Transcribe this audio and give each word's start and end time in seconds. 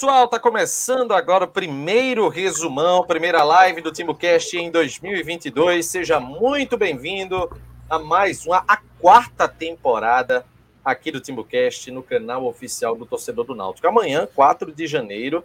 Pessoal, 0.00 0.26
tá 0.28 0.40
começando 0.40 1.12
agora 1.12 1.44
o 1.44 1.48
primeiro 1.48 2.26
resumão, 2.30 3.04
primeira 3.04 3.44
live 3.44 3.82
do 3.82 3.92
TimoCast 3.92 4.56
em 4.56 4.70
2022. 4.70 5.84
Seja 5.84 6.18
muito 6.18 6.78
bem-vindo 6.78 7.54
a 7.86 7.98
mais 7.98 8.46
uma, 8.46 8.64
a 8.66 8.78
quarta 8.98 9.46
temporada 9.46 10.42
aqui 10.82 11.12
do 11.12 11.20
TimbuCast 11.20 11.90
no 11.90 12.02
canal 12.02 12.46
oficial 12.46 12.96
do 12.96 13.04
Torcedor 13.04 13.44
do 13.44 13.54
Náutico. 13.54 13.86
Amanhã, 13.86 14.26
4 14.34 14.72
de 14.72 14.86
janeiro, 14.86 15.44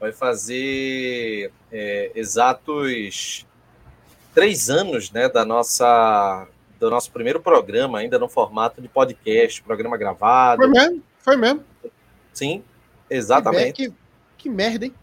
vai 0.00 0.10
fazer 0.10 1.52
é, 1.70 2.10
exatos 2.16 3.46
três 4.34 4.68
anos 4.68 5.12
né, 5.12 5.28
da 5.28 5.44
nossa, 5.44 6.48
do 6.80 6.90
nosso 6.90 7.12
primeiro 7.12 7.40
programa, 7.40 8.00
ainda 8.00 8.18
no 8.18 8.28
formato 8.28 8.82
de 8.82 8.88
podcast, 8.88 9.62
programa 9.62 9.96
gravado. 9.96 10.60
Foi 10.60 10.70
mesmo, 10.72 11.02
foi 11.20 11.36
mesmo. 11.36 11.64
Sim, 12.32 12.64
exatamente. 13.16 13.72
Que, 13.72 13.94
que 14.38 14.50
merda, 14.50 14.86
hein? 14.86 14.94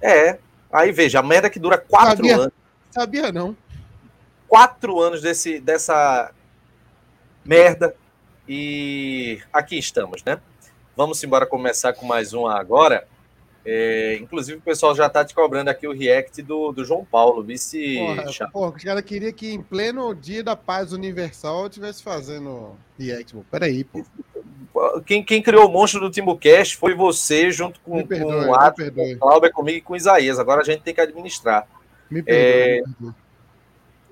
É, 0.00 0.38
aí 0.72 0.92
veja, 0.92 1.20
a 1.20 1.22
merda 1.22 1.50
que 1.50 1.58
dura 1.58 1.78
quatro 1.78 2.16
Sabia. 2.16 2.36
anos. 2.36 2.52
Sabia 2.90 3.32
não. 3.32 3.56
Quatro 4.48 5.00
anos 5.00 5.22
desse, 5.22 5.60
dessa 5.60 6.32
merda. 7.44 7.94
E 8.48 9.40
aqui 9.52 9.78
estamos, 9.78 10.24
né? 10.24 10.40
Vamos 10.96 11.22
embora 11.22 11.46
começar 11.46 11.92
com 11.92 12.04
mais 12.04 12.34
um 12.34 12.46
agora. 12.46 13.06
É, 13.64 14.16
inclusive, 14.20 14.58
o 14.58 14.62
pessoal 14.62 14.94
já 14.94 15.06
está 15.06 15.24
te 15.24 15.34
cobrando 15.34 15.68
aqui 15.68 15.86
o 15.86 15.92
react 15.92 16.40
do, 16.42 16.72
do 16.72 16.84
João 16.84 17.04
Paulo, 17.04 17.42
vice. 17.42 17.96
Porra, 17.98 18.50
porra, 18.50 18.76
os 18.76 18.84
caras 18.84 19.02
queriam 19.02 19.32
que 19.32 19.52
em 19.52 19.60
pleno 19.60 20.14
dia 20.14 20.42
da 20.42 20.56
paz 20.56 20.92
universal 20.92 21.60
eu 21.60 21.66
estivesse 21.66 22.02
fazendo 22.02 22.74
react. 22.98 23.34
pô. 23.34 23.44
Peraí, 23.50 23.84
pô. 23.84 24.02
Quem, 25.04 25.22
quem 25.22 25.42
criou 25.42 25.66
o 25.66 25.72
monstro 25.72 26.00
do 26.00 26.10
Timbucast 26.10 26.76
foi 26.76 26.94
você, 26.94 27.50
junto 27.50 27.80
com, 27.80 27.96
Me 27.96 28.06
perdoe, 28.06 28.46
com 28.46 28.50
o 28.50 28.54
Atos, 28.54 28.90
com 28.90 29.12
o 29.12 29.18
Cláudio, 29.18 29.52
comigo 29.52 29.78
e 29.78 29.82
com 29.82 29.92
o 29.92 29.96
Isaías. 29.96 30.38
Agora 30.38 30.62
a 30.62 30.64
gente 30.64 30.82
tem 30.82 30.94
que 30.94 31.00
administrar. 31.00 31.66
Me 32.10 32.22
perdoe. 32.22 32.42
É, 32.42 32.76
me 32.76 32.94
perdoe. 32.94 33.14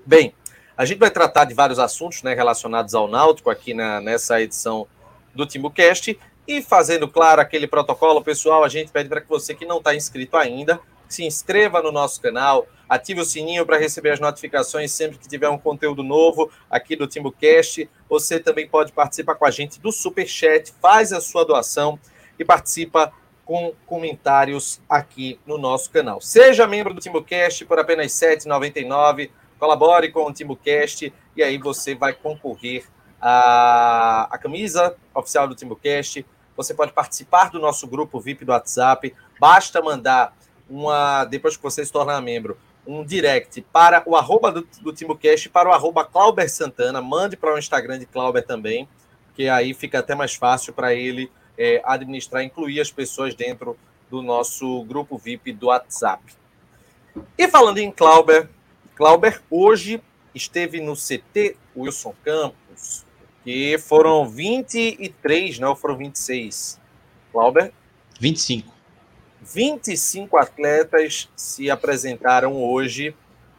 Bem, 0.05 0.33
a 0.77 0.85
gente 0.85 0.99
vai 0.99 1.09
tratar 1.09 1.45
de 1.45 1.53
vários 1.53 1.79
assuntos 1.79 2.21
né, 2.23 2.33
relacionados 2.33 2.93
ao 2.93 3.07
Náutico 3.07 3.49
aqui 3.49 3.73
na, 3.73 3.99
nessa 3.99 4.41
edição 4.41 4.87
do 5.33 5.45
TimbuCast. 5.45 6.17
E 6.49 6.63
fazendo 6.63 7.07
claro 7.07 7.39
aquele 7.39 7.67
protocolo, 7.67 8.23
pessoal, 8.23 8.63
a 8.63 8.67
gente 8.67 8.91
pede 8.91 9.07
para 9.07 9.21
que 9.21 9.29
você 9.29 9.53
que 9.53 9.67
não 9.67 9.77
está 9.77 9.93
inscrito 9.93 10.35
ainda, 10.35 10.79
se 11.07 11.23
inscreva 11.23 11.79
no 11.79 11.91
nosso 11.91 12.19
canal, 12.19 12.65
ative 12.89 13.21
o 13.21 13.23
sininho 13.23 13.63
para 13.67 13.77
receber 13.77 14.09
as 14.09 14.19
notificações 14.19 14.91
sempre 14.91 15.19
que 15.19 15.27
tiver 15.27 15.47
um 15.47 15.59
conteúdo 15.59 16.01
novo 16.01 16.49
aqui 16.67 16.95
do 16.95 17.05
TimbuCast. 17.05 17.87
Você 18.09 18.39
também 18.39 18.67
pode 18.67 18.91
participar 18.91 19.35
com 19.35 19.45
a 19.45 19.51
gente 19.51 19.79
do 19.79 19.91
Super 19.91 20.25
Chat, 20.27 20.73
faz 20.81 21.13
a 21.13 21.21
sua 21.21 21.45
doação 21.45 21.99
e 22.39 22.43
participa 22.43 23.13
com 23.45 23.71
comentários 23.85 24.81
aqui 24.89 25.39
no 25.45 25.59
nosso 25.59 25.91
canal. 25.91 26.19
Seja 26.19 26.65
membro 26.65 26.95
do 26.95 26.99
TimbuCast 26.99 27.63
por 27.65 27.77
apenas 27.77 28.19
R$ 28.19 28.37
7,99 28.37 29.29
colabore 29.59 30.11
com 30.11 30.25
o 30.25 30.33
TimbuCast 30.33 31.13
e 31.37 31.43
aí 31.43 31.59
você 31.59 31.93
vai 31.93 32.13
concorrer 32.13 32.87
à, 33.21 34.27
à 34.31 34.37
camisa 34.39 34.95
oficial 35.13 35.47
do 35.47 35.53
TimbuCast. 35.53 36.25
Você 36.59 36.73
pode 36.73 36.91
participar 36.91 37.49
do 37.51 37.57
nosso 37.57 37.87
grupo 37.87 38.19
VIP 38.19 38.43
do 38.43 38.51
WhatsApp. 38.51 39.15
Basta 39.39 39.81
mandar 39.81 40.35
uma, 40.69 41.23
depois 41.23 41.55
que 41.55 41.63
você 41.63 41.85
se 41.85 41.89
tornar 41.89 42.19
membro, 42.19 42.57
um 42.85 43.01
direct 43.01 43.61
para 43.71 44.03
o 44.05 44.13
arroba 44.13 44.51
do, 44.51 44.67
do 44.81 44.91
TimbuCast, 44.91 45.47
para 45.47 45.69
o 45.69 45.71
arroba 45.71 46.03
Clauber 46.03 46.51
Santana. 46.51 47.01
Mande 47.01 47.37
para 47.37 47.55
o 47.55 47.57
Instagram 47.57 47.97
de 47.97 48.05
Clauber 48.05 48.45
também, 48.45 48.89
que 49.35 49.47
aí 49.47 49.73
fica 49.73 49.99
até 49.99 50.13
mais 50.13 50.35
fácil 50.35 50.73
para 50.73 50.93
ele 50.93 51.31
é, 51.57 51.81
administrar, 51.85 52.43
incluir 52.43 52.81
as 52.81 52.91
pessoas 52.91 53.33
dentro 53.33 53.77
do 54.11 54.21
nosso 54.21 54.83
grupo 54.83 55.17
VIP 55.17 55.53
do 55.53 55.67
WhatsApp. 55.67 56.21
E 57.37 57.47
falando 57.47 57.77
em 57.77 57.89
Clauber, 57.89 58.49
Clauber 58.97 59.41
hoje 59.49 60.03
esteve 60.35 60.81
no 60.81 60.93
CT 60.93 61.55
Wilson 61.73 62.13
Campos, 62.21 63.05
que 63.43 63.77
foram 63.77 64.27
23, 64.29 65.59
não 65.59 65.75
foram 65.75 65.97
26. 65.97 66.79
Clauber, 67.31 67.71
25. 68.19 68.69
25 69.41 70.37
atletas 70.37 71.29
se 71.35 71.69
apresentaram 71.71 72.61
hoje 72.61 73.15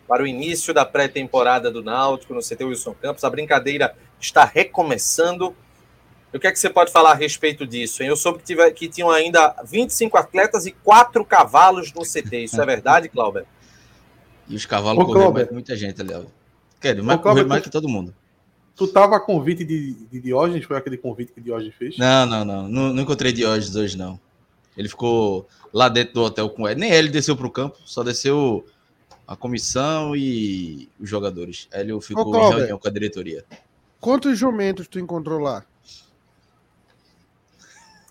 para 0.07 0.23
o 0.23 0.27
início 0.27 0.75
da 0.75 0.85
pré-temporada 0.85 1.71
do 1.71 1.83
Náutico 1.83 2.35
no 2.35 2.41
CT 2.41 2.65
Wilson 2.65 2.95
Campos. 3.01 3.25
A 3.25 3.31
brincadeira 3.31 3.97
está 4.21 4.45
recomeçando. 4.45 5.55
E 6.33 6.37
o 6.37 6.41
que 6.41 6.47
é 6.47 6.53
que 6.53 6.59
você 6.59 6.69
pode 6.71 6.93
falar 6.93 7.12
a 7.12 7.15
respeito 7.15 7.67
disso? 7.67 8.03
hein? 8.03 8.09
Eu 8.09 8.17
soube 8.17 8.39
que, 8.41 8.45
tive- 8.45 8.71
que 8.73 8.89
tinham 8.89 9.11
ainda 9.11 9.55
25 9.65 10.17
atletas 10.17 10.67
e 10.67 10.73
quatro 10.73 11.25
cavalos 11.25 11.93
no 11.93 12.03
CT. 12.03 12.45
Isso 12.45 12.61
é 12.61 12.67
verdade, 12.67 13.09
Clauber? 13.09 13.47
E 14.49 14.55
os 14.55 14.67
cavalos 14.67 15.05
correram 15.05 15.33
mais 15.33 15.47
que 15.49 15.53
muita 15.55 15.77
gente 15.77 16.01
ali. 16.01 16.12
ó. 16.12 16.23
Quero, 16.81 17.05
mas 17.05 17.17
Cláudio, 17.17 17.23
correram 17.23 17.49
mais 17.49 17.62
que 17.62 17.71
todo 17.71 17.89
mundo. 17.89 18.15
Tu 18.76 18.88
tava 18.88 19.16
a 19.16 19.20
convite 19.20 19.64
de, 19.64 19.92
de 19.92 20.20
Diógenes? 20.20 20.64
Foi 20.64 20.76
aquele 20.76 20.97
convite 20.97 21.32
que 21.32 21.41
Diógenes 21.41 21.75
fez? 21.75 21.98
Não, 21.98 22.25
não, 22.26 22.44
não. 22.44 22.69
Não, 22.69 22.92
não 22.94 23.03
encontrei 23.03 23.32
Diógenes 23.32 23.76
hoje, 23.76 23.97
não. 23.98 24.19
Ele 24.76 24.88
ficou 24.88 25.47
lá 25.72 25.88
dentro 25.88 26.14
do 26.14 26.22
hotel 26.22 26.48
com 26.48 26.66
ele. 26.69 26.81
Nem 26.81 26.91
ele 26.91 27.08
desceu 27.08 27.36
pro 27.36 27.50
campo, 27.50 27.78
só 27.84 28.03
desceu 28.03 28.64
a 29.26 29.36
comissão 29.36 30.16
e 30.16 30.88
os 30.98 31.08
jogadores. 31.08 31.69
Ele 31.72 32.00
ficou 32.00 32.28
em 32.28 32.32
Cláudio. 32.32 32.58
reunião 32.58 32.78
com 32.78 32.88
a 32.88 32.91
diretoria. 32.91 33.44
Quantos 34.00 34.38
jumentos 34.38 34.88
tu 34.88 34.98
encontrou 34.98 35.38
lá? 35.38 35.64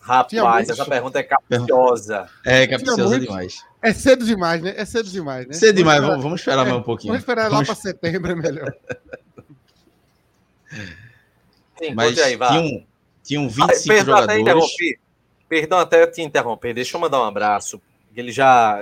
Rapaz, 0.02 0.70
essa 0.70 0.86
pergunta 0.86 1.20
é 1.20 1.24
capciosa. 1.24 2.28
É, 2.44 2.66
capciosa 2.66 3.20
demais. 3.20 3.64
É 3.82 3.94
cedo 3.94 4.26
demais, 4.26 4.62
né? 4.62 4.74
É 4.76 4.84
cedo 4.84 5.10
demais, 5.10 5.46
né? 5.48 5.54
Cedo 5.54 5.76
demais, 5.76 6.02
vamos, 6.02 6.24
vamos 6.24 6.40
esperar 6.40 6.66
mais 6.66 6.78
um 6.78 6.82
pouquinho. 6.82 7.14
Vamos 7.14 7.22
esperar 7.22 7.44
lá 7.44 7.50
Vamos- 7.50 7.68
para 7.68 7.76
setembro, 7.76 8.32
é 8.32 8.36
melhor. 8.36 8.74
Sim, 11.78 11.94
Mas 11.94 12.18
aí, 12.20 12.38
tinham, 12.38 12.86
tinham 13.24 13.46
Ah, 13.46 13.68
25 13.68 13.88
Perdão 13.88 14.16
até 14.18 14.38
jogadores. 14.38 14.42
interromper. 14.42 15.00
Perdão 15.48 15.80
até 15.80 16.08
te 16.08 16.22
interromper. 16.22 16.74
Deixa 16.74 16.96
eu 16.98 17.02
mandar 17.02 17.22
um 17.22 17.26
abraço. 17.26 17.82
Ele 18.16 18.32
já 18.32 18.80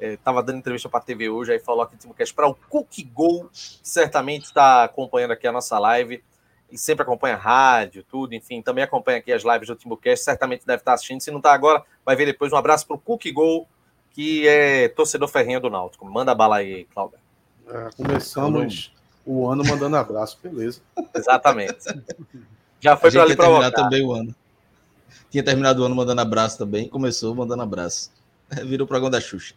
estava 0.00 0.42
dando 0.42 0.58
entrevista 0.58 0.88
para 0.88 1.00
a 1.00 1.02
TV 1.02 1.28
hoje, 1.28 1.52
aí 1.52 1.60
falou 1.60 1.82
aqui 1.82 1.94
no 1.94 2.00
Timocast 2.00 2.34
para 2.34 2.48
o 2.48 2.54
Cookie 2.54 3.04
Gol, 3.04 3.48
certamente 3.52 4.46
está 4.46 4.82
acompanhando 4.84 5.30
aqui 5.30 5.46
a 5.46 5.52
nossa 5.52 5.78
live 5.78 6.24
e 6.70 6.78
sempre 6.78 7.02
acompanha 7.02 7.36
rádio, 7.36 8.02
tudo, 8.10 8.34
enfim, 8.34 8.62
também 8.62 8.82
acompanha 8.82 9.18
aqui 9.18 9.30
as 9.32 9.44
lives 9.44 9.68
do 9.68 9.76
Timbucast, 9.76 10.24
certamente 10.24 10.66
deve 10.66 10.80
estar 10.80 10.94
assistindo. 10.94 11.20
Se 11.20 11.30
não 11.30 11.38
está 11.38 11.52
agora, 11.52 11.84
vai 12.04 12.16
ver 12.16 12.24
depois. 12.26 12.50
Um 12.52 12.56
abraço 12.56 12.86
para 12.86 12.96
o 12.96 12.98
Cookie 12.98 13.30
Gol, 13.30 13.68
que 14.10 14.48
é 14.48 14.88
torcedor 14.88 15.28
ferrenho 15.28 15.60
do 15.60 15.68
Náutico. 15.70 16.04
Manda 16.06 16.34
bala 16.34 16.56
aí, 16.56 16.84
Cláudio. 16.86 17.18
É, 17.68 17.90
começamos 17.96 18.92
o 19.24 19.48
ano 19.48 19.64
mandando 19.64 19.96
abraço, 19.96 20.38
beleza. 20.42 20.80
Exatamente. 21.14 21.76
Já 22.80 22.96
foi 22.96 23.10
para 23.12 23.22
ali 23.22 23.36
terminado 23.36 23.60
provocar. 23.60 23.82
também 23.82 24.04
o 24.04 24.12
ano. 24.12 24.34
Tinha 25.30 25.42
terminado 25.42 25.82
o 25.82 25.84
ano 25.84 25.94
mandando 25.94 26.20
abraço 26.20 26.58
também. 26.58 26.88
Começou 26.88 27.34
mandando 27.34 27.62
abraço. 27.62 28.10
Virou 28.66 28.84
o 28.84 28.88
programa 28.88 29.10
da 29.10 29.20
Xuxa. 29.20 29.54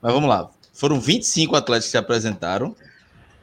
Mas 0.00 0.12
vamos 0.12 0.28
lá. 0.28 0.50
Foram 0.72 1.00
25 1.00 1.54
atletas 1.54 1.84
que 1.84 1.90
se 1.92 1.98
apresentaram, 1.98 2.74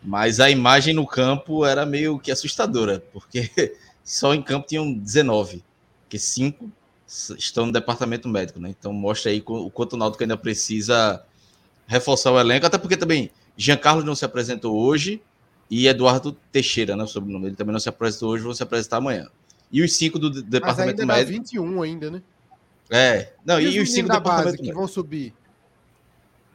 mas 0.04 0.40
a 0.40 0.50
imagem 0.50 0.94
no 0.94 1.08
campo 1.08 1.66
era 1.66 1.86
meio 1.86 2.20
que 2.20 2.32
assustadora, 2.32 3.04
porque 3.14 3.76
só 4.04 4.34
em 4.34 4.42
campo 4.42 4.68
tinham 4.68 4.92
19, 4.92 5.64
que 6.10 6.20
cinco 6.20 6.70
estão 7.08 7.68
no 7.68 7.72
departamento 7.72 8.28
médico, 8.28 8.60
né? 8.60 8.70
Então 8.78 8.92
mostra 8.92 9.32
aí 9.32 9.44
o 9.46 9.70
quanto 9.70 9.94
o 9.94 9.98
Náutico 9.98 10.24
ainda 10.24 10.38
precisa 10.38 11.24
reforçar 11.88 12.32
o 12.32 12.40
elenco, 12.40 12.66
até 12.66 12.78
porque 12.78 12.98
também 12.98 13.32
Jean 13.58 13.78
Carlos 13.78 14.06
não 14.06 14.16
se 14.16 14.26
apresentou 14.26 14.78
hoje 14.78 15.22
e 15.70 15.88
Eduardo 15.88 16.32
Teixeira, 16.52 16.96
né? 16.96 17.04
O 17.04 17.08
sobrenome 17.08 17.48
ele 17.48 17.56
também 17.56 17.74
não 17.74 17.80
se 17.80 17.90
apresentou 17.90 18.30
hoje, 18.32 18.44
vão 18.44 18.54
se 18.54 18.64
apresentar 18.64 18.98
amanhã. 18.98 19.28
E 19.72 19.82
os 19.84 19.94
cinco 19.96 20.18
do 20.18 20.30
de- 20.30 20.42
Mas 20.42 20.50
departamento 20.50 21.02
ainda 21.02 21.14
médico. 21.14 21.32
21 21.32 21.82
ainda, 21.84 22.10
né? 22.12 22.22
É, 22.90 23.34
não, 23.46 23.60
E, 23.60 23.66
e, 23.66 23.80
os 23.80 23.88
os 23.88 23.94
cinco 23.94 24.08
do 24.08 24.14
da 24.14 24.20
base 24.20 24.26
departamento 24.30 24.56
que 24.58 24.62
médico. 24.64 24.80
vão 24.80 24.88
subir? 24.88 25.34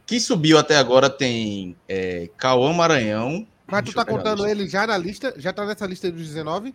Quem 0.06 0.20
subiu 0.20 0.58
até 0.58 0.76
agora 0.76 1.08
tem 1.08 1.76
é, 1.88 2.28
Cauã 2.36 2.72
Maranhão. 2.72 3.46
Mas 3.66 3.84
tu 3.84 3.92
tá 3.94 4.04
contando 4.04 4.46
ele 4.46 4.68
já 4.68 4.86
na 4.86 4.98
lista? 4.98 5.32
Já 5.38 5.52
tá 5.52 5.64
nessa 5.64 5.86
lista 5.86 6.10
dos 6.10 6.26
19? 6.26 6.74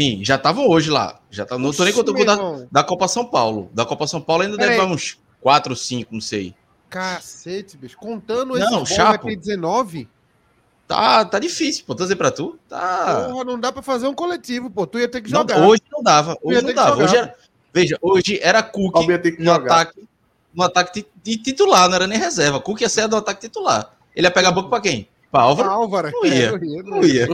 Sim, 0.00 0.24
já 0.24 0.34
estavam 0.36 0.68
hoje 0.68 0.90
lá. 0.90 1.20
Já 1.30 1.46
tá, 1.46 1.56
não 1.56 1.72
tô 1.72 1.84
nem 1.84 1.92
Oxi, 1.92 2.04
contando 2.04 2.24
da, 2.24 2.66
da 2.70 2.84
Copa 2.84 3.08
São 3.08 3.24
Paulo. 3.24 3.70
Da 3.72 3.86
Copa 3.86 4.06
São 4.06 4.20
Paulo 4.20 4.42
ainda 4.42 4.56
Pera 4.56 4.72
deve 4.76 4.82
uns 4.92 5.18
4 5.40 5.72
ou 5.72 5.76
5, 5.76 6.12
não 6.12 6.20
sei. 6.20 6.54
Cacete, 6.90 7.76
bicho. 7.76 7.96
Contando 7.96 8.54
Não, 8.54 8.58
esse 8.58 8.70
bom, 8.70 8.84
Chapo. 8.86 9.24
vai 9.24 9.34
ter 9.34 9.40
19? 9.40 10.08
Tá, 10.88 11.22
tá 11.26 11.38
difícil, 11.38 11.84
pô. 11.86 11.94
Tô 11.94 12.04
dizendo 12.04 12.16
pra 12.16 12.30
tu. 12.30 12.58
Tá. 12.66 13.28
Porra, 13.30 13.44
não 13.44 13.60
dá 13.60 13.70
pra 13.70 13.82
fazer 13.82 14.08
um 14.08 14.14
coletivo, 14.14 14.70
pô. 14.70 14.86
Tu 14.86 15.00
ia 15.00 15.08
ter 15.08 15.20
que 15.20 15.30
Não, 15.30 15.40
jogar. 15.42 15.60
hoje 15.60 15.82
não 15.92 16.02
dava. 16.02 16.36
Hoje 16.42 16.62
não 16.62 16.72
dava. 16.74 17.04
Hoje 17.04 17.14
era, 17.14 17.34
veja, 17.72 17.98
hoje 18.00 18.40
era 18.42 18.62
Cook 18.62 18.94
no 19.06 19.44
jogar. 19.44 19.80
ataque, 19.82 20.08
no 20.54 20.62
ataque 20.64 21.06
de, 21.22 21.36
titular, 21.36 21.88
não 21.88 21.96
era 21.96 22.06
nem 22.06 22.18
reserva. 22.18 22.58
Cook 22.58 22.80
ia 22.80 22.88
ser 22.88 23.06
do 23.06 23.16
ataque 23.16 23.42
titular. 23.42 23.94
Ele 24.16 24.26
ia 24.26 24.30
pegar 24.30 24.48
a 24.48 24.52
boca 24.52 24.70
pra 24.70 24.80
quem? 24.80 25.06
Pra 25.30 25.42
Álvaro? 25.42 25.68
Álvaro. 25.68 26.10
Não 26.10 26.24
ia. 26.24 26.46
É, 26.46 26.52
não 26.52 26.64
ia. 26.64 26.82
Não 26.82 27.04
ia. 27.04 27.28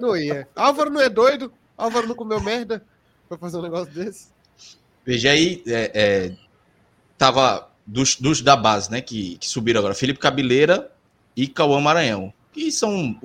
Não 0.00 0.16
ia. 0.16 0.48
Álvaro 0.54 0.90
não 0.90 1.00
é 1.00 1.08
doido? 1.08 1.50
Álvaro 1.78 2.06
não 2.06 2.14
comeu 2.14 2.40
merda 2.42 2.84
pra 3.26 3.38
fazer 3.38 3.56
um 3.56 3.62
negócio 3.62 3.92
desse? 3.92 4.28
Veja 5.06 5.30
aí, 5.30 5.62
é, 5.66 5.90
é, 5.94 6.32
tava 7.16 7.68
dos, 7.86 8.16
dos 8.16 8.42
da 8.42 8.54
base, 8.54 8.90
né? 8.90 9.00
Que, 9.00 9.38
que 9.38 9.48
subiram 9.48 9.78
agora. 9.78 9.94
Felipe 9.94 10.18
Cabeleira 10.20 10.92
e 11.34 11.46
Cauã 11.48 11.80
Maranhão. 11.80 12.34
Que 12.58 12.72
são 12.72 13.16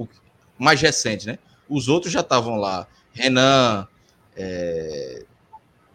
mais 0.60 0.80
recentes, 0.80 1.26
né? 1.26 1.40
Os 1.68 1.88
outros 1.88 2.14
já 2.14 2.20
estavam 2.20 2.56
lá. 2.58 2.88
Renan, 3.12 3.88
é, 4.36 5.26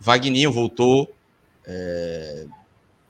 Vagninho 0.00 0.50
voltou. 0.50 1.14
É, 1.64 2.46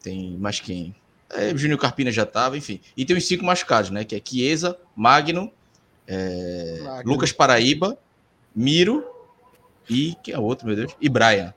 tem 0.03 0.37
mais 0.37 0.61
quem? 0.61 0.95
É, 1.31 1.57
Júnior 1.57 1.79
Carpina 1.79 2.11
já 2.11 2.25
estava, 2.25 2.59
enfim. 2.59 2.79
E 2.95 3.05
tem 3.05 3.17
os 3.17 3.27
cinco 3.27 3.45
machucados, 3.45 3.91
né? 3.91 4.05
Que 4.05 4.17
é 4.17 4.23
Chiesa, 4.23 4.79
Magno, 4.95 5.51
é, 6.07 6.81
Magno. 6.83 7.13
Lucas 7.13 7.33
Paraíba, 7.33 7.99
Miro 8.55 9.05
e 9.89 10.15
quem 10.23 10.35
é 10.35 10.39
o 10.39 10.43
outro, 10.43 10.67
meu 10.67 10.77
Deus? 10.77 10.95
E 11.01 11.09
Brian. 11.09 11.55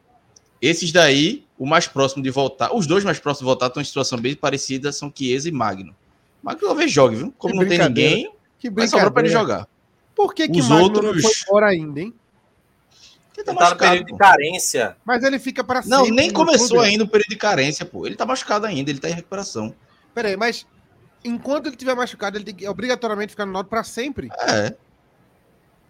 Esses 0.61 0.91
daí, 0.91 1.45
o 1.57 1.65
mais 1.65 1.87
próximo 1.87 2.23
de 2.23 2.29
voltar, 2.29 2.73
os 2.73 2.87
dois 2.87 3.03
mais 3.03 3.19
próximos 3.19 3.39
de 3.39 3.45
voltar 3.45 3.67
estão 3.67 3.81
em 3.81 3.85
situação 3.85 4.17
bem 4.17 4.35
parecida, 4.35 4.91
são 4.93 5.11
Chiesa 5.13 5.49
e 5.49 5.51
Magno. 5.51 5.93
Magno 6.41 6.67
talvez 6.67 6.91
jogue, 6.91 7.15
viu? 7.15 7.33
Como 7.37 7.53
Que 7.53 7.59
não 7.59 7.67
tem 7.67 7.79
ninguém, 7.79 8.31
Que 8.61 8.69
vai 8.69 8.87
sobrar 8.87 9.11
para 9.11 9.23
ele 9.23 9.33
jogar. 9.33 9.67
Por 10.15 10.33
que, 10.33 10.47
que 10.47 10.59
Os 10.61 10.69
Magno 10.69 11.01
não 11.01 11.09
outros- 11.09 11.21
foi 11.23 11.31
embora 11.47 11.67
ainda, 11.67 11.99
hein? 11.99 12.13
Ele 12.13 13.33
tá 13.33 13.37
Ele 13.37 13.43
tá 13.45 13.53
no 13.53 13.59
machucado, 13.59 13.91
período 13.91 14.07
de 14.11 14.17
carência. 14.17 14.97
Mas 15.03 15.23
ele 15.23 15.39
fica 15.39 15.63
pra 15.63 15.81
Não, 15.85 16.05
nem 16.05 16.31
começou 16.31 16.67
clube. 16.69 16.85
ainda 16.85 17.03
o 17.03 17.07
período 17.07 17.29
de 17.29 17.35
carência, 17.37 17.83
pô. 17.85 18.05
Ele 18.05 18.15
tá 18.15 18.25
machucado 18.25 18.65
ainda, 18.67 18.89
ele 18.91 18.99
tá 18.99 19.09
em 19.09 19.13
recuperação. 19.13 19.73
Peraí, 20.13 20.37
mas 20.37 20.65
enquanto 21.25 21.67
ele 21.67 21.75
tiver 21.75 21.95
machucado, 21.95 22.37
ele 22.37 22.45
tem 22.45 22.53
que 22.53 22.67
obrigatoriamente 22.69 23.31
ficar 23.31 23.45
no 23.47 23.51
Náutico 23.51 23.71
pra 23.71 23.83
sempre? 23.83 24.29
É, 24.41 24.75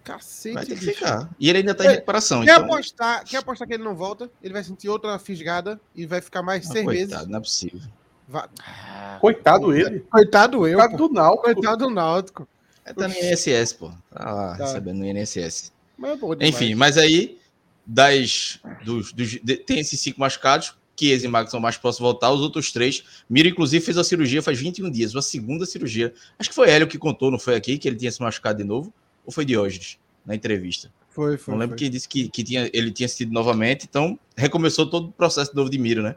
Cacete, 0.04 0.54
vai 0.56 0.66
ter 0.66 0.80
que 0.80 0.86
bicho. 0.86 0.98
ficar. 1.00 1.30
E 1.40 1.50
ele 1.50 1.60
ainda 1.60 1.76
tá 1.76 1.86
em 1.86 1.90
recuperação. 1.90 2.44
Quer, 2.44 2.54
Então... 2.54 2.66
apostar, 2.66 3.24
quer 3.26 3.38
apostar 3.38 3.68
que 3.68 3.74
ele 3.76 3.84
não 3.84 3.96
volta? 3.96 4.32
Ele 4.42 4.54
vai 4.54 4.64
sentir 4.64 4.90
outra 4.90 5.20
fisgada 5.20 5.80
e 5.96 6.06
vai 6.08 6.22
ficar 6.22 6.42
mais 6.42 6.66
Ah, 6.70 6.72
seis 6.72 6.86
coitado, 6.86 7.10
meses. 7.12 7.28
não 7.28 7.38
é 7.38 7.42
possível. 7.42 7.82
Va- 8.28 8.50
Ah, 8.66 9.18
Coitado 9.20 9.74
ele. 9.76 10.00
Coitado 10.10 10.66
eu, 10.68 10.78
Coitado 10.80 10.98
pô. 10.98 11.08
do 11.08 11.14
Náutico. 11.14 11.44
Coitado 11.54 11.86
do 11.88 11.90
Náutico. 11.94 12.48
É, 12.86 12.94
tá 12.94 13.08
no 13.08 13.14
INSS, 13.14 13.74
pô. 13.74 13.90
Tá 14.12 14.34
lá 14.34 14.58
Tá. 14.58 14.66
recebendo 14.66 14.98
no 15.00 15.06
INSS. 15.06 15.72
Mas 15.98 16.12
é 16.12 16.16
bom 16.16 16.36
demais. 16.36 16.56
Enfim, 16.56 16.76
mas 16.76 16.98
aí, 16.98 17.38
das, 17.86 18.60
dos, 18.84 19.12
dos- 19.12 19.40
de- 19.44 19.58
tem 19.58 19.80
esses 19.80 20.00
cinco 20.00 20.20
machucados, 20.20 20.76
que 20.96 21.14
e 21.16 21.28
Magno 21.28 21.50
são 21.50 21.60
mais 21.60 21.78
próximos 21.78 22.12
voltar, 22.12 22.32
os 22.32 22.42
outros 22.42 22.72
três. 22.72 23.04
Miro, 23.30 23.48
inclusive, 23.50 23.84
fez 23.84 23.98
a 23.98 24.04
cirurgia 24.04 24.42
faz 24.42 24.60
21 24.60 24.90
dias, 24.90 25.16
uma 25.16 25.22
segunda 25.22 25.66
cirurgia. 25.66 26.14
Acho 26.38 26.50
que 26.50 26.56
foi 26.56 26.70
Hélio 26.70 26.88
que 26.88 26.98
contou, 26.98 27.32
não 27.32 27.40
foi 27.40 27.56
aqui, 27.56 27.78
que 27.78 27.88
ele 27.88 27.96
tinha 27.96 28.12
se 28.12 28.22
machucado 28.22 28.60
de 28.60 28.64
novo? 28.64 28.94
Ou 29.26 29.32
foi 29.32 29.44
Diógenes, 29.46 29.98
na 30.26 30.36
entrevista? 30.36 30.92
Foi, 31.10 31.38
foi. 31.38 31.52
não 31.54 31.60
lembro 31.60 31.76
foi. 31.78 31.80
quem 31.86 31.90
disse 31.92 32.08
que, 32.08 32.30
que 32.30 32.44
tinha, 32.44 32.70
ele 32.72 32.92
tinha 32.92 33.08
sido 33.10 33.32
novamente, 33.34 33.86
então 33.90 34.18
recomeçou 34.36 34.86
todo 34.88 35.08
o 35.10 35.12
processo 35.12 35.56
novo 35.56 35.70
de 35.70 35.78
Miro, 35.78 36.02
né? 36.04 36.16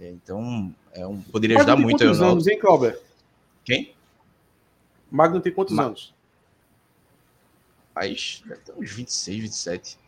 É, 0.00 0.08
Então, 0.10 0.74
é 0.92 1.06
um, 1.06 1.20
poderia 1.20 1.56
ajudar 1.58 1.76
muito 1.76 1.98
quantos 1.98 2.20
anos, 2.22 2.46
hein, 2.46 2.58
Clauber? 2.58 2.98
Quem? 3.64 3.93
Magno 5.14 5.40
tem 5.40 5.52
quantos 5.52 5.74
Ma- 5.76 5.84
anos? 5.84 6.12
Mas 7.94 8.42
deve 8.46 8.60
ter 8.62 8.72
uns 8.72 8.90
26, 8.90 9.42
27. 9.42 9.82
Deixa 9.82 9.98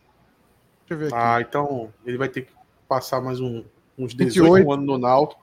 eu 0.89 0.97
ver 0.97 1.05
aqui. 1.07 1.15
Ah, 1.15 1.39
então 1.41 1.93
ele 2.05 2.17
vai 2.17 2.27
ter 2.27 2.41
que 2.45 2.51
passar 2.87 3.21
mais 3.21 3.39
um, 3.39 3.63
uns 3.97 4.13
18 4.13 4.33
28. 4.53 4.71
anos 4.73 4.85
no 4.85 4.97
Náutico. 4.97 5.41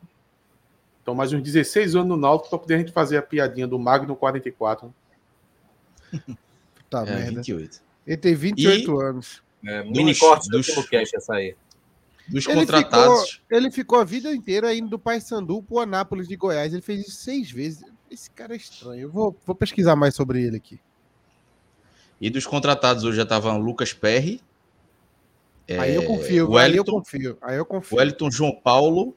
Então, 1.02 1.14
mais 1.14 1.32
uns 1.32 1.42
16 1.42 1.94
anos 1.96 2.08
no 2.08 2.16
Náutico 2.16 2.50
para 2.50 2.58
poder 2.58 2.74
a 2.74 2.78
gente 2.78 2.92
fazer 2.92 3.16
a 3.16 3.22
piadinha 3.22 3.66
do 3.66 3.78
Magno 3.78 4.14
44. 4.16 4.94
Tá 6.90 7.00
é, 7.02 7.06
merda. 7.06 7.36
28. 7.38 7.82
Ele 8.06 8.16
tem 8.18 8.34
28 8.34 9.00
anos. 9.00 9.42
É, 9.64 9.82
mini 9.82 10.12
Dos- 10.12 10.18
corte 10.20 10.48
do 10.48 10.58
dos- 10.58 10.66
Timocast 10.66 11.16
essa 11.16 11.34
aí. 11.34 11.56
Dos 12.28 12.46
Ele 12.46 12.54
contratados. 12.60 13.30
ficou, 13.32 13.56
ele 13.58 13.70
ficou 13.70 13.98
a 13.98 14.04
vida 14.04 14.32
inteira 14.32 14.72
indo 14.74 14.88
do 14.90 14.98
Paysandu 14.98 15.60
pro 15.62 15.80
Anápolis 15.80 16.28
de 16.28 16.36
Goiás. 16.36 16.72
Ele 16.72 16.82
fez 16.82 17.00
isso 17.08 17.16
seis 17.22 17.50
vezes. 17.50 17.82
Esse 18.14 18.30
cara 18.30 18.54
é 18.54 18.56
estranho. 18.56 19.02
Eu 19.02 19.10
vou, 19.10 19.36
vou 19.44 19.56
pesquisar 19.56 19.96
mais 19.96 20.14
sobre 20.14 20.40
ele 20.40 20.56
aqui. 20.56 20.78
E 22.20 22.30
dos 22.30 22.46
contratados 22.46 23.02
hoje 23.02 23.16
já 23.16 23.24
estavam 23.24 23.58
Lucas 23.58 23.92
Perry, 23.92 24.40
aí 25.68 25.94
eu 25.96 26.04
confio. 26.04 26.48
o 26.48 26.56
Aí 26.56 26.76
eu 26.76 26.82
Wellington. 26.82 26.92
confio. 26.92 27.38
Aí 27.42 27.56
eu 27.56 27.66
confio. 27.66 27.98
Wellington 27.98 28.30
João 28.30 28.52
Paulo 28.54 29.16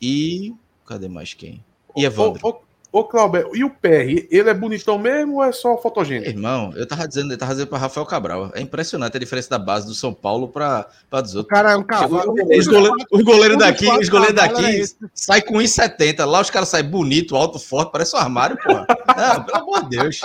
e. 0.00 0.54
Cadê 0.86 1.08
mais 1.08 1.32
quem? 1.32 1.64
E 1.96 2.04
Evandro. 2.04 2.46
Ô, 2.46 2.50
ô, 2.50 2.60
ô 2.92 3.04
Clauber, 3.04 3.48
e 3.54 3.64
o 3.64 3.70
PR? 3.70 4.26
Ele 4.30 4.50
é 4.50 4.54
bonitão 4.54 4.98
mesmo 4.98 5.36
ou 5.36 5.44
é 5.44 5.52
só 5.52 5.76
fotogênico? 5.78 6.28
Irmão, 6.28 6.72
eu 6.74 6.86
tava 6.86 7.06
dizendo, 7.06 7.32
eu 7.32 7.38
tava 7.38 7.52
dizendo 7.52 7.68
para 7.68 7.78
Rafael 7.78 8.06
Cabral. 8.06 8.50
É 8.54 8.60
impressionante 8.60 9.16
a 9.16 9.20
diferença 9.20 9.50
da 9.50 9.58
base 9.58 9.86
do 9.86 9.94
São 9.94 10.12
Paulo 10.12 10.48
para 10.48 10.86
dos 11.22 11.34
O 11.34 11.38
outros. 11.38 11.46
cara 11.58 11.72
é 11.72 11.76
um 11.76 11.82
cavalo. 11.82 12.32
Os 12.32 12.66
goleiros 12.66 13.04
os 13.10 13.22
goleiros 13.22 13.58
dos 13.58 13.66
daqui, 13.66 13.90
os 13.90 14.08
goleiros 14.08 14.36
daqui 14.36 14.82
é 14.82 14.84
sai 15.14 15.42
com 15.42 15.54
1,70. 15.54 16.24
Lá 16.24 16.40
os 16.40 16.50
caras 16.50 16.68
saem 16.68 16.84
bonito, 16.88 17.36
alto, 17.36 17.58
forte, 17.58 17.92
parece 17.92 18.16
um 18.16 18.18
armário, 18.18 18.56
porra. 18.56 18.86
Não, 19.16 19.44
pelo 19.44 19.58
amor 19.58 19.82
de 19.84 19.96
Deus. 19.96 20.20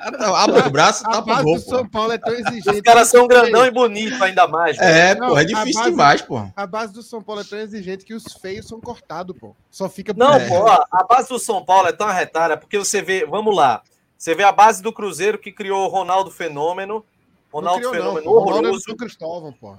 Abre 0.00 0.60
o 0.66 0.70
braço, 0.70 1.04
A 1.06 1.10
tapa 1.10 1.22
o 1.22 1.26
base 1.26 1.42
gol, 1.44 1.54
do 1.56 1.60
São 1.60 1.84
pô. 1.84 1.90
Paulo 1.90 2.12
é 2.12 2.18
tão 2.18 2.32
exigente. 2.32 2.70
Os 2.70 2.80
caras 2.80 3.08
são 3.08 3.26
grandão 3.28 3.66
e 3.66 3.70
bonito 3.70 4.22
ainda 4.24 4.48
mais. 4.48 4.78
É, 4.78 5.14
Não, 5.14 5.28
pô, 5.28 5.38
é 5.38 5.40
a 5.40 5.44
difícil 5.44 5.74
base- 5.74 5.90
demais, 5.90 6.22
porra. 6.22 6.52
A 6.56 6.66
base 6.66 6.92
do 6.92 7.02
São 7.02 7.22
Paulo 7.22 7.42
é 7.42 7.44
tão 7.44 7.58
exigente 7.58 8.04
que 8.04 8.14
os 8.14 8.24
feios 8.40 8.66
são 8.66 8.80
cortados, 8.80 9.36
pô. 9.38 9.54
Só 9.70 9.88
fica. 9.88 10.14
Não, 10.16 10.34
É. 10.34 10.48
pô, 10.48 10.66
a 10.68 11.04
base 11.08 11.28
do 11.28 11.38
São 11.38 11.64
Paulo 11.64 11.88
é 11.88 11.92
tão 11.92 12.06
arretada, 12.08 12.56
porque 12.56 12.78
você 12.78 13.02
vê, 13.02 13.26
vamos 13.26 13.54
lá, 13.54 13.82
você 14.16 14.34
vê 14.34 14.42
a 14.42 14.52
base 14.52 14.82
do 14.82 14.92
Cruzeiro 14.92 15.38
que 15.38 15.52
criou 15.52 15.84
o 15.84 15.88
Ronaldo 15.88 16.30
Fenômeno, 16.30 16.94
Não 16.94 17.60
Ronaldo 17.60 17.78
criou, 17.90 17.92
não, 17.94 18.00
Fenômeno 18.16 18.24
pô. 18.24 18.40
Ronaldo 18.40 18.68
é 18.68 18.92
do 18.92 18.96
Cristóvão, 18.96 19.52
pô. 19.52 19.76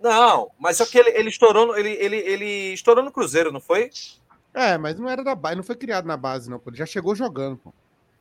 Não, 0.00 0.50
mas 0.58 0.78
só 0.78 0.86
que 0.86 0.98
ele, 0.98 1.10
ele 1.10 1.28
estourou, 1.28 1.66
no- 1.66 1.76
ele, 1.76 1.90
ele, 1.90 2.16
ele 2.16 2.72
estourou 2.72 3.04
no 3.04 3.12
Cruzeiro, 3.12 3.52
não 3.52 3.60
foi? 3.60 3.90
É, 4.54 4.76
mas 4.76 4.98
não 4.98 5.08
era 5.08 5.22
da 5.22 5.34
base, 5.34 5.56
não 5.56 5.62
foi 5.62 5.76
criado 5.76 6.06
na 6.06 6.16
base, 6.16 6.50
não, 6.50 6.58
pô. 6.58 6.70
Ele 6.70 6.76
já 6.76 6.86
chegou 6.86 7.14
jogando, 7.14 7.56
pô. 7.58 7.72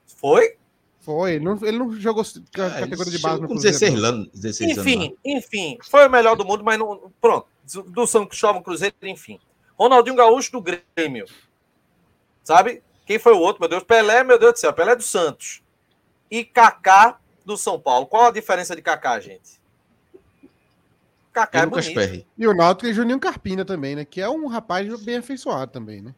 Foi? 0.05 0.57
Foi, 1.01 1.33
ele 1.33 1.43
não, 1.45 1.57
ele 1.63 1.77
não 1.79 1.91
jogou 1.99 2.23
Ah, 2.23 2.69
categoria 2.79 3.11
de 3.11 3.19
base 3.19 3.41
no 3.41 3.47
com 3.47 3.53
Cruzeiro. 3.55 3.77
16 3.79 4.01
não. 4.01 4.09
anos, 4.09 4.29
16 4.33 4.71
anos. 4.77 4.85
lá. 4.85 4.91
Enfim, 4.91 5.17
enfim, 5.25 5.77
foi 5.89 6.07
o 6.07 6.09
melhor 6.11 6.35
do 6.35 6.45
mundo, 6.45 6.63
mas 6.63 6.77
não. 6.77 7.11
Pronto, 7.19 7.47
do- 7.73 7.83
do 7.83 8.05
São 8.07 8.25
Cristóvão 8.25 8.61
Cruzeiro, 8.61 8.95
enfim. 9.03 9.39
Ronaldinho 9.77 10.15
Gaúcho 10.15 10.51
do 10.51 10.61
Grêmio. 10.61 11.25
Sabe? 12.43 12.83
Quem 13.05 13.17
foi 13.17 13.33
o 13.33 13.39
outro, 13.39 13.59
meu 13.61 13.67
Deus? 13.69 13.83
Pelé, 13.83 14.23
meu 14.23 14.37
Deus 14.39 14.53
do 14.53 14.59
céu, 14.59 14.71
Pelé 14.73 14.95
do 14.95 15.01
Santos. 15.03 15.61
E 16.29 16.45
Kaká 16.45 17.19
do 17.43 17.57
São 17.57 17.79
Paulo. 17.79 18.05
Qual 18.05 18.25
a 18.27 18.31
diferença 18.31 18.75
de 18.75 18.81
Kaká, 18.81 19.19
gente? 19.19 19.59
Kaká 21.33 21.59
E 21.59 21.61
é 21.61 21.65
Lucas 21.65 21.85
bonito. 21.87 21.97
Perry. 21.99 22.27
E 22.37 22.47
o 22.47 22.53
Náutico 22.53 22.87
e 22.89 22.93
Juninho 22.93 23.19
Carpina 23.19 23.65
também, 23.65 23.95
né? 23.95 24.05
Que 24.05 24.21
é 24.21 24.29
um 24.29 24.47
rapaz 24.47 25.01
bem 25.03 25.17
afeiçoado 25.17 25.71
também, 25.71 26.01
né? 26.01 26.13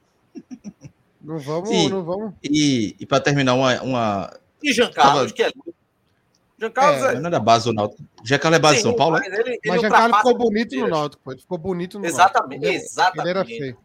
Não 1.21 1.37
vamos, 1.39 1.69
Sim. 1.69 1.87
não 1.89 2.03
vamos. 2.03 2.33
E, 2.43 2.95
e 2.99 3.05
para 3.05 3.21
terminar, 3.21 3.53
uma, 3.53 3.81
uma. 3.81 4.39
E 4.63 4.73
Jean 4.73 4.91
Carlos, 4.91 5.31
Tava- 5.31 5.33
que 5.33 5.43
é. 5.43 5.51
Jean 6.59 6.71
Carlos 6.71 7.03
É, 7.03 7.15
é. 7.15 7.19
Não 7.19 7.27
era 7.27 7.39
base 7.39 7.65
do 7.65 7.73
Náutico. 7.73 8.03
Que 8.25 8.33
ela 8.47 8.55
é 8.55 8.59
base 8.59 8.77
de 8.77 8.83
São 8.83 8.95
Paulo, 8.95 9.17
né? 9.17 9.25
mas 9.27 9.39
ele, 9.39 9.49
ele 9.49 9.59
Mas 9.67 9.81
Giancarlo 9.81 10.05
ultrapassa 10.05 10.29
ficou 10.29 10.37
bonito 10.49 10.75
no. 10.77 10.87
Náutico, 10.87 11.21
pô. 11.23 11.31
Ele 11.31 11.41
ficou 11.41 11.57
bonito 11.57 11.99
no 11.99 12.05
Exatamente, 12.05 12.61
Náutico. 12.61 12.75
Ele- 12.77 12.85
exatamente. 12.85 13.19
Ele 13.21 13.29
era 13.29 13.45
feio. 13.45 13.77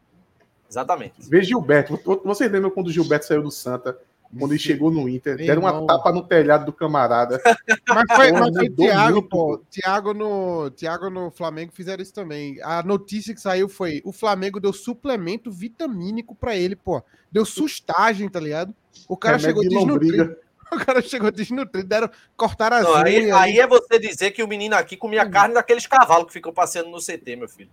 Exatamente. 0.70 1.12
Vê 1.18 1.42
Gilberto. 1.42 1.99
Vocês 2.25 2.50
lembram 2.52 2.70
quando 2.70 2.88
o 2.88 2.92
Gilberto 2.92 3.26
saiu 3.26 3.42
do 3.42 3.50
Santa? 3.50 3.99
Quando 4.38 4.52
ele 4.52 4.58
chegou 4.58 4.90
no 4.90 5.08
Inter, 5.08 5.38
Meu 5.38 5.47
deram 5.47 5.62
uma 5.62 5.87
tapa 5.87 6.12
no 6.12 6.23
telhado 6.23 6.66
do 6.66 6.73
camarada. 6.73 7.40
Mas 7.88 8.04
foi, 8.14 8.28
Porra, 8.28 8.40
mas 8.42 8.54
foi 8.54 8.68
mudou 8.68 8.87
Thiago, 8.87 9.23
pô. 9.23 9.62
Thiago 9.70 10.12
no, 10.12 10.70
Thiago 10.73 11.08
no 11.08 11.30
Flamengo 11.30 11.73
fizeram 11.73 12.02
isso 12.02 12.12
também. 12.12 12.61
A 12.62 12.82
notícia 12.82 13.35
que 13.35 13.40
saiu 13.40 13.70
foi: 13.70 14.02
o 14.04 14.12
Flamengo 14.12 14.61
deu 14.61 14.70
suplemento 14.75 15.50
vitamínico 15.50 16.35
pra 16.35 16.54
ele, 16.54 16.76
pô. 16.76 17.02
Deu 17.32 17.47
sustagem, 17.47 18.28
tá 18.28 18.38
ligado? 18.38 18.75
O 19.08 19.16
cara 19.16 19.38
Remédio 19.38 19.62
chegou 19.62 19.62
de 19.62 19.76
desnutrido. 19.76 20.37
O 20.72 20.84
cara 20.84 21.00
chegou 21.02 21.30
desnutrido, 21.30 21.88
deram, 21.88 22.10
cortaram 22.37 22.76
as 22.78 22.84
Não, 22.84 22.94
aí, 22.96 23.30
aí 23.30 23.58
é 23.58 23.66
você 23.66 23.98
dizer 23.98 24.30
que 24.32 24.42
o 24.42 24.48
menino 24.48 24.76
aqui 24.76 24.96
comia 24.96 25.25
Hum. 25.25 25.30
carne 25.30 25.54
daqueles 25.54 25.87
cavalos 25.87 26.26
que 26.26 26.32
ficam 26.32 26.52
passeando 26.52 26.90
no 26.90 26.98
CT, 27.00 27.37
meu 27.37 27.48
filho. 27.48 27.70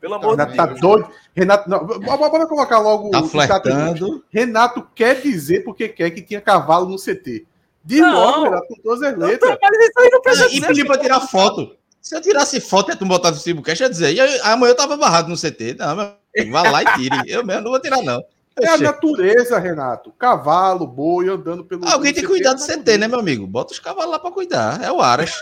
Pelo 0.00 0.14
amor 0.14 0.36
de 0.36 0.42
Renato 0.42 0.56
tá 0.56 0.66
Deus. 0.66 0.80
doido. 0.80 1.08
Renato, 1.34 1.68
não, 1.70 1.84
bora 1.86 2.46
colocar 2.46 2.78
logo 2.78 3.10
Tá 3.10 3.20
o 3.20 3.28
chat 3.28 3.50
aqui. 3.50 3.68
flertando. 3.70 4.24
Renato 4.30 4.86
quer 4.94 5.20
dizer 5.20 5.64
porque 5.64 5.88
quer 5.88 6.10
que 6.10 6.20
tinha 6.22 6.40
cavalo 6.40 6.88
no 6.88 6.96
CT. 6.98 7.46
De 7.82 8.00
Não. 8.00 8.12
logo, 8.14 8.44
Renato, 8.44 8.66
com 8.68 8.74
todas 8.82 9.02
as 9.02 9.16
letras. 9.18 9.58
Mas 9.62 9.78
isso 9.78 10.00
aí 10.00 10.10
não 10.10 10.20
precisa 10.22 10.46
E 10.46 10.50
dizer. 10.52 10.66
pedir 10.66 10.86
pra 10.86 10.98
tirar 10.98 11.20
foto. 11.20 11.76
Se 12.00 12.14
eu 12.14 12.20
tirasse 12.20 12.60
foto 12.60 12.92
e 12.92 12.96
tu 12.96 13.06
botasse 13.06 13.34
no 13.34 13.40
Simbucast, 13.40 13.82
eu 13.82 13.86
ia 13.86 13.90
dizer, 13.90 14.12
e 14.12 14.20
aí, 14.20 14.40
amanhã 14.42 14.72
eu 14.72 14.76
tava 14.76 14.94
barrado 14.96 15.28
no 15.30 15.36
CT. 15.38 15.74
Não, 15.78 15.96
meu, 15.96 16.50
vai 16.52 16.70
lá 16.70 16.82
e 16.82 16.86
tire. 16.98 17.16
Eu 17.26 17.44
mesmo 17.44 17.62
não 17.62 17.70
vou 17.70 17.80
tirar, 17.80 18.02
não. 18.02 18.22
É 18.62 18.68
a 18.68 18.78
natureza, 18.78 19.58
Renato. 19.58 20.12
Cavalo, 20.12 20.86
boi 20.86 21.28
andando 21.28 21.64
pelo. 21.64 21.86
Alguém 21.88 22.12
tem 22.12 22.22
que 22.22 22.28
cuidar 22.28 22.54
do 22.54 22.64
CT, 22.64 22.98
né, 22.98 23.08
meu 23.08 23.18
amigo? 23.18 23.46
Bota 23.46 23.72
os 23.72 23.80
cavalos 23.80 24.12
lá 24.12 24.18
pra 24.18 24.30
cuidar. 24.30 24.82
É 24.82 24.92
o 24.92 25.00
Aras. 25.00 25.32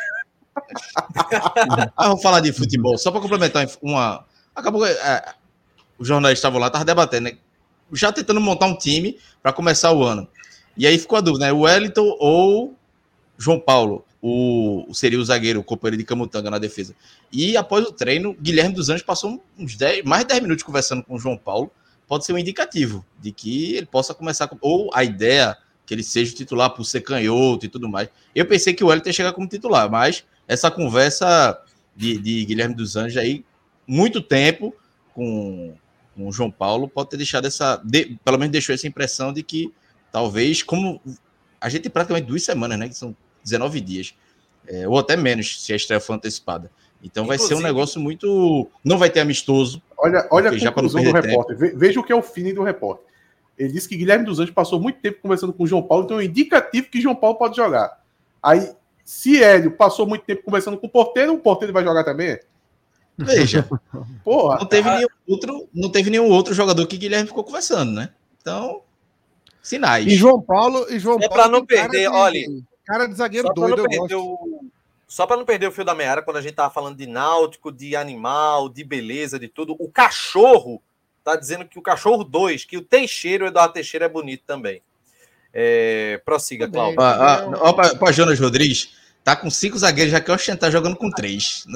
ah, 1.96 2.08
vamos 2.08 2.22
falar 2.22 2.40
de 2.40 2.52
futebol. 2.52 2.96
Só 2.96 3.10
pra 3.10 3.20
complementar 3.20 3.66
uma. 3.82 4.24
Acabou. 4.54 4.86
é, 4.86 5.34
os 5.98 6.08
jornalistas 6.08 6.38
estavam 6.38 6.58
lá, 6.58 6.68
estavam 6.68 6.86
debatendo, 6.86 7.24
né? 7.24 7.38
Já 7.92 8.10
tentando 8.10 8.40
montar 8.40 8.66
um 8.66 8.76
time 8.76 9.18
pra 9.42 9.52
começar 9.52 9.92
o 9.92 10.02
ano. 10.02 10.26
E 10.76 10.86
aí 10.86 10.98
ficou 10.98 11.18
a 11.18 11.20
dúvida, 11.20 11.46
né? 11.46 11.52
Wellington 11.52 12.16
ou 12.18 12.74
João 13.36 13.60
Paulo. 13.60 14.04
o, 14.22 14.86
seria 14.94 15.18
o 15.18 15.24
zagueiro, 15.24 15.60
o 15.60 15.64
companheiro 15.64 15.98
de 15.98 16.04
Camutanga 16.04 16.50
na 16.50 16.58
defesa. 16.58 16.94
E 17.30 17.56
após 17.56 17.84
o 17.86 17.92
treino, 17.92 18.34
Guilherme 18.40 18.74
dos 18.74 18.88
Anjos 18.88 19.02
passou 19.02 19.42
uns 19.58 19.76
10, 19.76 20.04
mais 20.04 20.22
de 20.22 20.28
10 20.28 20.42
minutos 20.42 20.64
conversando 20.64 21.02
com 21.02 21.16
o 21.16 21.18
João 21.18 21.36
Paulo. 21.36 21.70
Pode 22.06 22.24
ser 22.24 22.32
um 22.32 22.38
indicativo 22.38 23.04
de 23.20 23.32
que 23.32 23.74
ele 23.74 23.86
possa 23.86 24.14
começar, 24.14 24.48
com, 24.48 24.58
ou 24.60 24.90
a 24.92 25.04
ideia 25.04 25.56
que 25.84 25.94
ele 25.94 26.02
seja 26.02 26.34
titular 26.34 26.70
por 26.70 26.84
ser 26.84 27.00
canhoto 27.00 27.66
e 27.66 27.68
tudo 27.68 27.88
mais. 27.88 28.08
Eu 28.34 28.46
pensei 28.46 28.74
que 28.74 28.84
o 28.84 28.88
Wellington 28.88 29.08
ia 29.08 29.12
chegar 29.12 29.32
como 29.32 29.48
titular, 29.48 29.90
mas 29.90 30.24
essa 30.46 30.70
conversa 30.70 31.58
de, 31.96 32.18
de 32.18 32.44
Guilherme 32.44 32.74
dos 32.74 32.96
Anjos 32.96 33.16
aí, 33.16 33.44
muito 33.86 34.20
tempo 34.20 34.74
com, 35.14 35.74
com 36.14 36.28
o 36.28 36.32
João 36.32 36.50
Paulo, 36.50 36.88
pode 36.88 37.10
ter 37.10 37.16
deixado 37.16 37.46
essa. 37.46 37.80
De, 37.84 38.18
pelo 38.24 38.38
menos 38.38 38.52
deixou 38.52 38.74
essa 38.74 38.86
impressão 38.86 39.32
de 39.32 39.42
que 39.42 39.72
talvez, 40.10 40.62
como 40.62 41.00
a 41.60 41.68
gente 41.68 41.82
tem 41.82 41.90
praticamente 41.90 42.26
duas 42.26 42.42
semanas, 42.42 42.78
né? 42.78 42.88
Que 42.88 42.94
são 42.94 43.16
19 43.44 43.80
dias, 43.80 44.14
é, 44.66 44.86
ou 44.86 44.98
até 44.98 45.16
menos, 45.16 45.62
se 45.64 45.72
a 45.72 45.76
estreia 45.76 46.00
for 46.00 46.14
antecipada. 46.14 46.70
Então 47.02 47.24
Inclusive, 47.24 47.48
vai 47.48 47.56
ser 47.56 47.60
um 47.60 47.66
negócio 47.66 48.00
muito. 48.00 48.68
Não 48.84 48.96
vai 48.96 49.10
ter 49.10 49.20
amistoso. 49.20 49.82
Olha, 49.98 50.26
olha 50.30 50.50
a 50.50 50.72
conclusão 50.72 51.02
do 51.02 51.12
repórter. 51.12 51.58
Tempo. 51.58 51.78
Veja 51.78 52.00
o 52.00 52.04
que 52.04 52.12
é 52.12 52.16
o 52.16 52.22
feeling 52.22 52.54
do 52.54 52.62
repórter. 52.62 53.06
Ele 53.58 53.72
disse 53.72 53.88
que 53.88 53.96
Guilherme 53.96 54.24
dos 54.24 54.38
Anjos 54.38 54.54
passou 54.54 54.80
muito 54.80 55.00
tempo 55.00 55.20
conversando 55.20 55.52
com 55.52 55.64
o 55.64 55.66
João 55.66 55.82
Paulo, 55.82 56.04
então 56.04 56.18
é 56.18 56.20
um 56.20 56.24
indicativo 56.24 56.88
que 56.88 57.00
João 57.00 57.14
Paulo 57.14 57.36
pode 57.36 57.56
jogar. 57.56 58.00
Aí, 58.42 58.72
se 59.04 59.42
Hélio 59.42 59.72
passou 59.72 60.06
muito 60.06 60.24
tempo 60.24 60.42
conversando 60.42 60.76
com 60.78 60.86
o 60.86 60.90
porteiro, 60.90 61.34
o 61.34 61.38
porteiro 61.38 61.72
vai 61.72 61.84
jogar 61.84 62.02
também? 62.02 62.38
Veja. 63.16 63.68
Porra, 64.24 64.58
não 64.58 64.66
teve, 64.66 64.90
nenhum 64.90 65.08
outro, 65.28 65.68
não 65.74 65.90
teve 65.90 66.10
nenhum 66.10 66.28
outro 66.28 66.54
jogador 66.54 66.86
que 66.86 66.96
Guilherme 66.96 67.28
ficou 67.28 67.44
conversando, 67.44 67.92
né? 67.92 68.10
Então, 68.40 68.80
sinais. 69.62 70.06
E 70.06 70.16
João 70.16 70.40
Paulo. 70.40 70.86
E 70.88 70.98
João 70.98 71.18
é 71.20 71.28
para 71.28 71.48
não 71.48 71.64
perder, 71.64 72.08
de, 72.08 72.08
olha. 72.08 72.40
Cara 72.84 73.06
de 73.06 73.14
zagueiro 73.14 73.48
só 73.48 73.54
doido, 73.54 73.86
o, 74.18 74.51
Só 75.12 75.26
para 75.26 75.36
não 75.36 75.44
perder 75.44 75.68
o 75.68 75.72
fio 75.72 75.84
da 75.84 75.94
meara, 75.94 76.22
quando 76.22 76.38
a 76.38 76.40
gente 76.40 76.54
tava 76.54 76.72
falando 76.72 76.96
de 76.96 77.06
náutico, 77.06 77.70
de 77.70 77.94
animal, 77.94 78.70
de 78.70 78.82
beleza, 78.82 79.38
de 79.38 79.46
tudo, 79.46 79.76
o 79.78 79.86
cachorro 79.86 80.82
tá 81.22 81.36
dizendo 81.36 81.66
que 81.66 81.78
o 81.78 81.82
cachorro 81.82 82.24
2, 82.24 82.64
que 82.64 82.78
o 82.78 82.80
Teixeira, 82.80 83.44
o 83.44 83.46
Eduardo 83.46 83.74
Teixeira 83.74 84.06
é 84.06 84.08
bonito 84.08 84.42
também. 84.46 84.80
É, 85.52 86.18
prossiga, 86.24 86.66
Cláudio. 86.66 86.96
Ó, 86.98 87.72
para 87.74 88.10
Jonas 88.10 88.40
Rodrigues, 88.40 88.94
tá 89.22 89.36
com 89.36 89.50
cinco 89.50 89.76
zagueiros, 89.76 90.12
já 90.12 90.18
quer 90.18 90.32
ostentar 90.32 90.72
jogando 90.72 90.96
com 90.96 91.10
três. 91.10 91.66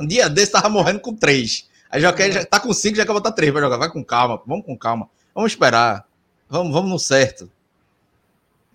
Um 0.00 0.06
dia 0.08 0.28
desse 0.28 0.50
tava 0.50 0.68
morrendo 0.68 0.98
com 0.98 1.14
três. 1.14 1.70
Aí 1.88 2.00
já 2.00 2.12
quer, 2.12 2.32
já 2.32 2.44
tá 2.44 2.58
com 2.58 2.74
cinco, 2.74 2.96
já 2.96 3.06
quer 3.06 3.12
botar 3.12 3.30
três 3.30 3.52
para 3.52 3.62
jogar. 3.62 3.76
Vai 3.76 3.92
com 3.92 4.02
calma, 4.04 4.42
vamos 4.44 4.66
com 4.66 4.76
calma. 4.76 5.08
Vamos 5.32 5.52
esperar. 5.52 6.04
Vamos, 6.50 6.72
vamos 6.72 6.90
no 6.90 6.98
certo. 6.98 7.48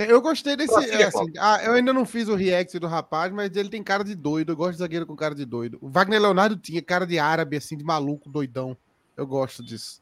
Eu 0.09 0.21
gostei 0.21 0.55
desse. 0.55 0.73
É, 0.73 1.03
assim, 1.03 1.31
ah, 1.37 1.59
eu 1.63 1.73
ainda 1.73 1.91
não 1.93 2.05
fiz 2.05 2.27
o 2.27 2.35
react 2.35 2.77
do 2.79 2.87
rapaz, 2.87 3.31
mas 3.31 3.55
ele 3.55 3.69
tem 3.69 3.83
cara 3.83 4.03
de 4.03 4.15
doido. 4.15 4.51
Eu 4.51 4.55
gosto 4.55 4.73
de 4.73 4.79
zagueiro 4.79 5.05
com 5.05 5.15
cara 5.15 5.35
de 5.35 5.45
doido. 5.45 5.77
O 5.81 5.89
Wagner 5.89 6.21
Leonardo 6.21 6.55
tinha 6.55 6.81
cara 6.81 7.05
de 7.05 7.19
árabe, 7.19 7.57
assim, 7.57 7.77
de 7.77 7.83
maluco, 7.83 8.29
doidão. 8.29 8.77
Eu 9.17 9.27
gosto 9.27 9.63
disso. 9.63 10.01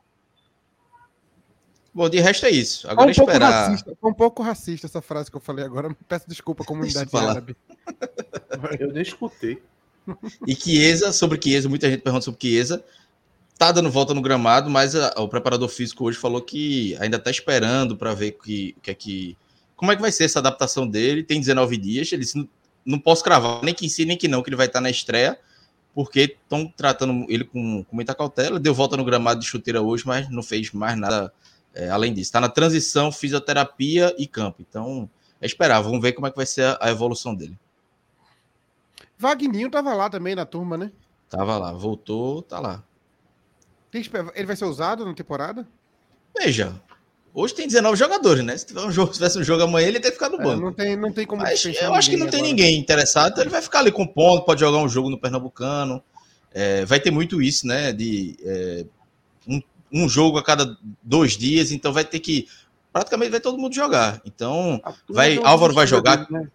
Bom, 1.93 2.07
de 2.07 2.19
resto 2.19 2.45
é 2.45 2.49
isso. 2.51 2.89
Agora 2.89 3.07
um 3.07 3.11
esperar. 3.11 3.69
Racista, 3.69 3.97
um 4.03 4.13
pouco 4.13 4.43
racista 4.43 4.87
essa 4.87 5.01
frase 5.01 5.29
que 5.29 5.37
eu 5.37 5.41
falei 5.41 5.65
agora. 5.65 5.95
Peço 6.07 6.29
desculpa 6.29 6.63
à 6.63 6.65
comunidade 6.65 7.09
árabe. 7.15 7.57
Eu 8.79 8.93
nem 8.93 9.01
escutei. 9.01 9.61
E 10.47 10.55
Chiesa, 10.55 11.11
sobre 11.11 11.39
Chiesa, 11.41 11.67
muita 11.67 11.89
gente 11.89 12.01
pergunta 12.01 12.25
sobre 12.25 12.39
Chiesa. 12.39 12.83
Tá 13.57 13.71
dando 13.71 13.91
volta 13.91 14.13
no 14.13 14.21
gramado, 14.21 14.69
mas 14.69 14.95
a, 14.95 15.13
o 15.17 15.27
preparador 15.27 15.67
físico 15.67 16.05
hoje 16.05 16.17
falou 16.17 16.41
que 16.41 16.95
ainda 16.99 17.19
tá 17.19 17.29
esperando 17.29 17.97
para 17.97 18.13
ver 18.13 18.31
que, 18.31 18.75
que 18.81 18.91
é 18.91 18.93
que, 18.93 19.37
como 19.79 19.93
é 19.93 19.95
que 19.95 20.01
vai 20.01 20.11
ser 20.11 20.25
essa 20.25 20.39
adaptação 20.39 20.85
dele. 20.85 21.23
Tem 21.23 21.39
19 21.39 21.77
dias. 21.77 22.11
Ele 22.11 22.23
disse, 22.23 22.49
não, 22.85 22.99
posso 22.99 23.23
cravar 23.23 23.63
nem 23.63 23.73
que 23.73 23.89
sim, 23.89 24.03
nem 24.03 24.17
que 24.17 24.27
não, 24.27 24.43
que 24.43 24.49
ele 24.49 24.57
vai 24.57 24.67
estar 24.67 24.81
na 24.81 24.89
estreia 24.89 25.39
porque 25.95 26.37
estão 26.43 26.67
tratando 26.67 27.25
ele 27.29 27.45
com, 27.45 27.85
com, 27.85 27.95
muita 27.95 28.13
cautela. 28.13 28.59
Deu 28.59 28.73
volta 28.73 28.97
no 28.97 29.05
gramado 29.05 29.39
de 29.39 29.45
chuteira 29.45 29.81
hoje, 29.81 30.05
mas 30.05 30.29
não 30.29 30.43
fez 30.43 30.73
mais 30.73 30.97
nada 30.97 31.33
é, 31.73 31.89
além 31.89 32.13
disso. 32.13 32.27
Está 32.27 32.41
na 32.41 32.49
transição 32.49 33.09
fisioterapia 33.09 34.13
e 34.17 34.27
campo. 34.27 34.61
Então, 34.61 35.09
é 35.39 35.45
esperar. 35.45 35.79
Vamos 35.79 36.01
ver 36.01 36.11
como 36.11 36.27
é 36.27 36.29
que 36.29 36.35
vai 36.35 36.45
ser 36.45 36.65
a, 36.65 36.77
a 36.81 36.91
evolução 36.91 37.33
dele. 37.33 37.57
Vagninho 39.17 39.67
estava 39.67 39.93
lá 39.93 40.09
também 40.09 40.35
na 40.35 40.45
turma, 40.45 40.77
né? 40.77 40.91
Tava 41.29 41.57
lá, 41.57 41.71
voltou, 41.71 42.41
tá 42.41 42.59
lá. 42.59 42.83
Ele 43.93 44.45
vai 44.45 44.55
ser 44.57 44.65
usado 44.65 45.05
na 45.05 45.13
temporada? 45.13 45.65
Veja, 46.37 46.81
Hoje 47.33 47.53
tem 47.53 47.67
19 47.67 47.95
jogadores, 47.95 48.43
né? 48.43 48.57
Se, 48.57 48.65
tiver 48.65 48.81
um 48.81 48.91
jogo, 48.91 49.13
se 49.13 49.19
tivesse 49.19 49.37
um 49.37 49.43
jogo 49.43 49.63
amanhã, 49.63 49.87
ele 49.87 49.99
tem 49.99 50.11
que 50.11 50.17
ficar 50.17 50.29
no 50.29 50.37
banco. 50.37 50.61
É, 50.61 50.65
não, 50.65 50.73
tem, 50.73 50.95
não 50.95 51.11
tem 51.11 51.25
como 51.25 51.41
Mas 51.41 51.63
Eu 51.63 51.93
acho 51.93 52.09
que 52.09 52.17
não 52.17 52.27
tem 52.27 52.41
ninguém 52.41 52.77
interessado, 52.77 53.31
então 53.31 53.43
ele 53.43 53.51
vai 53.51 53.61
ficar 53.61 53.79
ali 53.79 53.91
compondo, 53.91 54.43
pode 54.43 54.59
jogar 54.59 54.79
um 54.79 54.89
jogo 54.89 55.09
no 55.09 55.19
Pernambucano. 55.19 56.03
É, 56.51 56.83
vai 56.85 56.99
ter 56.99 57.11
muito 57.11 57.41
isso, 57.41 57.67
né? 57.67 57.93
De 57.93 58.35
é, 58.43 58.85
um, 59.47 59.61
um, 59.91 60.09
jogo 60.09 60.37
a 60.37 60.43
cada 60.43 60.77
dois 61.03 61.33
dias, 61.33 61.71
então 61.71 61.93
vai 61.93 62.03
ter 62.03 62.19
que. 62.19 62.47
Praticamente 62.91 63.31
vai 63.31 63.39
todo 63.39 63.57
mundo 63.59 63.75
jogar. 63.75 64.19
Então, 64.25 64.81
vai, 65.07 65.39
Álvaro 65.43 65.73
vai 65.73 65.85
jogar. 65.85 66.17
Dele, 66.17 66.27
né? 66.31 66.49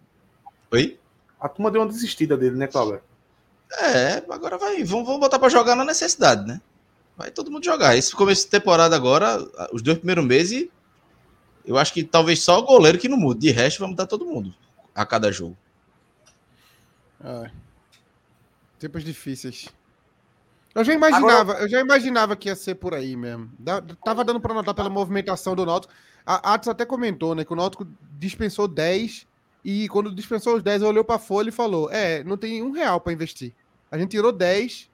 Oi? 0.71 0.99
A 1.39 1.47
turma 1.47 1.71
deu 1.71 1.81
uma 1.81 1.87
desistida 1.87 2.35
dele, 2.35 2.57
né, 2.57 2.67
Cláudio? 2.67 3.01
É, 3.79 4.21
agora 4.29 4.57
vai. 4.57 4.83
Vamos, 4.83 5.05
vamos 5.05 5.21
botar 5.21 5.39
para 5.39 5.49
jogar 5.49 5.75
na 5.75 5.85
necessidade, 5.85 6.45
né? 6.45 6.59
Vai 7.17 7.31
todo 7.31 7.51
mundo 7.51 7.63
jogar. 7.63 7.95
Esse 7.95 8.13
começo 8.13 8.43
de 8.43 8.51
temporada 8.51 8.95
agora, 8.95 9.37
os 9.71 9.81
dois 9.81 9.97
primeiros 9.97 10.25
meses, 10.25 10.67
eu 11.65 11.77
acho 11.77 11.93
que 11.93 12.03
talvez 12.03 12.41
só 12.43 12.59
o 12.59 12.63
goleiro 12.63 12.97
que 12.97 13.07
não 13.07 13.17
muda. 13.17 13.39
De 13.39 13.51
resto, 13.51 13.79
vai 13.79 13.89
mudar 13.89 14.05
todo 14.05 14.25
mundo 14.25 14.53
a 14.93 15.05
cada 15.05 15.31
jogo. 15.31 15.57
É. 17.23 17.49
Tempos 18.77 19.03
difíceis. 19.03 19.67
Eu 20.73 20.83
já 20.83 20.93
imaginava, 20.93 21.53
Agora... 21.53 21.59
eu 21.61 21.69
já 21.69 21.79
imaginava 21.79 22.35
que 22.35 22.49
ia 22.49 22.55
ser 22.55 22.75
por 22.75 22.93
aí 22.93 23.15
mesmo. 23.15 23.49
tava 24.03 24.25
dando 24.25 24.41
para 24.41 24.53
notar 24.53 24.73
pela 24.73 24.89
movimentação 24.89 25.55
do 25.55 25.65
Náutico. 25.65 25.93
A 26.25 26.53
Atos 26.53 26.67
até 26.67 26.85
comentou, 26.85 27.33
né, 27.33 27.45
que 27.45 27.53
o 27.53 27.55
Náutico 27.55 27.87
dispensou 28.19 28.67
10 28.67 29.25
e 29.63 29.87
quando 29.87 30.13
dispensou 30.13 30.55
os 30.55 30.63
10, 30.63 30.81
olhou 30.81 31.03
para 31.03 31.15
a 31.15 31.19
folha 31.19 31.49
e 31.49 31.51
falou: 31.51 31.89
"É, 31.91 32.23
não 32.25 32.35
tem 32.35 32.61
um 32.61 32.71
real 32.71 32.99
para 32.99 33.13
investir. 33.13 33.53
A 33.89 33.97
gente 33.97 34.11
tirou 34.11 34.31
10 34.31 34.89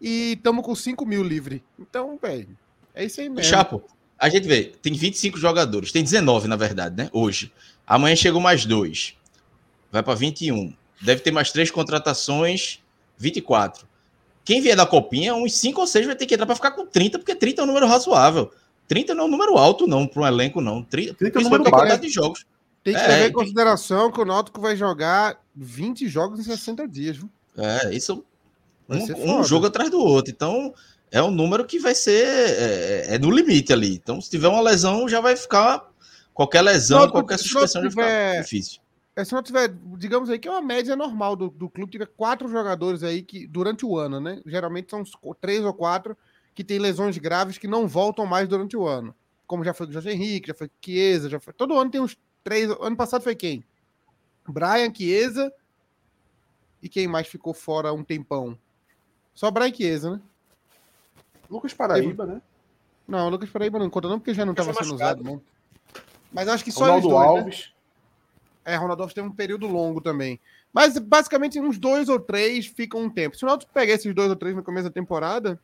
e 0.00 0.32
estamos 0.32 0.64
com 0.64 0.74
5 0.74 1.04
mil 1.04 1.22
livre. 1.22 1.62
Então, 1.78 2.18
velho, 2.20 2.56
é 2.94 3.04
isso 3.04 3.20
aí 3.20 3.28
mesmo. 3.28 3.50
Chapo, 3.50 3.82
a 4.18 4.28
gente 4.28 4.46
vê, 4.46 4.72
tem 4.82 4.92
25 4.92 5.38
jogadores, 5.38 5.92
tem 5.92 6.02
19 6.02 6.48
na 6.48 6.56
verdade, 6.56 6.96
né? 6.96 7.08
Hoje. 7.12 7.52
Amanhã 7.86 8.14
chegou 8.14 8.40
mais 8.40 8.66
dois. 8.66 9.16
Vai 9.90 10.02
para 10.02 10.14
21. 10.14 10.74
Deve 11.00 11.22
ter 11.22 11.30
mais 11.30 11.50
três 11.50 11.70
contratações, 11.70 12.80
24. 13.16 13.86
Quem 14.44 14.60
vier 14.60 14.76
da 14.76 14.86
copinha, 14.86 15.34
uns 15.34 15.54
5 15.56 15.80
ou 15.80 15.86
6 15.86 16.06
vai 16.06 16.16
ter 16.16 16.26
que 16.26 16.34
entrar 16.34 16.46
para 16.46 16.54
ficar 16.54 16.70
com 16.72 16.86
30, 16.86 17.18
porque 17.18 17.34
30 17.34 17.60
é 17.60 17.64
um 17.64 17.66
número 17.66 17.86
razoável. 17.86 18.50
30 18.88 19.14
não 19.14 19.24
é 19.24 19.26
um 19.26 19.30
número 19.30 19.56
alto, 19.56 19.86
não, 19.86 20.06
para 20.06 20.22
um 20.22 20.26
elenco, 20.26 20.60
não. 20.60 20.82
30, 20.82 21.14
30 21.14 21.38
é 21.38 21.40
um 21.40 21.44
número 21.44 21.64
quantidade 21.64 22.02
de 22.02 22.08
jogos. 22.08 22.46
Tem 22.82 22.94
que 22.94 23.00
é, 23.00 23.06
levar 23.06 23.26
em 23.28 23.32
consideração 23.32 24.10
que 24.10 24.20
o 24.20 24.24
Náutico 24.24 24.60
vai 24.60 24.76
jogar 24.76 25.38
20 25.54 26.08
jogos 26.08 26.40
em 26.40 26.42
60 26.42 26.88
dias, 26.88 27.16
viu? 27.18 27.28
É, 27.56 27.94
isso 27.94 28.24
um, 28.88 29.40
um, 29.40 29.44
jogo 29.44 29.66
atrás 29.66 29.90
do 29.90 29.98
outro. 29.98 30.32
Então, 30.32 30.72
é 31.10 31.22
um 31.22 31.30
número 31.30 31.64
que 31.64 31.78
vai 31.78 31.94
ser 31.94 32.26
é, 32.26 33.14
é, 33.14 33.18
no 33.18 33.30
limite 33.30 33.72
ali. 33.72 33.94
Então, 33.94 34.20
se 34.20 34.30
tiver 34.30 34.48
uma 34.48 34.60
lesão, 34.60 35.08
já 35.08 35.20
vai 35.20 35.36
ficar. 35.36 35.88
Qualquer 36.32 36.62
lesão, 36.62 37.00
não, 37.00 37.10
qualquer 37.10 37.38
suspensão 37.38 37.82
tiver, 37.82 38.02
já 38.02 38.30
fica 38.30 38.42
difícil. 38.42 38.80
É, 39.16 39.24
se 39.24 39.32
não 39.32 39.42
tiver, 39.42 39.74
digamos 39.96 40.30
aí, 40.30 40.38
que 40.38 40.46
é 40.46 40.50
uma 40.50 40.62
média 40.62 40.94
normal 40.94 41.34
do, 41.34 41.50
do 41.50 41.68
clube, 41.68 41.90
tiver 41.90 42.06
quatro 42.06 42.48
jogadores 42.48 43.02
aí 43.02 43.22
que 43.22 43.46
durante 43.48 43.84
o 43.84 43.98
ano, 43.98 44.20
né? 44.20 44.40
Geralmente 44.46 44.90
são 44.90 45.02
três 45.40 45.64
ou 45.64 45.74
quatro 45.74 46.16
que 46.54 46.62
tem 46.62 46.78
lesões 46.78 47.18
graves 47.18 47.58
que 47.58 47.66
não 47.66 47.88
voltam 47.88 48.24
mais 48.24 48.48
durante 48.48 48.76
o 48.76 48.86
ano. 48.86 49.14
Como 49.46 49.64
já 49.64 49.74
foi 49.74 49.88
o 49.88 49.92
Jorge 49.92 50.10
Henrique, 50.10 50.48
já 50.48 50.54
foi 50.54 50.70
Chiesa, 50.80 51.28
já 51.28 51.40
foi. 51.40 51.52
Todo 51.52 51.76
ano 51.76 51.90
tem 51.90 52.00
uns 52.00 52.16
três. 52.44 52.70
Ano 52.80 52.96
passado 52.96 53.22
foi 53.22 53.34
quem? 53.34 53.64
Brian, 54.46 54.94
Chiesa. 54.94 55.52
E 56.80 56.88
quem 56.88 57.08
mais 57.08 57.26
ficou 57.26 57.52
fora 57.52 57.92
um 57.92 58.04
tempão? 58.04 58.56
Só 59.38 59.52
Brian 59.52 59.72
Chiesa, 59.72 60.10
né? 60.10 60.20
Lucas 61.48 61.72
Paraíba, 61.72 62.26
né? 62.26 62.42
Não, 63.06 63.28
Lucas 63.28 63.48
Paraíba 63.48 63.78
não 63.78 63.88
conta 63.88 64.08
não, 64.08 64.18
porque 64.18 64.34
já 64.34 64.44
não 64.44 64.50
estava 64.50 64.74
sendo 64.74 64.96
usado, 64.96 65.22
não. 65.22 65.40
Mas 66.32 66.48
acho 66.48 66.64
que 66.64 66.72
só 66.72 66.86
Ronaldo 66.86 67.08
dois, 67.08 67.20
né? 67.20 67.26
Alves. 67.28 67.58
Né? 68.66 68.72
É, 68.72 68.76
Ronaldo 68.76 69.02
Alves 69.04 69.14
teve 69.14 69.28
um 69.28 69.32
período 69.32 69.68
longo 69.68 70.00
também. 70.00 70.40
Mas 70.72 70.98
basicamente 70.98 71.60
uns 71.60 71.78
dois 71.78 72.08
ou 72.08 72.18
três 72.18 72.66
ficam 72.66 73.02
um 73.02 73.08
tempo. 73.08 73.36
Se 73.36 73.44
o 73.44 73.46
Ronaldo 73.46 73.64
pegar 73.72 73.94
esses 73.94 74.12
dois 74.12 74.28
ou 74.28 74.34
três 74.34 74.56
no 74.56 74.64
começo 74.64 74.88
da 74.88 74.92
temporada, 74.92 75.56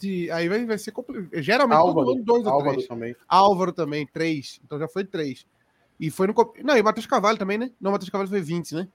de, 0.00 0.30
aí 0.30 0.48
vai, 0.48 0.64
vai 0.64 0.78
ser 0.78 0.92
complicado. 0.92 1.42
Geralmente 1.42 1.76
Álvaro, 1.76 2.06
todo 2.06 2.16
ano 2.16 2.24
dois 2.24 2.46
Álvaro 2.46 2.66
ou 2.66 2.72
três. 2.76 2.88
Também. 2.88 3.16
Álvaro 3.28 3.72
também, 3.74 4.06
três. 4.06 4.58
Então 4.64 4.78
já 4.78 4.88
foi 4.88 5.04
três. 5.04 5.44
E 6.00 6.10
foi 6.10 6.28
no. 6.28 6.34
Não, 6.62 6.78
e 6.78 6.80
o 6.80 6.84
Matheus 6.84 7.06
Cavalho 7.06 7.36
também, 7.36 7.58
né? 7.58 7.70
Não, 7.78 7.90
o 7.90 7.92
Matheus 7.92 8.08
Cavalho 8.08 8.30
foi 8.30 8.40
20, 8.40 8.74
né? 8.74 8.88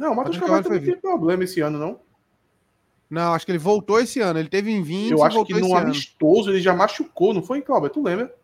Não, 0.00 0.12
o 0.14 0.16
Matheus 0.16 0.38
Cavalho 0.38 0.64
também 0.64 0.80
teve 0.80 0.96
problema 0.96 1.44
esse 1.44 1.60
ano, 1.60 1.78
não? 1.78 2.00
Não, 3.10 3.34
acho 3.34 3.44
que 3.44 3.52
ele 3.52 3.58
voltou 3.58 4.00
esse 4.00 4.18
ano. 4.18 4.38
Ele 4.38 4.48
teve 4.48 4.70
em 4.70 4.82
20 4.82 5.10
Eu 5.10 5.22
acho 5.22 5.44
que 5.44 5.52
no 5.52 5.76
amistoso 5.76 6.44
ano. 6.44 6.52
ele 6.52 6.62
já 6.62 6.74
machucou, 6.74 7.34
não 7.34 7.42
foi, 7.42 7.60
Cláudio? 7.60 7.90
Tu 7.90 8.02
lembra? 8.02 8.34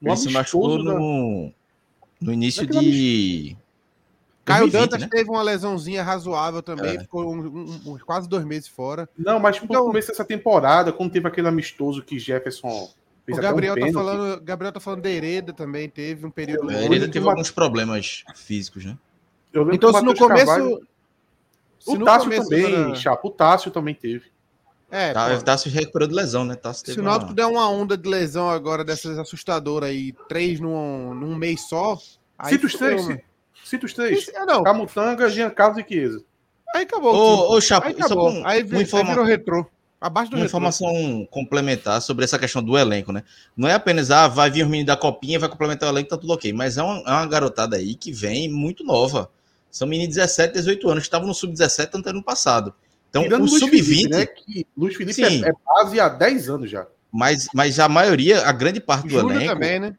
No 0.00 0.10
ele 0.10 0.16
se 0.16 0.30
machucou 0.30 0.78
no, 0.78 1.52
no 2.20 2.32
início 2.32 2.64
de... 2.68 3.56
Caio 4.44 4.70
Dantas 4.70 5.00
né? 5.00 5.08
teve 5.10 5.28
uma 5.28 5.42
lesãozinha 5.42 6.04
razoável 6.04 6.62
também, 6.62 6.96
é. 6.96 7.00
ficou 7.00 7.32
um, 7.32 7.38
um, 7.38 7.92
um, 7.92 7.98
quase 7.98 8.28
dois 8.28 8.44
meses 8.44 8.68
fora. 8.68 9.08
Não, 9.18 9.40
mas 9.40 9.56
então, 9.56 9.80
no 9.80 9.86
começo 9.86 10.08
dessa 10.08 10.24
temporada, 10.24 10.92
quando 10.92 11.10
teve 11.10 11.26
aquele 11.26 11.48
amistoso 11.48 12.02
que 12.02 12.18
Jefferson 12.18 12.90
fez 13.24 13.38
o 13.38 13.40
Gabriel, 13.40 13.76
tá 13.78 13.92
falando, 13.92 14.40
Gabriel 14.40 14.72
tá 14.72 14.80
falando 14.80 15.02
de 15.02 15.08
Hereda 15.08 15.52
também, 15.52 15.88
teve 15.88 16.26
um 16.26 16.30
período. 16.30 16.70
É, 16.70 16.84
Hereda 16.84 17.08
teve 17.08 17.28
alguns 17.28 17.52
problemas 17.52 18.24
físicos, 18.34 18.84
né? 18.84 18.96
então, 19.72 19.92
se 19.92 20.02
no 20.02 20.16
começo. 20.16 20.46
Carvalho, 20.46 20.80
se 21.82 21.90
o 21.90 22.04
Tássio 22.04 22.30
também, 22.30 22.74
era... 22.74 22.94
Chapo, 22.94 23.28
o 23.28 23.30
Tássio 23.30 23.70
também 23.70 23.94
teve. 23.94 24.30
É, 24.88 25.12
tá, 25.12 25.30
pô. 25.30 25.42
Tássio 25.42 25.70
recuperou 25.70 26.06
de 26.06 26.14
lesão, 26.14 26.44
né? 26.44 26.54
Tássio 26.54 26.92
se 26.92 27.00
o 27.00 27.02
Náutico 27.02 27.30
uma... 27.30 27.34
der 27.34 27.46
uma 27.46 27.68
onda 27.68 27.96
de 27.96 28.08
lesão 28.08 28.48
agora 28.48 28.84
dessas 28.84 29.18
assustadoras 29.18 29.88
aí, 29.88 30.14
três 30.28 30.60
num, 30.60 31.12
num 31.12 31.34
mês 31.34 31.68
só. 31.68 31.98
Cita 32.44 32.66
os 32.66 32.74
três, 32.74 33.18
cita 33.64 33.86
os 33.86 33.92
três. 33.94 34.28
É, 34.28 34.44
não. 34.44 34.62
Camutanga, 34.62 35.28
Jean 35.28 35.50
Carlos 35.50 35.78
e 35.78 35.88
Chiesa. 35.88 36.22
Aí 36.74 36.82
acabou. 36.82 37.14
Ô, 37.14 37.56
ô 37.56 37.60
Chapo, 37.60 37.88
aí 37.88 37.94
acabou. 37.94 38.30
Um, 38.30 38.46
aí, 38.46 38.62
vir, 38.62 38.82
informa... 38.82 39.10
aí 39.10 39.10
virou 39.10 39.24
retrô. 39.24 39.66
Abaixo 40.00 40.30
do 40.30 40.34
uma 40.36 40.42
retrô. 40.42 40.58
informação 40.58 41.26
complementar 41.30 42.00
sobre 42.02 42.24
essa 42.24 42.38
questão 42.38 42.62
do 42.62 42.78
elenco, 42.78 43.12
né? 43.12 43.24
Não 43.56 43.68
é 43.68 43.74
apenas, 43.74 44.10
ah, 44.10 44.28
vai 44.28 44.50
vir 44.50 44.64
o 44.64 44.68
menino 44.68 44.86
da 44.86 44.96
copinha, 44.96 45.38
vai 45.38 45.48
complementar 45.48 45.88
o 45.88 45.92
elenco, 45.92 46.10
tá 46.10 46.16
tudo 46.16 46.32
ok. 46.32 46.52
Mas 46.52 46.76
é 46.76 46.82
uma, 46.82 46.98
é 46.98 47.10
uma 47.12 47.26
garotada 47.26 47.76
aí 47.76 47.94
que 47.94 48.12
vem 48.12 48.48
muito 48.48 48.84
nova. 48.84 49.30
São 49.72 49.88
meninos 49.88 50.14
de 50.14 50.20
17, 50.20 50.52
18 50.52 50.90
anos, 50.90 51.02
que 51.02 51.06
estavam 51.06 51.26
no 51.26 51.32
sub-17 51.32 51.88
tanto 51.88 52.10
ano 52.10 52.22
passado. 52.22 52.74
Então, 53.08 53.22
Tirando 53.22 53.44
o 53.44 53.48
sub-20. 53.48 54.10
Né, 54.10 54.26
que 54.26 54.66
Luiz 54.76 54.94
Felipe 54.94 55.24
é, 55.24 55.48
é, 55.48 55.52
base 55.64 55.98
há 55.98 56.10
10 56.10 56.50
anos 56.50 56.70
já. 56.70 56.86
Mas, 57.10 57.48
mas 57.54 57.78
a 57.78 57.88
maioria, 57.88 58.46
a 58.46 58.52
grande 58.52 58.80
parte 58.80 59.08
do 59.08 59.18
Júlio 59.18 59.36
elenco. 59.36 59.54
também, 59.54 59.80
né? 59.80 59.96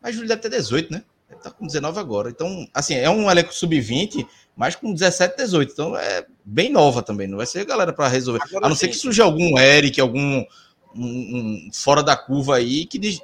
Mas 0.00 0.14
Júlio 0.14 0.28
deve 0.28 0.40
ter 0.42 0.48
18, 0.48 0.92
né? 0.92 1.02
Ele 1.28 1.40
tá 1.40 1.50
com 1.50 1.66
19 1.66 1.98
agora. 1.98 2.30
Então, 2.30 2.68
assim, 2.72 2.94
é 2.94 3.10
um 3.10 3.28
elenco 3.28 3.52
sub-20, 3.52 4.24
mas 4.56 4.76
com 4.76 4.92
17, 4.92 5.36
18. 5.36 5.72
Então, 5.72 5.96
é 5.96 6.24
bem 6.44 6.70
nova 6.70 7.02
também. 7.02 7.26
Não 7.26 7.38
vai 7.38 7.46
ser 7.46 7.64
galera 7.64 7.92
para 7.92 8.06
resolver. 8.06 8.40
Agora, 8.44 8.66
a 8.66 8.68
não 8.68 8.76
sim. 8.76 8.86
ser 8.86 8.88
que 8.88 8.96
surja 8.96 9.24
algum 9.24 9.58
Eric, 9.58 10.00
algum 10.00 10.44
um, 10.94 11.04
um, 11.04 11.70
fora 11.72 12.02
da 12.02 12.16
curva 12.16 12.56
aí 12.56 12.86
que 12.86 13.20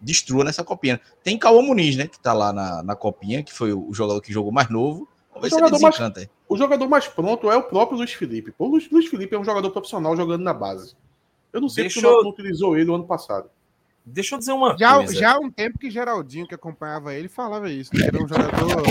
destrua 0.00 0.44
nessa 0.44 0.64
copinha. 0.64 1.00
Tem 1.22 1.38
Cauã 1.38 1.62
Muniz, 1.62 1.96
né? 1.96 2.06
Que 2.06 2.18
tá 2.18 2.32
lá 2.32 2.52
na, 2.52 2.82
na 2.82 2.96
copinha, 2.96 3.42
que 3.42 3.52
foi 3.52 3.72
o 3.72 3.92
jogador 3.92 4.20
que 4.20 4.32
jogou 4.32 4.52
mais 4.52 4.68
novo. 4.68 5.08
O 5.34 5.48
jogador, 5.48 5.78
mais, 5.80 6.28
o 6.48 6.56
jogador 6.56 6.88
mais 6.88 7.06
pronto 7.06 7.50
é 7.50 7.56
o 7.56 7.62
próprio 7.62 7.98
Luiz 7.98 8.12
Felipe. 8.12 8.54
O 8.58 8.66
Luiz, 8.66 8.90
Luiz 8.90 9.06
Felipe 9.06 9.34
é 9.34 9.38
um 9.38 9.44
jogador 9.44 9.70
profissional 9.70 10.16
jogando 10.16 10.42
na 10.42 10.54
base. 10.54 10.96
Eu 11.52 11.60
não 11.60 11.68
sei 11.68 11.84
Deixa 11.84 12.00
porque 12.00 12.14
o 12.14 12.22
não 12.22 12.30
utilizou 12.30 12.76
ele 12.76 12.90
o 12.90 12.94
ano 12.94 13.04
passado. 13.04 13.50
Deixa 14.04 14.34
eu 14.34 14.38
dizer 14.38 14.52
uma 14.52 14.76
já, 14.78 14.96
coisa. 14.96 15.14
Já 15.14 15.34
há 15.34 15.38
um 15.38 15.50
tempo 15.50 15.78
que 15.78 15.90
Geraldinho, 15.90 16.46
que 16.46 16.54
acompanhava 16.54 17.12
ele, 17.12 17.28
falava 17.28 17.70
isso. 17.70 17.94
Né? 17.94 18.06
Era 18.06 18.22
um 18.22 18.28
jogador. 18.28 18.82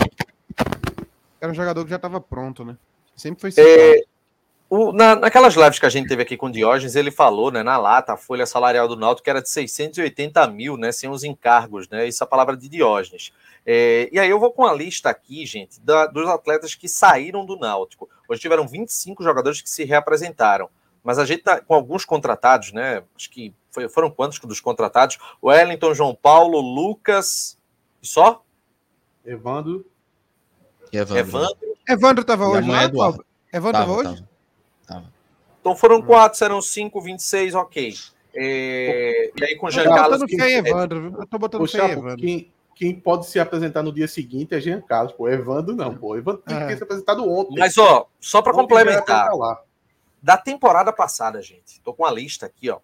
Era 1.40 1.52
um 1.52 1.56
jogador 1.56 1.84
que 1.84 1.90
já 1.90 1.96
estava 1.96 2.20
pronto, 2.20 2.66
né? 2.66 2.78
Sempre 3.16 3.42
foi 3.42 3.64
é, 3.64 4.04
o, 4.70 4.92
na, 4.92 5.16
naquelas 5.16 5.56
lives 5.56 5.78
que 5.78 5.86
a 5.86 5.90
gente 5.90 6.08
teve 6.08 6.24
aqui 6.24 6.36
com 6.36 6.48
o 6.48 6.52
Diógenes, 6.52 6.96
ele 6.96 7.12
falou, 7.12 7.52
né, 7.52 7.62
na 7.62 7.78
lata, 7.78 8.14
a 8.14 8.18
folha 8.18 8.46
salarial 8.46 8.88
do 8.88 8.96
Náutico 8.96 9.30
era 9.30 9.42
de 9.42 9.50
680 9.50 10.48
mil, 10.48 10.76
né, 10.76 10.92
sem 10.92 11.10
os 11.10 11.24
encargos, 11.24 11.88
né, 11.88 12.08
isso 12.08 12.24
é 12.24 12.26
a 12.26 12.28
palavra 12.28 12.58
de 12.58 12.68
Diógenes. 12.68 13.32
É, 13.66 14.10
e 14.12 14.20
aí 14.20 14.30
eu 14.30 14.40
vou 14.40 14.52
com 14.52 14.66
a 14.66 14.74
lista 14.74 15.10
aqui, 15.10 15.46
gente, 15.46 15.80
da, 15.82 16.08
dos 16.08 16.28
atletas 16.28 16.74
que 16.74 16.90
saíram 16.90 17.46
do 17.46 17.58
Náutico. 17.58 18.10
Hoje 18.28 18.42
tiveram 18.42 18.68
25 18.68 19.24
jogadores 19.24 19.62
que 19.62 19.70
se 19.70 19.84
reapresentaram, 19.84 20.70
mas 21.04 21.20
a 21.20 21.26
gente 21.26 21.44
tá 21.44 21.62
com 21.62 21.76
alguns 21.76 22.04
contratados, 22.04 22.72
né, 22.72 23.04
acho 23.16 23.30
que 23.30 23.54
foi, 23.70 23.88
foram 23.88 24.10
quantos 24.10 24.40
dos 24.40 24.60
contratados? 24.60 25.20
O 25.42 25.50
Wellington, 25.50 25.94
João 25.94 26.16
Paulo, 26.16 26.60
Lucas, 26.60 27.58
e 28.02 28.08
só? 28.08 28.44
Evandro. 29.24 29.86
Evandro. 30.92 31.18
Evandro. 31.18 31.58
Evandro 31.88 32.22
estava 32.22 32.48
hoje, 32.48 32.68
né? 32.68 32.86
Evandro 32.86 33.26
estava 33.52 33.92
hoje? 33.92 34.16
Tava. 34.16 34.35
Então 35.60 35.76
foram 35.76 36.02
quatro, 36.02 36.38
serão 36.38 36.62
cinco, 36.62 37.02
26, 37.02 37.56
ok. 37.56 37.96
É, 38.36 39.32
e 39.40 39.44
aí 39.44 39.56
com 39.56 39.68
o 39.68 39.72
Jean 39.72 39.86
Carlos. 39.86 40.22
Eu 40.22 40.28
tô 40.28 40.38
botando 40.38 40.68
Evandro, 40.68 41.02
viu? 41.02 41.20
Eu 41.20 41.28
tô 41.28 41.40
botando 41.40 41.62
Poxa, 41.62 41.86
Evandro. 41.86 42.18
Quem, 42.18 42.52
quem 42.76 43.00
pode 43.00 43.26
se 43.28 43.40
apresentar 43.40 43.82
no 43.82 43.94
dia 43.94 44.08
seguinte 44.08 44.54
é 44.54 44.60
Jean 44.60 44.82
Carlos, 44.82 45.14
pô. 45.14 45.30
Evandro 45.30 45.74
não, 45.74 45.96
pô. 45.96 46.18
Evandro 46.18 46.42
tem 46.42 46.58
que 46.58 46.66
ter 46.68 46.74
é. 46.74 46.78
se 46.78 46.84
apresentado 46.84 47.28
ontem. 47.28 47.58
Mas, 47.58 47.78
ó, 47.78 48.08
só 48.20 48.42
para 48.42 48.54
complementar. 48.54 49.30
Da 50.22 50.38
temporada 50.38 50.92
passada, 50.92 51.42
gente, 51.42 51.80
tô 51.82 51.94
com 51.94 52.04
a 52.04 52.12
lista 52.12 52.46
aqui, 52.48 52.70
ó. 52.70 52.80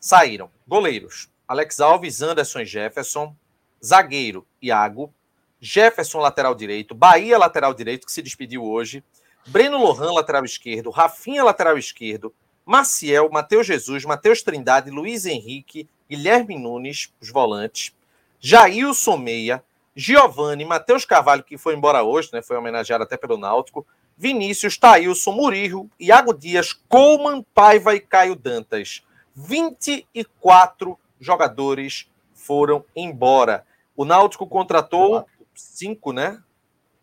Saíram 0.00 0.50
goleiros: 0.66 1.30
Alex 1.46 1.78
Alves, 1.78 2.22
Anderson 2.22 2.64
Jefferson, 2.64 3.36
zagueiro 3.84 4.46
Iago, 4.60 5.12
Jefferson 5.60 6.18
lateral 6.18 6.54
direito, 6.54 6.94
Bahia 6.94 7.38
lateral 7.38 7.74
direito 7.74 8.06
que 8.06 8.12
se 8.12 8.22
despediu 8.22 8.64
hoje, 8.64 9.04
Breno 9.46 9.78
Lohan, 9.78 10.12
lateral 10.12 10.44
esquerdo, 10.44 10.90
Rafinha, 10.90 11.42
lateral 11.42 11.78
esquerdo, 11.78 12.32
Maciel, 12.64 13.28
Matheus 13.30 13.66
Jesus, 13.66 14.04
Matheus 14.04 14.42
Trindade, 14.42 14.90
Luiz 14.90 15.26
Henrique, 15.26 15.88
Guilherme 16.08 16.58
Nunes, 16.58 17.12
os 17.20 17.30
volantes, 17.30 17.94
Jailson 18.38 19.16
Meia, 19.16 19.64
Giovanni, 19.94 20.64
Matheus 20.64 21.04
Carvalho, 21.04 21.42
que 21.42 21.58
foi 21.58 21.74
embora 21.74 22.02
hoje, 22.02 22.30
né? 22.32 22.42
Foi 22.42 22.56
homenageado 22.56 23.04
até 23.04 23.16
pelo 23.16 23.36
Náutico, 23.36 23.86
Vinícius, 24.16 24.76
Taílson, 24.76 25.32
Murirro, 25.32 25.90
Iago 25.98 26.32
Dias, 26.32 26.72
Coleman, 26.72 27.44
Paiva 27.54 27.94
e 27.94 28.00
Caio 28.00 28.36
Dantas. 28.36 29.02
24 29.34 30.98
jogadores 31.18 32.08
foram 32.34 32.84
embora. 32.94 33.66
O 33.96 34.04
Náutico 34.04 34.46
contratou 34.46 35.26
cinco, 35.54 36.12
né? 36.12 36.42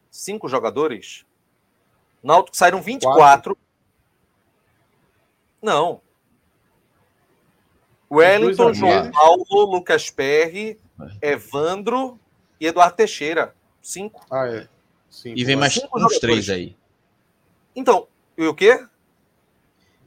Cinco 0.09 0.47
jogadores. 0.47 1.25
Náutico 2.23 2.57
saíram 2.57 2.81
24. 2.81 3.15
Quatro. 3.17 3.57
Não. 5.61 6.01
Wellington, 8.09 8.73
João 8.73 9.11
Paulo, 9.11 9.65
Lucas 9.65 10.09
Perry, 10.09 10.79
Evandro 11.21 12.19
e 12.59 12.67
Eduardo 12.67 12.95
Teixeira. 12.95 13.53
Cinco. 13.81 14.25
Ah, 14.31 14.47
é. 14.47 14.67
Cinco. 15.09 15.37
E 15.37 15.43
vem 15.43 15.55
mais 15.55 15.73
Cinco 15.73 15.97
uns 15.97 16.01
jogadores. 16.01 16.19
três 16.19 16.49
aí. 16.49 16.75
Então, 17.75 18.07
e 18.37 18.45
o 18.45 18.53
quê? 18.53 18.85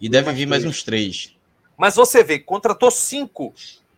E 0.01 0.09
deve 0.09 0.33
vir 0.33 0.47
mais 0.47 0.65
uns 0.65 0.83
três. 0.83 1.37
Mas 1.77 1.95
você 1.95 2.25
vê, 2.25 2.39
contratou 2.39 2.91
cinco. 2.91 3.55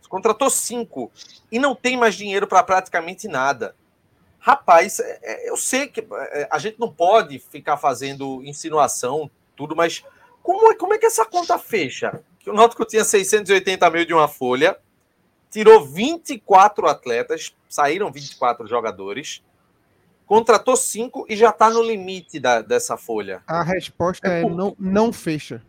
Contratou 0.09 0.51
cinco. 0.51 1.11
E 1.51 1.59
não 1.59 1.75
tem 1.75 1.96
mais 1.96 2.14
dinheiro 2.14 2.46
para 2.46 2.62
praticamente 2.62 3.27
nada. 3.29 3.75
Rapaz, 4.44 4.98
é, 4.98 5.20
é, 5.22 5.50
eu 5.50 5.57
sei 5.57 5.87
que 5.87 6.00
é, 6.00 6.48
a 6.50 6.59
gente 6.59 6.78
não 6.81 6.92
pode 6.92 7.38
ficar 7.38 7.76
fazendo 7.76 8.42
insinuação, 8.42 9.31
tudo, 9.55 9.76
mas 9.76 10.05
como, 10.42 10.76
como 10.76 10.94
é 10.94 10.98
que 10.98 11.07
essa 11.07 11.24
conta 11.24 11.57
fecha? 11.61 12.20
Que 12.40 12.50
o 12.50 12.52
Náutico 12.52 12.85
tinha 12.85 13.05
680 13.05 13.88
mil 13.90 14.05
de 14.05 14.12
uma 14.12 14.26
folha, 14.26 14.76
tirou 15.48 15.87
24 15.87 16.88
atletas, 16.88 17.55
saíram 17.68 18.11
24 18.11 18.66
jogadores, 18.66 19.44
contratou 20.26 20.74
5 20.74 21.26
e 21.28 21.37
já 21.37 21.50
está 21.50 21.70
no 21.70 21.81
limite 21.81 22.40
da, 22.40 22.62
dessa 22.62 22.96
folha. 22.96 23.44
A 23.46 23.62
resposta 23.62 24.26
é, 24.26 24.42
é 24.42 24.44
não, 24.44 24.74
não 24.76 25.12
fecha. 25.12 25.62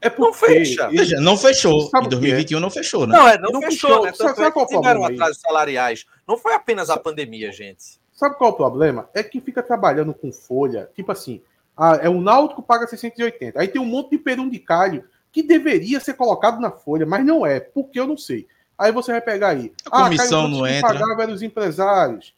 É 0.00 0.08
porque... 0.08 0.22
Não 0.22 0.32
fecha. 0.32 0.88
Veja, 0.88 1.20
não 1.20 1.36
fechou. 1.36 1.88
Sabe 1.88 2.06
em 2.06 2.10
2021 2.10 2.58
é? 2.58 2.60
não 2.60 2.70
fechou, 2.70 3.06
né? 3.06 3.16
Não, 3.16 3.28
é, 3.28 3.38
não, 3.38 3.50
não 3.50 3.62
fechou, 3.62 3.90
fechou, 3.90 4.04
né? 4.04 4.12
Tanto 4.12 4.36
sabe, 4.36 4.42
é 4.42 4.50
que 4.50 4.66
tiveram 4.66 5.04
atrasos 5.04 5.40
salariais. 5.40 6.06
Não 6.26 6.36
foi 6.36 6.54
apenas 6.54 6.90
a 6.90 6.96
pandemia, 6.96 7.50
gente. 7.50 7.98
Sabe 8.12 8.36
qual 8.36 8.50
é 8.50 8.52
o 8.52 8.56
problema? 8.56 9.08
É 9.14 9.22
que 9.22 9.40
fica 9.40 9.62
trabalhando 9.62 10.12
com 10.12 10.32
folha, 10.32 10.90
tipo 10.94 11.12
assim, 11.12 11.40
ah, 11.76 11.98
é 12.02 12.08
o 12.08 12.20
Náutico 12.20 12.60
paga 12.60 12.86
680. 12.88 13.60
Aí 13.60 13.68
tem 13.68 13.80
um 13.80 13.84
monte 13.84 14.10
de 14.10 14.18
perum 14.18 14.48
de 14.48 14.58
calho 14.58 15.04
que 15.30 15.42
deveria 15.42 16.00
ser 16.00 16.14
colocado 16.14 16.60
na 16.60 16.72
folha, 16.72 17.06
mas 17.06 17.24
não 17.24 17.46
é, 17.46 17.60
porque 17.60 18.00
eu 18.00 18.06
não 18.06 18.16
sei. 18.16 18.48
Aí 18.76 18.90
você 18.90 19.12
vai 19.12 19.20
pegar 19.20 19.50
aí. 19.50 19.72
A 19.86 20.04
comissão 20.04 20.46
ah, 20.46 20.48
não 20.48 20.66
entra. 20.66 20.92
pagar 20.92 21.16
velhos 21.16 21.42
empresários. 21.42 22.34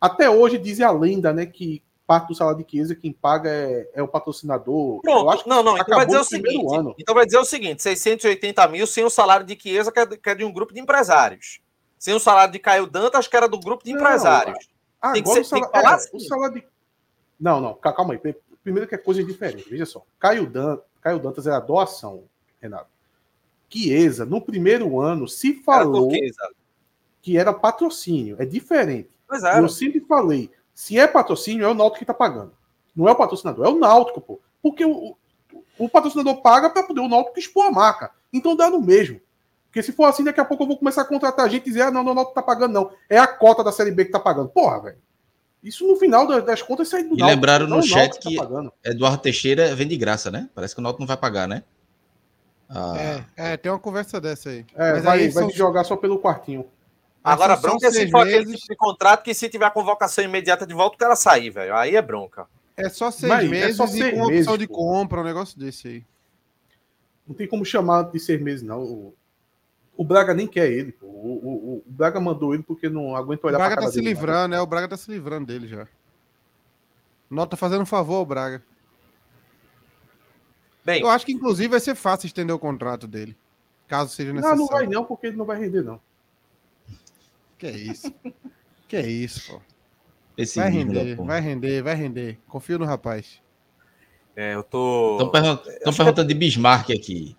Até 0.00 0.30
hoje 0.30 0.58
diz 0.58 0.80
a 0.80 0.92
lenda, 0.92 1.32
né, 1.32 1.46
que 1.46 1.82
parte 2.10 2.26
do 2.26 2.34
salário 2.34 2.58
de 2.58 2.68
Chiesa, 2.68 2.96
quem 2.96 3.12
paga 3.12 3.48
é, 3.48 3.88
é 3.94 4.02
o 4.02 4.08
patrocinador. 4.08 5.00
Pronto, 5.00 5.48
não, 5.48 5.62
não, 5.62 5.78
então 5.78 5.96
vai 5.96 6.04
dizer 6.04 6.18
o 6.18 6.24
seguinte. 6.24 6.74
Ano. 6.74 6.92
Então 6.98 7.14
vai 7.14 7.24
dizer 7.24 7.38
o 7.38 7.44
seguinte: 7.44 7.84
680 7.84 8.66
mil 8.66 8.84
sem 8.84 9.04
o 9.04 9.10
salário 9.10 9.46
de 9.46 9.56
Chiesa, 9.56 9.92
que 9.92 10.00
é, 10.00 10.06
que 10.06 10.30
é 10.30 10.34
de 10.34 10.44
um 10.44 10.52
grupo 10.52 10.74
de 10.74 10.80
empresários. 10.80 11.60
Sem 12.00 12.12
o 12.12 12.18
salário 12.18 12.52
de 12.52 12.58
Caio 12.58 12.88
Dantas, 12.88 13.28
que 13.28 13.36
era 13.36 13.48
do 13.48 13.60
grupo 13.60 13.84
de 13.84 13.92
não, 13.92 14.00
empresários. 14.00 14.58
Tem 14.58 15.22
agora 15.22 15.22
que 15.22 15.30
ser, 15.30 15.40
o, 15.40 15.44
salário, 15.44 15.70
é, 15.72 15.94
assim. 15.94 16.16
o 16.16 16.20
salário 16.20 16.54
de. 16.56 16.66
Não, 17.38 17.60
não, 17.60 17.74
calma 17.74 18.14
aí. 18.14 18.34
Primeiro 18.64 18.88
que 18.88 18.96
é 18.96 18.98
coisa 18.98 19.22
diferente. 19.22 19.70
Veja 19.70 19.86
só. 19.86 20.02
Caio, 20.18 20.50
Dan, 20.50 20.80
Caio 21.00 21.20
Dantas 21.20 21.46
era 21.46 21.60
doação, 21.60 22.24
Renato. 22.60 22.90
Chiesa, 23.68 24.26
no 24.26 24.40
primeiro 24.40 25.00
ano, 25.00 25.28
se 25.28 25.62
falou 25.62 26.10
era 26.12 26.50
que 27.22 27.38
era 27.38 27.54
patrocínio. 27.54 28.34
É 28.40 28.44
diferente. 28.44 29.10
Eu 29.56 29.68
sempre 29.68 30.00
falei 30.00 30.50
se 30.80 30.98
é 30.98 31.06
patrocínio, 31.06 31.66
é 31.66 31.68
o 31.68 31.74
Náutico 31.74 31.98
que 31.98 32.04
está 32.04 32.14
pagando. 32.14 32.52
Não 32.96 33.06
é 33.06 33.12
o 33.12 33.14
patrocinador, 33.14 33.66
é 33.66 33.68
o 33.68 33.78
Náutico, 33.78 34.18
pô. 34.18 34.40
Porque 34.62 34.82
o, 34.82 35.14
o 35.78 35.88
patrocinador 35.90 36.40
paga 36.40 36.70
para 36.70 36.82
poder 36.82 37.02
o 37.02 37.08
Náutico 37.08 37.38
expor 37.38 37.66
a 37.66 37.70
marca. 37.70 38.10
Então 38.32 38.56
dá 38.56 38.70
no 38.70 38.80
mesmo. 38.80 39.20
Porque 39.66 39.82
se 39.82 39.92
for 39.92 40.06
assim, 40.06 40.24
daqui 40.24 40.40
a 40.40 40.44
pouco 40.44 40.62
eu 40.62 40.66
vou 40.66 40.78
começar 40.78 41.02
a 41.02 41.04
contratar 41.04 41.50
gente 41.50 41.64
e 41.64 41.66
dizer, 41.66 41.82
ah, 41.82 41.90
não, 41.90 42.02
não, 42.02 42.12
o 42.12 42.14
Náutico 42.14 42.34
tá 42.34 42.40
pagando, 42.42 42.72
não. 42.72 42.90
É 43.10 43.18
a 43.18 43.26
cota 43.26 43.62
da 43.62 43.70
Série 43.70 43.90
B 43.90 44.06
que 44.06 44.10
tá 44.10 44.18
pagando. 44.18 44.48
Porra, 44.48 44.80
velho. 44.80 44.96
Isso 45.62 45.86
no 45.86 45.96
final 45.96 46.26
das 46.26 46.62
contas 46.62 46.88
sai 46.88 47.04
do 47.04 47.14
E 47.14 47.22
lembraram 47.22 47.66
no 47.66 47.82
chat 47.82 48.18
que, 48.18 48.36
tá 48.36 48.72
Eduardo 48.82 49.18
Teixeira 49.18 49.74
vem 49.74 49.86
de 49.86 49.98
graça, 49.98 50.30
né? 50.30 50.48
Parece 50.54 50.74
que 50.74 50.80
o 50.80 50.82
Náutico 50.82 51.02
não 51.02 51.06
vai 51.06 51.18
pagar, 51.18 51.46
né? 51.46 51.62
Ah. 52.70 52.94
É, 53.36 53.52
é, 53.52 53.56
tem 53.58 53.70
uma 53.70 53.78
conversa 53.78 54.18
dessa 54.18 54.48
aí. 54.48 54.64
É, 54.74 54.92
Mas 54.94 55.04
vai, 55.04 55.18
aí 55.18 55.28
vai 55.28 55.42
são... 55.42 55.52
jogar 55.52 55.84
só 55.84 55.94
pelo 55.94 56.18
quartinho. 56.18 56.64
Agora, 57.22 57.56
bronca 57.56 57.86
é 57.86 57.90
se 57.90 58.10
for 58.10 58.26
aquele 58.26 58.46
tipo 58.46 58.66
de 58.66 58.76
contrato 58.76 59.22
que 59.22 59.34
se 59.34 59.48
tiver 59.48 59.66
a 59.66 59.70
convocação 59.70 60.24
imediata 60.24 60.66
de 60.66 60.72
volta, 60.72 60.96
o 60.96 60.98
cara 60.98 61.14
sair, 61.14 61.50
velho. 61.50 61.74
Aí 61.76 61.94
é 61.94 62.02
bronca. 62.02 62.46
É 62.76 62.88
só 62.88 63.10
seis 63.10 63.28
Mas, 63.28 63.48
meses 63.48 63.70
é 63.70 63.74
só 63.74 63.86
seis 63.86 64.06
e 64.06 64.10
com 64.12 64.26
meses, 64.26 64.46
opção 64.46 64.58
de 64.58 64.66
compra, 64.66 65.20
um 65.20 65.24
negócio 65.24 65.58
desse 65.58 65.88
aí. 65.88 66.04
Não 67.28 67.34
tem 67.34 67.46
como 67.46 67.64
chamar 67.64 68.04
de 68.04 68.18
seis 68.18 68.40
meses, 68.40 68.62
não. 68.62 68.82
O, 68.82 69.14
o 69.96 70.04
Braga 70.04 70.32
nem 70.32 70.46
quer 70.46 70.72
ele. 70.72 70.96
O, 71.02 71.06
o, 71.06 71.76
o, 71.76 71.84
Braga 71.86 72.18
mandou 72.18 72.54
ele 72.54 72.62
porque 72.62 72.88
não 72.88 73.14
aguenta 73.14 73.46
olhar 73.46 73.58
para 73.58 73.66
O 73.66 73.68
Braga 73.68 73.82
tá 73.82 73.92
se 73.92 74.00
livrando, 74.00 74.48
né? 74.48 74.60
O 74.60 74.66
Braga 74.66 74.88
tá 74.88 74.96
se 74.96 75.10
livrando 75.10 75.46
dele 75.46 75.68
já. 75.68 75.86
Nota 77.28 77.56
fazendo 77.56 77.82
um 77.82 77.86
favor 77.86 78.16
ao 78.16 78.26
Braga. 78.26 78.62
Bem, 80.82 81.02
eu 81.02 81.10
acho 81.10 81.26
que 81.26 81.32
inclusive 81.32 81.68
vai 81.68 81.80
ser 81.80 81.94
fácil 81.94 82.26
estender 82.26 82.56
o 82.56 82.58
contrato 82.58 83.06
dele. 83.06 83.36
Caso 83.86 84.10
seja 84.10 84.32
necessário. 84.32 84.58
Não, 84.58 84.66
não 84.66 84.72
vai 84.72 84.86
não, 84.86 85.04
porque 85.04 85.26
ele 85.26 85.36
não 85.36 85.44
vai 85.44 85.60
render, 85.60 85.82
não. 85.82 86.00
Que 87.60 87.66
é 87.66 87.70
isso? 87.72 88.12
que 88.88 88.96
é 88.96 89.06
isso, 89.06 89.52
pô. 89.52 89.60
Esse 90.36 90.58
vai 90.58 90.70
render, 90.70 91.14
vai 91.16 91.40
render, 91.40 91.82
vai 91.82 91.94
render. 91.94 92.38
Confio 92.48 92.78
no 92.78 92.86
rapaz. 92.86 93.38
É, 94.34 94.54
eu 94.54 94.62
tô. 94.62 95.12
Estão 95.12 95.30
perguntando, 95.30 95.96
perguntando 95.96 96.28
de 96.28 96.34
Bismarck 96.34 96.90
aqui. 96.90 97.36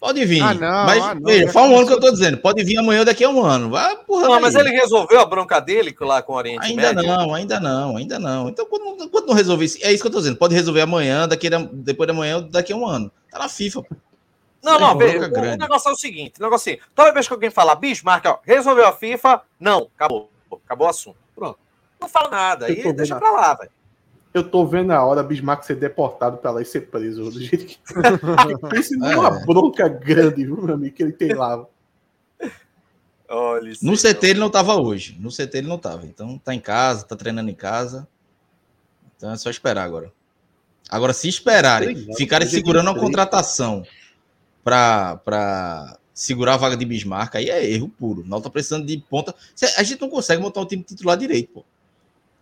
Pode 0.00 0.24
vir. 0.26 0.42
Ah, 0.42 0.52
não, 0.52 0.86
mas, 0.86 1.02
ah, 1.02 1.14
não, 1.14 1.22
veja, 1.22 1.52
faz 1.52 1.70
um 1.70 1.78
ano 1.78 1.86
que 1.86 1.92
eu 1.92 2.00
tô 2.00 2.10
dizendo. 2.10 2.36
Pode 2.38 2.64
vir 2.64 2.76
amanhã 2.76 3.04
daqui 3.04 3.22
a 3.22 3.30
um 3.30 3.42
ano. 3.44 3.70
Vai, 3.70 3.96
porra. 3.98 4.28
Não, 4.28 4.40
mas 4.40 4.56
ele 4.56 4.70
resolveu 4.70 5.20
a 5.20 5.24
bronca 5.24 5.60
dele 5.60 5.94
lá 6.00 6.20
com 6.20 6.32
o 6.32 6.36
Oriente 6.36 6.66
Ainda 6.66 6.92
Médio? 6.92 7.08
não, 7.08 7.32
ainda 7.32 7.60
não, 7.60 7.96
ainda 7.96 8.18
não. 8.18 8.48
Então, 8.48 8.66
quando, 8.66 9.08
quando 9.08 9.26
não 9.28 9.34
resolver 9.34 9.64
isso, 9.64 9.78
é 9.80 9.92
isso 9.92 10.02
que 10.02 10.08
eu 10.08 10.12
tô 10.12 10.18
dizendo. 10.18 10.36
Pode 10.36 10.54
resolver 10.54 10.80
amanhã, 10.80 11.28
daqui, 11.28 11.48
depois 11.72 12.08
de 12.08 12.12
amanhã, 12.12 12.42
daqui 12.42 12.72
a 12.72 12.76
um 12.76 12.84
ano. 12.84 13.10
Tá 13.30 13.38
na 13.38 13.48
FIFA, 13.48 13.82
pô. 13.82 13.96
Não, 14.64 14.80
não, 14.80 14.96
vê, 14.96 15.18
o, 15.18 15.24
o, 15.26 15.56
negócio 15.56 15.90
é 15.90 15.92
o 15.92 15.96
seguinte: 15.96 16.40
o 16.40 16.42
negócio 16.42 16.70
é 16.70 16.74
assim, 16.74 16.82
toda 16.94 17.12
vez 17.12 17.28
que 17.28 17.34
alguém 17.34 17.50
falar 17.50 17.74
Bismarck, 17.74 18.24
ó, 18.26 18.38
resolveu 18.42 18.88
a 18.88 18.92
FIFA, 18.92 19.42
não, 19.60 19.90
acabou. 19.94 20.30
Acabou 20.64 20.86
o 20.86 20.90
assunto. 20.90 21.18
Pronto. 21.34 21.58
Não 22.00 22.08
fala 22.08 22.30
nada. 22.30 22.66
Aí 22.66 22.92
deixa 22.92 23.16
pra 23.16 23.30
lá, 23.30 23.54
velho. 23.54 23.70
Eu 24.32 24.42
tô 24.42 24.66
vendo 24.66 24.90
a 24.92 25.04
hora 25.04 25.22
Bismarck 25.22 25.64
ser 25.64 25.76
deportado 25.76 26.38
pra 26.38 26.50
lá 26.50 26.62
e 26.62 26.64
ser 26.64 26.82
preso 26.82 27.30
do 27.30 27.40
jeito 27.40 27.66
que. 27.66 27.78
Pense 28.70 28.96
numa 28.96 29.28
é. 29.28 29.44
bronca 29.44 29.88
grande, 29.88 30.44
viu, 30.44 30.60
meu 30.60 30.74
amigo, 30.74 30.94
que 30.94 31.02
ele 31.02 31.12
tem 31.12 31.34
lá. 31.34 31.64
Olha 33.28 33.72
no 33.80 33.96
CT 33.96 34.26
ele 34.26 34.40
não 34.40 34.50
tava 34.50 34.74
hoje. 34.76 35.16
No 35.20 35.30
CT 35.30 35.58
ele 35.58 35.68
não 35.68 35.78
tava. 35.78 36.06
Então 36.06 36.38
tá 36.38 36.54
em 36.54 36.60
casa, 36.60 37.04
tá 37.04 37.16
treinando 37.16 37.50
em 37.50 37.54
casa. 37.54 38.08
Então 39.16 39.30
é 39.30 39.36
só 39.36 39.50
esperar 39.50 39.84
agora. 39.84 40.12
Agora, 40.90 41.12
se 41.12 41.28
esperarem, 41.28 42.06
ficarem 42.14 42.46
segurando 42.46 42.90
a 42.90 42.98
contratação 42.98 43.84
para 44.64 45.98
segurar 46.14 46.54
a 46.54 46.56
vaga 46.56 46.76
de 46.76 46.84
Bismarck, 46.84 47.36
aí 47.36 47.50
é 47.50 47.70
erro 47.70 47.88
puro. 47.88 48.22
O 48.22 48.24
Náutico 48.24 48.48
tá 48.48 48.52
precisando 48.52 48.86
de 48.86 48.96
ponta. 48.98 49.34
A 49.76 49.82
gente 49.82 50.00
não 50.00 50.08
consegue 50.08 50.40
montar 50.40 50.60
um 50.60 50.66
time 50.66 50.82
titular 50.82 51.16
direito, 51.16 51.52
pô. 51.52 51.64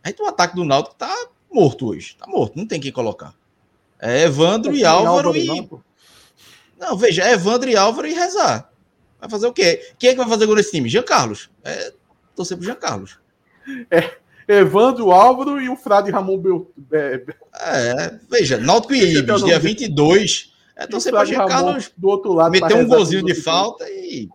A 0.05 0.09
gente, 0.09 0.23
o 0.23 0.27
ataque 0.27 0.55
do 0.55 0.65
Náutico 0.65 0.95
tá 0.95 1.13
morto 1.51 1.89
hoje. 1.89 2.17
Tá 2.17 2.27
morto, 2.27 2.57
não 2.57 2.67
tem 2.67 2.81
quem 2.81 2.93
colocar. 2.93 3.35
É 4.01 4.23
Evandro 4.23 4.75
e 4.75 4.85
Álvaro, 4.85 5.29
Álvaro 5.29 5.37
e. 5.37 5.47
Não, 5.47 5.83
não, 6.79 6.97
veja, 6.97 7.23
é 7.25 7.33
Evandro 7.33 7.71
e 7.71 7.77
Álvaro 7.77 8.07
e 8.07 8.13
rezar. 8.13 8.71
Vai 9.21 9.31
fazer 9.31 9.47
o 9.47 9.53
quê? 9.53 9.93
Quem 9.99 10.11
é 10.11 10.13
que 10.13 10.19
vai 10.19 10.29
fazer 10.29 10.47
gol 10.47 10.57
nesse 10.57 10.73
time? 10.73 10.89
Jean 10.89 11.05
Carlos. 11.05 11.49
É, 11.63 11.93
torcer 12.35 12.57
pro 12.57 12.67
Jean 12.67 12.75
Carlos. 12.75 13.19
É, 13.89 14.19
Evandro, 14.49 15.13
Álvaro 15.13 15.61
e 15.61 15.69
o 15.69 15.77
Frade 15.77 16.11
Ramon 16.11 16.37
Bel... 16.37 16.73
É, 16.91 17.23
é, 17.61 18.19
veja, 18.29 18.59
Náutico 18.59 18.95
e 18.95 19.19
Ibis, 19.19 19.45
dia 19.45 19.61
22. 19.61 20.52
É 20.77 20.87
torcer 20.87 21.13
pro 21.13 21.25
Jean 21.25 21.47
Carlos 21.47 21.93
do 21.97 22.09
outro 22.09 22.33
lado 22.33 22.51
meter 22.51 22.77
um 22.77 22.87
golzinho 22.87 23.25
de 23.25 23.35
falta 23.35 23.89
e 23.89 24.29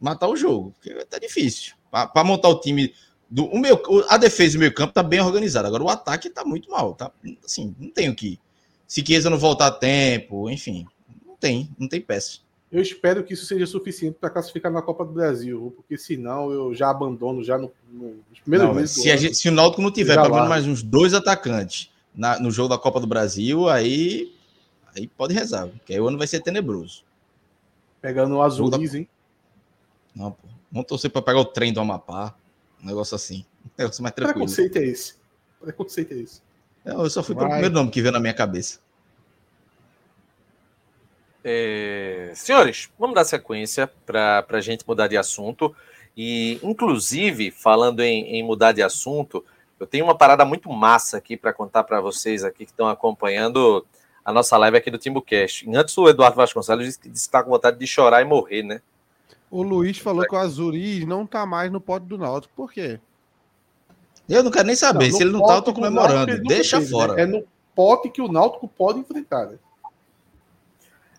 matar 0.00 0.28
o 0.28 0.36
jogo. 0.36 0.74
Porque 0.74 1.04
tá 1.06 1.18
difícil. 1.18 1.74
Para 1.90 2.24
montar 2.24 2.48
o 2.48 2.60
time 2.60 2.92
do, 3.30 3.46
o 3.46 3.58
meu, 3.58 3.80
a 4.08 4.16
defesa 4.16 4.56
do 4.56 4.60
meio 4.60 4.74
campo 4.74 4.92
tá 4.92 5.02
bem 5.02 5.20
organizada. 5.20 5.68
Agora 5.68 5.82
o 5.82 5.88
ataque 5.88 6.30
tá 6.30 6.44
muito 6.44 6.70
mal. 6.70 6.94
Tá, 6.94 7.10
assim, 7.44 7.74
não 7.78 7.90
tem 7.90 8.08
o 8.08 8.14
que. 8.14 8.38
Se 8.86 9.04
Chiesa 9.04 9.28
não 9.28 9.38
voltar 9.38 9.66
a 9.66 9.70
tempo, 9.70 10.48
enfim. 10.48 10.86
Não 11.26 11.36
tem, 11.36 11.68
não 11.78 11.88
tem 11.88 12.00
peça. 12.00 12.38
Eu 12.70 12.82
espero 12.82 13.22
que 13.24 13.34
isso 13.34 13.46
seja 13.46 13.66
suficiente 13.66 14.16
para 14.20 14.28
classificar 14.28 14.70
na 14.70 14.82
Copa 14.82 15.04
do 15.04 15.12
Brasil, 15.12 15.72
porque 15.76 15.96
senão 15.96 16.50
eu 16.50 16.74
já 16.74 16.90
abandono 16.90 17.42
já 17.42 17.56
no, 17.56 17.70
no, 17.90 18.16
nos 18.28 18.40
primeiros 18.40 18.68
não, 18.68 18.74
meses. 18.74 18.94
Se, 18.94 19.16
gente, 19.16 19.36
se, 19.36 19.48
o 19.48 19.52
Náutico 19.52 19.80
não 19.80 19.90
tiver 19.90 20.20
pelo 20.20 20.34
menos 20.34 20.48
mais 20.48 20.66
uns 20.66 20.82
dois 20.82 21.14
atacantes 21.14 21.90
na, 22.14 22.38
no 22.40 22.50
jogo 22.50 22.68
da 22.68 22.78
Copa 22.78 23.00
do 23.00 23.06
Brasil, 23.06 23.68
aí, 23.68 24.32
aí 24.96 25.06
pode 25.06 25.34
rezar, 25.34 25.68
porque 25.68 25.92
aí 25.92 26.00
o 26.00 26.08
ano 26.08 26.18
vai 26.18 26.26
ser 26.26 26.40
tenebroso. 26.40 27.04
Pegando 28.00 28.36
o 28.36 28.42
azul, 28.42 28.70
da... 28.70 28.78
hein? 28.78 29.08
Não, 30.14 30.30
pô. 30.32 30.48
Vamos 30.70 30.86
torcer 30.88 31.10
para 31.10 31.22
pegar 31.22 31.40
o 31.40 31.44
trem 31.44 31.72
do 31.72 31.80
Amapá. 31.80 32.34
Um 32.82 32.86
negócio 32.86 33.14
assim. 33.14 33.44
Um 33.64 33.70
negócio 33.78 34.02
mais 34.02 34.14
tranquilo. 34.14 34.46
Preconceito 34.46 34.76
é 34.76 34.84
esse. 34.84 35.14
Preconceito 35.60 36.12
é 36.12 36.16
esse. 36.16 36.42
Eu 36.84 37.10
só 37.10 37.22
fui 37.22 37.34
Vai. 37.34 37.44
pelo 37.44 37.50
primeiro 37.52 37.74
nome 37.74 37.90
que 37.90 38.00
veio 38.00 38.12
na 38.12 38.20
minha 38.20 38.34
cabeça. 38.34 38.80
É... 41.42 42.32
Senhores, 42.34 42.90
vamos 42.98 43.14
dar 43.14 43.24
sequência 43.24 43.86
para 44.04 44.44
a 44.48 44.60
gente 44.60 44.84
mudar 44.86 45.08
de 45.08 45.16
assunto. 45.16 45.74
E, 46.16 46.58
inclusive, 46.62 47.50
falando 47.50 48.00
em, 48.00 48.36
em, 48.36 48.42
mudar 48.42 48.72
de 48.72 48.82
assunto, 48.82 49.44
eu 49.78 49.86
tenho 49.86 50.04
uma 50.04 50.16
parada 50.16 50.44
muito 50.44 50.70
massa 50.72 51.18
aqui 51.18 51.36
para 51.36 51.52
contar 51.52 51.84
para 51.84 52.00
vocês 52.00 52.42
aqui 52.42 52.64
que 52.64 52.70
estão 52.70 52.88
acompanhando 52.88 53.86
a 54.26 54.32
nossa 54.32 54.56
live 54.56 54.76
aqui 54.76 54.90
do 54.90 54.98
TimbuCast. 54.98 55.70
Antes, 55.72 55.96
o 55.96 56.08
Eduardo 56.08 56.34
Vasconcelos 56.34 56.84
disse 56.84 56.98
que 56.98 57.08
está 57.10 57.44
com 57.44 57.50
vontade 57.50 57.78
de 57.78 57.86
chorar 57.86 58.22
e 58.22 58.24
morrer, 58.24 58.64
né? 58.64 58.82
O 59.48 59.62
Luiz 59.62 59.98
falou 59.98 60.26
que 60.26 60.34
o 60.34 60.38
Azuriz 60.38 61.06
não 61.06 61.24
tá 61.24 61.46
mais 61.46 61.70
no 61.70 61.80
pote 61.80 62.06
do 62.06 62.18
Náutico. 62.18 62.52
Por 62.56 62.72
quê? 62.72 62.98
Eu 64.28 64.42
não 64.42 64.50
quero 64.50 64.66
nem 64.66 64.74
saber. 64.74 65.10
Não, 65.10 65.16
Se 65.16 65.22
ele 65.22 65.30
não 65.30 65.46
tá, 65.46 65.54
eu 65.54 65.62
tô 65.62 65.72
comemorando. 65.72 66.26
Náutico, 66.26 66.48
Deixa 66.48 66.78
fez, 66.78 66.90
fora. 66.90 67.14
Né? 67.14 67.22
É 67.22 67.26
no 67.26 67.46
pote 67.72 68.10
que 68.10 68.20
o 68.20 68.26
Náutico 68.26 68.66
pode 68.66 68.98
enfrentar. 68.98 69.46
Né? 69.46 69.58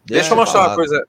Deixa 0.03 0.33
eu 0.33 0.35
mostrar 0.35 0.67
uma 0.67 0.75
coisa. 0.75 1.07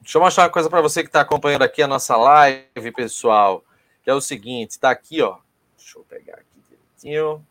Deixa 0.00 0.18
eu 0.18 0.22
mostrar 0.22 0.44
uma 0.44 0.50
coisa 0.50 0.68
para 0.68 0.80
você 0.80 1.04
que 1.04 1.08
está 1.08 1.20
acompanhando 1.20 1.62
aqui 1.62 1.80
a 1.80 1.86
nossa 1.86 2.16
live, 2.16 2.90
pessoal. 2.92 3.64
Que 4.02 4.10
é 4.10 4.14
o 4.14 4.20
seguinte, 4.20 4.72
está 4.72 4.90
aqui, 4.90 5.22
ó. 5.22 5.36
Deixa 5.78 5.96
eu 5.96 6.02
pegar 6.08 6.34
aqui 6.34 6.60
direitinho. 6.68 7.46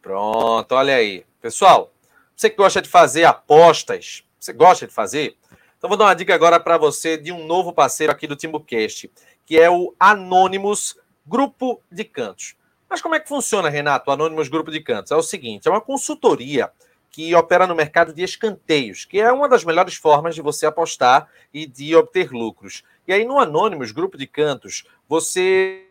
Pronto, 0.00 0.72
olha 0.76 0.94
aí. 0.94 1.24
Pessoal, 1.42 1.92
você 2.36 2.48
que 2.48 2.56
gosta 2.56 2.80
de 2.80 2.88
fazer 2.88 3.24
apostas, 3.24 4.22
você 4.38 4.52
gosta 4.52 4.86
de 4.86 4.94
fazer? 4.94 5.36
Então 5.76 5.88
vou 5.88 5.96
dar 5.96 6.04
uma 6.04 6.14
dica 6.14 6.32
agora 6.32 6.60
para 6.60 6.78
você 6.78 7.16
de 7.16 7.32
um 7.32 7.44
novo 7.44 7.72
parceiro 7.72 8.12
aqui 8.12 8.28
do 8.28 8.36
TimbuCast, 8.36 9.10
que 9.44 9.58
é 9.58 9.68
o 9.68 9.92
Anonymous 9.98 10.96
Grupo 11.26 11.82
de 11.90 12.04
Cantos. 12.04 12.54
Mas 12.88 13.02
como 13.02 13.16
é 13.16 13.20
que 13.20 13.28
funciona, 13.28 13.68
Renato, 13.68 14.08
o 14.08 14.12
Anonymous 14.12 14.48
Grupo 14.48 14.70
de 14.70 14.80
Cantos? 14.80 15.10
É 15.10 15.16
o 15.16 15.22
seguinte, 15.22 15.66
é 15.66 15.70
uma 15.72 15.80
consultoria 15.80 16.70
que 17.10 17.34
opera 17.34 17.66
no 17.66 17.74
mercado 17.74 18.14
de 18.14 18.22
escanteios, 18.22 19.04
que 19.04 19.20
é 19.20 19.32
uma 19.32 19.48
das 19.48 19.64
melhores 19.64 19.96
formas 19.96 20.36
de 20.36 20.40
você 20.40 20.64
apostar 20.64 21.28
e 21.52 21.66
de 21.66 21.96
obter 21.96 22.30
lucros. 22.30 22.84
E 23.04 23.12
aí 23.12 23.24
no 23.24 23.40
Anonymous 23.40 23.90
Grupo 23.90 24.16
de 24.16 24.28
Cantos, 24.28 24.84
você 25.08 25.88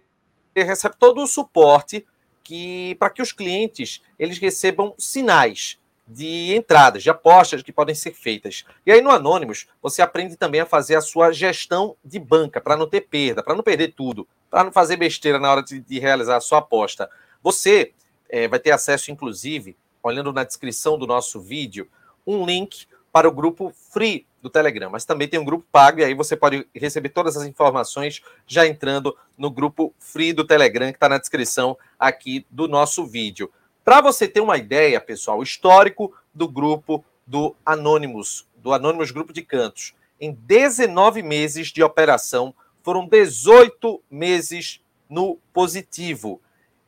recebe 0.56 0.96
todo 0.98 1.22
o 1.22 1.28
suporte 1.28 2.08
que 2.44 2.96
para 2.96 3.10
que 3.10 3.22
os 3.22 3.32
clientes 3.32 4.02
eles 4.18 4.38
recebam 4.38 4.94
sinais 4.98 5.80
de 6.08 6.54
entradas, 6.56 7.04
de 7.04 7.10
apostas 7.10 7.64
que 7.64 7.72
podem 7.72 7.96
ser 7.96 8.14
feitas. 8.14 8.66
E 8.86 8.92
aí 8.92 9.02
no 9.02 9.10
Anônimos, 9.10 9.68
você 9.82 10.02
aprende 10.02 10.36
também 10.36 10.62
a 10.62 10.66
fazer 10.66 10.96
a 10.96 11.02
sua 11.02 11.32
gestão 11.32 11.96
de 12.04 12.20
banca, 12.20 12.60
para 12.60 12.76
não 12.76 12.88
ter 12.88 13.02
perda, 13.02 13.42
para 13.42 13.56
não 13.56 13.64
perder 13.64 13.94
tudo, 13.94 14.28
para 14.50 14.64
não 14.64 14.72
fazer 14.72 14.98
besteira 14.98 15.40
na 15.40 15.50
hora 15.50 15.64
de, 15.64 15.80
de 15.80 16.00
realizar 16.00 16.38
a 16.38 16.42
sua 16.42 16.60
aposta. 16.60 17.10
Você 17.42 17.94
é, 18.30 18.48
vai 18.48 18.60
ter 18.60 18.72
acesso, 18.72 19.12
inclusive, 19.12 19.78
olhando 20.04 20.34
na 20.34 20.44
descrição 20.44 20.98
do 20.98 21.08
nosso 21.08 21.40
vídeo, 21.40 21.88
um 22.28 22.46
link 22.46 22.88
para 23.12 23.28
o 23.28 23.32
grupo 23.32 23.74
free 23.92 24.26
do 24.42 24.50
Telegram, 24.50 24.90
mas 24.90 25.06
também 25.06 25.28
tem 25.28 25.40
um 25.40 25.46
grupo 25.46 25.66
pago 25.72 26.00
e 26.00 26.04
aí 26.04 26.14
você 26.14 26.36
pode 26.36 26.68
receber 26.76 27.10
todas 27.10 27.38
as 27.38 27.46
informações 27.46 28.22
já 28.48 28.66
entrando 28.66 29.16
no 29.38 29.52
grupo 29.52 29.94
free 30.00 30.34
do 30.34 30.46
Telegram 30.46 30.92
que 30.92 30.98
está 30.98 31.08
na 31.08 31.18
descrição 31.18 31.78
aqui 32.00 32.46
do 32.50 32.68
nosso 32.68 33.06
vídeo. 33.06 33.52
Para 33.84 34.02
você 34.02 34.28
ter 34.28 34.42
uma 34.42 34.58
ideia, 34.58 35.00
pessoal, 35.00 35.42
histórico 35.42 36.14
do 36.34 36.48
grupo 36.48 37.04
do 37.26 37.56
Anonymous, 37.66 38.48
do 38.56 38.74
Anonymous 38.74 39.12
Grupo 39.12 39.34
de 39.34 39.42
Cantos, 39.42 39.94
em 40.20 40.34
19 40.34 41.24
meses 41.24 41.70
de 41.70 41.82
operação, 41.82 42.54
foram 42.84 43.08
18 43.08 44.04
meses 44.10 44.82
no 45.10 45.38
positivo. 45.54 46.42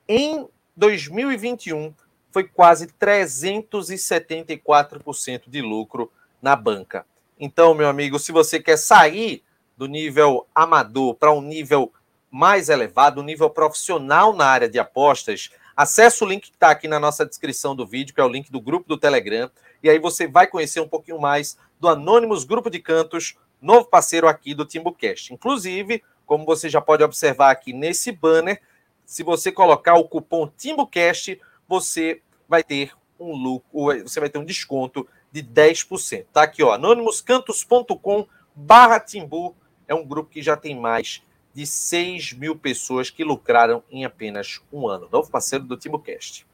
Em 0.07 0.47
2021, 0.75 1.93
foi 2.31 2.43
quase 2.43 2.87
374% 2.87 5.43
de 5.47 5.61
lucro 5.61 6.11
na 6.41 6.55
banca. 6.55 7.05
Então, 7.39 7.73
meu 7.73 7.87
amigo, 7.87 8.19
se 8.19 8.31
você 8.31 8.59
quer 8.59 8.77
sair 8.77 9.43
do 9.77 9.87
nível 9.87 10.47
amador 10.53 11.15
para 11.15 11.31
um 11.33 11.41
nível 11.41 11.91
mais 12.29 12.69
elevado, 12.69 13.21
um 13.21 13.23
nível 13.23 13.49
profissional 13.49 14.33
na 14.33 14.45
área 14.45 14.69
de 14.69 14.79
apostas, 14.79 15.51
acesse 15.75 16.23
o 16.23 16.27
link 16.27 16.49
que 16.49 16.55
está 16.55 16.71
aqui 16.71 16.87
na 16.87 16.99
nossa 16.99 17.25
descrição 17.25 17.75
do 17.75 17.85
vídeo, 17.85 18.13
que 18.13 18.21
é 18.21 18.23
o 18.23 18.29
link 18.29 18.51
do 18.51 18.61
grupo 18.61 18.87
do 18.87 18.97
Telegram, 18.97 19.49
e 19.81 19.89
aí 19.89 19.99
você 19.99 20.27
vai 20.27 20.47
conhecer 20.47 20.79
um 20.79 20.87
pouquinho 20.87 21.19
mais 21.19 21.57
do 21.79 21.87
Anônimos 21.87 22.43
Grupo 22.43 22.69
de 22.69 22.79
Cantos, 22.79 23.35
novo 23.61 23.85
parceiro 23.85 24.27
aqui 24.27 24.53
do 24.53 24.65
TimbuCast. 24.65 25.33
Inclusive, 25.33 26.03
como 26.25 26.45
você 26.45 26.69
já 26.69 26.81
pode 26.81 27.03
observar 27.03 27.51
aqui 27.51 27.73
nesse 27.73 28.11
banner, 28.11 28.61
se 29.05 29.23
você 29.23 29.51
colocar 29.51 29.95
o 29.95 30.07
cupom 30.07 30.47
TimbuCast, 30.57 31.39
você 31.67 32.21
vai 32.47 32.63
ter 32.63 32.91
um 33.19 33.35
lucro, 33.35 34.01
você 34.01 34.19
vai 34.19 34.29
ter 34.29 34.39
um 34.39 34.45
desconto 34.45 35.07
de 35.33 35.41
10%. 35.43 36.27
Tá 36.31 36.43
aqui, 36.43 36.61
ó, 36.63 36.73
anonymoscantos.com 36.73 38.27
barra 38.55 38.99
Timbu, 38.99 39.55
é 39.87 39.95
um 39.95 40.05
grupo 40.05 40.29
que 40.29 40.43
já 40.43 40.55
tem 40.55 40.79
mais 40.79 41.23
de 41.53 41.65
6 41.65 42.33
mil 42.33 42.55
pessoas 42.55 43.09
que 43.09 43.23
lucraram 43.23 43.83
em 43.89 44.05
apenas 44.05 44.61
um 44.71 44.87
ano. 44.87 45.09
Novo 45.11 45.29
parceiro 45.31 45.65
do 45.65 45.75
TimbuCast. 45.75 46.45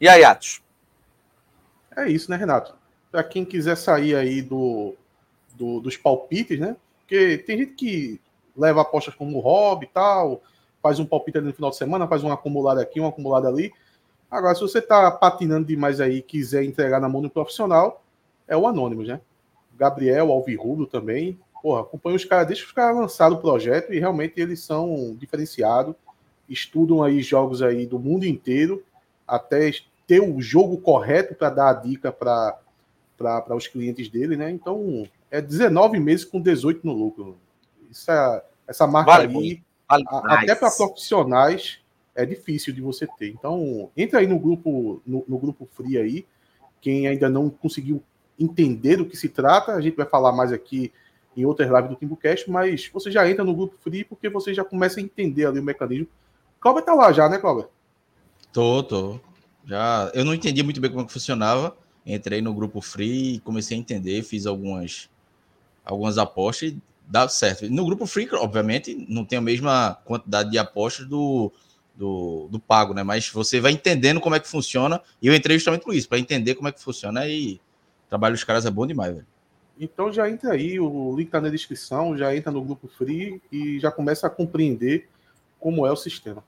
E 0.00 0.08
aí, 0.08 0.24
Atos? 0.24 0.62
É 1.94 2.08
isso, 2.08 2.30
né, 2.30 2.36
Renato? 2.36 2.74
Para 3.10 3.22
quem 3.22 3.44
quiser 3.44 3.76
sair 3.76 4.14
aí 4.16 4.40
do, 4.40 4.94
do, 5.54 5.80
dos 5.80 5.96
palpites, 5.96 6.58
né? 6.58 6.74
Porque 7.00 7.38
tem 7.38 7.58
gente 7.58 7.74
que 7.74 8.20
leva 8.56 8.80
apostas 8.80 9.14
como 9.14 9.40
hobby 9.40 9.86
e 9.86 9.88
tal, 9.90 10.42
faz 10.82 10.98
um 10.98 11.04
palpite 11.04 11.38
ali 11.38 11.48
no 11.48 11.52
final 11.52 11.70
de 11.70 11.76
semana, 11.76 12.08
faz 12.08 12.24
um 12.24 12.32
acumulado 12.32 12.78
aqui, 12.78 13.00
um 13.00 13.06
acumulado 13.06 13.46
ali. 13.46 13.72
Agora, 14.30 14.54
se 14.54 14.60
você 14.60 14.78
está 14.78 15.10
patinando 15.10 15.66
demais 15.66 16.00
aí 16.00 16.18
e 16.18 16.22
quiser 16.22 16.62
entregar 16.62 17.00
na 17.00 17.08
mão 17.08 17.20
do 17.20 17.28
profissional, 17.28 18.02
é 18.46 18.56
o 18.56 18.66
Anônimos, 18.66 19.08
né? 19.08 19.20
Gabriel, 19.76 20.30
Alvirrulo 20.30 20.86
também. 20.86 21.38
Porra, 21.62 21.82
acompanha 21.82 22.16
os 22.16 22.24
caras, 22.24 22.46
deixa 22.46 22.64
os 22.64 22.72
caras 22.72 22.96
lançar 22.96 23.32
o 23.32 23.38
projeto 23.38 23.92
e 23.92 23.98
realmente 23.98 24.40
eles 24.40 24.60
são 24.60 25.14
diferenciados, 25.18 25.94
estudam 26.48 27.02
aí 27.02 27.20
jogos 27.22 27.62
aí 27.62 27.86
do 27.86 27.98
mundo 27.98 28.24
inteiro, 28.24 28.82
até 29.26 29.70
ter 30.06 30.20
o 30.20 30.40
jogo 30.40 30.78
correto 30.78 31.34
para 31.34 31.50
dar 31.50 31.70
a 31.70 31.74
dica 31.74 32.10
para 32.10 33.54
os 33.54 33.68
clientes 33.68 34.08
dele, 34.08 34.36
né? 34.36 34.50
Então, 34.50 35.06
é 35.30 35.40
19 35.40 36.00
meses 36.00 36.24
com 36.24 36.40
18 36.40 36.86
no 36.86 36.92
lucro. 36.92 37.36
Isso 37.90 38.10
é, 38.10 38.42
essa 38.66 38.86
marca 38.86 39.12
vale 39.12 39.38
aí, 39.38 39.62
vale 39.88 40.04
a, 40.08 40.34
até 40.34 40.54
para 40.54 40.70
profissionais, 40.70 41.80
é 42.22 42.26
difícil 42.26 42.72
de 42.72 42.80
você 42.80 43.06
ter. 43.18 43.30
Então, 43.30 43.90
entra 43.96 44.20
aí 44.20 44.26
no 44.26 44.38
grupo, 44.38 45.02
no, 45.06 45.24
no 45.26 45.38
grupo 45.38 45.68
Free 45.72 45.98
aí. 45.98 46.26
Quem 46.80 47.06
ainda 47.06 47.28
não 47.28 47.50
conseguiu 47.50 48.02
entender 48.38 48.96
do 48.96 49.04
que 49.04 49.16
se 49.16 49.28
trata, 49.28 49.72
a 49.72 49.80
gente 49.80 49.96
vai 49.96 50.06
falar 50.06 50.32
mais 50.32 50.52
aqui 50.52 50.92
em 51.36 51.44
outras 51.44 51.70
lives 51.70 51.90
do 51.90 51.96
TimbuCast, 51.96 52.50
mas 52.50 52.90
você 52.92 53.10
já 53.10 53.28
entra 53.28 53.44
no 53.44 53.54
grupo 53.54 53.76
Free 53.80 54.04
porque 54.04 54.28
você 54.28 54.54
já 54.54 54.64
começa 54.64 54.98
a 54.98 55.02
entender 55.02 55.46
ali 55.46 55.60
o 55.60 55.62
mecanismo. 55.62 56.08
Cláudio 56.58 56.84
tá 56.84 56.94
lá 56.94 57.12
já, 57.12 57.28
né, 57.28 57.38
Cláudio? 57.38 57.68
Tô, 58.52 58.82
tô. 58.82 59.20
Já, 59.64 60.10
eu 60.14 60.24
não 60.24 60.34
entendi 60.34 60.62
muito 60.62 60.80
bem 60.80 60.90
como 60.90 61.04
é 61.04 61.08
funcionava. 61.08 61.76
Entrei 62.04 62.40
no 62.40 62.54
grupo 62.54 62.80
Free 62.80 63.34
e 63.34 63.40
comecei 63.40 63.76
a 63.76 63.80
entender, 63.80 64.22
fiz 64.22 64.46
algumas 64.46 65.08
algumas 65.84 66.18
apostas 66.18 66.70
e 66.70 66.82
dá 67.06 67.28
certo. 67.28 67.68
No 67.68 67.84
grupo 67.84 68.06
Free, 68.06 68.28
obviamente, 68.32 69.06
não 69.08 69.24
tem 69.24 69.38
a 69.38 69.42
mesma 69.42 69.98
quantidade 70.04 70.50
de 70.50 70.58
apostas 70.58 71.06
do 71.06 71.52
do, 71.94 72.48
do 72.50 72.58
pago, 72.58 72.94
né? 72.94 73.02
Mas 73.02 73.28
você 73.28 73.60
vai 73.60 73.72
entendendo 73.72 74.20
como 74.20 74.34
é 74.34 74.40
que 74.40 74.48
funciona. 74.48 75.00
E 75.20 75.26
eu 75.26 75.34
entrei 75.34 75.58
justamente 75.58 75.84
por 75.84 75.94
isso, 75.94 76.08
para 76.08 76.18
entender 76.18 76.54
como 76.54 76.68
é 76.68 76.72
que 76.72 76.80
funciona. 76.80 77.26
E 77.26 77.60
o 78.06 78.08
trabalho 78.08 78.34
dos 78.34 78.44
caras 78.44 78.66
é 78.66 78.70
bom 78.70 78.86
demais, 78.86 79.14
velho. 79.14 79.26
Então 79.78 80.12
já 80.12 80.28
entra 80.28 80.52
aí, 80.52 80.78
o 80.78 81.16
link 81.16 81.30
tá 81.30 81.40
na 81.40 81.48
descrição, 81.48 82.16
já 82.16 82.36
entra 82.36 82.52
no 82.52 82.62
grupo 82.62 82.86
free 82.86 83.40
e 83.50 83.80
já 83.80 83.90
começa 83.90 84.26
a 84.26 84.30
compreender 84.30 85.08
como 85.58 85.86
é 85.86 85.90
o 85.90 85.96
sistema. 85.96 86.44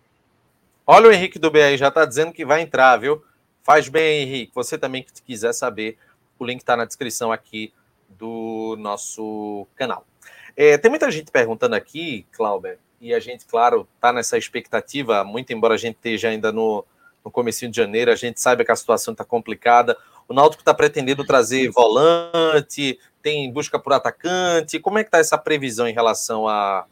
Olha 0.87 1.09
o 1.09 1.13
Henrique 1.13 1.39
do 1.39 1.51
B 1.51 1.63
aí, 1.63 1.79
já 1.79 1.91
tá 1.91 2.05
dizendo 2.05 2.33
que 2.33 2.45
vai 2.45 2.61
entrar, 2.61 2.99
viu? 2.99 3.23
Faz 3.63 3.89
bem, 3.89 4.23
Henrique. 4.23 4.53
Você 4.55 4.77
também 4.77 5.03
que 5.03 5.13
quiser 5.23 5.55
saber, 5.55 5.97
o 6.39 6.45
link 6.45 6.63
tá 6.63 6.77
na 6.77 6.85
descrição 6.85 7.33
aqui 7.33 7.73
do 8.11 8.77
nosso 8.79 9.67
canal. 9.77 10.07
É, 10.55 10.77
tem 10.77 10.91
muita 10.91 11.11
gente 11.11 11.31
perguntando 11.31 11.75
aqui, 11.75 12.27
Clauber, 12.33 12.79
e 13.03 13.13
a 13.13 13.19
gente, 13.19 13.45
claro, 13.47 13.89
está 13.97 14.13
nessa 14.13 14.39
expectativa, 14.39 15.25
muito 15.25 15.53
embora 15.53 15.75
a 15.75 15.77
gente 15.77 15.97
esteja 15.97 16.29
ainda 16.29 16.53
no, 16.53 16.85
no 17.25 17.33
começo 17.33 17.69
de 17.69 17.77
janeiro, 17.77 18.13
a 18.13 18.15
gente 18.15 18.41
sabe 18.41 18.65
que 18.65 18.71
a 18.71 18.77
situação 18.77 19.11
está 19.11 19.25
complicada. 19.25 19.99
O 20.29 20.33
Náutico 20.33 20.63
está 20.63 20.73
pretendendo 20.73 21.27
trazer 21.27 21.69
volante, 21.69 22.97
tem 23.21 23.53
busca 23.53 23.77
por 23.77 23.93
atacante. 23.93 24.79
Como 24.79 24.99
é 24.99 25.03
que 25.03 25.09
está 25.09 25.19
essa 25.19 25.37
previsão 25.37 25.89
em 25.89 25.93
relação 25.93 26.47
a, 26.47 26.87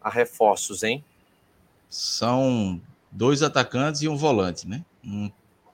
a 0.00 0.10
reforços, 0.10 0.82
hein? 0.82 1.04
São 1.88 2.80
dois 3.08 3.40
atacantes 3.40 4.02
e 4.02 4.08
um 4.08 4.16
volante, 4.16 4.66
né? 4.66 4.84
Um, 5.04 5.30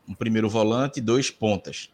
um 0.06 0.14
primeiro 0.14 0.50
volante 0.50 0.98
e 0.98 1.02
dois 1.02 1.30
pontas. 1.30 1.90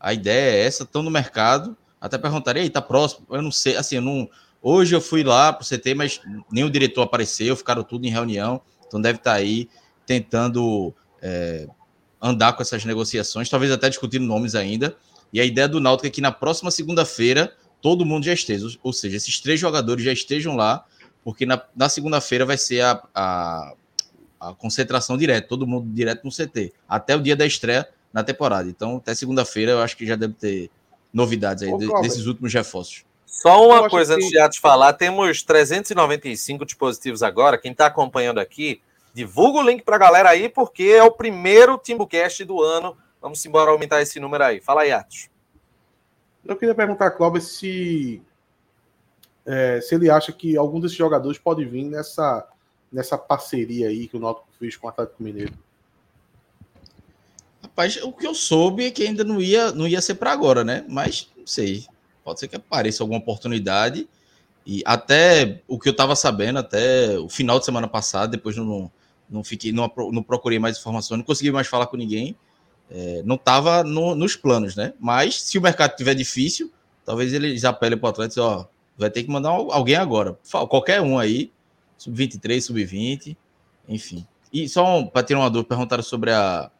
A 0.00 0.12
ideia 0.12 0.56
é 0.56 0.66
essa, 0.66 0.82
estão 0.82 1.00
no 1.00 1.12
mercado. 1.12 1.76
Até 2.00 2.18
perguntaria, 2.18 2.62
aí, 2.62 2.70
tá 2.70 2.82
próximo? 2.82 3.24
Eu 3.30 3.40
não 3.40 3.52
sei, 3.52 3.76
assim, 3.76 3.96
eu 3.96 4.02
não, 4.02 4.28
Hoje 4.68 4.96
eu 4.96 5.00
fui 5.00 5.22
lá 5.22 5.52
para 5.52 5.62
o 5.62 5.64
CT, 5.64 5.94
mas 5.94 6.20
nem 6.50 6.64
o 6.64 6.70
diretor 6.70 7.02
apareceu, 7.02 7.54
ficaram 7.54 7.84
tudo 7.84 8.04
em 8.04 8.10
reunião, 8.10 8.60
então 8.84 9.00
deve 9.00 9.18
estar 9.18 9.34
tá 9.34 9.36
aí 9.36 9.68
tentando 10.04 10.92
é, 11.22 11.68
andar 12.20 12.52
com 12.52 12.62
essas 12.62 12.84
negociações, 12.84 13.48
talvez 13.48 13.70
até 13.70 13.88
discutindo 13.88 14.26
nomes 14.26 14.56
ainda. 14.56 14.96
E 15.32 15.40
a 15.40 15.44
ideia 15.44 15.68
do 15.68 15.78
Náutico 15.78 16.08
é 16.08 16.10
que 16.10 16.20
na 16.20 16.32
próxima 16.32 16.72
segunda-feira 16.72 17.52
todo 17.80 18.04
mundo 18.04 18.24
já 18.24 18.32
esteja, 18.32 18.66
ou 18.82 18.92
seja, 18.92 19.16
esses 19.16 19.38
três 19.38 19.60
jogadores 19.60 20.04
já 20.04 20.12
estejam 20.12 20.56
lá, 20.56 20.84
porque 21.22 21.46
na, 21.46 21.62
na 21.76 21.88
segunda-feira 21.88 22.44
vai 22.44 22.58
ser 22.58 22.80
a, 22.80 23.00
a, 23.14 23.72
a 24.40 24.54
concentração 24.54 25.16
direta, 25.16 25.46
todo 25.46 25.64
mundo 25.64 25.88
direto 25.94 26.24
no 26.24 26.30
CT, 26.32 26.72
até 26.88 27.14
o 27.14 27.22
dia 27.22 27.36
da 27.36 27.46
estreia 27.46 27.88
na 28.12 28.24
temporada. 28.24 28.68
Então, 28.68 28.96
até 28.96 29.14
segunda-feira 29.14 29.70
eu 29.70 29.80
acho 29.80 29.96
que 29.96 30.04
já 30.04 30.16
deve 30.16 30.34
ter 30.34 30.70
novidades 31.12 31.62
aí 31.62 31.72
Ô, 31.72 31.78
de, 31.78 31.86
desses 32.02 32.26
últimos 32.26 32.52
reforços. 32.52 33.05
Só 33.26 33.66
uma 33.66 33.90
coisa 33.90 34.14
antes 34.14 34.30
de 34.30 34.48
te 34.48 34.60
falar, 34.60 34.92
temos 34.94 35.42
395 35.42 36.64
dispositivos 36.64 37.22
agora. 37.22 37.58
Quem 37.58 37.72
está 37.72 37.86
acompanhando 37.86 38.38
aqui, 38.38 38.80
divulga 39.12 39.58
o 39.58 39.62
link 39.62 39.82
para 39.82 39.96
a 39.96 39.98
galera 39.98 40.30
aí, 40.30 40.48
porque 40.48 40.84
é 40.84 41.02
o 41.02 41.10
primeiro 41.10 41.76
TimbuCast 41.76 42.44
do 42.44 42.62
ano. 42.62 42.96
Vamos 43.20 43.44
embora 43.44 43.70
aumentar 43.70 44.00
esse 44.00 44.20
número 44.20 44.44
aí. 44.44 44.60
Fala 44.60 44.82
aí, 44.82 44.92
Atos. 44.92 45.28
Eu 46.44 46.56
queria 46.56 46.74
perguntar 46.74 47.06
a 47.06 47.10
Cláudio 47.10 47.40
se, 47.40 48.22
é, 49.44 49.80
se 49.80 49.94
ele 49.94 50.08
acha 50.08 50.32
que 50.32 50.56
algum 50.56 50.78
desses 50.78 50.96
jogadores 50.96 51.38
pode 51.38 51.64
vir 51.64 51.84
nessa, 51.84 52.48
nessa 52.92 53.18
parceria 53.18 53.88
aí 53.88 54.06
que 54.06 54.16
o 54.16 54.20
Náutico 54.20 54.46
fez 54.58 54.76
com 54.76 54.86
o 54.86 54.90
Atlético 54.90 55.22
Mineiro. 55.22 55.52
Rapaz, 57.62 57.96
o 58.02 58.12
que 58.12 58.26
eu 58.26 58.34
soube 58.34 58.86
é 58.86 58.90
que 58.90 59.02
ainda 59.02 59.24
não 59.24 59.40
ia, 59.40 59.72
não 59.72 59.88
ia 59.88 60.00
ser 60.00 60.14
para 60.14 60.30
agora, 60.30 60.62
né? 60.62 60.84
Mas 60.88 61.30
não 61.36 61.46
sei. 61.46 61.84
Pode 62.26 62.40
ser 62.40 62.48
que 62.48 62.56
apareça 62.56 63.04
alguma 63.04 63.20
oportunidade. 63.20 64.08
E 64.66 64.82
até 64.84 65.62
o 65.68 65.78
que 65.78 65.88
eu 65.88 65.92
estava 65.92 66.16
sabendo, 66.16 66.58
até 66.58 67.16
o 67.20 67.28
final 67.28 67.60
de 67.60 67.64
semana 67.64 67.86
passado, 67.86 68.32
depois 68.32 68.56
não, 68.56 68.90
não 69.30 69.44
fiquei, 69.44 69.70
não, 69.70 69.88
não 70.10 70.24
procurei 70.24 70.58
mais 70.58 70.76
informações, 70.76 71.18
não 71.18 71.24
consegui 71.24 71.52
mais 71.52 71.68
falar 71.68 71.86
com 71.86 71.96
ninguém. 71.96 72.36
É, 72.90 73.22
não 73.24 73.36
estava 73.36 73.84
no, 73.84 74.16
nos 74.16 74.34
planos, 74.34 74.74
né? 74.74 74.92
Mas 74.98 75.40
se 75.40 75.56
o 75.56 75.62
mercado 75.62 75.92
estiver 75.92 76.14
difícil, 76.14 76.72
talvez 77.04 77.32
eles 77.32 77.64
apelem 77.64 77.96
para 77.96 78.08
o 78.08 78.10
atleta 78.10 78.40
e 78.40 78.42
ó, 78.42 78.64
vai 78.98 79.08
ter 79.08 79.22
que 79.22 79.30
mandar 79.30 79.50
alguém 79.50 79.94
agora. 79.94 80.36
Qualquer 80.68 81.00
um 81.00 81.20
aí, 81.20 81.52
sub-23, 81.96 82.60
sub-20, 82.60 83.36
enfim. 83.88 84.26
E 84.52 84.68
só 84.68 85.04
para 85.04 85.22
ter 85.22 85.36
uma 85.36 85.48
dúvida, 85.48 85.68
perguntaram 85.68 86.02
sobre 86.02 86.32
a, 86.32 86.72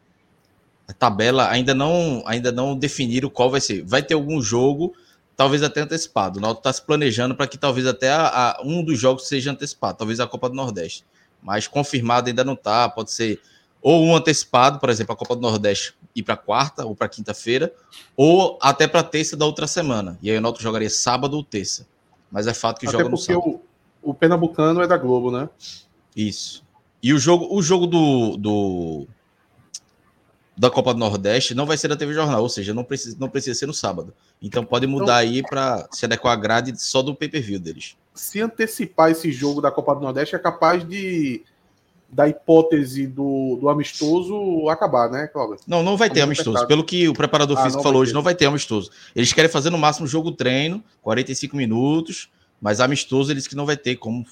a, 0.89 0.93
tabela, 0.93 1.49
ainda 1.49 1.73
não, 1.73 2.25
ainda 2.27 2.51
não 2.51 2.77
definiram 2.77 3.31
qual 3.31 3.49
vai 3.49 3.61
ser. 3.61 3.85
Vai 3.85 4.03
ter 4.03 4.15
algum 4.15 4.43
jogo 4.43 4.93
talvez 5.37 5.63
até 5.63 5.83
antecipado. 5.83 6.39
O 6.39 6.43
Náutico 6.43 6.61
está 6.61 6.73
se 6.73 6.83
planejando 6.83 7.35
para 7.35 7.47
que 7.47 7.59
talvez 7.59 7.87
até 7.87 8.11
a, 8.11 8.27
a, 8.27 8.63
um 8.65 8.83
dos 8.83 8.99
jogos 8.99 9.29
seja 9.29 9.53
antecipado, 9.53 9.99
talvez 9.99 10.19
a 10.19 10.27
Copa 10.27 10.49
do 10.49 10.55
Nordeste. 10.55 11.05
Mas 11.43 11.69
confirmado 11.69 12.29
ainda 12.29 12.43
não 12.43 12.55
está, 12.55 12.89
pode 12.89 13.13
ser 13.13 13.41
ou 13.83 14.05
um 14.05 14.17
antecipado, 14.17 14.81
por 14.81 14.89
exemplo, 14.89 15.13
a 15.13 15.17
Copa 15.17 15.37
do 15.37 15.43
Nordeste 15.43 15.95
ir 16.15 16.23
para 16.23 16.37
quarta 16.37 16.85
ou 16.85 16.97
para 16.97 17.09
quinta-feira, 17.09 17.73
ou 18.17 18.59
até 18.61 18.89
para 18.89 19.03
terça 19.03 19.37
da 19.37 19.45
outra 19.45 19.67
semana. 19.67 20.19
E 20.23 20.31
aí 20.31 20.37
o 20.37 20.41
Náutico 20.41 20.63
jogaria 20.63 20.91
sábado 20.91 21.37
ou 21.37 21.45
terça. 21.45 21.87
Mas 22.31 22.47
é 22.47 22.55
fato 22.55 22.81
que 22.81 22.89
até 22.89 22.99
joga 22.99 23.11
no 23.11 23.17
sábado. 23.17 23.43
porque 23.43 23.59
o, 24.03 24.11
o 24.11 24.15
Pernambucano 24.15 24.83
é 24.83 24.87
da 24.87 24.97
Globo, 24.97 25.31
né? 25.31 25.49
Isso. 26.17 26.65
E 27.03 27.13
o 27.13 27.19
jogo, 27.19 27.55
o 27.55 27.63
jogo 27.63 27.87
do, 27.87 28.37
do 28.37 29.07
da 30.57 30.71
Copa 30.71 30.95
do 30.95 30.99
Nordeste 30.99 31.55
não 31.55 31.67
vai 31.67 31.77
ser 31.77 31.89
da 31.89 31.97
TV 31.97 32.15
Jornal, 32.15 32.43
ou 32.43 32.49
seja, 32.49 32.73
não 32.73 32.83
precisa, 32.83 33.17
não 33.21 33.29
precisa 33.29 33.59
ser 33.59 33.67
no 33.67 33.75
sábado. 33.75 34.15
Então 34.41 34.65
pode 34.65 34.87
mudar 34.87 35.25
então, 35.25 35.37
aí 35.37 35.43
para 35.43 35.87
se 35.91 36.05
adequar 36.07 36.33
à 36.33 36.37
grade 36.37 36.81
só 36.81 37.03
do 37.03 37.15
pay-per-view 37.15 37.59
deles. 37.59 37.97
Se 38.15 38.41
antecipar 38.41 39.11
esse 39.11 39.31
jogo 39.31 39.61
da 39.61 39.71
Copa 39.71 39.95
do 39.95 40.01
Nordeste 40.01 40.35
é 40.35 40.39
capaz 40.39 40.87
de 40.87 41.45
da 42.09 42.29
hipótese 42.29 43.07
do, 43.07 43.59
do 43.61 43.69
amistoso 43.69 44.69
acabar, 44.69 45.11
né, 45.11 45.27
Cláudio? 45.27 45.59
Não, 45.67 45.83
não 45.83 45.97
vai 45.97 46.09
ter 46.09 46.21
amistoso. 46.21 46.67
Pelo 46.67 46.85
que 46.85 47.09
o 47.09 47.13
preparador 47.13 47.59
ah, 47.59 47.65
físico 47.65 47.83
falou 47.83 48.01
hoje, 48.01 48.15
não 48.15 48.23
vai 48.23 48.35
ter 48.35 48.47
amistoso. 48.47 48.91
Eles 49.15 49.33
querem 49.33 49.51
fazer 49.51 49.71
no 49.71 49.79
máximo 49.79 50.07
jogo 50.07 50.31
treino, 50.31 50.83
45 51.03 51.57
minutos, 51.57 52.31
Mas 52.61 52.81
amistoso, 52.81 53.31
ele 53.31 53.39
disse 53.39 53.49
que 53.49 53.57
não 53.57 53.67
vai 53.67 53.77
ter 53.77 53.97
como. 53.97 54.25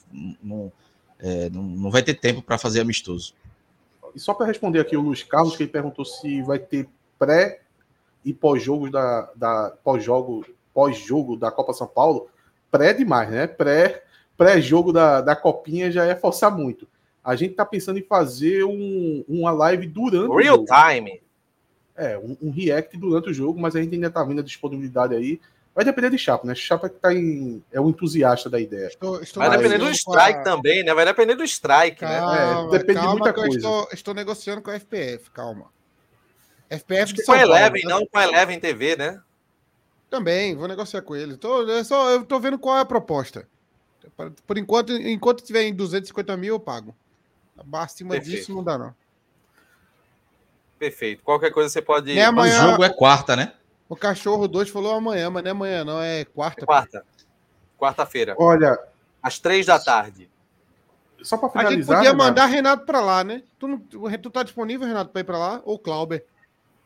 Não, 0.43 0.73
é, 1.19 1.51
não, 1.51 1.63
não 1.63 1.91
vai 1.91 2.03
ter 2.03 2.15
tempo 2.15 2.41
para 2.41 2.57
fazer 2.57 2.81
amistoso. 2.81 3.35
E 4.15 4.21
só 4.21 4.33
para 4.35 4.47
responder 4.47 4.81
aqui 4.81 4.97
o 4.97 5.01
Luiz 5.01 5.23
Carlos, 5.23 5.57
que 5.57 5.65
ele 5.65 5.73
perguntou 5.73 6.05
se 6.05 6.43
vai 6.43 6.59
ter 6.59 6.89
pré 7.19 7.61
e 8.25 8.33
pós-jogo 8.33 8.91
da, 8.91 9.31
da 9.35 9.73
pós-jogo 9.83 10.45
pós-jogo 10.73 11.37
da 11.37 11.51
Copa 11.51 11.73
São 11.73 11.87
Paulo, 11.87 12.29
pré 12.71 12.93
demais, 12.93 13.31
né? 13.31 13.47
Pré 13.47 14.03
pré-jogo 14.37 14.93
da, 14.93 15.21
da 15.21 15.37
copinha 15.37 15.91
já 15.91 16.05
é 16.05 16.15
forçar 16.15 16.55
muito. 16.55 16.87
A 17.23 17.37
gente 17.37 17.55
tá 17.55 17.65
pensando 17.65 17.99
em 17.99 18.03
fazer 18.03 18.65
um, 18.65 19.25
uma 19.29 19.51
live 19.51 19.87
durante 19.87 20.35
Real 20.35 20.57
o 20.57 20.67
jogo. 20.67 20.67
time. 20.67 21.23
É, 21.97 22.19
um, 22.19 22.37
um, 22.43 22.51
react 22.51 22.97
durante 22.99 23.31
o 23.31 23.35
jogo, 23.35 23.59
mas 23.61 23.77
a 23.77 23.81
gente 23.81 23.95
ainda 23.95 24.11
tá 24.11 24.23
vendo 24.25 24.41
a 24.41 24.45
disponibilidade 24.45 25.15
aí. 25.15 25.41
Vai 25.75 25.85
depender 25.85 26.09
de 26.09 26.19
Chapa, 26.19 26.47
né? 26.47 26.55
Chapa 26.55 26.89
que 26.89 27.01
tá 27.01 27.13
em, 27.13 27.63
é 27.73 27.81
o 27.81 27.89
entusiasta 27.89 28.49
da 28.49 28.61
ideia. 28.61 28.87
Estou, 28.87 29.21
estou 29.21 29.43
Vai 29.43 29.57
depender 29.57 29.79
do 29.79 29.91
strike 29.91 30.39
a... 30.39 30.43
também, 30.43 30.85
né? 30.85 30.95
Vai 30.95 31.05
depender 31.05 31.35
do 31.35 31.43
strike, 31.43 32.05
né? 32.05 32.19
calma, 32.19 32.63
né? 32.63 32.67
É, 32.67 32.79
depende 32.79 33.01
de 33.01 33.07
muita 33.09 33.33
coisa. 33.33 33.57
Estou, 33.57 33.89
estou, 33.93 34.15
negociando 34.15 34.63
com 34.63 34.71
a 34.71 34.79
FPF, 34.79 35.31
calma. 35.33 35.67
FPF 36.71 37.13
de 37.13 37.25
com 37.25 37.33
a 37.33 37.43
Eleven, 37.43 37.83
né? 37.83 37.91
não 37.91 38.07
com 38.07 38.19
a 38.19 38.23
Eleven 38.23 38.61
TV, 38.61 38.95
né? 38.97 39.21
Também, 40.09 40.55
vou 40.55 40.69
negociar 40.69 41.03
com 41.03 41.17
ele. 41.17 41.37
Tô, 41.37 41.63
eu, 41.63 41.85
só, 41.85 42.11
eu 42.11 42.25
tô 42.25 42.39
vendo 42.39 42.57
qual 42.57 42.79
é 42.79 42.81
a 42.83 42.85
proposta. 42.85 43.49
Por 44.47 44.57
enquanto, 44.57 44.93
enquanto 44.93 45.43
tiver 45.43 45.65
em 45.65 45.75
250 45.75 46.37
mil, 46.37 46.55
eu 46.55 46.61
pago. 46.61 46.95
Acima 47.73 48.11
Perfeito. 48.11 48.37
disso, 48.37 48.55
não 48.55 48.63
dá, 48.63 48.79
não. 48.79 48.95
Perfeito. 50.79 51.23
Qualquer 51.25 51.51
coisa 51.51 51.69
você 51.69 51.83
pode. 51.83 52.15
Nem 52.15 52.23
amanhã, 52.23 52.65
o 52.65 52.71
jogo 52.71 52.85
é 52.85 52.91
quarta, 52.91 53.35
né? 53.35 53.55
O 53.89 53.97
cachorro 53.97 54.49
2 54.49 54.71
falou 54.71 54.95
amanhã, 54.95 55.31
mas 55.31 55.43
não 55.43 55.49
é 55.49 55.53
amanhã, 55.53 55.85
não, 55.85 56.03
é 56.03 56.25
quarta. 56.25 56.65
Quarta. 56.65 57.05
Quarta-feira. 57.79 58.35
Olha. 58.39 58.79
Às 59.23 59.39
três 59.39 59.67
da 59.67 59.79
tarde. 59.79 60.31
Só 61.23 61.37
para 61.37 61.49
finalizar. 61.49 61.73
A 61.73 61.77
gente 61.77 61.87
podia 61.87 62.11
Renato. 62.11 62.17
mandar 62.17 62.47
Renato 62.47 62.87
para 62.87 63.01
lá, 63.01 63.25
né? 63.25 63.43
Tu, 63.59 63.69
não, 63.69 63.79
tu 63.79 64.31
tá 64.31 64.43
disponível, 64.43 64.87
Renato, 64.87 65.11
para 65.11 65.21
ir 65.21 65.25
para 65.25 65.39
lá? 65.39 65.63
Ou 65.65 65.79
Clauber? 65.79 66.25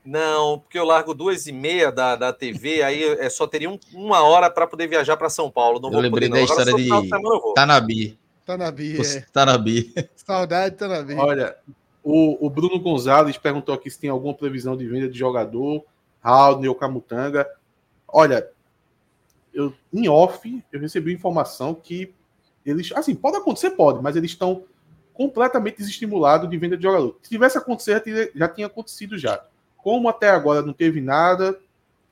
Não, 0.04 0.61
porque 0.61 0.78
eu 0.78 0.84
largo 0.84 1.12
duas 1.12 1.46
e 1.46 1.52
meia 1.52 1.92
da, 1.92 2.16
da 2.16 2.32
TV, 2.32 2.82
aí 2.82 3.02
é, 3.04 3.28
só 3.28 3.46
teria 3.46 3.68
um, 3.68 3.78
uma 3.92 4.22
hora 4.22 4.48
para 4.48 4.66
poder 4.66 4.87
viajar 4.87 5.16
para 5.16 5.28
São 5.28 5.50
Paulo. 5.50 5.78
Não 5.80 5.92
eu 5.92 6.00
lembrei 6.00 6.28
poder, 6.28 6.40
da 6.40 6.44
história 6.44 6.72
de 6.72 6.88
Tanabi. 7.54 8.18
Tanabi, 8.46 8.98
é. 9.02 9.20
Tanabi. 9.30 9.94
Saudade 10.16 10.76
Tanabi. 10.76 11.14
Olha, 11.14 11.56
o, 12.02 12.46
o 12.46 12.48
Bruno 12.48 12.80
Gonzalez 12.80 13.37
perguntou 13.37 13.74
aqui 13.74 13.90
se 13.90 13.98
tem 13.98 14.08
alguma 14.08 14.32
previsão 14.32 14.76
de 14.76 14.87
venda 14.87 15.08
de 15.11 15.18
jogador, 15.18 15.84
Ou 16.69 16.75
Camutanga. 16.75 17.49
Olha, 18.07 18.51
eu, 19.53 19.75
em 19.93 20.09
off, 20.09 20.64
eu 20.73 20.81
recebi 20.81 21.12
informação 21.12 21.75
que 21.75 22.14
eles, 22.64 22.93
assim, 22.93 23.14
pode 23.14 23.37
acontecer, 23.37 23.71
pode, 23.71 24.03
mas 24.03 24.14
eles 24.14 24.31
estão 24.31 24.64
completamente 25.14 25.79
desestimulados 25.79 26.49
de 26.49 26.57
venda 26.57 26.77
de 26.77 26.83
jogador. 26.83 27.19
Se 27.23 27.31
tivesse 27.31 27.59
acontecido, 27.59 28.31
já 28.35 28.49
tinha 28.49 28.67
acontecido 28.67 29.19
já. 29.19 29.45
Como 29.77 30.09
até 30.09 30.31
agora 30.31 30.62
não 30.62 30.73
teve 30.73 31.01
nada, 31.01 31.59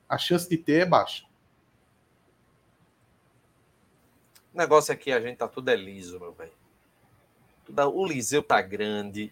a 0.09 0.17
chance 0.17 0.49
de 0.49 0.57
ter 0.57 0.81
é 0.81 0.85
baixa. 0.85 1.25
O 4.53 4.57
negócio 4.57 4.93
aqui, 4.93 5.11
a 5.11 5.21
gente 5.21 5.37
tá 5.37 5.47
tudo 5.47 5.69
é 5.69 5.75
liso, 5.75 6.19
meu 6.19 6.33
velho. 6.33 6.51
O 7.93 8.05
Liseu 8.05 8.41
tá 8.41 8.61
grande. 8.61 9.31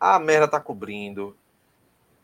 A 0.00 0.18
merda 0.18 0.48
tá 0.48 0.58
cobrindo. 0.58 1.36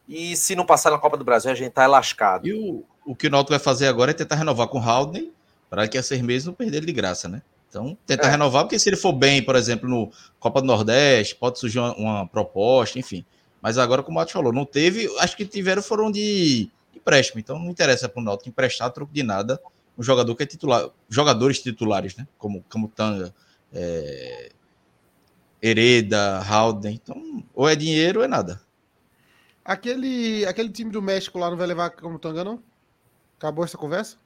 E 0.08 0.36
se 0.36 0.54
não 0.54 0.66
passar 0.66 0.90
na 0.90 0.98
Copa 0.98 1.16
do 1.16 1.24
Brasil, 1.24 1.50
a 1.50 1.54
gente 1.54 1.72
tá 1.72 1.86
lascado. 1.86 2.46
E 2.46 2.52
o, 2.52 2.84
o 3.04 3.14
que 3.14 3.26
o 3.26 3.30
Náutico 3.30 3.50
vai 3.50 3.58
fazer 3.58 3.86
agora 3.86 4.10
é 4.10 4.14
tentar 4.14 4.36
renovar 4.36 4.68
com 4.68 4.78
o 4.78 4.82
Haldane, 4.82 5.32
para 5.70 5.86
que 5.88 5.96
a 5.96 6.02
seis 6.02 6.20
meses 6.20 6.46
não 6.46 6.54
perder 6.54 6.78
ele 6.78 6.86
de 6.86 6.92
graça, 6.92 7.28
né? 7.28 7.42
Então, 7.68 7.96
tentar 8.06 8.28
é. 8.28 8.30
renovar, 8.32 8.64
porque 8.64 8.78
se 8.78 8.88
ele 8.88 8.96
for 8.96 9.12
bem, 9.12 9.42
por 9.42 9.56
exemplo, 9.56 9.88
no 9.88 10.10
Copa 10.38 10.60
do 10.60 10.66
Nordeste, 10.66 11.34
pode 11.36 11.58
surgir 11.58 11.78
uma, 11.78 11.94
uma 11.94 12.26
proposta, 12.26 12.98
enfim. 12.98 13.24
Mas 13.62 13.78
agora, 13.78 14.02
como 14.02 14.18
o 14.18 14.20
Matos 14.20 14.32
falou, 14.32 14.52
não 14.52 14.66
teve. 14.66 15.08
Acho 15.18 15.36
que 15.36 15.46
tiveram 15.46 15.82
foram 15.82 16.10
de 16.10 16.68
empréstimo. 16.94 17.40
Então 17.40 17.58
não 17.58 17.70
interessa 17.70 18.08
para 18.08 18.20
o 18.20 18.24
Náutico 18.24 18.48
emprestar 18.48 18.90
troco 18.90 19.12
de 19.12 19.22
nada 19.22 19.58
um 19.96 20.02
jogador 20.02 20.34
que 20.34 20.42
é 20.42 20.46
titular. 20.46 20.88
Jogadores 21.08 21.60
titulares, 21.60 22.16
né? 22.16 22.26
Como 22.38 22.62
Camutanga, 22.68 23.34
é, 23.72 24.50
Hereda, 25.60 26.38
Halden. 26.38 26.94
Então, 26.94 27.44
ou 27.54 27.68
é 27.68 27.76
dinheiro 27.76 28.20
ou 28.20 28.24
é 28.24 28.28
nada. 28.28 28.60
Aquele, 29.64 30.44
aquele 30.46 30.68
time 30.70 30.90
do 30.90 31.00
México 31.00 31.38
lá 31.38 31.48
não 31.50 31.56
vai 31.56 31.66
levar 31.66 31.90
Camutanga, 31.90 32.42
não? 32.42 32.62
Acabou 33.38 33.64
essa 33.64 33.78
conversa? 33.78 34.16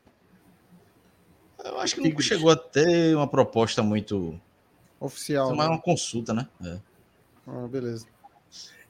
Eu 1.64 1.79
acho 1.81 1.94
que 1.94 2.09
não 2.09 2.20
chegou 2.20 2.51
a 2.51 2.57
ter 2.57 3.14
uma 3.16 3.29
proposta 3.29 3.83
muito. 3.83 4.38
Oficial. 5.01 5.55
Mas 5.55 5.66
né? 5.66 5.75
uma 5.75 5.81
consulta, 5.81 6.33
né? 6.33 6.49
É. 6.64 6.79
Ah, 7.46 7.66
beleza. 7.68 8.07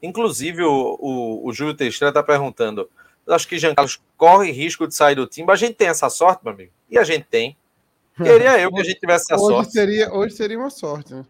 Inclusive, 0.03 0.63
o, 0.63 0.97
o, 1.01 1.49
o 1.49 1.53
Júlio 1.53 1.75
Teixeira 1.75 2.11
está 2.11 2.23
perguntando: 2.23 2.89
acho 3.27 3.49
que 3.49 3.59
Jean 3.59 3.75
Carlos 3.75 4.01
corre 4.17 4.51
risco 4.53 4.87
de 4.87 4.95
sair 4.95 5.15
do 5.15 5.27
time. 5.27 5.51
A 5.51 5.57
gente 5.57 5.75
tem 5.75 5.89
essa 5.89 6.09
sorte, 6.09 6.45
meu 6.45 6.53
amigo? 6.53 6.73
E 6.91 6.99
a 6.99 7.05
gente 7.05 7.25
tem. 7.25 7.57
Queria 8.17 8.59
eu 8.61 8.73
que 8.73 8.81
a 8.81 8.85
gente 8.85 9.01
tivesse 9.01 9.33
essa 9.33 9.43
hoje 9.43 9.55
sorte. 9.55 9.73
Seria, 9.73 10.13
hoje 10.13 10.35
seria 10.35 10.59
uma 10.59 10.71
sorte, 10.71 11.15
né? 11.15 11.25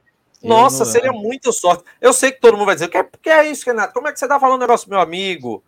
Nossa, 0.47 0.85
seria 0.85 1.13
muita 1.13 1.51
sorte. 1.53 1.85
Eu 2.01 2.13
sei 2.13 2.33
que 2.33 2.41
todo 2.41 2.57
mundo 2.57 2.67
vai 2.67 2.75
dizer: 2.75 2.89
que 2.89 2.99
é, 2.99 3.09
que 3.23 3.31
é 3.31 3.51
isso, 3.51 3.67
Renato? 3.67 3.93
Como 3.93 4.09
é 4.09 4.13
que 4.13 4.19
você 4.19 4.25
está 4.25 4.39
falando 4.39 4.57
um 4.57 4.61
negócio, 4.61 4.89
meu 4.89 5.01
amigo? 5.01 5.63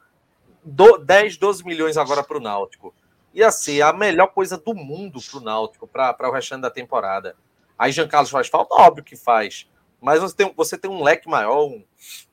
Do, 0.64 0.98
10, 0.98 1.36
12 1.36 1.64
milhões 1.64 1.96
agora 1.96 2.22
para 2.22 2.36
o 2.36 2.40
Náutico. 2.40 2.94
Ia 3.34 3.50
ser 3.50 3.82
a 3.82 3.92
melhor 3.92 4.28
coisa 4.28 4.56
do 4.56 4.74
mundo 4.74 5.20
para 5.20 5.38
o 5.38 5.42
Náutico, 5.42 5.86
para 5.86 6.28
o 6.28 6.32
restante 6.32 6.62
da 6.62 6.70
temporada. 6.70 7.36
Aí 7.78 7.92
Jean 7.92 8.08
Carlos 8.08 8.30
faz 8.30 8.48
falta? 8.48 8.74
Óbvio 8.74 9.04
que 9.04 9.16
faz. 9.16 9.68
Mas 10.00 10.20
você 10.20 10.34
tem, 10.34 10.52
você 10.56 10.78
tem 10.78 10.90
um 10.90 11.02
leque 11.02 11.28
maior, 11.28 11.66
um, 11.66 11.84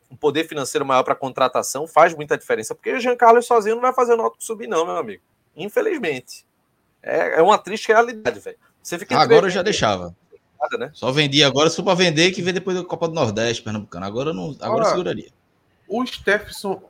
um 0.10 0.16
poder 0.16 0.48
financeiro 0.48 0.86
maior 0.86 1.04
para 1.04 1.16
contratação 1.16 1.88
faz 1.88 2.14
muita 2.14 2.38
diferença, 2.38 2.74
porque 2.76 2.92
o 2.92 3.00
Jean 3.00 3.16
Carlos 3.16 3.46
sozinho 3.46 3.76
não 3.76 3.82
vai 3.82 3.94
fazer 3.94 4.14
o 4.14 4.18
Náutico 4.18 4.44
subir, 4.44 4.68
não, 4.68 4.86
meu 4.86 4.98
amigo. 4.98 5.24
Infelizmente. 5.56 6.46
É, 7.02 7.40
é 7.40 7.42
uma 7.42 7.58
triste 7.58 7.88
realidade, 7.88 8.40
velho. 8.40 8.58
Você 8.82 8.98
fica 8.98 9.18
agora 9.18 9.46
eu 9.46 9.50
já 9.52 9.62
deixava. 9.62 10.16
Nada, 10.60 10.78
né? 10.78 10.92
Só 10.94 11.12
vendia 11.12 11.48
agora, 11.48 11.70
só 11.70 11.84
para 11.84 11.94
vender, 11.94 12.32
que 12.32 12.42
vem 12.42 12.54
depois 12.54 12.78
da 12.78 12.84
Copa 12.84 13.08
do 13.08 13.14
Nordeste, 13.14 13.64
Pernambucano. 13.64 14.06
Agora 14.06 14.34
não, 14.34 14.56
agora 14.60 14.86
seguraria. 14.86 15.30
O 15.88 16.06
Stephenson, 16.06 16.82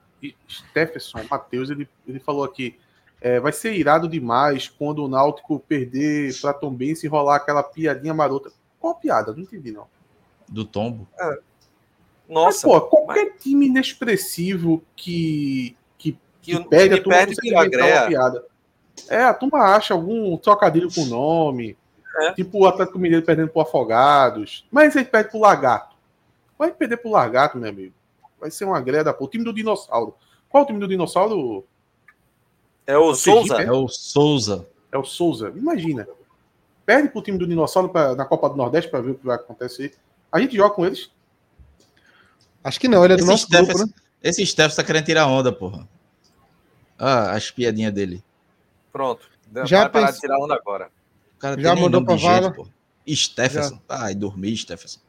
Stephenson 0.49 1.21
Matheus, 1.29 1.69
ele, 1.69 1.87
ele 2.07 2.19
falou 2.19 2.43
aqui. 2.43 2.77
É, 3.21 3.39
vai 3.39 3.51
ser 3.51 3.73
irado 3.73 4.07
demais 4.07 4.67
quando 4.67 5.03
o 5.03 5.07
Náutico 5.07 5.59
perder 5.59 6.33
para 6.39 6.53
Tom 6.53 6.71
Benz 6.71 7.03
e 7.03 7.07
rolar 7.07 7.37
aquela 7.37 7.63
piadinha 7.63 8.13
marota. 8.13 8.51
Qual 8.79 8.95
piada? 8.95 9.33
Não 9.33 9.41
entendi, 9.41 9.71
não. 9.71 9.87
Do 10.47 10.63
tombo? 10.63 11.07
É, 11.19 11.39
nossa. 12.29 12.67
Mas, 12.67 12.79
pô, 12.79 12.81
qualquer 12.81 13.31
mas... 13.31 13.41
time 13.41 13.67
inexpressivo 13.67 14.83
que, 14.95 15.75
que, 15.97 16.17
que, 16.41 16.57
que 16.57 16.69
perde, 16.69 16.95
a 16.95 17.03
turma 17.03 17.17
perde 17.17 17.35
piada. 18.07 18.45
É, 19.09 19.23
a 19.23 19.33
turma 19.33 19.75
acha 19.75 19.93
algum 19.93 20.37
trocadilho 20.37 20.93
com 20.93 21.01
o 21.01 21.05
nome. 21.05 21.77
É. 22.17 22.33
Tipo 22.33 22.59
o 22.59 22.67
Atlético 22.67 22.97
Mineiro 22.97 23.25
perdendo 23.25 23.49
pro 23.49 23.61
Afogados. 23.61 24.65
Mas 24.71 24.95
ele 24.95 25.05
perde 25.05 25.31
pro 25.31 25.39
Lagarto. 25.39 25.95
Vai 26.57 26.71
perder 26.71 26.97
pro 26.97 27.11
Lagarto, 27.11 27.57
meu 27.57 27.69
amigo. 27.69 27.93
Vai 28.39 28.49
ser 28.49 28.65
uma 28.65 28.79
greda, 28.79 29.13
pô. 29.13 29.25
O 29.25 29.27
time 29.27 29.43
do 29.43 29.53
Dinossauro. 29.53 30.15
Qual 30.49 30.61
é 30.61 30.63
o 30.63 30.67
time 30.67 30.79
do 30.79 30.87
Dinossauro? 30.87 31.65
É 32.87 32.97
o, 32.97 33.01
é 33.01 33.11
o 33.11 33.15
Souza. 33.15 33.61
É 33.61 33.71
o 33.71 33.87
Souza. 33.87 34.67
É 34.91 34.97
o 34.97 35.03
Souza. 35.03 35.51
Imagina. 35.55 36.07
Perde 36.85 37.09
pro 37.09 37.21
time 37.21 37.37
do 37.37 37.47
Dinossauro 37.47 37.89
pra, 37.89 38.15
na 38.15 38.25
Copa 38.25 38.49
do 38.49 38.55
Nordeste 38.55 38.89
para 38.89 39.01
ver 39.01 39.11
o 39.11 39.15
que 39.15 39.25
vai 39.25 39.35
acontecer. 39.35 39.95
A 40.31 40.39
gente 40.39 40.55
joga 40.55 40.73
com 40.73 40.85
eles. 40.85 41.09
Acho 42.63 42.79
que 42.79 42.87
não, 42.87 43.03
ele 43.03 43.13
é 43.13 43.17
do 43.17 43.21
esse 43.21 43.31
nosso 43.31 43.45
Steph, 43.45 43.67
grupo, 43.67 43.85
né? 43.85 43.93
Esse 44.23 44.45
Steph 44.45 44.75
tá 44.75 44.83
querendo 44.83 45.05
tirar 45.05 45.27
onda, 45.27 45.51
porra. 45.51 45.87
Ah, 46.97 47.31
as 47.31 47.51
piadinhas 47.51 47.93
dele. 47.93 48.23
Pronto. 48.91 49.29
Já 49.65 49.81
vai 49.81 49.89
parar 49.89 50.11
de 50.11 50.19
tirar 50.19 50.39
onda 50.39 50.55
agora. 50.55 50.89
Já 51.59 51.75
mandou 51.75 52.03
pra 52.03 52.15
vala? 52.15 52.53
Jeito, 52.53 52.71
Stephenson. 53.15 53.79
Ai, 53.87 54.15
dormi, 54.15 54.55
Stephenson. 54.55 54.99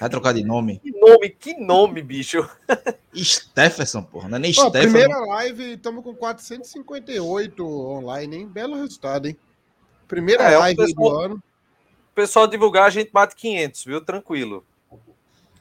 Vai 0.00 0.10
trocar 0.10 0.34
de 0.34 0.44
nome. 0.44 0.80
Que 0.80 0.90
nome, 0.90 1.28
que 1.30 1.54
nome, 1.54 2.02
bicho. 2.02 2.48
Stephenson, 3.14 4.02
porra. 4.02 4.28
Não 4.28 4.36
é 4.36 4.40
nem 4.40 4.52
Pô, 4.52 4.68
Stephenson. 4.68 4.92
Primeira 4.92 5.18
live, 5.20 5.72
estamos 5.74 6.02
com 6.02 6.14
458 6.14 7.66
online, 7.66 8.36
hein? 8.36 8.48
Belo 8.48 8.74
resultado, 8.76 9.28
hein? 9.28 9.36
Primeira 10.08 10.44
é, 10.44 10.58
live 10.58 10.76
pessoal, 10.76 11.10
do 11.10 11.18
ano. 11.18 11.34
O 11.36 12.14
pessoal 12.14 12.46
divulgar, 12.46 12.86
a 12.86 12.90
gente 12.90 13.10
bate 13.12 13.36
500, 13.36 13.84
viu? 13.84 14.00
Tranquilo. 14.00 14.64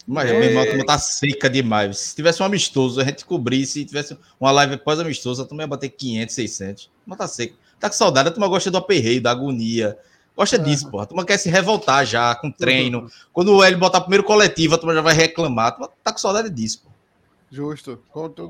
Mas 0.07 0.29
é. 0.29 0.39
mesmo, 0.39 0.59
a 0.59 0.65
turma 0.65 0.85
tá 0.85 0.99
seca 0.99 1.49
demais. 1.49 1.97
Se 1.97 2.15
tivesse 2.15 2.41
um 2.41 2.45
amistoso, 2.45 3.01
a 3.01 3.03
gente 3.03 3.25
cobrisse, 3.25 3.73
se 3.73 3.85
tivesse 3.85 4.17
uma 4.39 4.51
live 4.51 4.77
pós-amistoso, 4.77 5.41
a 5.41 5.45
turma 5.45 5.63
ia 5.63 5.67
bater 5.67 5.89
500, 5.89 6.35
600. 6.35 6.91
Mas 7.05 7.17
tá 7.17 7.27
seca. 7.27 7.55
Tá 7.79 7.89
com 7.89 7.95
saudade, 7.95 8.29
a 8.29 8.31
turma 8.31 8.47
gosta 8.47 8.71
do 8.71 8.77
aperreio, 8.77 9.21
da 9.21 9.31
agonia. 9.31 9.97
Gosta 10.35 10.59
disso, 10.59 10.89
porra. 10.91 11.03
A 11.03 11.07
turma 11.07 11.25
quer 11.25 11.37
se 11.37 11.49
revoltar 11.49 12.05
já 12.05 12.35
com 12.35 12.51
treino. 12.51 12.99
Uhum. 12.99 13.09
Quando 13.31 13.55
o 13.55 13.63
Hélio 13.63 13.77
botar 13.79 14.01
primeiro 14.01 14.23
coletivo, 14.23 14.75
a 14.75 14.77
turma 14.77 14.93
já 14.93 15.01
vai 15.01 15.13
reclamar. 15.13 15.67
A 15.67 15.71
turma 15.71 15.89
tá 16.03 16.11
com 16.11 16.17
saudade 16.17 16.49
disso, 16.49 16.81
porra. 16.83 16.95
Justo. 17.49 18.01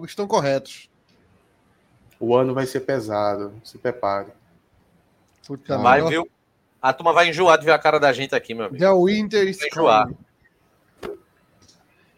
Estão 0.04 0.26
corretos. 0.26 0.90
O 2.20 2.36
ano 2.36 2.54
vai 2.54 2.66
ser 2.66 2.80
pesado. 2.80 3.54
Se 3.64 3.78
prepare. 3.78 4.30
Puta 5.46 5.78
vai, 5.78 6.02
viu? 6.08 6.28
A 6.82 6.92
turma 6.94 7.14
vai 7.14 7.30
enjoar 7.30 7.58
de 7.60 7.66
ver 7.66 7.72
a 7.72 7.80
cara 7.80 8.00
da 8.00 8.12
gente 8.14 8.34
aqui, 8.34 8.54
meu 8.54 8.66
amigo. 8.66 8.84
The 8.84 8.92
Winter 8.94 9.48
is 9.48 9.62
enjoar. 9.62 10.10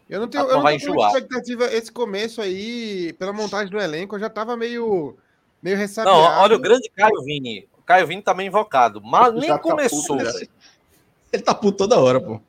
Eu 0.09 0.21
não 0.21 0.27
tenho, 0.29 0.45
eu 0.45 0.61
não 0.61 0.65
tenho 0.65 1.05
expectativa. 1.07 1.65
Esse 1.65 1.91
começo 1.91 2.41
aí, 2.41 3.11
pela 3.19 3.33
montagem 3.33 3.69
do 3.69 3.79
elenco, 3.79 4.15
eu 4.15 4.19
já 4.19 4.29
tava 4.29 4.55
meio, 4.55 5.17
meio 5.61 5.77
ressabiado. 5.77 6.17
Não, 6.17 6.41
olha 6.41 6.55
o 6.55 6.59
grande 6.59 6.89
Caio 6.89 7.23
Vini. 7.23 7.67
O 7.77 7.81
Caio 7.81 8.07
Vini 8.07 8.21
tá 8.21 8.33
meio 8.33 8.47
invocado, 8.47 9.01
mas 9.01 9.33
nem 9.33 9.49
tá 9.49 9.59
começou. 9.59 10.17
Puto, 10.17 10.49
ele 11.31 11.43
tá 11.43 11.53
puto 11.53 11.77
toda 11.77 11.99
hora, 11.99 12.19
pô. 12.19 12.41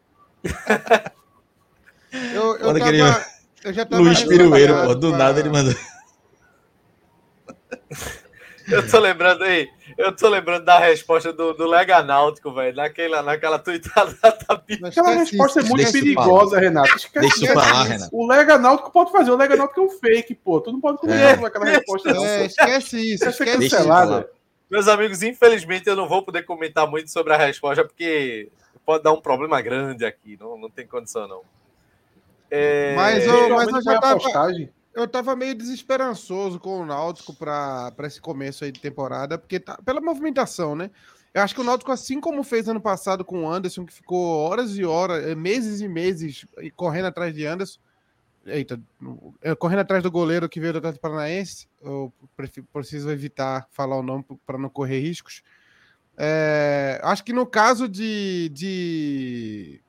eu, 2.12 2.56
eu, 2.56 2.74
tava, 2.74 2.88
ele... 2.88 3.02
eu 3.64 3.72
já 3.72 3.84
tava 3.84 4.02
Luiz 4.02 4.22
Pirueiro, 4.22 4.84
pô, 4.84 4.94
do 4.94 5.11
pra... 5.11 5.18
nada 5.18 5.40
ele 5.40 5.50
mandou. 5.50 5.74
Eu 8.71 8.89
tô 8.89 8.99
lembrando 8.99 9.45
aí, 9.45 9.69
eu 9.97 10.14
tô 10.14 10.29
lembrando 10.29 10.64
da 10.64 10.79
resposta 10.79 11.33
do, 11.33 11.53
do 11.55 11.66
Lega 11.66 12.03
Náutico, 12.03 12.53
velho, 12.53 12.77
naquela, 12.77 13.23
naquela 13.23 13.59
tuitada 13.59 14.16
da 14.21 14.57
Bíblia. 14.57 14.89
Aquela 14.89 15.11
resposta 15.11 15.61
é 15.61 15.62
muito 15.62 15.91
perigosa, 15.91 16.59
Renato. 16.59 16.97
Esquece, 16.97 17.21
Deixa 17.21 17.45
isso 17.45 17.53
pra 17.53 17.62
lá, 17.62 17.83
Renato. 17.85 18.16
O 18.16 18.27
Lega 18.27 18.59
Náutico 18.59 18.91
pode 18.91 19.11
fazer, 19.11 19.31
o 19.31 19.37
Lega 19.37 19.57
Náutico 19.57 19.81
é 19.81 19.83
um 19.85 19.91
fake, 19.91 20.35
pô. 20.35 20.61
Tu 20.61 20.73
não 20.73 20.81
pode 20.81 20.99
comer 20.99 21.21
é. 21.21 21.31
aquela 21.33 21.64
resposta. 21.64 22.12
Não, 22.12 22.25
é, 22.25 22.47
esquece 22.47 23.14
isso, 23.14 23.29
esquece 23.29 23.66
isso. 23.66 23.77
Meus 24.71 24.87
amigos, 24.87 25.23
infelizmente 25.23 25.89
eu 25.89 25.97
não 25.97 26.07
vou 26.07 26.23
poder 26.23 26.43
comentar 26.43 26.87
muito 26.87 27.11
sobre 27.11 27.33
a 27.33 27.39
resposta, 27.39 27.85
porque 27.85 28.51
pode 28.85 29.03
dar 29.03 29.12
um 29.12 29.21
problema 29.21 29.61
grande 29.62 30.05
aqui, 30.05 30.37
não, 30.39 30.59
não 30.59 30.69
tem 30.69 30.87
condição, 30.87 31.27
não. 31.27 31.41
É... 32.51 32.95
Mas, 32.95 33.27
eu, 33.27 33.51
mas 33.51 33.69
eu 33.69 33.83
já 33.83 33.99
tava... 33.99 34.21
Postagem 34.21 34.71
eu 34.99 35.09
tava 35.09 35.36
meio 35.36 35.55
desesperançoso 35.55 36.59
com 36.59 36.80
o 36.80 36.86
Náutico 36.86 37.32
para 37.34 37.94
esse 38.01 38.20
começo 38.20 38.64
aí 38.64 38.72
de 38.72 38.80
temporada, 38.80 39.38
porque 39.38 39.61
tá, 39.61 39.78
pela 39.84 40.01
movimentação, 40.01 40.74
né? 40.74 40.90
Eu 41.32 41.42
acho 41.42 41.55
que 41.55 41.61
o 41.61 41.64
Náutico, 41.64 41.92
assim 41.92 42.20
como 42.20 42.42
fez 42.42 42.68
ano 42.68 42.80
passado 42.80 43.24
com 43.24 43.44
o 43.44 43.51
Anderson, 43.51 43.86
que 43.86 43.92
ficou 43.92 44.38
horas 44.38 44.76
e 44.76 44.84
horas, 44.84 45.24
eh, 45.24 45.34
meses 45.34 45.80
e 45.80 45.88
meses 45.88 46.44
correndo 46.74 47.07
atrás 47.07 47.32
de 47.32 47.46
Anderson, 47.46 47.78
eita, 48.44 48.80
eh, 49.42 49.55
correndo 49.55 49.80
atrás 49.80 50.03
do 50.03 50.11
goleiro 50.11 50.49
que 50.49 50.59
veio 50.59 50.72
do 50.72 50.78
Atlético 50.78 51.03
Paranaense, 51.03 51.68
eu 51.80 52.12
preciso 52.72 53.11
evitar 53.11 53.68
falar 53.70 53.96
o 53.96 54.03
nome 54.03 54.24
para 54.46 54.59
não 54.59 54.68
correr 54.68 55.01
riscos. 55.01 55.42
É, 56.16 57.01
acho 57.05 57.22
que 57.22 57.32
no 57.32 57.46
caso 57.46 57.88
de, 57.88 58.49
de 58.53 59.80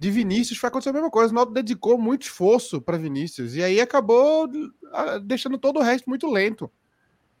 de 0.00 0.10
Vinícius 0.10 0.58
foi 0.58 0.68
acontecer 0.68 0.88
a 0.88 0.94
mesma 0.94 1.10
coisa. 1.10 1.30
O 1.30 1.34
Náutico 1.34 1.52
dedicou 1.52 1.98
muito 1.98 2.22
esforço 2.22 2.80
para 2.80 2.96
Vinícius 2.96 3.54
e 3.54 3.62
aí 3.62 3.78
acabou 3.78 4.48
ah, 4.94 5.18
deixando 5.18 5.58
todo 5.58 5.78
o 5.78 5.82
resto 5.82 6.08
muito 6.08 6.26
lento. 6.26 6.70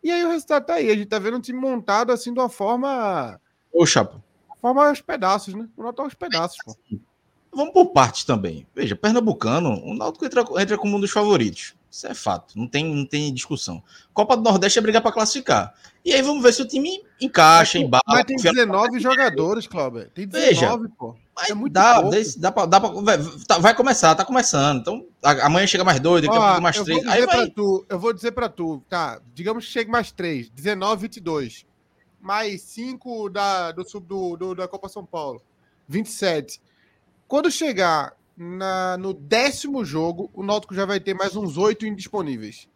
E 0.04 0.10
aí 0.10 0.22
o 0.22 0.28
resultado 0.28 0.66
tá 0.66 0.74
aí. 0.74 0.90
A 0.90 0.94
gente 0.94 1.06
tá 1.06 1.18
vendo 1.18 1.38
um 1.38 1.40
time 1.40 1.58
montado 1.58 2.12
assim 2.12 2.34
de 2.34 2.38
uma 2.38 2.50
forma. 2.50 3.40
Ô, 3.72 3.86
Chapa. 3.86 4.22
Forma 4.60 4.88
aos 4.88 5.00
pedaços, 5.00 5.54
né? 5.54 5.66
O 5.74 5.82
Náutico 5.82 6.02
aos 6.02 6.12
pedaços, 6.12 6.58
pô. 6.62 6.76
Vamos 7.50 7.72
por 7.72 7.86
partes 7.86 8.24
também. 8.24 8.66
Veja, 8.74 8.94
Pernambucano, 8.94 9.82
o 9.82 9.94
Náutico 9.94 10.26
entra, 10.26 10.44
entra 10.58 10.76
como 10.76 10.98
um 10.98 11.00
dos 11.00 11.10
favoritos. 11.10 11.74
Isso 11.90 12.06
é 12.06 12.14
fato, 12.14 12.56
não 12.56 12.68
tem, 12.68 12.94
não 12.94 13.06
tem 13.06 13.32
discussão. 13.32 13.82
Copa 14.12 14.36
do 14.36 14.42
Nordeste 14.42 14.78
é 14.78 14.82
brigar 14.82 15.02
para 15.02 15.10
classificar. 15.10 15.74
E 16.04 16.12
aí 16.12 16.22
vamos 16.22 16.42
ver 16.42 16.52
se 16.52 16.62
o 16.62 16.68
time 16.68 17.02
encaixa, 17.20 17.78
em 17.78 17.84
embala. 17.84 18.02
Mas 18.06 18.24
tem 18.24 18.36
19 18.36 19.00
jogadores, 19.00 19.66
Cláudio. 19.66 20.08
Tem 20.10 20.28
19, 20.28 20.82
Veja, 20.82 20.94
pô. 20.96 21.16
É 21.48 21.54
muito 21.54 21.72
dá, 21.72 22.02
dá, 22.38 22.52
pra, 22.52 22.66
dá 22.66 22.80
pra, 22.80 22.88
vai, 22.90 23.18
tá, 23.46 23.58
vai, 23.58 23.74
começar, 23.74 24.14
tá 24.14 24.24
começando. 24.24 24.80
Então, 24.80 25.06
amanhã 25.42 25.66
chega 25.66 25.84
mais 25.84 26.00
dois, 26.00 26.22
daqui 26.22 26.36
a 26.36 26.40
pouco 26.40 26.62
mais 26.62 26.80
três. 26.80 27.06
Aí 27.06 27.26
vai. 27.26 27.48
Tu, 27.50 27.86
eu 27.88 27.98
vou 27.98 28.12
dizer 28.12 28.32
para 28.32 28.48
tu, 28.48 28.82
tá? 28.88 29.20
Digamos 29.34 29.64
que 29.64 29.72
chegue 29.72 29.90
mais 29.90 30.12
três, 30.12 30.50
19, 30.50 31.02
22. 31.02 31.66
Mais 32.20 32.60
cinco 32.62 33.30
da, 33.30 33.72
do, 33.72 33.82
do, 33.82 34.36
do, 34.36 34.54
da 34.54 34.68
Copa 34.68 34.88
São 34.88 35.04
Paulo, 35.04 35.40
27. 35.88 36.60
Quando 37.26 37.50
chegar 37.50 38.12
na, 38.36 38.96
no 38.96 39.12
décimo 39.12 39.84
jogo, 39.84 40.30
o 40.34 40.42
Náutico 40.42 40.74
já 40.74 40.84
vai 40.84 40.98
ter 40.98 41.14
mais 41.14 41.36
uns 41.36 41.56
oito 41.56 41.86
indisponíveis. 41.86 42.68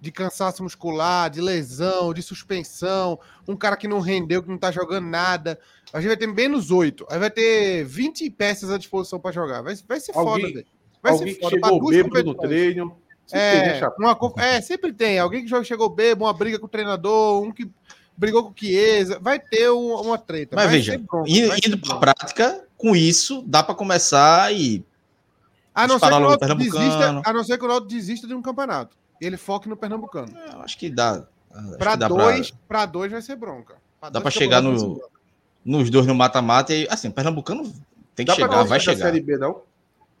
De 0.00 0.12
cansaço 0.12 0.62
muscular, 0.62 1.28
de 1.28 1.40
lesão, 1.40 2.14
de 2.14 2.22
suspensão, 2.22 3.18
um 3.46 3.56
cara 3.56 3.76
que 3.76 3.88
não 3.88 4.00
rendeu, 4.00 4.42
que 4.42 4.48
não 4.48 4.58
tá 4.58 4.70
jogando 4.70 5.06
nada. 5.06 5.58
A 5.92 6.00
gente 6.00 6.08
vai 6.08 6.16
ter 6.16 6.28
menos 6.28 6.70
oito. 6.70 7.04
Aí 7.10 7.18
vai 7.18 7.30
ter 7.30 7.84
20 7.84 8.30
peças 8.30 8.70
à 8.70 8.78
disposição 8.78 9.18
para 9.18 9.32
jogar. 9.32 9.62
Vai, 9.62 9.74
vai 9.88 9.98
ser 9.98 10.16
alguém, 10.16 10.42
foda, 10.42 10.54
velho. 10.54 10.66
Vai 11.02 11.12
alguém 11.12 11.34
ser 11.34 11.40
foda. 11.40 11.50
chegou 11.50 11.88
bêbado 11.88 12.24
no 12.24 12.34
treino. 12.34 12.96
É, 13.30 13.80
tem, 13.80 13.88
uma, 13.98 14.16
é, 14.38 14.60
sempre 14.60 14.92
tem. 14.92 15.18
Alguém 15.18 15.44
que 15.44 15.64
chegou 15.64 15.88
bêbado, 15.90 16.24
uma 16.24 16.32
briga 16.32 16.58
com 16.58 16.66
o 16.66 16.70
treinador, 16.70 17.42
um 17.42 17.52
que 17.52 17.68
brigou 18.16 18.44
com 18.44 18.50
o 18.50 18.54
Chiesa. 18.56 19.18
Vai 19.20 19.38
ter 19.38 19.68
uma, 19.68 20.00
uma 20.00 20.18
treta. 20.18 20.56
Mas 20.56 20.70
veja, 20.70 20.96
bronco, 20.98 21.28
indo, 21.28 21.54
indo 21.66 21.78
para 21.78 21.96
prática, 21.96 22.64
com 22.76 22.94
isso, 22.94 23.42
dá 23.46 23.62
para 23.62 23.74
começar 23.74 24.54
e 24.54 24.84
a 25.78 25.86
não, 25.86 25.98
ser 25.98 26.08
que 26.08 26.14
o 26.14 26.54
desista, 26.56 27.22
a 27.24 27.32
não 27.32 27.44
ser 27.44 27.56
que 27.56 27.64
o 27.64 27.68
Náutico 27.68 27.88
desista 27.88 28.26
de 28.26 28.34
um 28.34 28.42
campeonato. 28.42 28.96
E 29.20 29.26
ele 29.26 29.36
foque 29.36 29.68
no 29.68 29.76
Pernambucano. 29.76 30.36
É, 30.36 30.54
eu 30.54 30.60
acho 30.60 30.78
que 30.78 30.90
dá. 30.90 31.24
Para 31.78 31.96
dois, 31.96 32.52
pra... 32.68 32.86
dois 32.86 33.10
vai 33.10 33.22
ser 33.22 33.36
bronca. 33.36 33.76
Pra 34.00 34.10
dá 34.10 34.20
para 34.20 34.30
chegar 34.30 34.62
no, 34.62 35.00
nos 35.64 35.90
dois 35.90 36.06
no 36.06 36.14
mata-mata 36.14 36.74
e 36.74 36.86
assim, 36.90 37.10
Pernambucano 37.10 37.64
tem 38.14 38.24
que 38.24 38.32
dá 38.32 38.34
chegar, 38.34 38.62
vai 38.64 38.80
chegar. 38.80 39.06
Série 39.06 39.20
B, 39.20 39.36
não? 39.36 39.62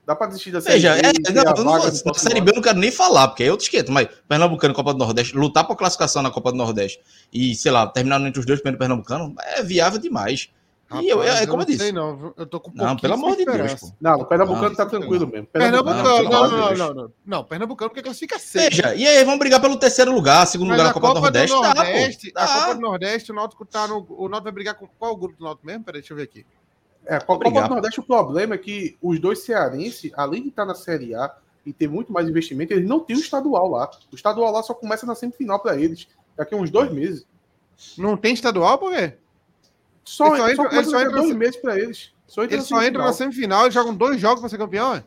Dá 0.06 0.16
para 0.16 0.28
desistir 0.28 0.50
da 0.50 0.60
Série 0.60 0.76
Veja, 0.76 0.94
B. 0.94 1.00
É, 1.00 1.32
não, 1.32 1.44
não, 1.44 1.64
não, 1.64 1.90
da 1.90 2.14
Série 2.14 2.40
B 2.40 2.50
eu 2.50 2.54
não 2.54 2.62
quero 2.62 2.78
nem 2.78 2.90
falar, 2.90 3.28
porque 3.28 3.44
é 3.44 3.50
outro 3.50 3.64
esquema. 3.64 3.84
Mas 3.90 4.08
Pernambucano, 4.26 4.72
Copa 4.72 4.94
do 4.94 4.98
Nordeste, 4.98 5.36
lutar 5.36 5.66
por 5.66 5.76
classificação 5.76 6.22
na 6.22 6.30
Copa 6.30 6.50
do 6.50 6.56
Nordeste 6.56 6.98
e, 7.32 7.54
sei 7.54 7.70
lá, 7.70 7.86
terminar 7.86 8.20
entre 8.22 8.40
os 8.40 8.46
dois 8.46 8.60
primeiros 8.60 8.78
Pernambucano 8.78 9.34
é 9.38 9.62
viável 9.62 10.00
demais. 10.00 10.48
Rapaz, 10.90 11.04
e 11.04 11.08
eu, 11.10 11.22
é, 11.22 11.46
como 11.46 11.62
eu, 11.62 11.66
disse. 11.66 11.80
Sei, 11.80 11.92
não. 11.92 12.32
Eu 12.34 12.46
tô 12.46 12.58
com 12.58 12.72
Não, 12.74 12.96
pelo 12.96 13.12
amor 13.12 13.36
de 13.36 13.44
Deus. 13.44 13.74
Pô. 13.74 13.92
Não, 14.00 14.20
o 14.20 14.24
Pernambucano 14.24 14.70
não, 14.70 14.74
tá 14.74 14.86
tranquilo 14.86 15.26
mesmo. 15.26 15.46
Pernambucano, 15.46 16.02
não, 16.02 16.22
não, 16.22 16.50
não, 16.50 16.74
não, 16.74 16.94
não, 16.94 17.12
não. 17.26 17.44
Pernambucano 17.44 17.90
porque 17.90 18.02
classifica 18.02 18.38
seis. 18.38 18.74
Veja, 18.74 18.94
e 18.94 19.06
aí 19.06 19.22
vamos 19.22 19.38
brigar 19.38 19.60
pelo 19.60 19.76
terceiro 19.76 20.10
lugar, 20.10 20.46
segundo 20.46 20.68
Mas 20.68 20.78
lugar 20.78 20.88
na 20.88 20.94
Copa, 20.94 21.08
Copa 21.08 21.18
do 21.18 21.22
Nordeste. 21.24 21.54
Do 21.54 21.62
Nordeste 21.62 22.32
tá, 22.32 22.42
a 22.42 22.60
Copa 22.60 22.74
do 22.74 22.80
Nordeste, 22.80 23.32
o 23.32 23.34
Náutico 23.34 23.64
tá 23.66 23.86
no. 23.86 24.06
O 24.08 24.28
Náutico 24.30 24.44
vai 24.44 24.52
brigar 24.52 24.74
com 24.76 24.88
qual 24.98 25.14
grupo 25.14 25.36
do 25.36 25.44
Náutico 25.44 25.66
mesmo? 25.66 25.84
Peraí, 25.84 26.00
deixa 26.00 26.14
eu 26.14 26.16
ver 26.16 26.22
aqui. 26.22 26.46
É, 27.04 27.16
a 27.16 27.20
Copa 27.20 27.50
do 27.50 27.68
Nordeste, 27.68 28.00
o 28.00 28.02
problema 28.02 28.54
é 28.54 28.58
que 28.58 28.96
os 29.02 29.20
dois 29.20 29.40
cearenses, 29.40 30.10
além 30.14 30.42
de 30.42 30.48
estar 30.48 30.64
na 30.64 30.74
Série 30.74 31.14
A 31.14 31.34
e 31.66 31.72
ter 31.72 31.86
muito 31.86 32.10
mais 32.10 32.26
investimento, 32.26 32.72
eles 32.72 32.88
não 32.88 33.00
têm 33.00 33.14
o 33.14 33.20
estadual 33.20 33.68
lá. 33.68 33.90
O 34.10 34.14
estadual 34.14 34.50
lá 34.50 34.62
só 34.62 34.72
começa 34.72 35.04
na 35.04 35.14
semifinal 35.14 35.60
para 35.60 35.78
eles, 35.78 36.08
daqui 36.34 36.54
a 36.54 36.58
uns 36.58 36.70
dois 36.70 36.90
meses. 36.90 37.26
Não 37.98 38.16
tem 38.16 38.32
estadual 38.32 38.78
por 38.78 38.90
quê? 38.94 39.18
Só, 40.08 40.34
ele 40.34 40.56
só, 40.56 40.64
entra, 40.64 40.84
só 40.84 41.00
entra 41.00 41.20
dois 41.20 41.34
meses 41.34 41.56
para 41.56 41.78
eles. 41.78 42.10
Só 42.26 42.44
entra 42.44 42.60
só 42.62 42.82
entra 42.82 43.04
na 43.04 43.12
semifinal 43.12 43.68
e 43.68 43.70
jogam 43.70 43.94
dois 43.94 44.18
jogos 44.18 44.40
para 44.40 44.48
ser 44.48 44.56
campeão, 44.56 44.94
é? 44.94 45.04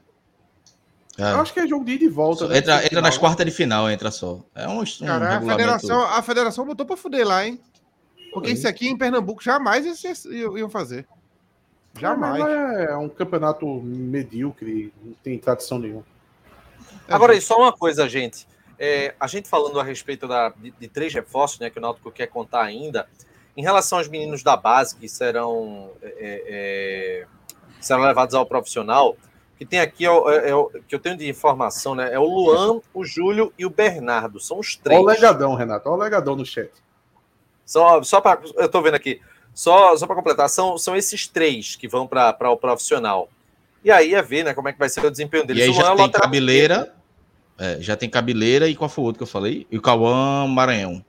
É. 1.18 1.34
Eu 1.34 1.42
acho 1.42 1.54
que 1.54 1.60
é 1.60 1.68
jogo 1.68 1.84
de 1.84 1.94
ida 1.94 2.06
e 2.06 2.08
volta. 2.08 2.48
Né? 2.48 2.60
Entra, 2.60 2.86
entra 2.86 3.02
nas 3.02 3.18
quartas 3.18 3.46
de 3.46 3.52
final, 3.52 3.90
entra 3.90 4.12
só. 4.12 4.40
É 4.56 4.68
um, 4.68 4.82
um 4.82 4.86
Cara, 5.06 5.38
a 5.38 5.42
federação, 5.42 6.02
a 6.04 6.22
federação 6.22 6.66
botou 6.66 6.86
para 6.86 6.96
fuder 6.96 7.28
lá, 7.28 7.46
hein? 7.46 7.60
Porque 8.32 8.50
Oi. 8.50 8.54
isso 8.54 8.68
aqui 8.68 8.88
em 8.88 8.98
Pernambuco 8.98 9.44
jamais 9.44 9.86
iam 10.56 10.70
fazer. 10.70 11.06
Jamais. 12.00 12.46
É, 12.46 12.92
é 12.92 12.96
um 12.96 13.10
campeonato 13.10 13.66
medíocre, 13.84 14.94
não 15.04 15.14
tem 15.24 15.38
tradição 15.38 15.80
nenhuma. 15.80 16.06
Agora, 17.10 17.40
só 17.42 17.58
uma 17.58 17.74
coisa, 17.74 18.08
gente. 18.08 18.48
É, 18.80 19.14
a 19.20 19.28
gente 19.28 19.50
falando 19.50 19.80
a 19.80 19.84
respeito 19.84 20.28
da, 20.28 20.50
de, 20.50 20.72
de, 20.72 20.88
três 20.88 21.14
reforços, 21.14 21.60
né, 21.60 21.70
que 21.70 21.78
o 21.78 21.82
Náutico 21.82 22.12
quer 22.12 22.28
contar 22.28 22.64
ainda. 22.64 23.08
Em 23.56 23.62
relação 23.62 23.98
aos 23.98 24.08
meninos 24.08 24.44
da 24.44 24.56
base 24.56 24.96
que 24.96 25.10
serão, 25.10 25.92
é, 26.02 26.08
é, 26.08 26.44
é 26.48 27.28
serão 27.80 28.02
levados 28.02 28.34
ao 28.34 28.46
profissional, 28.46 29.18
que 29.58 29.66
tem 29.66 29.80
aqui, 29.80 30.06
é, 30.06 30.10
é, 30.10 30.50
é 30.50 30.80
que 30.88 30.96
eu 30.96 31.00
tenho 31.00 31.18
de 31.18 31.30
informação, 31.30 31.94
né? 31.94 32.14
É 32.14 32.20
o 32.20 32.24
Luan, 32.24 32.82
o 32.94 33.06
Júlio 33.06 33.54
e 33.58 33.66
o 33.66 33.70
Bernardo. 33.70 34.40
São 34.40 34.60
os 34.60 34.76
três. 34.76 35.00
Olha 35.00 35.06
o 35.06 35.10
legadão, 35.10 35.56
Renato. 35.56 35.90
Olha 35.90 36.00
o 36.00 36.04
legadão 36.04 36.36
no 36.36 36.46
chat. 36.46 36.72
Só, 37.66 38.02
só 38.02 38.20
para. 38.20 38.42
Eu 38.56 38.66
estou 38.66 38.82
vendo 38.82 38.96
aqui. 38.96 39.22
Só, 39.54 39.96
só 39.98 40.08
para 40.08 40.16
completar, 40.16 40.50
são, 40.50 40.78
são 40.78 40.96
esses 40.96 41.28
três 41.28 41.76
que 41.76 41.88
vão 41.88 42.08
para 42.08 42.50
o 42.50 42.58
profissional. 42.58 43.30
E 43.84 43.92
aí 43.92 44.14
é 44.14 44.22
ver 44.22 44.46
né, 44.46 44.54
como 44.54 44.70
é 44.70 44.74
que 44.74 44.80
vai 44.80 44.90
ser 44.90 45.06
o 45.06 45.12
desempenho 45.12 45.46
deles. 45.46 45.66
E 45.66 45.68
aí 45.68 45.74
já 45.74 45.96
tem 45.96 46.10
cabeleira. 46.10 46.96
É, 47.58 47.78
já 47.80 47.96
tem 47.96 48.10
cabeleira 48.10 48.68
e 48.68 48.76
qual 48.76 48.90
foi 48.90 49.04
o 49.04 49.06
outro 49.06 49.20
que 49.20 49.24
eu 49.24 49.28
falei? 49.28 49.68
E 49.70 49.78
o 49.78 49.82
Cauã 49.82 50.48
Maranhão. 50.48 51.06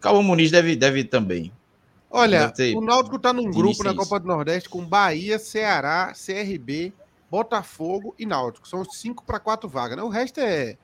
Cauã 0.00 0.22
Muniz 0.22 0.50
deve, 0.50 0.74
deve 0.74 1.04
também. 1.04 1.52
Olha, 2.12 2.52
o 2.76 2.80
Náutico 2.82 3.16
está 3.16 3.32
num 3.32 3.50
grupo 3.50 3.82
na 3.82 3.94
Copa 3.94 4.20
do 4.20 4.26
Nordeste 4.26 4.68
com 4.68 4.84
Bahia, 4.84 5.38
Ceará, 5.38 6.12
CRB, 6.12 6.92
Botafogo 7.30 8.14
e 8.18 8.26
Náutico. 8.26 8.68
São 8.68 8.84
cinco 8.84 9.24
para 9.24 9.40
quatro 9.40 9.66
vagas. 9.66 9.96
Né? 9.96 10.02
O 10.02 10.10
resto 10.10 10.38
é, 10.38 10.76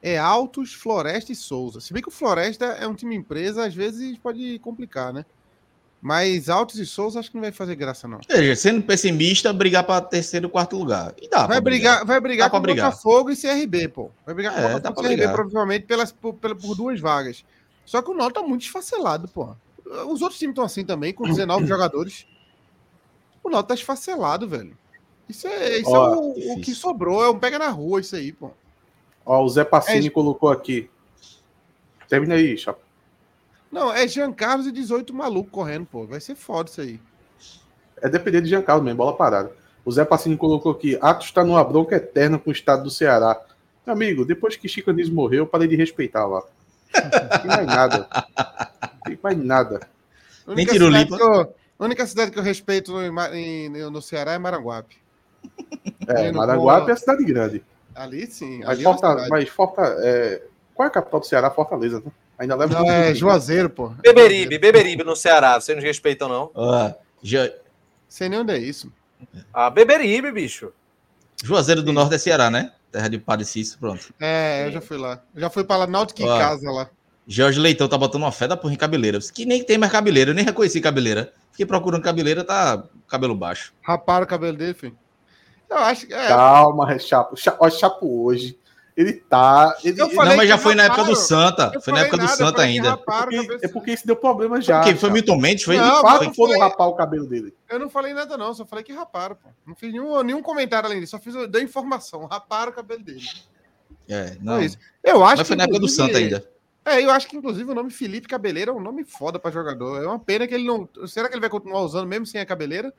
é 0.00 0.16
Altos, 0.16 0.72
Floresta 0.72 1.32
e 1.32 1.34
Souza. 1.34 1.80
Se 1.80 1.92
bem 1.92 2.00
que 2.00 2.08
o 2.08 2.12
Floresta 2.12 2.66
é 2.66 2.86
um 2.86 2.94
time 2.94 3.16
empresa, 3.16 3.66
às 3.66 3.74
vezes 3.74 4.16
pode 4.16 4.60
complicar, 4.60 5.12
né? 5.12 5.24
Mas 6.00 6.48
Altos 6.48 6.78
e 6.78 6.86
Souza 6.86 7.18
acho 7.18 7.30
que 7.30 7.36
não 7.36 7.42
vai 7.42 7.50
fazer 7.50 7.74
graça, 7.74 8.06
não. 8.06 8.20
É, 8.28 8.54
sendo 8.54 8.80
pessimista, 8.82 9.52
brigar 9.52 9.82
para 9.82 10.00
terceiro 10.00 10.46
e 10.46 10.50
quarto 10.50 10.78
lugar. 10.78 11.12
E 11.20 11.28
dá 11.28 11.48
vai 11.48 11.60
brigar, 11.60 11.96
brigar, 11.96 12.06
vai 12.06 12.20
brigar 12.20 12.50
com 12.50 12.60
brigar. 12.60 12.90
Botafogo 12.90 13.32
e 13.32 13.36
CRB, 13.36 13.88
pô. 13.88 14.12
Vai 14.24 14.36
brigar 14.36 14.54
com 14.54 14.60
é, 14.60 14.72
Botafogo 14.74 15.08
e 15.08 15.16
CRB, 15.16 15.32
provavelmente 15.32 15.86
pelas, 15.86 16.12
por, 16.12 16.34
por 16.34 16.76
duas 16.76 17.00
vagas. 17.00 17.44
Só 17.84 18.00
que 18.02 18.10
o 18.12 18.14
Náutico 18.14 18.40
tá 18.40 18.46
muito 18.46 18.62
esfacelado, 18.62 19.26
pô. 19.26 19.56
Os 20.08 20.20
outros 20.20 20.38
times 20.38 20.52
estão 20.52 20.64
assim 20.64 20.84
também, 20.84 21.12
com 21.12 21.24
19 21.24 21.64
jogadores. 21.66 22.26
O 23.42 23.48
Náutico 23.48 23.68
tá 23.68 23.74
esfacelado, 23.74 24.48
velho. 24.48 24.76
Isso 25.28 25.46
é, 25.46 25.78
isso 25.78 25.90
Ó, 25.90 26.14
é 26.14 26.16
o, 26.16 26.52
o, 26.54 26.60
que 26.60 26.74
sobrou, 26.74 27.24
é 27.24 27.30
um 27.30 27.38
pega 27.38 27.58
na 27.58 27.68
rua 27.68 28.00
isso 28.00 28.14
aí, 28.14 28.32
pô. 28.32 28.50
Ó, 29.24 29.42
o 29.42 29.48
Zé 29.48 29.64
Passini 29.64 30.06
é... 30.06 30.10
colocou 30.10 30.50
aqui. 30.50 30.88
Termina 32.08 32.34
aí, 32.34 32.56
Chapa. 32.56 32.80
Não, 33.70 33.92
é 33.92 34.06
Jean 34.06 34.32
Carlos 34.32 34.66
e 34.66 34.72
18 34.72 35.12
maluco 35.12 35.50
correndo, 35.50 35.86
pô. 35.86 36.06
Vai 36.06 36.20
ser 36.20 36.36
foda 36.36 36.70
isso 36.70 36.80
aí. 36.80 37.00
É 38.00 38.08
depender 38.08 38.40
de 38.40 38.48
Jean 38.48 38.62
Carlos 38.62 38.84
mesmo, 38.84 38.98
bola 38.98 39.16
parada. 39.16 39.52
O 39.84 39.90
Zé 39.90 40.04
Passini 40.04 40.36
colocou 40.36 40.72
aqui: 40.72 40.98
Atos 41.00 41.26
está 41.26 41.44
numa 41.44 41.62
bronca 41.64 41.96
eterna 41.96 42.38
com 42.38 42.50
o 42.50 42.52
estado 42.52 42.84
do 42.84 42.90
Ceará. 42.90 43.40
Meu 43.84 43.94
amigo, 43.94 44.24
depois 44.24 44.56
que 44.56 44.68
Chico 44.68 44.90
Anísio 44.90 45.14
morreu, 45.14 45.40
eu 45.40 45.46
parei 45.46 45.68
de 45.68 45.76
respeitar 45.76 46.26
lá. 46.26 46.42
Não 47.02 47.38
tem 47.38 47.46
mais 47.46 47.66
nada. 47.66 48.08
Não 48.14 49.00
tem 49.04 49.18
mais 49.22 49.38
nada. 49.38 49.80
Nem. 50.46 50.66
A 51.78 51.84
única 51.84 52.06
cidade 52.06 52.30
que 52.30 52.38
eu 52.38 52.42
respeito 52.42 52.92
no, 52.92 53.90
no 53.90 54.02
Ceará 54.02 54.32
é 54.32 54.38
Maranguape. 54.38 54.96
É, 56.06 56.32
Maranguape 56.32 56.90
é 56.90 56.94
a 56.94 56.96
cidade 56.96 57.24
grande. 57.24 57.62
Ali 57.94 58.26
sim. 58.26 58.60
Mas, 58.60 58.68
ali 58.68 58.80
é 58.80 58.84
Forta, 58.84 59.06
é 59.06 59.28
mas 59.28 59.48
Forta, 59.48 59.82
é... 60.00 60.42
qual 60.74 60.86
é 60.86 60.88
a 60.88 60.92
capital 60.92 61.20
do 61.20 61.26
Ceará? 61.26 61.50
Fortaleza, 61.50 62.00
né? 62.00 62.10
Ainda 62.38 62.54
leva. 62.54 62.74
Não, 62.74 62.90
é 62.90 63.14
Juazeiro, 63.14 63.70
pô. 63.70 63.88
Beberibe, 63.88 64.58
Beberibe 64.58 65.04
no 65.04 65.16
Ceará. 65.16 65.58
Vocês 65.58 65.76
não 65.76 65.84
respeitam, 65.84 66.28
não? 66.28 66.50
Ah, 66.54 66.94
já... 67.22 67.50
Sei 68.08 68.28
nem 68.28 68.40
onde 68.40 68.52
é 68.52 68.58
isso. 68.58 68.92
Ah, 69.52 69.70
Beberibe, 69.70 70.30
bicho. 70.30 70.72
Juazeiro 71.42 71.82
do 71.82 71.92
Norte 71.92 72.14
é 72.14 72.18
Ceará, 72.18 72.50
né? 72.50 72.72
Terra 72.96 73.08
de 73.10 73.18
Padre 73.18 73.44
Cícero, 73.44 73.78
pronto. 73.78 74.14
É, 74.18 74.66
eu 74.66 74.72
já 74.72 74.80
fui 74.80 74.96
lá. 74.96 75.20
já 75.36 75.50
fui 75.50 75.62
para 75.64 75.80
lá, 75.80 75.86
Náutico 75.86 76.22
em 76.22 76.24
casa 76.24 76.70
lá. 76.70 76.88
Jorge 77.28 77.60
Leitão 77.60 77.86
tá 77.86 77.98
botando 77.98 78.22
uma 78.22 78.32
fé 78.32 78.48
da 78.48 78.56
porra 78.56 78.72
em 78.72 78.76
cabeleira. 78.78 79.18
Que 79.34 79.44
nem 79.44 79.62
tem 79.62 79.76
mais 79.76 79.92
cabeleira, 79.92 80.30
eu 80.30 80.34
nem 80.34 80.42
reconheci 80.42 80.80
cabeleira. 80.80 81.30
Fiquei 81.50 81.66
procurando 81.66 82.02
cabeleira, 82.02 82.42
tá 82.42 82.84
cabelo 83.06 83.34
baixo. 83.34 83.74
Raparam 83.82 84.24
o 84.24 84.26
cabelo 84.26 84.56
dele, 84.56 84.72
filho. 84.72 84.96
Eu 85.68 85.76
acho 85.76 86.06
que. 86.06 86.14
É. 86.14 86.28
Calma, 86.28 86.98
Chapo. 86.98 87.34
Ó, 87.60 87.68
Chapo 87.68 88.24
hoje. 88.24 88.58
Ele 88.96 89.12
tá. 89.12 89.76
Ele, 89.84 89.98
não, 89.98 90.08
mas 90.14 90.48
já 90.48 90.56
foi 90.56 90.74
na 90.74 90.84
época 90.84 91.04
do 91.04 91.14
Santa. 91.14 91.78
Foi 91.82 91.92
na 91.92 92.00
época 92.00 92.16
nada, 92.16 92.32
do 92.32 92.34
Santa 92.34 92.62
ainda. 92.62 92.90
Raparam, 92.90 93.30
é, 93.30 93.44
porque, 93.44 93.66
é 93.66 93.68
porque 93.68 93.92
isso 93.92 94.06
deu 94.06 94.16
problema 94.16 94.58
já. 94.58 94.80
Porque 94.80 94.96
foi 94.96 95.10
Milton 95.10 95.36
Mendes? 95.36 95.64
Foi 95.64 95.76
não, 95.76 96.00
fato 96.00 96.32
foram 96.32 96.58
rapar 96.58 96.88
o 96.88 96.94
cabelo 96.94 97.26
dele. 97.26 97.54
Eu 97.68 97.78
não 97.78 97.90
falei 97.90 98.14
nada, 98.14 98.38
não. 98.38 98.54
Só 98.54 98.64
falei 98.64 98.82
que 98.82 98.94
raparam, 98.94 99.36
pô. 99.36 99.50
Não 99.66 99.74
fiz 99.74 99.92
nenhum, 99.92 100.22
nenhum 100.22 100.40
comentário 100.40 100.88
além 100.88 101.00
disso. 101.00 101.10
Só 101.10 101.18
fiz 101.18 101.34
da 101.50 101.60
informação. 101.60 102.24
Raparam 102.24 102.72
o 102.72 102.74
cabelo 102.74 103.02
dele. 103.02 103.20
É, 104.08 104.38
não. 104.40 104.58
É 104.58 104.66
eu 105.04 105.22
acho 105.22 105.38
mas 105.38 105.46
foi 105.46 105.56
na 105.56 105.64
época 105.64 105.80
do 105.80 105.88
Santa 105.88 106.16
ainda. 106.16 106.48
É, 106.82 107.02
eu 107.02 107.10
acho 107.10 107.28
que 107.28 107.36
inclusive 107.36 107.70
o 107.70 107.74
nome 107.74 107.90
Felipe 107.90 108.28
Cabeleira 108.28 108.70
é 108.70 108.74
um 108.74 108.80
nome 108.80 109.04
foda 109.04 109.38
pra 109.38 109.50
jogador. 109.50 110.02
É 110.02 110.06
uma 110.06 110.18
pena 110.18 110.46
que 110.46 110.54
ele 110.54 110.64
não. 110.64 110.88
Será 111.06 111.28
que 111.28 111.34
ele 111.34 111.40
vai 111.40 111.50
continuar 111.50 111.82
usando 111.82 112.06
mesmo 112.06 112.24
sem 112.24 112.40
a 112.40 112.46
cabeleira? 112.46 112.94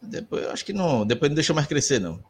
Depois, 0.00 0.44
eu 0.44 0.52
acho 0.52 0.64
que 0.64 0.72
não. 0.72 1.04
Depois 1.04 1.28
não 1.28 1.34
deixou 1.34 1.56
mais 1.56 1.66
crescer, 1.66 1.98
não. 1.98 2.22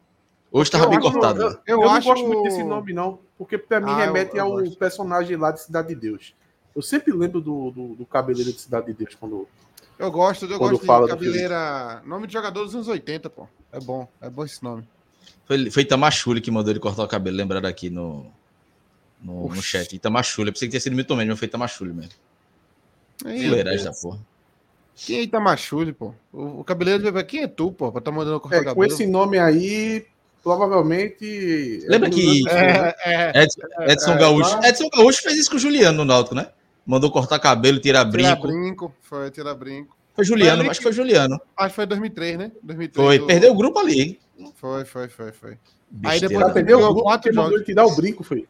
Hoje 0.55 0.69
estava 0.69 0.87
bem 0.87 1.01
cortado. 1.01 1.41
Eu, 1.41 1.49
eu, 1.49 1.59
eu, 1.67 1.81
eu 1.81 1.89
acho... 1.89 2.07
não 2.07 2.15
gosto 2.15 2.27
muito 2.27 2.43
desse 2.43 2.63
nome, 2.63 2.93
não, 2.93 3.19
porque 3.37 3.57
para 3.57 3.81
mim 3.81 3.91
ah, 3.91 4.05
remete 4.05 4.39
ao 4.39 4.51
gosto. 4.51 4.77
personagem 4.77 5.35
lá 5.35 5.51
de 5.51 5.61
Cidade 5.61 5.89
de 5.89 5.95
Deus. 5.95 6.33
Eu 6.73 6.81
sempre 6.81 7.11
lembro 7.11 7.41
do, 7.41 7.71
do, 7.71 7.95
do 7.95 8.05
cabeleiro 8.05 8.53
de 8.53 8.61
Cidade 8.61 8.85
de 8.85 8.93
Deus 8.93 9.15
quando. 9.15 9.49
Eu 9.99 10.09
gosto, 10.09 10.45
eu 10.45 10.57
gosto 10.57 10.79
de 10.79 11.07
cabeleira. 11.09 12.01
Nome 12.05 12.25
de 12.25 12.31
jogador 12.31 12.63
dos 12.63 12.73
anos 12.73 12.87
80, 12.87 13.29
pô. 13.29 13.49
É 13.69 13.81
bom, 13.81 14.07
é 14.21 14.29
bom 14.29 14.45
esse 14.45 14.63
nome. 14.63 14.87
Foi, 15.43 15.69
foi 15.69 15.83
Itamachule 15.83 16.39
que 16.39 16.49
mandou 16.49 16.71
ele 16.71 16.79
cortar 16.79 17.03
o 17.03 17.07
cabelo, 17.07 17.35
lembraram 17.35 17.67
aqui 17.67 17.89
no, 17.89 18.25
no, 19.21 19.49
no 19.49 19.61
chat. 19.61 19.93
Itamachule. 19.93 20.47
Eu 20.47 20.53
pensei 20.53 20.69
que 20.69 20.71
tinha 20.71 20.79
sido 20.79 20.95
Milton 20.95 21.17
Mendes, 21.17 21.31
mas 21.31 21.39
foi 21.39 21.49
Itamachule 21.49 21.91
mesmo. 21.91 22.13
Fuleiragem 23.21 23.83
da 23.83 23.91
porra. 23.91 24.19
Quem 24.95 25.17
é 25.17 25.23
Itamachule, 25.23 25.91
pô? 25.91 26.13
O, 26.31 26.61
o 26.61 26.63
cabeleiro 26.63 27.25
quem 27.25 27.43
é 27.43 27.47
tu, 27.47 27.73
pô? 27.73 27.91
Pra 27.91 27.99
tá 27.99 28.09
mandando 28.09 28.39
cortar 28.39 28.55
é, 28.55 28.59
cabelo. 28.59 28.75
Com 28.77 28.85
esse 28.85 29.05
nome 29.05 29.37
aí, 29.37 30.05
provavelmente. 30.45 31.83
Lembra 31.87 32.07
que 32.07 32.47
é, 32.47 32.95
é, 33.03 33.43
Edson, 33.43 33.61
Edson 33.79 34.11
é, 34.11 34.17
Gaúcho. 34.19 34.59
Edson 34.63 34.89
Gaúcho 34.89 35.23
fez 35.23 35.39
isso 35.39 35.49
com 35.49 35.55
o 35.55 35.59
Juliano 35.59 35.97
no 35.97 36.05
Náutico, 36.05 36.35
né? 36.35 36.49
Mandou 36.85 37.09
cortar 37.09 37.39
cabelo, 37.39 37.79
tirar 37.79 38.05
brinco. 38.05 38.29
Tirar 38.29 38.53
brinco, 38.53 38.93
foi 39.01 39.31
tirar 39.31 39.55
brinco. 39.55 39.97
Foi 40.13 40.23
Juliano, 40.23 40.69
acho 40.69 40.79
que 40.79 40.83
foi 40.83 40.93
Juliano. 40.93 41.41
Acho 41.57 41.69
que 41.69 41.75
foi 41.75 41.87
2003, 41.87 42.37
né? 42.37 42.51
2003 42.61 43.07
foi, 43.07 43.19
do... 43.19 43.25
perdeu 43.25 43.51
o 43.51 43.55
grupo 43.55 43.79
ali. 43.79 44.19
Foi, 44.53 44.85
foi, 44.85 45.07
foi, 45.09 45.31
foi. 45.31 45.57
Aí 46.03 46.19
depois 46.19 46.53
perdeu 46.53 46.77
o 46.77 46.81
grupo, 46.93 47.01
quatro 47.01 47.33
jogos. 47.33 47.53
Ele 47.53 47.63
tirar 47.63 47.85
o 47.87 47.95
brinco, 47.95 48.23
foi. 48.23 48.47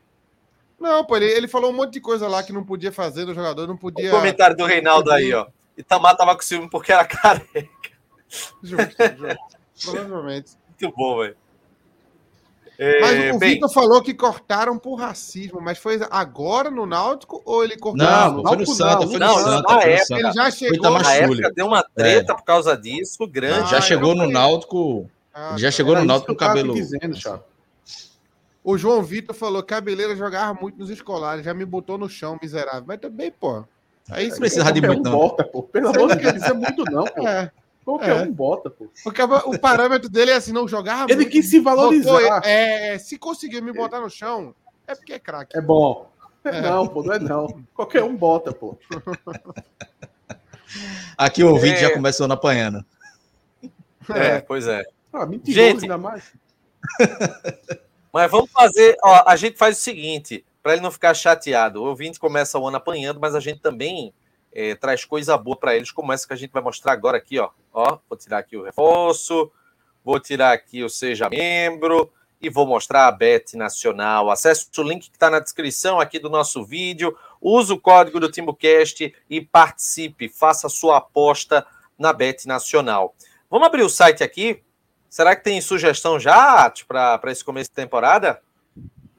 Não, 0.77 1.05
pô, 1.05 1.15
ele, 1.15 1.27
ele 1.27 1.47
falou 1.47 1.71
um 1.71 1.75
monte 1.75 1.93
de 1.93 2.01
coisa 2.01 2.27
lá 2.27 2.43
que 2.43 2.51
não 2.51 2.65
podia 2.65 2.91
fazer 2.91 3.25
do 3.25 3.33
jogador, 3.33 3.67
não 3.67 3.77
podia. 3.77 4.13
O 4.13 4.17
comentário 4.17 4.57
do 4.57 4.65
Reinaldo 4.65 5.09
aí, 5.11 5.33
ó. 5.33 5.47
Itamar 5.77 6.17
tava 6.17 6.35
com 6.35 6.41
ciúme 6.41 6.69
porque 6.69 6.91
era 6.91 7.05
careca. 7.07 7.69
Justo, 8.61 8.95
justo. 9.17 9.93
Provavelmente. 9.93 10.51
Muito 10.69 10.95
bom, 10.95 11.19
velho. 11.19 11.37
É, 12.77 12.99
mas 12.99 13.35
o 13.35 13.39
bem... 13.39 13.53
Vitor 13.53 13.71
falou 13.71 14.01
que 14.01 14.13
cortaram 14.13 14.77
por 14.77 14.95
racismo, 14.95 15.61
mas 15.61 15.77
foi 15.77 15.99
agora 16.09 16.69
no 16.69 16.85
Náutico 16.85 17.41
ou 17.45 17.63
ele 17.63 17.77
cortou? 17.77 18.05
Não, 18.05 18.33
não 18.33 18.43
foi 18.43 18.57
no 18.57 18.67
Santa, 18.67 19.07
foi 19.07 19.13
no 19.13 19.19
não, 19.19 19.35
Santa. 19.35 19.75
Na 19.75 19.83
época, 19.83 20.19
ele 20.19 20.31
já 20.33 20.51
chegou. 20.51 20.99
Na 20.99 21.13
época 21.13 21.51
deu 21.53 21.67
uma 21.67 21.83
treta 21.83 22.33
é. 22.33 22.35
por 22.35 22.43
causa 22.43 22.75
disso, 22.77 23.25
grande. 23.27 23.63
Ah, 23.63 23.65
já 23.65 23.81
chegou 23.81 24.13
no 24.13 24.29
Náutico. 24.29 25.09
Ah, 25.33 25.55
já 25.57 25.71
chegou 25.71 25.95
no 25.95 26.05
Náutico 26.05 26.27
com 26.27 26.33
o 26.33 26.37
cabelo. 26.37 26.73
Dizendo, 26.73 27.15
o 28.63 28.77
João 28.77 29.03
Vitor 29.03 29.35
falou: 29.35 29.61
cabeleira 29.61 30.15
jogava 30.15 30.59
muito 30.59 30.79
nos 30.79 30.89
escolares, 30.89 31.45
já 31.45 31.53
me 31.53 31.63
botou 31.63 31.97
no 31.97 32.09
chão, 32.09 32.37
miserável. 32.41 32.83
Mas 32.87 32.99
também, 32.99 33.31
pô. 33.31 33.63
Aí 34.09 34.29
você 34.29 34.37
precisa 34.37 34.71
de 34.71 34.81
muito, 34.81 35.03
não. 35.03 35.11
Bota, 35.11 35.43
pô. 35.43 35.63
Pelo 35.63 35.89
amor 35.89 36.15
de 36.15 36.23
Deus, 36.23 36.35
isso 36.35 36.45
é 36.45 36.53
muito, 36.53 36.83
não, 36.85 37.05
pô. 37.05 37.27
É. 37.27 37.51
Qualquer 37.85 38.17
é. 38.17 38.21
um 38.23 38.31
bota, 38.31 38.71
pô. 38.71 38.89
Porque 39.03 39.21
o 39.21 39.59
parâmetro 39.59 40.09
dele 40.09 40.31
é 40.31 40.35
assim, 40.35 40.51
não 40.51 40.67
jogar 40.67 41.07
Ele 41.07 41.17
muito, 41.17 41.29
quis 41.29 41.51
se 41.51 41.59
valorizar. 41.59 42.11
Botou, 42.11 42.41
é, 42.43 42.97
se 42.97 43.15
conseguir 43.19 43.61
me 43.61 43.71
botar 43.71 44.01
no 44.01 44.09
chão, 44.09 44.55
é 44.87 44.95
porque 44.95 45.13
é 45.13 45.19
craque. 45.19 45.55
É 45.55 45.61
bom. 45.61 46.09
É. 46.43 46.61
Não, 46.61 46.87
pô, 46.87 47.03
não 47.03 47.13
é 47.13 47.19
não. 47.19 47.63
Qualquer 47.75 48.03
um 48.03 48.15
bota, 48.15 48.51
pô. 48.51 48.75
Aqui 51.15 51.43
o 51.43 51.51
ouvinte 51.51 51.75
é. 51.75 51.81
já 51.81 51.93
começou 51.93 52.27
na 52.27 52.33
apanhando. 52.33 52.83
É, 54.09 54.41
pois 54.41 54.67
é. 54.67 54.83
Ah, 55.13 55.27
mentiroso 55.27 55.69
gente, 55.69 55.83
ainda 55.83 55.97
mais. 55.97 56.33
Mas 58.11 58.31
vamos 58.31 58.49
fazer, 58.51 58.97
ó, 59.03 59.23
a 59.27 59.35
gente 59.35 59.57
faz 59.57 59.77
o 59.77 59.81
seguinte, 59.81 60.43
para 60.63 60.73
ele 60.73 60.81
não 60.81 60.91
ficar 60.91 61.13
chateado. 61.13 61.83
O 61.83 61.85
ouvinte 61.85 62.19
começa 62.19 62.57
o 62.57 62.67
ano 62.67 62.77
apanhando, 62.77 63.19
mas 63.19 63.35
a 63.35 63.41
gente 63.41 63.59
também 63.59 64.13
é, 64.55 64.73
traz 64.73 65.03
coisa 65.03 65.37
boa 65.37 65.57
para 65.57 65.75
eles, 65.75 65.91
como 65.91 66.13
essa 66.13 66.25
que 66.25 66.33
a 66.33 66.37
gente 66.37 66.51
vai 66.51 66.63
mostrar 66.63 66.93
agora 66.93 67.17
aqui, 67.17 67.37
ó. 67.37 67.49
ó. 67.73 67.99
Vou 68.09 68.17
tirar 68.17 68.37
aqui 68.37 68.55
o 68.55 68.63
reforço, 68.63 69.51
vou 70.03 70.17
tirar 70.17 70.53
aqui 70.53 70.81
o 70.81 70.89
Seja 70.89 71.29
Membro 71.29 72.09
e 72.41 72.49
vou 72.49 72.65
mostrar 72.65 73.07
a 73.07 73.11
Bet 73.11 73.57
Nacional. 73.57 74.31
Acesse 74.31 74.69
o 74.77 74.83
link 74.83 75.09
que 75.09 75.15
está 75.17 75.29
na 75.29 75.39
descrição 75.39 75.99
aqui 75.99 76.17
do 76.17 76.29
nosso 76.29 76.63
vídeo, 76.63 77.17
use 77.41 77.73
o 77.73 77.79
código 77.79 78.17
do 78.17 78.31
TimbuCast 78.31 79.13
e 79.29 79.41
participe, 79.41 80.29
faça 80.29 80.69
sua 80.69 80.97
aposta 80.97 81.67
na 81.99 82.13
Bet 82.13 82.47
Nacional. 82.47 83.13
Vamos 83.49 83.67
abrir 83.67 83.83
o 83.83 83.89
site 83.89 84.23
aqui. 84.23 84.63
Será 85.09 85.35
que 85.35 85.43
tem 85.43 85.59
sugestão 85.59 86.17
já 86.17 86.71
para 86.87 87.31
esse 87.31 87.43
começo 87.43 87.69
de 87.69 87.75
temporada? 87.75 88.41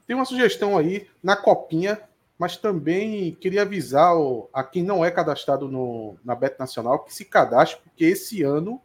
Tem 0.06 0.16
uma 0.16 0.24
sugestão 0.24 0.78
aí 0.78 1.08
na 1.22 1.36
copinha 1.36 2.00
mas 2.38 2.56
também 2.56 3.32
queria 3.40 3.62
avisar 3.62 4.12
a 4.52 4.62
quem 4.62 4.82
não 4.82 5.04
é 5.04 5.10
cadastrado 5.10 5.68
no, 5.68 6.16
na 6.24 6.34
Bet 6.34 6.58
Nacional 6.58 7.00
que 7.00 7.14
se 7.14 7.24
cadastre, 7.24 7.80
porque 7.82 8.04
esse 8.04 8.42
ano 8.42 8.80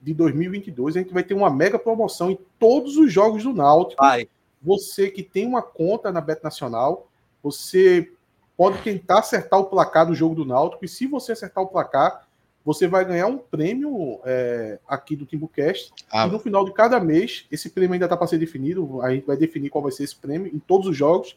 de 0.00 0.14
2022 0.14 0.96
a 0.96 1.00
gente 1.00 1.12
vai 1.12 1.22
ter 1.22 1.34
uma 1.34 1.50
mega 1.50 1.78
promoção 1.78 2.30
em 2.30 2.38
todos 2.58 2.96
os 2.96 3.12
jogos 3.12 3.42
do 3.44 3.52
Náutico. 3.52 4.02
Ai. 4.02 4.28
Você 4.62 5.10
que 5.10 5.22
tem 5.22 5.46
uma 5.46 5.62
conta 5.62 6.12
na 6.12 6.20
Bet 6.20 6.42
Nacional, 6.42 7.08
você 7.42 8.12
pode 8.56 8.78
tentar 8.82 9.18
acertar 9.18 9.58
o 9.58 9.64
placar 9.64 10.06
do 10.06 10.14
jogo 10.14 10.34
do 10.34 10.44
Náutico, 10.44 10.84
e 10.84 10.88
se 10.88 11.06
você 11.06 11.32
acertar 11.32 11.64
o 11.64 11.68
placar, 11.68 12.26
você 12.64 12.86
vai 12.86 13.04
ganhar 13.04 13.26
um 13.26 13.38
prêmio 13.38 14.20
é, 14.24 14.78
aqui 14.86 15.16
do 15.16 15.26
Timbucast. 15.26 15.92
Ah. 16.10 16.26
E 16.26 16.30
no 16.30 16.38
final 16.38 16.64
de 16.64 16.72
cada 16.72 17.00
mês, 17.00 17.46
esse 17.50 17.70
prêmio 17.70 17.94
ainda 17.94 18.06
está 18.06 18.16
para 18.16 18.26
ser 18.28 18.38
definido, 18.38 19.02
a 19.02 19.12
gente 19.12 19.26
vai 19.26 19.36
definir 19.36 19.70
qual 19.70 19.82
vai 19.82 19.90
ser 19.90 20.04
esse 20.04 20.14
prêmio 20.14 20.54
em 20.54 20.60
todos 20.60 20.86
os 20.86 20.96
jogos. 20.96 21.36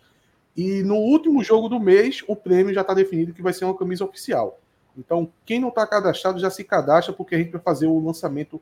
E 0.56 0.84
no 0.84 0.96
último 0.96 1.44
jogo 1.44 1.68
do 1.68 1.80
mês, 1.80 2.24
o 2.28 2.36
prêmio 2.36 2.74
já 2.74 2.82
está 2.82 2.94
definido 2.94 3.34
que 3.34 3.42
vai 3.42 3.52
ser 3.52 3.66
uma 3.66 3.78
camisa 3.78 4.06
oficial. 4.06 4.60
Então, 4.98 5.30
quem 5.46 5.60
não 5.60 5.70
está 5.70 5.86
cadastrado 5.86 6.40
já 6.40 6.50
se 6.50 6.64
cadastra, 6.64 7.14
porque 7.14 7.36
a 7.36 7.38
gente 7.38 7.52
vai 7.52 7.62
fazer 7.62 7.88
o 7.88 8.06
lançamento 8.06 8.62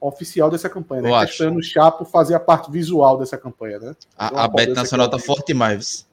oficial 0.00 0.50
dessa 0.50 0.68
campanha. 0.68 1.02
Né? 1.02 1.08
Está 1.10 1.24
esperando 1.24 1.58
o 1.58 1.62
Chapo 1.62 2.04
fazer 2.04 2.34
a 2.34 2.40
parte 2.40 2.70
visual 2.70 3.18
dessa 3.18 3.36
campanha. 3.36 3.78
Né? 3.78 3.96
A, 4.16 4.26
então, 4.26 4.38
a 4.38 4.48
Bet 4.48 4.72
Nacional 4.72 5.06
está 5.06 5.18
forte 5.18 5.48
demais. 5.48 6.06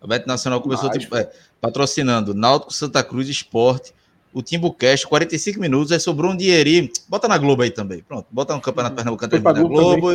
A 0.00 0.06
Bet 0.06 0.26
Nacional 0.26 0.60
começou 0.60 0.90
tipo, 0.90 1.16
é, 1.16 1.30
patrocinando 1.60 2.34
Náutico 2.34 2.72
Santa 2.72 3.04
Cruz 3.04 3.28
Esporte, 3.28 3.94
o 4.32 4.42
Timbucast, 4.42 5.06
45 5.06 5.60
minutos, 5.60 5.92
aí 5.92 6.00
sobrou 6.00 6.32
um 6.32 6.36
dinheirinho. 6.36 6.90
Bota 7.08 7.28
na 7.28 7.38
Globo 7.38 7.62
aí 7.62 7.70
também. 7.70 8.02
Pronto, 8.02 8.26
bota 8.30 8.54
no 8.54 8.60
Campeonato 8.60 8.94
uhum. 8.94 9.16
Pernambucano 9.16 9.52
na 9.52 9.62
Globo. 9.62 10.14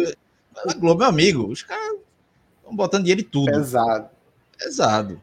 Na 0.66 0.74
Globo, 0.74 1.00
meu 1.00 1.08
amigo. 1.08 1.48
Os 1.48 1.64
caras 1.64 1.96
estão 2.58 2.76
botando 2.76 3.04
dinheiro 3.04 3.22
em 3.22 3.26
tudo. 3.26 3.52
Pesado. 3.52 4.17
Pesado. 4.58 5.22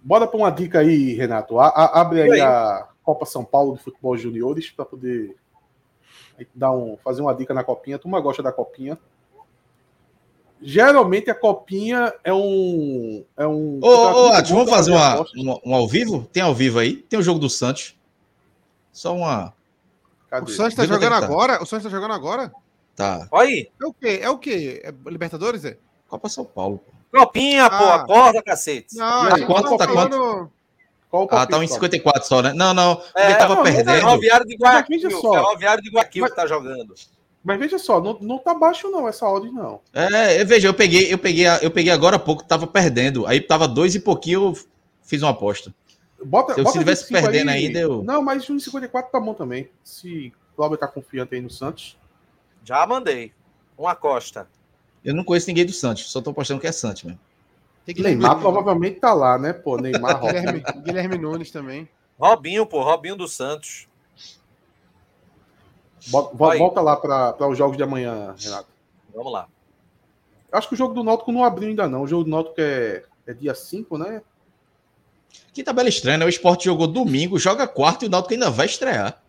Bora 0.00 0.26
para 0.26 0.38
uma 0.38 0.50
dica 0.50 0.80
aí, 0.80 1.14
Renato. 1.14 1.58
A, 1.58 1.68
a, 1.68 2.00
abre 2.00 2.22
aí, 2.22 2.32
aí, 2.32 2.40
a 2.40 2.88
Copa 3.02 3.26
São 3.26 3.44
Paulo 3.44 3.76
de 3.76 3.82
Futebol 3.82 4.16
Juniores 4.16 4.70
para 4.70 4.84
poder 4.84 5.36
Dar 6.54 6.70
um, 6.70 6.96
fazer 7.02 7.20
uma 7.20 7.34
dica 7.34 7.52
na 7.52 7.64
copinha. 7.64 7.98
Turma 7.98 8.20
gosta 8.20 8.42
da 8.42 8.52
copinha. 8.52 8.98
Geralmente 10.60 11.30
a 11.30 11.34
copinha 11.34 12.12
é 12.22 12.32
um. 12.32 13.24
É 13.36 13.46
um 13.46 13.80
ô, 13.82 14.28
ô, 14.28 14.32
Atos, 14.32 14.50
vamos 14.50 14.70
fazer 14.70 14.90
uma, 14.90 15.24
uma, 15.36 15.60
um 15.64 15.74
ao 15.74 15.88
vivo? 15.88 16.28
Tem 16.32 16.42
ao 16.42 16.54
vivo 16.54 16.78
aí? 16.78 16.96
Tem 16.96 17.18
o 17.18 17.22
jogo 17.22 17.38
do 17.38 17.50
Santos. 17.50 17.96
Só 18.92 19.14
uma. 19.14 19.52
Cadê? 20.28 20.50
O 20.50 20.54
Santos 20.54 20.74
tá 20.74 20.86
jogando 20.86 21.12
agora? 21.14 21.62
O 21.62 21.66
Santos 21.66 21.84
tá 21.84 21.90
jogando 21.90 22.12
agora? 22.12 22.52
Tá. 22.94 23.28
Olha 23.30 23.48
aí. 23.48 23.70
É 23.80 23.86
o 23.86 23.92
quê? 23.92 24.18
É 24.22 24.30
o 24.30 24.38
quê? 24.38 24.82
É 24.84 24.92
Libertadores? 25.10 25.64
É? 25.64 25.76
Copa 26.08 26.28
São 26.28 26.44
Paulo. 26.44 26.80
Copinha, 27.12 27.66
ah. 27.66 27.70
pô, 27.70 27.84
acorda, 27.84 28.42
cacete. 28.42 28.96
Não, 28.96 29.28
tá 29.28 29.46
quanto? 29.46 29.76
Tá 29.76 29.86
quanto? 29.86 30.50
Qual 31.10 31.24
o 31.24 31.28
ah, 31.30 31.46
tá 31.46 31.64
em 31.64 31.66
54 31.66 32.24
só, 32.24 32.42
né? 32.42 32.52
Não, 32.52 32.74
não. 32.74 33.02
É, 33.16 33.26
ele 33.26 33.34
tava 33.36 33.54
não, 33.56 33.62
perdendo. 33.62 33.90
É 33.90 33.94
Ferroviário 33.96 34.46
de 34.46 34.56
Guayaquil. 34.56 35.10
Ferroviário 35.10 35.82
de 35.82 35.90
Guayaquil 35.90 36.24
que 36.26 36.34
tá 36.34 36.46
jogando. 36.46 36.94
Mas 37.42 37.58
veja 37.58 37.78
só, 37.78 38.00
não, 38.00 38.18
não 38.20 38.38
tá 38.38 38.52
baixo 38.52 38.90
não 38.90 39.08
essa 39.08 39.26
odd 39.26 39.50
não. 39.50 39.80
É, 39.94 40.44
veja, 40.44 40.68
eu 40.68 40.74
peguei, 40.74 41.10
eu 41.10 41.16
peguei, 41.16 41.46
eu 41.62 41.70
peguei 41.70 41.90
agora 41.90 42.16
há 42.16 42.18
pouco, 42.18 42.44
tava 42.44 42.66
perdendo. 42.66 43.26
Aí 43.26 43.40
tava 43.40 43.66
dois 43.66 43.94
e 43.94 44.00
pouquinho, 44.00 44.48
eu 44.50 44.58
fiz 45.02 45.22
uma 45.22 45.30
aposta. 45.30 45.74
Bota, 46.22 46.52
se 46.52 46.60
eu 46.60 46.64
estivesse 46.64 47.10
perdendo 47.10 47.50
aí, 47.50 47.66
ainda, 47.66 47.78
eu. 47.78 48.02
Não, 48.02 48.20
mas 48.20 48.46
1,54 48.46 49.10
tá 49.10 49.20
bom 49.20 49.32
também. 49.32 49.70
Se 49.82 50.32
o 50.52 50.56
Cláudio 50.56 50.76
tá 50.76 50.88
confiante 50.88 51.36
aí 51.36 51.40
no 51.40 51.48
Santos. 51.48 51.96
Já 52.64 52.86
mandei. 52.86 53.32
Uma 53.78 53.94
costa. 53.94 54.46
Eu 55.04 55.14
não 55.14 55.24
conheço 55.24 55.48
ninguém 55.48 55.64
do 55.64 55.72
Santos, 55.72 56.10
só 56.10 56.20
tô 56.20 56.30
apostando 56.30 56.60
que 56.60 56.66
é 56.66 56.72
Santos 56.72 57.04
mesmo. 57.04 57.20
Neymar 57.86 58.38
provavelmente 58.38 59.00
tá 59.00 59.14
lá, 59.14 59.38
né, 59.38 59.52
pô? 59.52 59.78
Neymar, 59.78 60.20
Guilherme, 60.20 60.62
Guilherme 60.84 61.18
Nunes 61.18 61.50
também. 61.50 61.88
Robinho, 62.18 62.66
pô, 62.66 62.82
Robinho 62.82 63.16
do 63.16 63.26
Santos. 63.26 63.88
Volta, 66.06 66.36
volta 66.36 66.80
lá 66.80 66.96
para 66.96 67.48
os 67.48 67.56
jogos 67.56 67.76
de 67.76 67.82
amanhã, 67.82 68.34
Renato. 68.38 68.68
Vamos 69.14 69.32
lá. 69.32 69.48
Acho 70.50 70.68
que 70.68 70.74
o 70.74 70.76
jogo 70.76 70.94
do 70.94 71.04
Náutico 71.04 71.32
não 71.32 71.44
abriu 71.44 71.68
ainda 71.68 71.88
não. 71.88 72.02
O 72.02 72.06
jogo 72.06 72.24
do 72.24 72.30
Náutico 72.30 72.56
é, 72.58 73.04
é 73.26 73.34
dia 73.34 73.54
5, 73.54 73.98
né? 73.98 74.22
Que 75.52 75.62
tabela 75.62 75.88
estranha, 75.88 76.18
né? 76.18 76.24
O 76.24 76.28
Sport 76.28 76.64
jogou 76.64 76.86
domingo, 76.86 77.38
joga 77.38 77.66
quarto 77.66 78.04
e 78.04 78.08
o 78.08 78.10
Náutico 78.10 78.34
ainda 78.34 78.50
vai 78.50 78.66
estrear. 78.66 79.20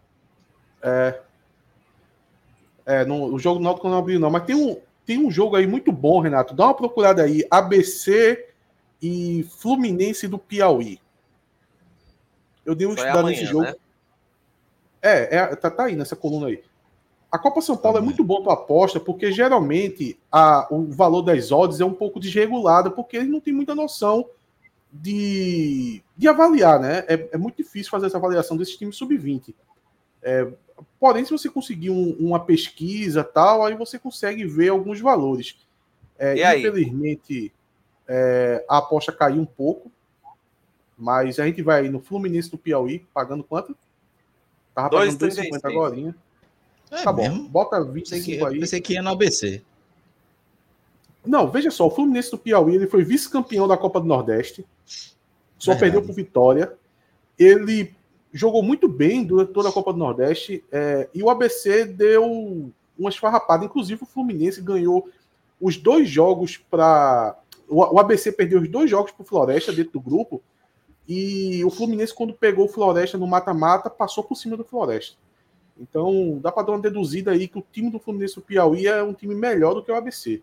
É. 0.81 1.19
É, 2.85 3.05
no, 3.05 3.33
o 3.33 3.39
jogo 3.39 3.59
do 3.59 3.63
Náutico 3.63 3.89
não 3.89 3.97
abriu 3.97 4.19
não, 4.19 4.31
mas 4.31 4.45
tem 4.45 4.55
um, 4.55 4.79
tem 5.09 5.17
um 5.17 5.31
jogo 5.31 5.55
aí 5.55 5.65
muito 5.65 5.91
bom, 5.91 6.19
Renato. 6.19 6.53
Dá 6.53 6.65
uma 6.65 6.73
procurada 6.75 7.23
aí. 7.23 7.43
ABC 7.49 8.45
e 9.01 9.43
Fluminense 9.57 10.27
do 10.27 10.37
Piauí. 10.37 10.99
Eu 12.63 12.75
dei 12.75 12.85
um 12.85 12.95
Só 12.95 12.97
estudado 12.97 13.27
é 13.27 13.31
nesse 13.31 13.45
jogo. 13.45 13.63
Né? 13.63 13.75
É, 15.01 15.35
é 15.35 15.55
tá, 15.55 15.71
tá, 15.71 15.85
aí 15.85 15.95
nessa 15.95 16.15
coluna 16.15 16.45
aí. 16.45 16.63
A 17.31 17.39
Copa 17.39 17.59
São 17.59 17.75
Paulo 17.75 17.97
é 17.97 18.01
muito 18.01 18.23
bom 18.23 18.43
para 18.43 18.53
aposta, 18.53 18.99
porque 18.99 19.31
geralmente 19.31 20.15
a, 20.31 20.67
o 20.69 20.85
valor 20.91 21.23
das 21.23 21.51
odds 21.51 21.81
é 21.81 21.85
um 21.85 21.93
pouco 21.93 22.19
desregulado, 22.19 22.91
porque 22.91 23.17
eles 23.17 23.29
não 23.29 23.39
têm 23.39 23.51
muita 23.53 23.73
noção 23.73 24.29
de, 24.93 26.03
de 26.15 26.27
avaliar, 26.27 26.79
né? 26.79 27.03
É, 27.07 27.29
é 27.31 27.37
muito 27.37 27.57
difícil 27.57 27.89
fazer 27.89 28.05
essa 28.05 28.17
avaliação 28.17 28.55
desses 28.55 28.77
times 28.77 28.95
sub-20. 28.95 29.55
É, 30.21 30.47
porém, 30.99 31.25
se 31.25 31.31
você 31.31 31.49
conseguir 31.49 31.89
um, 31.89 32.15
uma 32.19 32.39
pesquisa 32.39 33.23
tal, 33.23 33.65
aí 33.65 33.75
você 33.75 33.97
consegue 33.97 34.45
ver 34.45 34.69
alguns 34.69 34.99
valores. 34.99 35.57
É, 36.17 36.57
infelizmente, 36.57 37.51
é, 38.07 38.65
a 38.67 38.77
aposta 38.77 39.11
caiu 39.11 39.41
um 39.41 39.45
pouco, 39.45 39.91
mas 40.97 41.39
a 41.39 41.45
gente 41.45 41.61
vai 41.61 41.87
no 41.89 41.99
Fluminense 41.99 42.51
do 42.51 42.57
Piauí, 42.57 43.05
pagando 43.13 43.43
quanto? 43.43 43.75
Tava 44.75 44.89
pagando 44.89 45.17
2,50 45.17 45.59
agora. 45.63 46.15
É 46.91 47.03
tá 47.03 47.13
mesmo? 47.13 47.43
bom, 47.43 47.49
bota 47.49 47.83
25 47.83 47.93
pensei 47.93 48.37
que, 48.37 48.45
aí. 48.45 48.59
Pensei 48.59 48.81
que 48.81 48.93
ia 48.93 49.01
no 49.01 49.11
ABC. 49.11 49.61
Não, 51.25 51.49
veja 51.49 51.69
só, 51.69 51.87
o 51.87 51.91
Fluminense 51.91 52.31
do 52.31 52.37
Piauí 52.37 52.75
ele 52.75 52.87
foi 52.87 53.03
vice-campeão 53.03 53.67
da 53.67 53.77
Copa 53.77 53.99
do 53.99 54.07
Nordeste. 54.07 54.65
Só 55.57 55.71
Verdade. 55.71 55.79
perdeu 55.79 56.01
por 56.01 56.15
vitória. 56.15 56.73
Ele 57.37 57.95
jogou 58.31 58.61
muito 58.61 58.87
bem 58.87 59.23
durante 59.23 59.51
toda 59.51 59.69
a 59.69 59.71
Copa 59.71 59.93
do 59.93 59.99
Nordeste. 59.99 60.63
É, 60.71 61.09
e 61.13 61.23
o 61.23 61.29
ABC 61.29 61.85
deu 61.85 62.71
uma 62.97 63.09
esfarrapada. 63.09 63.65
Inclusive, 63.65 64.03
o 64.03 64.07
Fluminense 64.07 64.61
ganhou 64.61 65.09
os 65.59 65.77
dois 65.77 66.09
jogos 66.09 66.57
para. 66.57 67.37
O 67.67 67.99
ABC 67.99 68.31
perdeu 68.31 68.59
os 68.59 68.67
dois 68.67 68.89
jogos 68.89 69.11
para 69.11 69.23
o 69.23 69.25
Floresta 69.25 69.71
dentro 69.71 69.93
do 69.93 70.01
grupo. 70.01 70.41
E 71.07 71.63
o 71.63 71.69
Fluminense, 71.69 72.13
quando 72.13 72.33
pegou 72.33 72.65
o 72.65 72.69
Floresta 72.69 73.17
no 73.17 73.27
mata-mata, 73.27 73.89
passou 73.89 74.23
por 74.23 74.35
cima 74.35 74.57
do 74.57 74.63
Floresta. 74.63 75.17
Então, 75.79 76.39
dá 76.41 76.51
para 76.51 76.63
dar 76.63 76.73
uma 76.73 76.81
deduzida 76.81 77.31
aí 77.31 77.47
que 77.47 77.57
o 77.57 77.63
time 77.71 77.89
do 77.89 77.99
Fluminense 77.99 78.35
do 78.35 78.41
Piauí 78.41 78.85
é 78.85 79.01
um 79.01 79.13
time 79.13 79.33
melhor 79.33 79.73
do 79.73 79.83
que 79.83 79.91
o 79.91 79.95
ABC. 79.95 80.41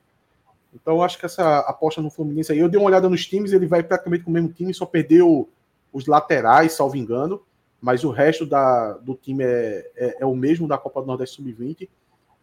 Então, 0.74 1.03
acho 1.03 1.18
que 1.18 1.26
essa 1.26 1.61
aposta 1.61 2.01
no 2.01 2.11
Fluminense 2.11 2.53
aí, 2.53 2.59
eu 2.59 2.68
dei 2.68 2.80
uma 2.80 2.89
olhada 2.89 3.09
nos 3.09 3.26
times, 3.26 3.53
ele 3.53 3.66
vai 3.66 3.82
praticamente 3.82 4.24
com 4.24 4.30
o 4.30 4.32
mesmo 4.34 4.53
time, 4.53 4.72
só 4.72 4.87
perdeu 4.87 5.49
os 5.93 6.07
laterais, 6.07 6.72
salvo 6.72 6.97
engano, 6.97 7.43
mas 7.87 8.03
o 8.03 8.11
resto 8.11 8.45
da, 8.45 8.95
do 8.95 9.14
time 9.14 9.45
é, 9.45 9.89
é, 9.95 10.16
é 10.22 10.26
o 10.26 10.34
mesmo 10.34 10.66
da 10.66 10.76
Copa 10.76 11.01
do 11.01 11.07
Nordeste 11.07 11.37
Sub-20. 11.37 11.89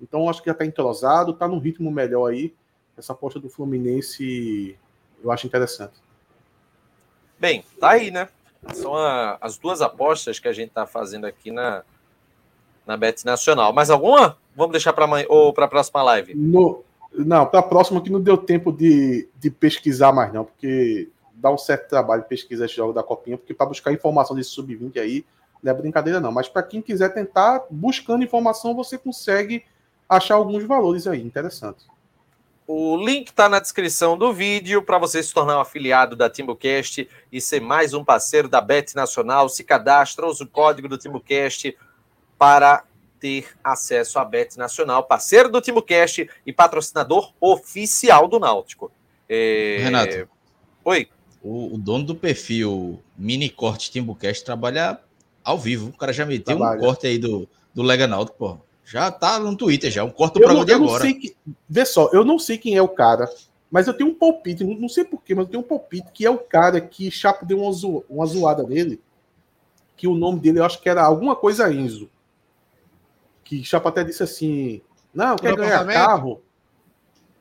Então, 0.02 0.30
acho 0.30 0.42
que 0.42 0.46
já 0.46 0.54
está 0.54 0.66
entrosado, 0.66 1.32
está 1.32 1.50
num 1.50 1.60
ritmo 1.60 1.92
melhor 1.92 2.32
aí. 2.32 2.54
Essa 2.98 3.12
aposta 3.12 3.42
do 3.42 3.50
Fluminense 3.50 4.78
eu 5.22 5.30
acho 5.30 5.46
interessante. 5.46 5.96
Bem, 7.38 7.62
tá 7.78 7.90
aí, 7.90 8.10
né? 8.10 8.30
São 8.74 8.96
a, 8.96 9.38
as 9.42 9.58
duas 9.58 9.82
apostas 9.82 10.40
que 10.40 10.48
a 10.48 10.54
gente 10.54 10.70
tá 10.70 10.88
fazendo 10.88 11.26
aqui 11.26 11.52
na, 11.52 11.84
na 12.88 12.96
Bet 12.96 13.26
Nacional. 13.26 13.74
Mais 13.74 13.90
alguma? 13.90 14.38
Vamos 14.56 14.72
deixar 14.72 14.94
para 14.94 15.04
amanhã 15.04 15.26
ou 15.28 15.52
para 15.52 15.66
a 15.66 15.68
próxima 15.68 16.02
live? 16.04 16.34
No, 16.36 16.86
não, 17.14 17.46
para 17.46 17.60
a 17.60 17.64
próxima 17.64 18.00
que 18.00 18.10
não 18.10 18.22
deu 18.22 18.38
tempo 18.38 18.72
de, 18.72 19.28
de 19.38 19.52
pesquisar 19.52 20.14
mais, 20.14 20.32
não, 20.32 20.46
porque 20.46 21.10
dá 21.44 21.52
um 21.52 21.58
certo 21.58 21.90
trabalho 21.90 22.24
pesquisar 22.24 22.66
esse 22.66 22.76
jogo 22.76 22.94
da 22.94 23.04
Copinha, 23.04 23.38
porque 23.38 23.54
para 23.54 23.66
buscar 23.66 23.92
informação 23.92 24.34
desse 24.34 24.52
sub-20 24.52 24.98
aí 24.98 25.26
não 25.62 25.74
é 25.74 25.76
brincadeira, 25.76 26.22
não. 26.22 26.32
Mas 26.32 26.48
para 26.48 26.64
quem 26.64 26.82
quiser 26.82 27.10
tentar, 27.10 27.66
buscando 27.70 28.24
informação, 28.24 28.74
você 28.74 28.98
consegue 28.98 29.66
achar 30.08 30.36
alguns 30.36 30.64
valores 30.64 31.06
aí 31.06 31.22
interessantes. 31.22 31.86
O 32.66 32.96
link 32.96 33.28
está 33.28 33.50
na 33.50 33.60
descrição 33.60 34.18
do 34.18 34.32
vídeo 34.32 34.82
para 34.82 34.98
você 34.98 35.22
se 35.22 35.34
tornar 35.34 35.58
um 35.58 35.62
afiliado 35.62 36.16
da 36.16 36.30
TimbuCast 36.30 37.10
e 37.30 37.42
ser 37.42 37.60
mais 37.60 37.94
um 37.94 38.06
parceiro 38.06 38.48
da 38.48 38.62
Bet 38.62 38.96
Nacional. 38.96 39.50
Se 39.50 39.66
cadastra, 39.66 40.26
usa 40.26 40.46
o 40.46 40.48
código 40.48 40.88
do 40.88 40.98
TimbuCast 40.98 41.78
para 42.38 42.86
ter 43.20 43.50
acesso 43.62 44.18
à 44.18 44.24
Bet 44.24 44.58
Nacional, 44.58 45.04
parceiro 45.04 45.50
do 45.50 45.60
TimbuCast 45.60 46.30
e 46.46 46.54
patrocinador 46.54 47.34
oficial 47.42 48.30
do 48.30 48.40
Náutico. 48.40 48.90
É... 49.28 49.80
Renato. 49.82 50.30
Oi. 50.86 51.10
O, 51.44 51.76
o, 51.76 51.78
dono 51.78 52.06
do 52.06 52.16
perfil 52.16 53.02
Mini 53.18 53.50
Corte 53.50 53.92
TimbuCast 53.92 54.46
trabalha 54.46 54.98
ao 55.44 55.60
vivo. 55.60 55.90
O 55.90 55.98
cara 55.98 56.14
já 56.14 56.26
meteu 56.26 56.56
trabalha. 56.56 56.80
um 56.80 56.82
corte 56.82 57.06
aí 57.06 57.20
do, 57.20 57.48
do 57.74 57.84
Lega 57.84 58.08
Náutico, 58.08 58.38
porra. 58.38 58.62
Já 58.86 59.12
tá 59.12 59.40
no 59.40 59.56
Twitter, 59.56 59.92
já. 59.92 60.04
Um 60.04 60.10
corta 60.10 60.40
o 60.40 60.42
programa 60.42 60.66
de 60.66 60.74
agora. 60.74 61.06
Que, 61.06 61.36
vê 61.68 61.86
só, 61.86 62.10
eu 62.14 62.24
não 62.24 62.40
sei 62.40 62.58
quem 62.58 62.76
é 62.76 62.82
o 62.82 62.88
cara, 62.88 63.30
mas 63.70 63.88
eu 63.88 63.94
tenho 63.94 64.10
um 64.12 64.16
palpite, 64.16 64.64
não, 64.64 64.76
não 64.76 64.88
sei 64.88 65.04
porquê, 65.04 65.36
mas 65.36 65.46
eu 65.46 65.52
tenho 65.52 65.64
um 65.64 65.68
palpite 65.68 66.12
que 66.14 66.26
é 66.26 66.30
o 66.30 66.38
cara 66.38 66.80
que 66.80 67.12
Chapo 67.12 67.46
deu 67.46 67.62
uma, 67.62 67.72
zo, 67.74 68.06
uma 68.10 68.26
zoada 68.26 68.64
nele. 68.64 69.02
Que 69.98 70.08
o 70.08 70.16
nome 70.16 70.40
dele 70.40 70.60
eu 70.60 70.66
acho 70.66 70.82
que 70.82 70.88
era 70.88 71.04
alguma 71.04 71.36
coisa 71.36 71.74
Enzo. 71.74 72.10
Que 73.44 73.64
Chapo 73.64 73.88
até 73.90 74.04
disse 74.04 74.24
assim: 74.24 74.82
Não, 75.14 75.36
quer 75.36 75.56
ganhar 75.56 75.82
apartamento? 75.82 76.06
carro. 76.06 76.42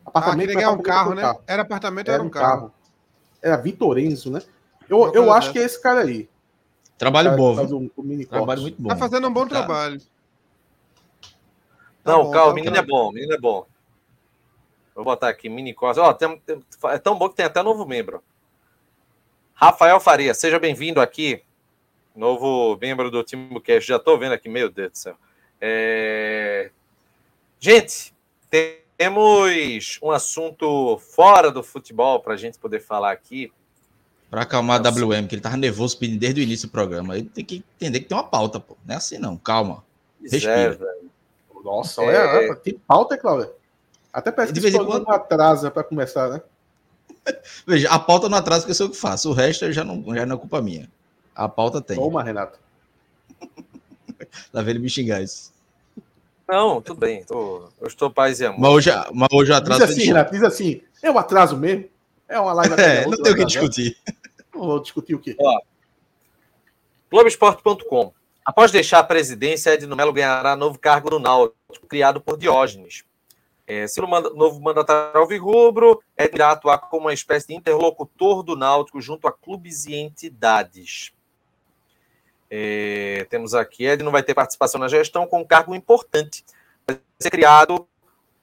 Apartamento 0.05 0.51
ah, 0.51 0.55
ganhar 0.55 0.71
um 0.73 0.83
carro, 0.83 1.15
né? 1.15 1.23
Carro. 1.23 1.43
Era 1.47 1.63
apartamento, 1.63 2.09
era, 2.09 2.15
era 2.15 2.23
um 2.23 2.31
carro. 2.31 2.61
carro. 2.61 2.75
Era 3.43 3.57
Vitorenzo, 3.57 4.31
né? 4.31 4.41
Eu, 4.89 5.13
eu 5.13 5.33
acho 5.33 5.53
que 5.53 5.59
é 5.59 5.63
esse 5.63 5.81
cara 5.81 6.03
aí. 6.03 6.29
Trabalho 6.97 7.37
bom. 7.37 7.57
Um, 7.61 7.91
um 7.99 8.25
Trabalho 8.25 8.63
muito 8.63 8.81
bom. 8.81 8.89
Tá 8.89 8.97
fazendo 8.97 9.27
um 9.27 9.33
bom 9.33 9.47
tá. 9.47 9.57
trabalho. 9.57 10.01
Tá 12.05 12.13
não, 12.13 12.25
bom, 12.25 12.31
calma, 12.31 12.47
tá 12.47 12.53
o 12.53 12.55
menino 12.55 12.77
é 12.77 12.83
bom, 12.83 13.09
o 13.09 13.13
menino 13.13 13.33
é 13.33 13.39
bom. 13.39 13.67
Vou 14.95 15.05
botar 15.05 15.29
aqui, 15.29 15.49
mini 15.49 15.73
Costa. 15.73 16.03
Ó, 16.03 16.13
tem, 16.13 16.39
tem, 16.41 16.63
é 16.85 16.99
tão 16.99 17.17
bom 17.17 17.29
que 17.29 17.37
tem 17.37 17.47
até 17.47 17.63
novo 17.63 17.87
membro. 17.87 18.23
Rafael 19.55 19.99
Faria, 20.01 20.35
seja 20.35 20.59
bem-vindo 20.59 21.01
aqui. 21.01 21.43
Novo 22.15 22.77
membro 22.81 23.11
do 23.11 23.23
time 23.23 23.59
que 23.61 23.81
já 23.81 23.97
estou 23.97 24.19
vendo 24.19 24.33
aqui, 24.33 24.49
meu 24.49 24.69
Deus 24.69 24.93
do 24.93 24.99
céu. 24.99 25.17
É... 25.61 26.71
Gente, 27.59 28.13
temos 29.03 29.99
um 30.01 30.13
assunto 30.13 30.97
fora 30.99 31.51
do 31.51 31.63
futebol 31.63 32.21
para 32.21 32.35
a 32.35 32.37
gente 32.37 32.57
poder 32.57 32.81
falar 32.81 33.11
aqui. 33.11 33.53
Para 34.31 34.43
acalmar 34.43 34.81
a 34.81 34.89
WM, 34.89 35.27
que 35.27 35.35
ele 35.35 35.43
tava 35.43 35.57
nervoso 35.57 35.99
pedindo 35.99 36.21
desde 36.21 36.41
o 36.41 36.43
início 36.43 36.69
do 36.69 36.71
programa. 36.71 37.19
Ele 37.19 37.29
tem 37.29 37.45
que 37.45 37.65
entender 37.77 38.01
que 38.01 38.07
tem 38.07 38.17
uma 38.17 38.25
pauta, 38.25 38.61
pô. 38.61 38.77
Não 38.87 38.95
é 38.95 38.99
assim, 38.99 39.19
não. 39.19 39.37
Calma. 39.37 39.85
Respira. 40.23 40.79
É, 40.81 41.63
nossa, 41.65 42.01
é... 42.03 42.47
olha, 42.47 42.57
tem 42.57 42.75
pauta, 42.75 43.19
Cláudio. 43.19 43.51
Até 44.13 44.31
parece 44.31 44.53
de 44.53 44.61
que 44.61 44.71
vez 44.71 44.75
em 44.75 44.87
quando 44.87 45.09
atrasa 45.11 45.71
para 45.71 45.83
começar, 45.83 46.29
né? 46.29 46.41
Veja, 47.67 47.91
a 47.91 47.99
pauta 47.99 48.29
não 48.29 48.39
atrasa 48.39 48.61
porque 48.61 48.71
eu 48.71 48.77
sou 48.77 48.87
o 48.87 48.91
que 48.91 48.97
faço. 48.97 49.31
O 49.31 49.33
resto 49.33 49.71
já 49.73 49.83
não, 49.83 50.15
já 50.15 50.25
não 50.25 50.37
é 50.37 50.39
culpa 50.39 50.63
minha. 50.63 50.89
A 51.35 51.49
pauta 51.49 51.81
tem. 51.81 51.97
Toma, 51.97 52.23
Renato. 52.23 52.59
Tá 54.51 54.63
vendo 54.63 54.81
me 54.81 54.89
xingar 54.89 55.21
isso. 55.21 55.53
Não, 56.53 56.83
tudo 56.83 57.01
bem. 57.01 57.25
Tô, 57.25 57.67
eu 57.81 57.87
estou 57.87 58.11
paz 58.11 58.39
e 58.39 58.45
amor. 58.45 58.61
Mas 58.61 58.71
hoje, 58.73 58.91
mas 59.15 59.29
hoje 59.33 59.53
o 59.53 59.55
atraso. 59.55 59.87
Diz 59.87 59.97
assim, 59.97 60.07
Renato, 60.09 60.33
diz 60.33 60.43
assim. 60.43 60.83
É 61.03 61.11
o 61.11 61.17
atraso 61.17 61.57
mesmo? 61.57 61.89
É 62.29 62.39
uma 62.39 62.53
live 62.53 62.75
É, 62.79 63.07
não 63.07 63.17
tem 63.17 63.33
o 63.33 63.37
que 63.37 63.45
discutir. 63.47 63.97
Não 64.55 64.67
vou 64.67 64.79
discutir 64.79 65.15
o 65.15 65.19
quê? 65.19 65.35
Ó, 65.41 65.61
Globoesporte.com. 67.11 68.13
Após 68.45 68.71
deixar 68.71 68.99
a 68.99 69.05
presidência, 69.05 69.71
Edno 69.71 69.97
Melo 69.97 70.13
ganhará 70.13 70.55
novo 70.55 70.79
cargo 70.79 71.09
no 71.09 71.19
Náutico, 71.19 71.87
criado 71.89 72.21
por 72.21 72.37
Diógenes. 72.37 73.03
É, 73.67 73.87
sendo 73.87 74.07
manda, 74.07 74.29
novo 74.31 74.61
mandatário 74.61 75.21
alvirrubro, 75.21 76.03
é 76.15 76.27
irá 76.27 76.51
atuar 76.51 76.77
como 76.77 77.07
uma 77.07 77.15
espécie 77.15 77.47
de 77.47 77.55
interlocutor 77.55 78.43
do 78.43 78.57
Náutico 78.57 79.01
junto 79.01 79.27
a 79.27 79.33
clubes 79.33 79.87
e 79.87 79.95
entidades. 79.95 81.15
É, 82.55 83.27
temos 83.31 83.55
aqui, 83.55 83.87
Ed 83.87 84.05
não 84.05 84.13
vai 84.13 84.23
ter 84.23 84.35
participação 84.35 84.79
na 84.79 84.87
gestão 84.87 85.27
com 85.27 85.41
um 85.41 85.45
cargo 85.45 85.75
importante. 85.75 86.45
Vai 86.87 87.01
ser 87.19 87.31
criado 87.31 87.89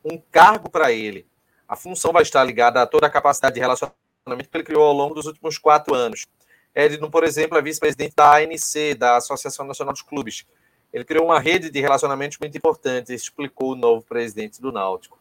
um 0.04 0.20
cargo 0.32 0.68
para 0.68 0.92
ele. 0.92 1.28
A 1.68 1.76
função 1.76 2.12
vai 2.12 2.24
estar 2.24 2.44
ligada 2.44 2.82
a 2.82 2.88
toda 2.88 3.06
a 3.06 3.10
capacidade 3.10 3.54
de 3.54 3.60
relacionamento 3.60 4.50
que 4.50 4.58
ele 4.58 4.64
criou 4.64 4.82
ao 4.82 4.94
longo 4.94 5.14
dos 5.14 5.28
últimos 5.28 5.60
quatro 5.60 5.94
anos. 5.94 6.26
Edno, 6.74 7.12
por 7.12 7.24
exemplo, 7.24 7.56
é 7.56 7.62
vice-presidente 7.62 8.16
da 8.16 8.38
ANC, 8.38 8.96
da 8.98 9.18
Associação 9.18 9.68
Nacional 9.68 9.94
dos 9.94 10.02
Clubes. 10.02 10.44
Ele 10.92 11.06
criou 11.06 11.26
uma 11.26 11.40
rede 11.40 11.70
de 11.70 11.80
relacionamentos 11.80 12.40
muito 12.40 12.58
importante, 12.58 13.14
explicou 13.14 13.74
o 13.74 13.76
novo 13.76 14.04
presidente 14.04 14.60
do 14.60 14.72
Náutico. 14.72 15.20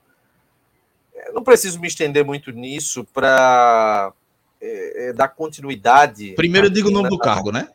Eu 1.27 1.35
não 1.35 1.45
preciso 1.45 1.79
me 1.79 1.89
estender 1.89 2.25
muito 2.25 2.53
nisso 2.53 3.05
para 3.13 4.15
é, 4.63 5.09
é, 5.09 5.13
dar 5.13 5.29
continuidade. 5.29 6.33
Primeiro 6.33 6.71
diga 6.71 6.89
o 6.89 6.91
nome 6.91 7.11
do 7.11 7.19
cargo, 7.19 7.53
né? 7.53 7.69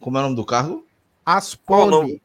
Como 0.00 0.16
é 0.16 0.20
o 0.20 0.24
nome 0.24 0.36
do 0.36 0.44
cargo? 0.44 0.86
Asponde. 1.24 2.20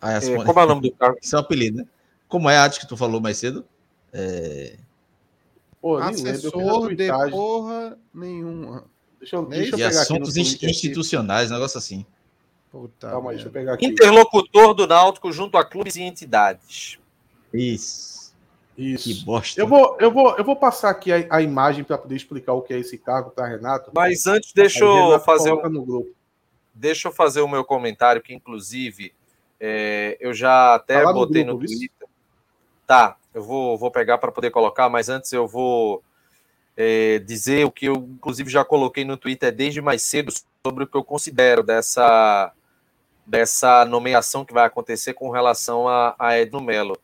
Ah, 0.00 0.12
é 0.12 0.16
É, 0.16 0.44
como 0.44 0.60
é 0.60 0.64
o 0.64 0.68
nome 0.68 0.82
do 0.82 0.92
cargo? 0.92 1.18
Isso 1.20 1.34
é 1.34 1.38
o 1.38 1.42
apelido, 1.42 1.78
né? 1.78 1.86
Como 2.28 2.48
é 2.48 2.56
a 2.56 2.62
arte 2.62 2.80
que 2.80 2.86
tu 2.86 2.96
falou 2.96 3.20
mais 3.20 3.38
cedo? 3.38 3.64
É... 4.12 4.76
Pô, 5.80 5.96
Assessor 5.96 6.94
de 6.94 7.08
porra 7.30 7.98
nenhuma. 8.12 8.84
Deixa 9.18 9.36
eu, 9.36 9.46
deixa 9.46 9.74
eu 9.74 9.78
pegar 9.78 9.88
aqui 9.88 9.96
no 9.96 10.00
assuntos 10.00 10.54
aqui. 10.54 10.66
institucionais, 10.66 11.50
um 11.50 11.54
negócio 11.54 11.78
assim. 11.78 12.04
Puta 12.70 13.10
Calma 13.10 13.30
aí, 13.30 13.36
deixa 13.36 13.48
eu 13.48 13.52
pegar 13.52 13.74
aqui. 13.74 13.86
Interlocutor 13.86 14.74
do 14.74 14.86
Náutico 14.86 15.32
junto 15.32 15.56
a 15.56 15.64
clubes 15.64 15.96
e 15.96 16.02
entidades. 16.02 16.98
Isso. 17.52 18.32
Que 18.76 18.94
Isso. 18.94 19.24
bosta. 19.24 19.60
Eu 19.60 19.66
vou, 19.66 19.96
eu 19.98 20.12
vou, 20.12 20.36
eu 20.36 20.44
vou 20.44 20.54
passar 20.54 20.90
aqui 20.90 21.12
a, 21.12 21.26
a 21.30 21.42
imagem 21.42 21.82
para 21.82 21.98
poder 21.98 22.14
explicar 22.14 22.52
o 22.52 22.62
que 22.62 22.72
é 22.72 22.78
esse 22.78 22.96
cargo 22.96 23.30
para 23.30 23.48
Renato. 23.48 23.90
Mas 23.94 24.26
antes, 24.26 24.52
deixa 24.52 24.84
eu 24.84 25.18
fazer 25.20 25.52
um 25.52 25.68
no 25.68 25.84
grupo. 25.84 26.10
Deixa 26.78 27.08
eu 27.08 27.12
fazer 27.12 27.40
o 27.40 27.48
meu 27.48 27.64
comentário, 27.64 28.22
que 28.22 28.32
inclusive 28.32 29.12
é, 29.60 30.16
eu 30.20 30.32
já 30.32 30.76
até 30.76 30.94
Tá 30.94 31.04
lá 31.06 31.12
no 31.12 31.18
botei 31.20 31.42
grupo, 31.42 31.60
no? 31.60 31.66
Twitter. 31.66 32.08
Tá, 32.86 33.16
eu 33.34 33.42
vou, 33.42 33.76
vou 33.76 33.90
pegar 33.90 34.18
para 34.18 34.32
poder 34.32 34.50
colocar, 34.50 34.88
mas 34.88 35.08
antes 35.08 35.32
eu 35.32 35.46
vou 35.46 36.02
é, 36.76 37.18
dizer 37.18 37.66
o 37.66 37.70
que 37.70 37.86
eu, 37.86 37.96
inclusive, 37.96 38.48
já 38.48 38.64
coloquei 38.64 39.04
no 39.04 39.16
Twitter 39.16 39.52
desde 39.52 39.80
mais 39.80 40.02
cedo 40.02 40.32
sobre 40.64 40.84
o 40.84 40.86
que 40.86 40.96
eu 40.96 41.04
considero 41.04 41.62
dessa, 41.62 42.52
dessa 43.26 43.84
nomeação 43.84 44.44
que 44.44 44.54
vai 44.54 44.64
acontecer 44.64 45.12
com 45.12 45.28
relação 45.28 45.88
a, 45.88 46.14
a 46.18 46.38
Edno 46.38 46.60
Melo. 46.60 46.96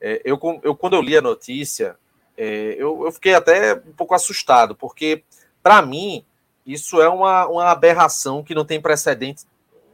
É, 0.00 0.22
eu, 0.24 0.38
eu, 0.62 0.76
quando 0.76 0.94
eu 0.94 1.02
li 1.02 1.16
a 1.16 1.22
notícia, 1.22 1.96
é, 2.36 2.76
eu, 2.78 3.04
eu 3.04 3.12
fiquei 3.12 3.34
até 3.34 3.74
um 3.74 3.92
pouco 3.92 4.14
assustado, 4.14 4.74
porque, 4.74 5.24
para 5.62 5.82
mim, 5.82 6.24
isso 6.66 7.00
é 7.00 7.08
uma, 7.08 7.46
uma 7.46 7.70
aberração 7.70 8.42
que 8.42 8.54
não 8.54 8.64
tem 8.64 8.80
precedente, 8.80 9.44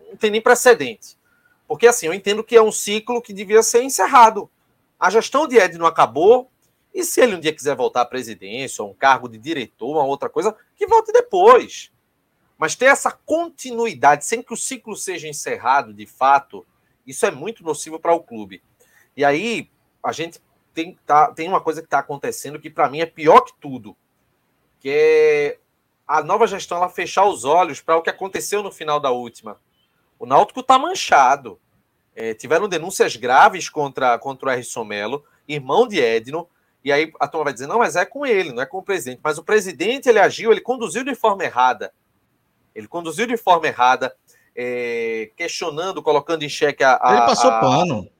não 0.08 0.16
tem 0.16 0.30
nem 0.30 0.40
precedente. 0.40 1.18
Porque, 1.68 1.86
assim, 1.86 2.06
eu 2.06 2.14
entendo 2.14 2.42
que 2.42 2.56
é 2.56 2.62
um 2.62 2.72
ciclo 2.72 3.20
que 3.20 3.32
devia 3.32 3.62
ser 3.62 3.82
encerrado. 3.82 4.50
A 4.98 5.10
gestão 5.10 5.46
de 5.46 5.56
Ed 5.56 5.76
não 5.76 5.86
acabou, 5.86 6.50
e 6.94 7.04
se 7.04 7.20
ele 7.20 7.36
um 7.36 7.40
dia 7.40 7.52
quiser 7.52 7.76
voltar 7.76 8.02
à 8.02 8.06
presidência, 8.06 8.82
ou 8.82 8.90
um 8.90 8.94
cargo 8.94 9.28
de 9.28 9.38
diretor, 9.38 9.92
uma 9.92 10.04
outra 10.04 10.28
coisa, 10.28 10.56
que 10.76 10.86
volte 10.86 11.12
depois. 11.12 11.92
Mas 12.56 12.74
ter 12.74 12.86
essa 12.86 13.10
continuidade, 13.10 14.24
sem 14.24 14.42
que 14.42 14.52
o 14.52 14.56
ciclo 14.56 14.96
seja 14.96 15.28
encerrado 15.28 15.92
de 15.92 16.06
fato, 16.06 16.66
isso 17.06 17.26
é 17.26 17.30
muito 17.30 17.64
nocivo 17.64 17.98
para 17.98 18.14
o 18.14 18.22
clube. 18.22 18.62
E 19.16 19.24
aí, 19.24 19.70
a 20.02 20.12
gente 20.12 20.40
tem, 20.72 20.98
tá, 21.04 21.32
tem 21.32 21.48
uma 21.48 21.60
coisa 21.60 21.80
que 21.80 21.86
está 21.86 21.98
acontecendo 21.98 22.60
que, 22.60 22.70
para 22.70 22.88
mim, 22.88 23.00
é 23.00 23.06
pior 23.06 23.40
que 23.40 23.52
tudo, 23.60 23.96
que 24.80 24.88
é 24.88 25.58
a 26.18 26.22
nova 26.22 26.46
gestão 26.46 26.76
ela 26.78 26.88
fechar 26.88 27.24
os 27.24 27.44
olhos 27.44 27.80
para 27.80 27.96
o 27.96 28.02
que 28.02 28.10
aconteceu 28.10 28.62
no 28.62 28.70
final 28.70 29.00
da 29.00 29.10
última. 29.10 29.56
O 30.18 30.26
Náutico 30.26 30.60
está 30.60 30.78
manchado. 30.78 31.58
É, 32.14 32.34
tiveram 32.34 32.68
denúncias 32.68 33.16
graves 33.16 33.68
contra, 33.70 34.18
contra 34.18 34.50
o 34.50 34.52
Erison 34.52 34.84
Melo, 34.84 35.24
irmão 35.48 35.88
de 35.88 35.98
Edno, 35.98 36.46
e 36.84 36.92
aí 36.92 37.10
a 37.18 37.26
turma 37.26 37.44
vai 37.44 37.52
dizer, 37.54 37.66
não, 37.66 37.78
mas 37.78 37.96
é 37.96 38.04
com 38.04 38.26
ele, 38.26 38.52
não 38.52 38.62
é 38.62 38.66
com 38.66 38.78
o 38.78 38.82
presidente. 38.82 39.20
Mas 39.24 39.38
o 39.38 39.42
presidente, 39.42 40.08
ele 40.08 40.18
agiu, 40.18 40.52
ele 40.52 40.60
conduziu 40.60 41.02
de 41.02 41.14
forma 41.14 41.44
errada. 41.44 41.92
Ele 42.74 42.86
conduziu 42.86 43.26
de 43.26 43.36
forma 43.38 43.66
errada, 43.66 44.14
é, 44.54 45.30
questionando, 45.36 46.02
colocando 46.02 46.42
em 46.42 46.48
xeque 46.48 46.84
a, 46.84 46.98
a, 47.02 47.16
Ele 47.16 47.26
passou 47.26 47.50
a- 47.50 47.60
pano. 47.60 48.10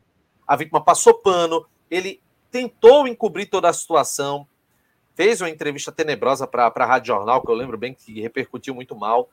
a 0.47 0.57
vítima 0.57 0.81
passou 0.83 1.15
pano, 1.15 1.67
ele 1.91 2.23
tentou 2.51 3.07
encobrir 3.07 3.51
toda 3.51 3.69
a 3.69 3.73
situação, 3.73 4.47
fez 5.15 5.41
uma 5.41 5.51
entrevista 5.51 5.93
tenebrosa 5.93 6.47
para 6.47 6.73
a 6.75 6.87
Rádio 6.87 7.09
Jornal, 7.15 7.43
que 7.43 7.51
eu 7.51 7.55
lembro 7.55 7.77
bem 7.79 7.95
que 7.95 8.21
repercutiu 8.21 8.75
muito 8.75 8.97
mal. 8.97 9.29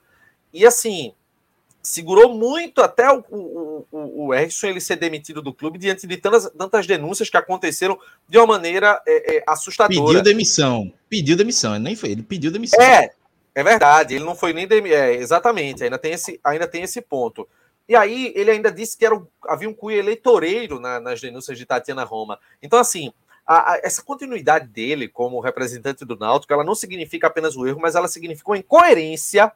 E 0.53 0.65
assim, 0.65 1.13
segurou 1.81 2.33
muito 2.33 2.81
até 2.81 3.09
o, 3.11 3.23
o, 3.29 3.85
o, 3.91 4.27
o 4.27 4.33
ele 4.33 4.81
ser 4.81 4.97
demitido 4.97 5.41
do 5.41 5.53
clube 5.53 5.79
diante 5.79 6.05
de 6.05 6.17
tantas, 6.17 6.51
tantas 6.51 6.85
denúncias 6.85 7.29
que 7.29 7.37
aconteceram 7.37 7.97
de 8.27 8.37
uma 8.37 8.47
maneira 8.47 9.01
é, 9.07 9.37
é, 9.37 9.43
assustadora. 9.47 10.07
Pediu 10.07 10.21
demissão. 10.21 10.93
Pediu 11.09 11.37
demissão. 11.37 11.75
Ele 11.75 11.83
nem 11.83 11.95
foi. 11.95 12.11
Ele 12.11 12.23
pediu 12.23 12.51
demissão. 12.51 12.81
É, 12.81 13.11
é 13.55 13.63
verdade. 13.63 14.15
Ele 14.15 14.25
não 14.25 14.35
foi 14.35 14.53
nem 14.53 14.67
demi... 14.67 14.91
é, 14.91 15.15
exatamente. 15.15 15.83
Ainda 15.83 15.97
tem 15.97 16.13
esse, 16.13 16.39
ainda 16.43 16.67
tem 16.67 16.83
esse 16.83 17.01
ponto. 17.01 17.47
E 17.87 17.95
aí 17.95 18.31
ele 18.35 18.51
ainda 18.51 18.71
disse 18.71 18.95
que 18.95 19.03
era 19.05 19.19
havia 19.47 19.67
um 19.67 19.73
cunho 19.73 19.97
eleitoreiro 19.97 20.79
na- 20.79 20.99
nas 20.99 21.19
denúncias 21.19 21.57
de 21.57 21.65
Tatiana 21.65 22.03
Roma. 22.03 22.37
Então 22.61 22.77
assim, 22.77 23.11
a- 23.51 23.73
a- 23.73 23.79
essa 23.83 24.03
continuidade 24.03 24.67
dele 24.67 25.07
como 25.07 25.39
representante 25.39 26.05
do 26.05 26.15
Náutico, 26.15 26.53
ela 26.53 26.63
não 26.63 26.75
significa 26.75 27.25
apenas 27.25 27.55
o 27.57 27.65
erro, 27.65 27.79
mas 27.81 27.95
ela 27.95 28.07
significa 28.07 28.51
uma 28.51 28.57
incoerência 28.59 29.51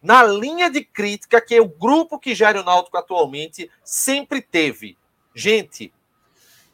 na 0.00 0.22
linha 0.22 0.70
de 0.70 0.84
crítica 0.84 1.40
que 1.40 1.58
o 1.60 1.66
grupo 1.68 2.18
que 2.20 2.34
gera 2.36 2.60
o 2.60 2.64
Náutico 2.64 2.96
atualmente 2.96 3.68
sempre 3.82 4.40
teve. 4.40 4.96
Gente, 5.34 5.92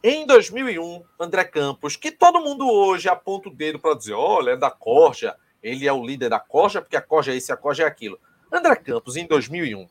em 0.02 0.26
2001, 0.26 1.02
André 1.18 1.44
Campos, 1.44 1.96
que 1.96 2.12
todo 2.12 2.40
mundo 2.40 2.68
hoje 2.70 3.08
aponta 3.08 3.48
o 3.48 3.54
dedo 3.54 3.78
para 3.78 3.94
dizer, 3.96 4.12
olha, 4.12 4.50
é 4.50 4.56
da 4.56 4.70
Corja, 4.70 5.36
ele 5.62 5.86
é 5.88 5.92
o 5.92 6.04
líder 6.04 6.28
da 6.28 6.38
Corja, 6.38 6.80
porque 6.82 6.96
a 6.96 7.02
Corja 7.02 7.32
é 7.32 7.36
isso 7.36 7.52
a 7.52 7.56
Corja 7.56 7.84
é 7.84 7.86
aquilo. 7.86 8.18
André 8.52 8.76
Campos, 8.76 9.16
em 9.16 9.26
2001, 9.26 9.88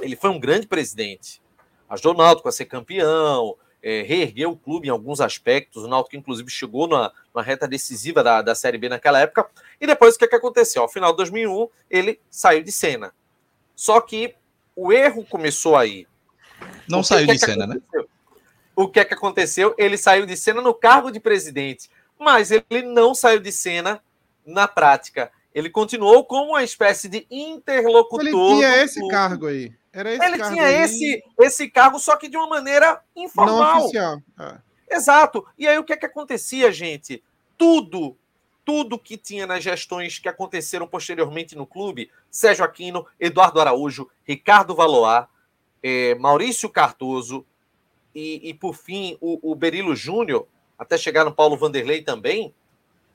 ele 0.00 0.14
foi 0.16 0.30
um 0.30 0.38
grande 0.38 0.66
presidente. 0.66 1.42
Ajudou 1.88 2.14
o 2.14 2.16
Náutico 2.16 2.48
a 2.48 2.52
ser 2.52 2.64
campeão, 2.66 3.56
é, 3.86 4.02
reergueu 4.02 4.50
o 4.50 4.56
clube 4.56 4.88
em 4.88 4.90
alguns 4.90 5.20
aspectos. 5.20 5.84
O 5.84 5.86
Náutico, 5.86 6.16
inclusive, 6.16 6.50
chegou 6.50 6.88
na, 6.88 7.12
na 7.32 7.40
reta 7.40 7.68
decisiva 7.68 8.20
da, 8.20 8.42
da 8.42 8.52
Série 8.52 8.78
B 8.78 8.88
naquela 8.88 9.20
época. 9.20 9.46
E 9.80 9.86
depois, 9.86 10.16
o 10.16 10.18
que, 10.18 10.24
é 10.24 10.28
que 10.28 10.34
aconteceu? 10.34 10.82
Ao 10.82 10.88
final 10.88 11.12
de 11.12 11.18
2001, 11.18 11.68
ele 11.88 12.20
saiu 12.28 12.64
de 12.64 12.72
cena. 12.72 13.14
Só 13.76 14.00
que 14.00 14.34
o 14.74 14.92
erro 14.92 15.24
começou 15.24 15.76
aí. 15.76 16.04
Não 16.88 17.00
que 17.02 17.06
saiu 17.06 17.28
que 17.28 17.36
de 17.36 17.36
é 17.36 17.38
que 17.38 17.52
cena, 17.52 17.64
né? 17.64 17.76
aconteceu? 17.76 18.08
O 18.74 18.88
que 18.88 18.98
é 18.98 19.04
que 19.04 19.14
aconteceu? 19.14 19.72
Ele 19.78 19.96
saiu 19.96 20.26
de 20.26 20.36
cena 20.36 20.60
no 20.60 20.74
cargo 20.74 21.12
de 21.12 21.20
presidente, 21.20 21.88
mas 22.18 22.50
ele 22.50 22.82
não 22.82 23.14
saiu 23.14 23.38
de 23.38 23.52
cena 23.52 24.02
na 24.44 24.66
prática. 24.66 25.30
Ele 25.54 25.70
continuou 25.70 26.24
como 26.24 26.50
uma 26.50 26.64
espécie 26.64 27.08
de 27.08 27.24
interlocutor. 27.30 28.26
Ele 28.26 28.32
tinha 28.32 28.82
esse 28.82 29.06
cargo 29.06 29.46
aí. 29.46 29.72
Era 29.96 30.12
esse 30.12 30.24
Ele 30.24 30.42
tinha 30.42 30.64
aí, 30.64 30.74
esse, 30.82 31.24
esse 31.40 31.70
cargo, 31.70 31.98
só 31.98 32.16
que 32.16 32.28
de 32.28 32.36
uma 32.36 32.46
maneira 32.46 33.02
não 33.16 33.24
informal. 33.24 33.84
oficial. 33.84 34.20
É. 34.38 34.58
Exato. 34.94 35.46
E 35.56 35.66
aí 35.66 35.78
o 35.78 35.84
que 35.84 35.94
é 35.94 35.96
que 35.96 36.04
acontecia, 36.04 36.70
gente? 36.70 37.24
Tudo, 37.56 38.14
tudo 38.62 38.98
que 38.98 39.16
tinha 39.16 39.46
nas 39.46 39.64
gestões 39.64 40.18
que 40.18 40.28
aconteceram 40.28 40.86
posteriormente 40.86 41.56
no 41.56 41.66
clube, 41.66 42.10
Sérgio 42.30 42.62
Aquino, 42.62 43.06
Eduardo 43.18 43.58
Araújo, 43.58 44.10
Ricardo 44.22 44.74
Valoar, 44.74 45.30
eh, 45.82 46.14
Maurício 46.16 46.68
Cardoso 46.68 47.46
e, 48.14 48.50
e, 48.50 48.52
por 48.52 48.74
fim, 48.74 49.16
o, 49.18 49.50
o 49.50 49.54
Berilo 49.54 49.96
Júnior, 49.96 50.46
até 50.78 50.98
chegar 50.98 51.24
no 51.24 51.34
Paulo 51.34 51.56
Vanderlei 51.56 52.02
também, 52.02 52.54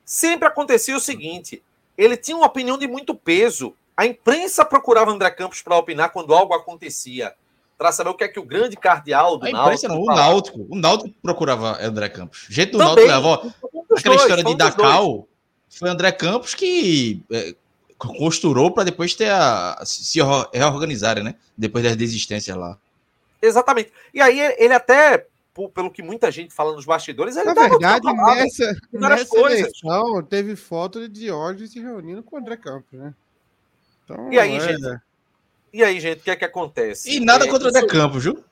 sempre 0.04 0.48
acontecia 0.48 0.98
o 0.98 1.00
seguinte: 1.00 1.62
ele 1.96 2.18
tinha 2.18 2.36
uma 2.36 2.48
opinião 2.48 2.76
de 2.76 2.88
muito 2.88 3.14
peso. 3.14 3.76
A 4.02 4.06
imprensa 4.08 4.66
procurava 4.66 5.12
André 5.12 5.30
Campos 5.30 5.62
para 5.62 5.78
opinar 5.78 6.10
quando 6.10 6.34
algo 6.34 6.56
acontecia, 6.56 7.36
para 7.78 7.91
saber 7.91 8.10
o 8.10 8.16
que 8.16 8.24
é 8.24 8.28
que 8.28 8.39
o 8.39 8.43
grande 8.43 8.76
cardeal 8.76 9.38
do 9.38 9.45
A 9.45 9.52
imprensa 9.52 9.88
não, 9.88 10.02
o. 10.02 10.06
Náutico. 10.06 10.66
O 10.68 10.76
Náutico 10.76 11.14
procurava 11.22 11.78
André 11.80 12.10
Campos. 12.10 12.47
O 12.49 12.52
jeito 12.52 12.80
do 12.80 12.84
Também. 12.84 13.06
Náutico 13.06 13.38
levou. 13.38 13.54
Aquela 13.95 14.16
dois, 14.16 14.22
história 14.22 14.43
de. 14.43 14.56
Dacal 14.56 15.28
foi 15.70 15.88
André 15.88 16.12
Campos 16.14 16.56
que 16.56 17.24
é, 17.32 17.54
costurou 17.95 18.74
para 18.74 18.86
depois 18.86 19.14
ter 19.14 19.30
a, 19.30 19.80
se 19.86 20.20
reorganizarem, 20.52 21.24
né? 21.24 21.36
Depois 21.56 21.84
das 21.84 21.95
desistências 21.95 22.58
lá. 22.58 22.80
Exatamente. 23.39 23.93
E 24.12 24.20
aí 24.20 24.39
ele 24.58 24.74
até, 24.74 25.28
pelo 25.76 25.91
que 25.91 26.02
muita 26.02 26.32
gente 26.32 26.52
fala 26.52 26.74
nos 26.74 26.86
bastidores, 26.86 27.36
ele 27.38 27.45
Na 27.45 27.54
verdade, 27.54 28.08
nessa, 28.12 28.76
nessa 28.91 29.38
eleição 29.38 30.24
teve 30.24 30.56
foto 30.56 31.02
de 31.02 31.08
Diógenes 31.08 31.72
se 31.72 31.80
reunindo 31.80 32.24
com 32.24 32.36
o 32.36 32.39
André 32.39 32.58
Campos, 32.58 32.99
né? 32.99 33.14
Então, 34.04 34.32
e 34.32 34.39
aí, 34.39 34.56
é... 34.56 34.60
gente? 34.60 35.02
E 35.74 35.84
aí, 35.84 35.99
gente, 35.99 36.20
o 36.20 36.24
que 36.24 36.32
é 36.32 36.36
que 36.36 36.45
acontece? 36.45 37.10
E 37.10 37.20
nada 37.20 37.45
é, 37.45 37.47
contra 37.47 37.68
o 37.68 37.70
André 37.70 37.88
Campos, 37.88 38.24
viu? 38.24 38.43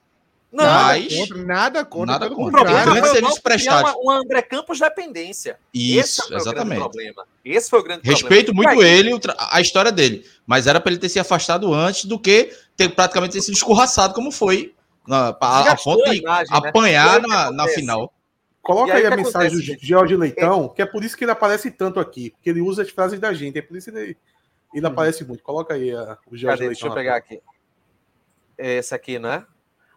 Não, 0.51 0.63
nada 0.63 1.05
contra, 1.05 1.37
nada 1.45 1.85
contra. 1.85 2.05
Nada 2.13 2.29
contra. 2.29 2.43
O 2.43 2.51
problema 2.51 2.95
foi 2.95 3.09
serviço 3.09 3.41
prestado. 3.41 3.83
Uma, 3.83 3.97
uma 3.97 4.21
André 4.21 4.41
Campos 4.41 4.79
dependência. 4.79 5.59
Isso, 5.71 6.21
Esse 6.23 6.33
exatamente. 6.33 6.79
problema. 6.79 7.25
Esse 7.45 7.69
foi 7.69 7.79
o 7.79 7.83
grande 7.83 8.01
Respeito 8.03 8.51
problema. 8.53 8.73
muito 8.73 8.87
ele, 8.87 9.19
a 9.37 9.61
história 9.61 9.91
dele. 9.91 10.25
Mas 10.47 10.65
era 10.65 10.79
para 10.79 10.91
ele 10.91 10.99
ter 10.99 11.09
se 11.09 11.19
afastado 11.19 11.71
antes 11.71 12.05
do 12.05 12.17
que 12.17 12.51
ter 12.75 12.89
praticamente 12.89 13.33
ter 13.33 13.41
sido 13.41 13.53
escorraçado, 13.53 14.13
como 14.13 14.31
foi 14.31 14.73
na, 15.07 15.35
a, 15.39 15.71
a 15.71 15.75
ponto 15.75 16.09
de 16.09 16.17
imagem, 16.17 16.51
né? 16.51 16.67
apanhar 16.67 17.21
né? 17.21 17.27
na, 17.27 17.51
na 17.51 17.67
final. 17.67 18.11
Coloca 18.61 18.93
aí, 18.93 19.05
aí 19.05 19.13
a 19.13 19.15
mensagem 19.15 19.49
acontece, 19.49 19.75
do 19.77 19.85
George 19.85 20.15
Leitão, 20.15 20.65
é. 20.65 20.75
que 20.75 20.81
é 20.81 20.85
por 20.85 21.03
isso 21.03 21.15
que 21.15 21.23
ele 21.23 21.31
aparece 21.31 21.71
tanto 21.71 21.99
aqui, 21.99 22.31
porque 22.31 22.49
ele 22.49 22.61
usa 22.61 22.81
as 22.81 22.89
frases 22.89 23.19
da 23.19 23.33
gente, 23.33 23.57
é 23.57 23.61
por 23.61 23.77
isso 23.77 23.91
que 23.91 23.97
ele, 23.97 24.17
ele 24.73 24.85
uhum. 24.85 24.91
aparece 24.91 25.25
muito. 25.25 25.43
Coloca 25.43 25.73
aí 25.73 25.91
a, 25.91 26.17
o 26.27 26.35
George 26.35 26.45
Cadê? 26.45 26.67
Leitão. 26.67 26.67
Deixa 26.69 26.87
eu 26.87 26.93
pegar 26.93 27.15
aqui. 27.15 27.41
Esse 28.57 28.93
aqui, 28.93 29.17
né? 29.19 29.45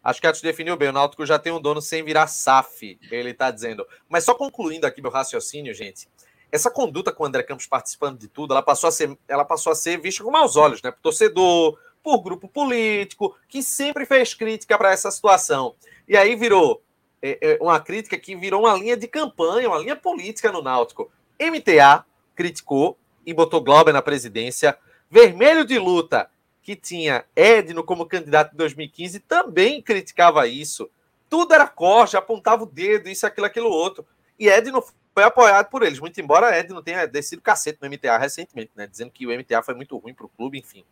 Acho 0.02 0.20
que 0.20 0.26
a 0.26 0.32
gente 0.32 0.42
definiu 0.42 0.76
bem. 0.76 0.88
O 0.88 0.92
Náutico 0.92 1.24
já 1.24 1.38
tem 1.38 1.52
um 1.52 1.60
dono 1.60 1.80
sem 1.80 2.02
virar 2.02 2.26
SAF, 2.26 2.98
ele 3.10 3.30
está 3.30 3.50
dizendo. 3.50 3.86
Mas 4.08 4.24
só 4.24 4.34
concluindo 4.34 4.86
aqui 4.86 5.00
meu 5.00 5.10
raciocínio, 5.10 5.72
gente. 5.74 6.08
Essa 6.50 6.70
conduta 6.70 7.12
com 7.12 7.22
o 7.22 7.26
André 7.26 7.42
Campos 7.44 7.66
participando 7.66 8.18
de 8.18 8.28
tudo, 8.28 8.52
ela 8.52 8.62
passou 8.62 8.88
a 8.88 8.92
ser, 8.92 9.16
ela 9.28 9.44
passou 9.44 9.72
a 9.72 9.76
ser 9.76 10.00
vista 10.00 10.22
com 10.22 10.30
maus 10.30 10.56
olhos, 10.56 10.82
né? 10.82 10.90
Por 10.90 11.00
torcedor, 11.00 11.78
por 12.02 12.18
grupo 12.20 12.48
político, 12.48 13.36
que 13.48 13.62
sempre 13.62 14.04
fez 14.04 14.34
crítica 14.34 14.76
para 14.76 14.92
essa 14.92 15.10
situação. 15.10 15.76
E 16.06 16.16
aí 16.16 16.34
virou 16.34 16.82
é, 17.22 17.38
é, 17.40 17.58
uma 17.60 17.80
crítica 17.80 18.18
que 18.18 18.34
virou 18.34 18.62
uma 18.62 18.74
linha 18.74 18.96
de 18.96 19.06
campanha, 19.06 19.68
uma 19.68 19.78
linha 19.78 19.96
política 19.96 20.50
no 20.50 20.60
Náutico. 20.60 21.10
MTA 21.40 22.04
criticou 22.34 22.98
e 23.24 23.32
botou 23.32 23.62
Glauber 23.62 23.92
na 23.92 24.02
presidência. 24.02 24.76
Vermelho 25.10 25.64
de 25.64 25.78
luta 25.78 26.30
que 26.62 26.76
tinha 26.76 27.24
Edno 27.34 27.82
como 27.82 28.06
candidato 28.06 28.54
em 28.54 28.56
2015 28.56 29.20
também 29.20 29.82
criticava 29.82 30.46
isso. 30.46 30.90
Tudo 31.28 31.54
era 31.54 31.66
corte, 31.66 32.16
apontava 32.16 32.62
o 32.62 32.66
dedo, 32.66 33.08
isso, 33.08 33.26
aquilo, 33.26 33.46
aquilo 33.46 33.68
outro. 33.68 34.06
E 34.38 34.48
Edno 34.48 34.84
foi 35.14 35.24
apoiado 35.24 35.68
por 35.68 35.82
eles, 35.82 35.98
muito 35.98 36.20
embora 36.20 36.56
Edno 36.56 36.82
tenha 36.82 37.06
descido 37.06 37.42
cacete 37.42 37.78
no 37.82 37.88
MTA 37.88 38.16
recentemente, 38.16 38.70
né? 38.74 38.86
Dizendo 38.86 39.10
que 39.10 39.26
o 39.26 39.38
MTA 39.38 39.62
foi 39.62 39.74
muito 39.74 39.96
ruim 39.98 40.14
para 40.14 40.26
o 40.26 40.28
clube, 40.28 40.58
enfim. 40.58 40.84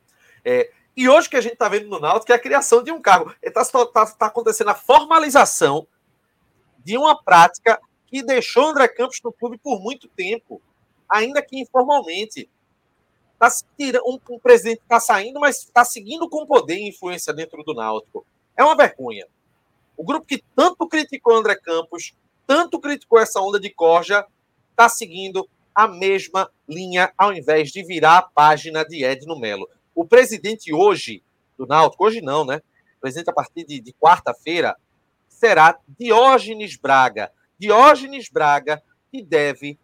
É, 0.44 0.70
e 0.96 1.08
hoje 1.08 1.28
que 1.28 1.36
a 1.36 1.40
gente 1.40 1.54
está 1.54 1.68
vendo 1.68 1.88
no 1.88 2.00
Náutico 2.00 2.32
é 2.32 2.34
a 2.34 2.38
criação 2.38 2.82
de 2.82 2.90
um 2.90 3.00
cargo. 3.00 3.34
Está 3.40 3.64
tá, 3.64 4.06
tá 4.06 4.26
acontecendo 4.26 4.70
a 4.70 4.74
formalização 4.74 5.86
de 6.78 6.98
uma 6.98 7.22
prática 7.22 7.80
que 8.06 8.22
deixou 8.22 8.66
André 8.66 8.88
Campos 8.88 9.20
no 9.22 9.32
clube 9.32 9.56
por 9.56 9.80
muito 9.80 10.08
tempo, 10.08 10.60
ainda 11.10 11.42
que 11.42 11.58
informalmente. 11.58 12.48
Tá, 13.38 13.48
um, 14.04 14.18
um 14.30 14.38
presidente 14.38 14.82
está 14.82 15.00
saindo, 15.00 15.40
mas 15.40 15.64
está 15.64 15.82
seguindo 15.84 16.28
com 16.28 16.46
poder 16.46 16.76
e 16.76 16.88
influência 16.88 17.32
dentro 17.32 17.62
do 17.64 17.74
Náutico. 17.74 18.24
É 18.56 18.62
uma 18.62 18.76
vergonha. 18.76 19.26
O 19.96 20.04
grupo 20.04 20.26
que 20.26 20.44
tanto 20.54 20.86
criticou 20.86 21.36
André 21.36 21.56
Campos, 21.56 22.14
tanto 22.46 22.78
criticou 22.78 23.18
essa 23.18 23.40
onda 23.40 23.58
de 23.58 23.70
corja, 23.70 24.26
está 24.70 24.88
seguindo 24.88 25.48
a 25.74 25.88
mesma 25.88 26.50
linha, 26.68 27.12
ao 27.16 27.32
invés 27.32 27.70
de 27.70 27.82
virar 27.82 28.18
a 28.18 28.22
página 28.22 28.84
de 28.84 29.04
Edno 29.04 29.38
Melo. 29.38 29.68
O 29.94 30.04
presidente 30.04 30.72
hoje 30.72 31.22
do 31.56 31.66
Náutico, 31.66 32.04
hoje 32.04 32.20
não, 32.20 32.44
né? 32.44 32.60
O 32.98 33.00
presidente 33.00 33.30
a 33.30 33.32
partir 33.32 33.64
de, 33.64 33.80
de 33.80 33.92
quarta-feira 33.94 34.76
será 35.28 35.78
Diógenes 35.98 36.76
Braga. 36.76 37.32
Diógenes 37.58 38.28
Braga 38.28 38.82
que 39.10 39.22
deve 39.22 39.78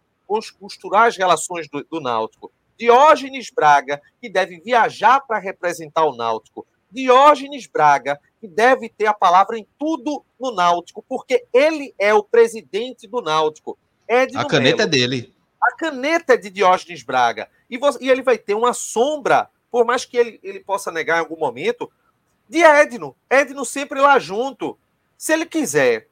costurar 0.59 1.07
as 1.07 1.17
relações 1.17 1.67
do, 1.69 1.83
do 1.83 1.99
Náutico 1.99 2.51
Diógenes 2.77 3.49
Braga, 3.49 4.01
que 4.21 4.29
deve 4.29 4.59
viajar 4.59 5.19
para 5.21 5.39
representar 5.39 6.05
o 6.05 6.15
Náutico. 6.15 6.65
Diógenes 6.91 7.67
Braga, 7.67 8.19
que 8.39 8.47
deve 8.47 8.87
ter 8.87 9.07
a 9.07 9.13
palavra 9.13 9.57
em 9.57 9.67
tudo 9.77 10.23
no 10.39 10.51
Náutico, 10.51 11.03
porque 11.09 11.45
ele 11.51 11.93
é 11.99 12.13
o 12.13 12.23
presidente 12.23 13.07
do 13.07 13.21
Náutico. 13.21 13.77
Edno 14.07 14.39
a 14.39 14.45
caneta 14.45 14.77
Melo. 14.77 14.87
é 14.87 14.87
dele. 14.87 15.35
A 15.61 15.75
caneta 15.75 16.33
é 16.35 16.37
de 16.37 16.49
Diógenes 16.49 17.03
Braga. 17.03 17.49
E, 17.69 17.77
você, 17.77 17.97
e, 18.01 18.09
ele 18.09 18.21
vai 18.21 18.37
ter 18.37 18.53
uma 18.53 18.73
sombra, 18.73 19.49
por 19.69 19.83
mais 19.83 20.05
que 20.05 20.15
ele, 20.15 20.39
ele 20.43 20.59
possa 20.59 20.91
negar 20.91 21.17
em 21.17 21.21
algum 21.21 21.37
momento, 21.37 21.91
de 22.47 22.63
Edno. 22.63 23.15
Edno 23.29 23.65
sempre 23.65 23.99
lá 23.99 24.17
junto. 24.19 24.77
Se 25.17 25.33
ele 25.33 25.45
quiser, 25.45 26.07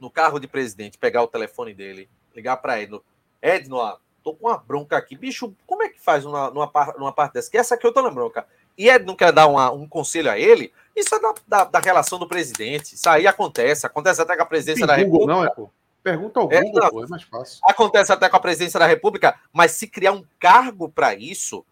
no 0.00 0.10
carro 0.10 0.38
de 0.38 0.46
presidente, 0.46 0.96
pegar 0.96 1.22
o 1.22 1.28
telefone 1.28 1.74
dele, 1.74 2.08
ligar 2.34 2.56
para 2.56 2.80
Edno. 2.80 3.02
Edno, 3.40 3.76
ó, 3.76 3.96
tô 4.22 4.34
com 4.34 4.48
uma 4.48 4.56
bronca 4.56 4.96
aqui. 4.96 5.16
Bicho, 5.16 5.54
como 5.66 5.82
é 5.82 5.88
que 5.88 6.00
faz 6.00 6.24
numa, 6.24 6.50
numa, 6.50 6.70
numa 6.98 7.12
parte 7.12 7.34
dessa? 7.34 7.50
Que 7.50 7.58
essa 7.58 7.74
aqui 7.74 7.86
eu 7.86 7.92
tô 7.92 8.02
na 8.02 8.10
bronca. 8.10 8.46
E 8.78 8.88
Ed 8.88 9.04
não 9.04 9.16
quer 9.16 9.32
dar 9.32 9.48
uma, 9.48 9.72
um 9.72 9.88
conselho 9.88 10.30
a 10.30 10.38
ele, 10.38 10.72
isso 10.94 11.12
é 11.12 11.20
da, 11.20 11.34
da, 11.46 11.64
da, 11.64 11.78
relação 11.80 12.16
do 12.16 12.28
presidente. 12.28 12.94
Isso 12.94 13.08
aí 13.08 13.26
acontece. 13.26 13.84
Acontece 13.84 14.22
até 14.22 14.36
com 14.36 14.42
a 14.42 14.46
presidência 14.46 14.86
da 14.86 14.96
Google, 14.96 15.26
República. 15.26 15.34
Não, 15.34 15.44
é, 15.44 15.50
pô. 15.50 15.70
Pergunta 16.00 16.40
ao 16.40 16.52
é, 16.52 16.62
Google, 16.62 16.84
é, 16.84 16.90
pô, 16.90 17.04
é 17.04 17.08
mais 17.08 17.22
fácil. 17.24 17.58
Acontece 17.64 18.12
até 18.12 18.28
com 18.28 18.36
a 18.36 18.40
presidência 18.40 18.78
da 18.78 18.86
República, 18.86 19.34
mas 19.52 19.72
se 19.72 19.88
criar 19.88 20.12
um 20.12 20.24
cargo 20.38 20.88
para 20.88 21.12
isso, 21.12 21.64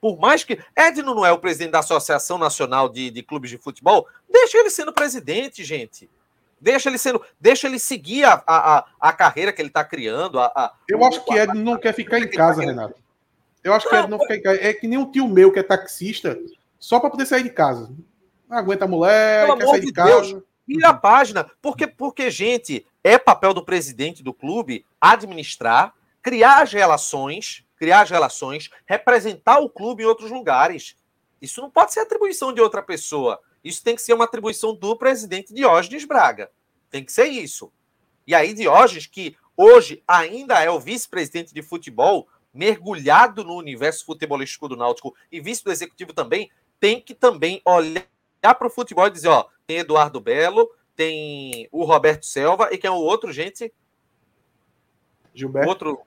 por 0.00 0.18
mais 0.18 0.42
que. 0.42 0.58
Edno 0.76 1.14
não 1.14 1.24
é 1.24 1.30
o 1.30 1.38
presidente 1.38 1.70
da 1.70 1.78
Associação 1.78 2.38
Nacional 2.38 2.88
de, 2.88 3.08
de 3.10 3.22
Clubes 3.22 3.50
de 3.50 3.58
Futebol, 3.58 4.08
deixa 4.28 4.58
ele 4.58 4.70
sendo 4.70 4.92
presidente, 4.92 5.62
gente. 5.62 6.10
Deixa 6.60 6.88
ele 6.88 6.98
sendo, 6.98 7.22
deixa 7.40 7.66
ele 7.66 7.78
seguir 7.78 8.24
a, 8.24 8.42
a, 8.46 8.84
a 9.00 9.12
carreira 9.12 9.52
que 9.52 9.62
ele 9.62 9.68
está 9.68 9.84
criando. 9.84 10.38
A, 10.38 10.46
a, 10.46 10.72
eu 10.88 11.04
acho 11.04 11.24
que 11.24 11.34
Ed 11.34 11.54
não 11.54 11.78
quer 11.78 11.92
ficar 11.94 12.18
em 12.18 12.28
casa, 12.28 12.62
Renato. 12.62 12.94
Eu 13.62 13.72
acho 13.72 13.88
que 13.88 13.94
Ed 13.94 14.08
não 14.08 14.18
quer 14.18 14.36
em 14.36 14.42
casa. 14.42 14.58
É 14.60 14.72
que 14.72 14.86
nem 14.86 14.98
um 14.98 15.10
tio 15.10 15.28
meu 15.28 15.52
que 15.52 15.58
é 15.58 15.62
taxista, 15.62 16.38
só 16.78 16.98
para 16.98 17.10
poder 17.10 17.26
sair 17.26 17.42
de 17.42 17.50
casa. 17.50 17.90
Não 18.48 18.56
aguenta 18.56 18.84
a 18.84 18.88
mulher, 18.88 19.46
Pelo 19.46 19.58
quer 19.58 19.66
sair 19.66 19.80
de, 19.80 19.86
de 19.86 19.92
casa. 19.92 20.42
Vira 20.66 20.88
a 20.88 20.94
página. 20.94 21.50
Porque, 21.62 21.86
porque, 21.86 22.30
gente, 22.30 22.86
é 23.02 23.18
papel 23.18 23.54
do 23.54 23.64
presidente 23.64 24.22
do 24.22 24.34
clube 24.34 24.84
administrar, 25.00 25.94
criar 26.22 26.62
as 26.62 26.72
relações, 26.72 27.64
criar 27.76 28.02
as 28.02 28.10
relações, 28.10 28.70
representar 28.86 29.60
o 29.60 29.70
clube 29.70 30.02
em 30.02 30.06
outros 30.06 30.30
lugares. 30.30 30.96
Isso 31.40 31.60
não 31.60 31.70
pode 31.70 31.92
ser 31.92 32.00
atribuição 32.00 32.52
de 32.52 32.60
outra 32.60 32.82
pessoa. 32.82 33.40
Isso 33.62 33.82
tem 33.82 33.94
que 33.94 34.02
ser 34.02 34.12
uma 34.12 34.24
atribuição 34.24 34.74
do 34.74 34.96
presidente 34.96 35.52
Diógenes 35.52 36.04
Braga. 36.04 36.50
Tem 36.90 37.04
que 37.04 37.12
ser 37.12 37.26
isso. 37.26 37.72
E 38.26 38.34
aí, 38.34 38.54
Diógenes, 38.54 39.06
que 39.06 39.36
hoje 39.56 40.02
ainda 40.06 40.62
é 40.62 40.70
o 40.70 40.78
vice-presidente 40.78 41.52
de 41.52 41.62
futebol, 41.62 42.28
mergulhado 42.52 43.44
no 43.44 43.54
universo 43.54 44.04
futebolístico 44.04 44.68
do 44.68 44.76
Náutico 44.76 45.14
e 45.30 45.40
vice 45.40 45.64
do 45.64 45.72
executivo 45.72 46.12
também, 46.12 46.50
tem 46.80 47.00
que 47.00 47.14
também 47.14 47.60
olhar 47.64 48.04
para 48.42 48.66
o 48.66 48.70
futebol 48.70 49.06
e 49.06 49.10
dizer: 49.10 49.28
ó, 49.28 49.46
tem 49.66 49.78
Eduardo 49.78 50.20
Belo, 50.20 50.70
tem 50.96 51.68
o 51.70 51.84
Roberto 51.84 52.26
Selva 52.26 52.68
e 52.72 52.78
quem 52.78 52.88
é 52.88 52.90
o 52.90 52.96
outro, 52.96 53.32
gente? 53.32 53.72
Gilberto. 55.34 55.68
Outro. 55.68 56.00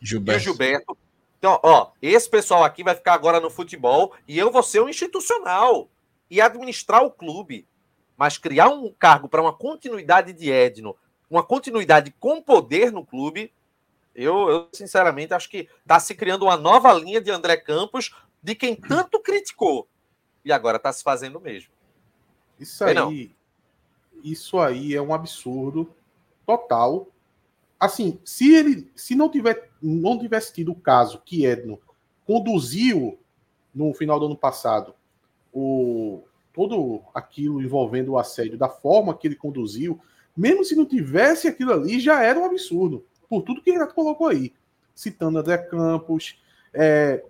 Gilberto. 0.00 0.40
Gilberto. 0.42 0.98
Então, 1.38 1.58
ó, 1.62 1.90
esse 2.00 2.28
pessoal 2.28 2.64
aqui 2.64 2.82
vai 2.82 2.94
ficar 2.94 3.14
agora 3.14 3.40
no 3.40 3.50
futebol 3.50 4.14
e 4.26 4.38
eu 4.38 4.50
vou 4.50 4.62
ser 4.62 4.80
um 4.80 4.88
institucional 4.88 5.88
e 6.34 6.40
administrar 6.40 7.04
o 7.04 7.12
clube. 7.12 7.64
Mas 8.16 8.36
criar 8.36 8.68
um 8.68 8.92
cargo 8.92 9.28
para 9.28 9.40
uma 9.40 9.52
continuidade 9.52 10.32
de 10.32 10.50
Edno, 10.50 10.96
uma 11.30 11.44
continuidade 11.44 12.12
com 12.18 12.42
poder 12.42 12.90
no 12.90 13.06
clube, 13.06 13.52
eu, 14.14 14.48
eu 14.48 14.68
sinceramente 14.72 15.32
acho 15.32 15.48
que 15.48 15.68
está 15.80 16.00
se 16.00 16.12
criando 16.14 16.44
uma 16.44 16.56
nova 16.56 16.92
linha 16.92 17.20
de 17.20 17.30
André 17.30 17.56
Campos, 17.56 18.12
de 18.42 18.54
quem 18.56 18.74
tanto 18.74 19.20
criticou, 19.20 19.88
e 20.44 20.52
agora 20.52 20.76
está 20.76 20.92
se 20.92 21.04
fazendo 21.04 21.40
mesmo. 21.40 21.70
Isso 22.58 22.84
aí, 22.84 23.34
isso 24.22 24.58
aí 24.58 24.94
é 24.94 25.00
um 25.00 25.14
absurdo 25.14 25.92
total. 26.44 27.08
Assim, 27.78 28.20
se 28.24 28.52
ele 28.52 28.90
se 28.96 29.14
não 29.14 29.30
tiver 29.30 29.70
não 29.80 30.18
tivesse 30.18 30.52
tido 30.52 30.72
o 30.72 30.80
caso 30.80 31.22
que 31.24 31.44
Edno 31.44 31.80
conduziu 32.26 33.18
no 33.74 33.92
final 33.94 34.18
do 34.18 34.26
ano 34.26 34.36
passado 34.36 34.94
o, 35.54 36.24
todo 36.52 37.00
aquilo 37.14 37.62
envolvendo 37.62 38.12
o 38.12 38.18
assédio 38.18 38.58
da 38.58 38.68
forma 38.68 39.16
que 39.16 39.28
ele 39.28 39.36
conduziu, 39.36 40.00
mesmo 40.36 40.64
se 40.64 40.74
não 40.74 40.84
tivesse 40.84 41.46
aquilo 41.46 41.72
ali, 41.72 42.00
já 42.00 42.22
era 42.22 42.38
um 42.40 42.44
absurdo, 42.44 43.04
por 43.28 43.42
tudo 43.42 43.62
que 43.62 43.70
Renato 43.70 43.94
colocou 43.94 44.26
aí, 44.26 44.52
citando 44.94 45.38
André 45.38 45.58
Campos, 45.58 46.38
é, 46.72 47.24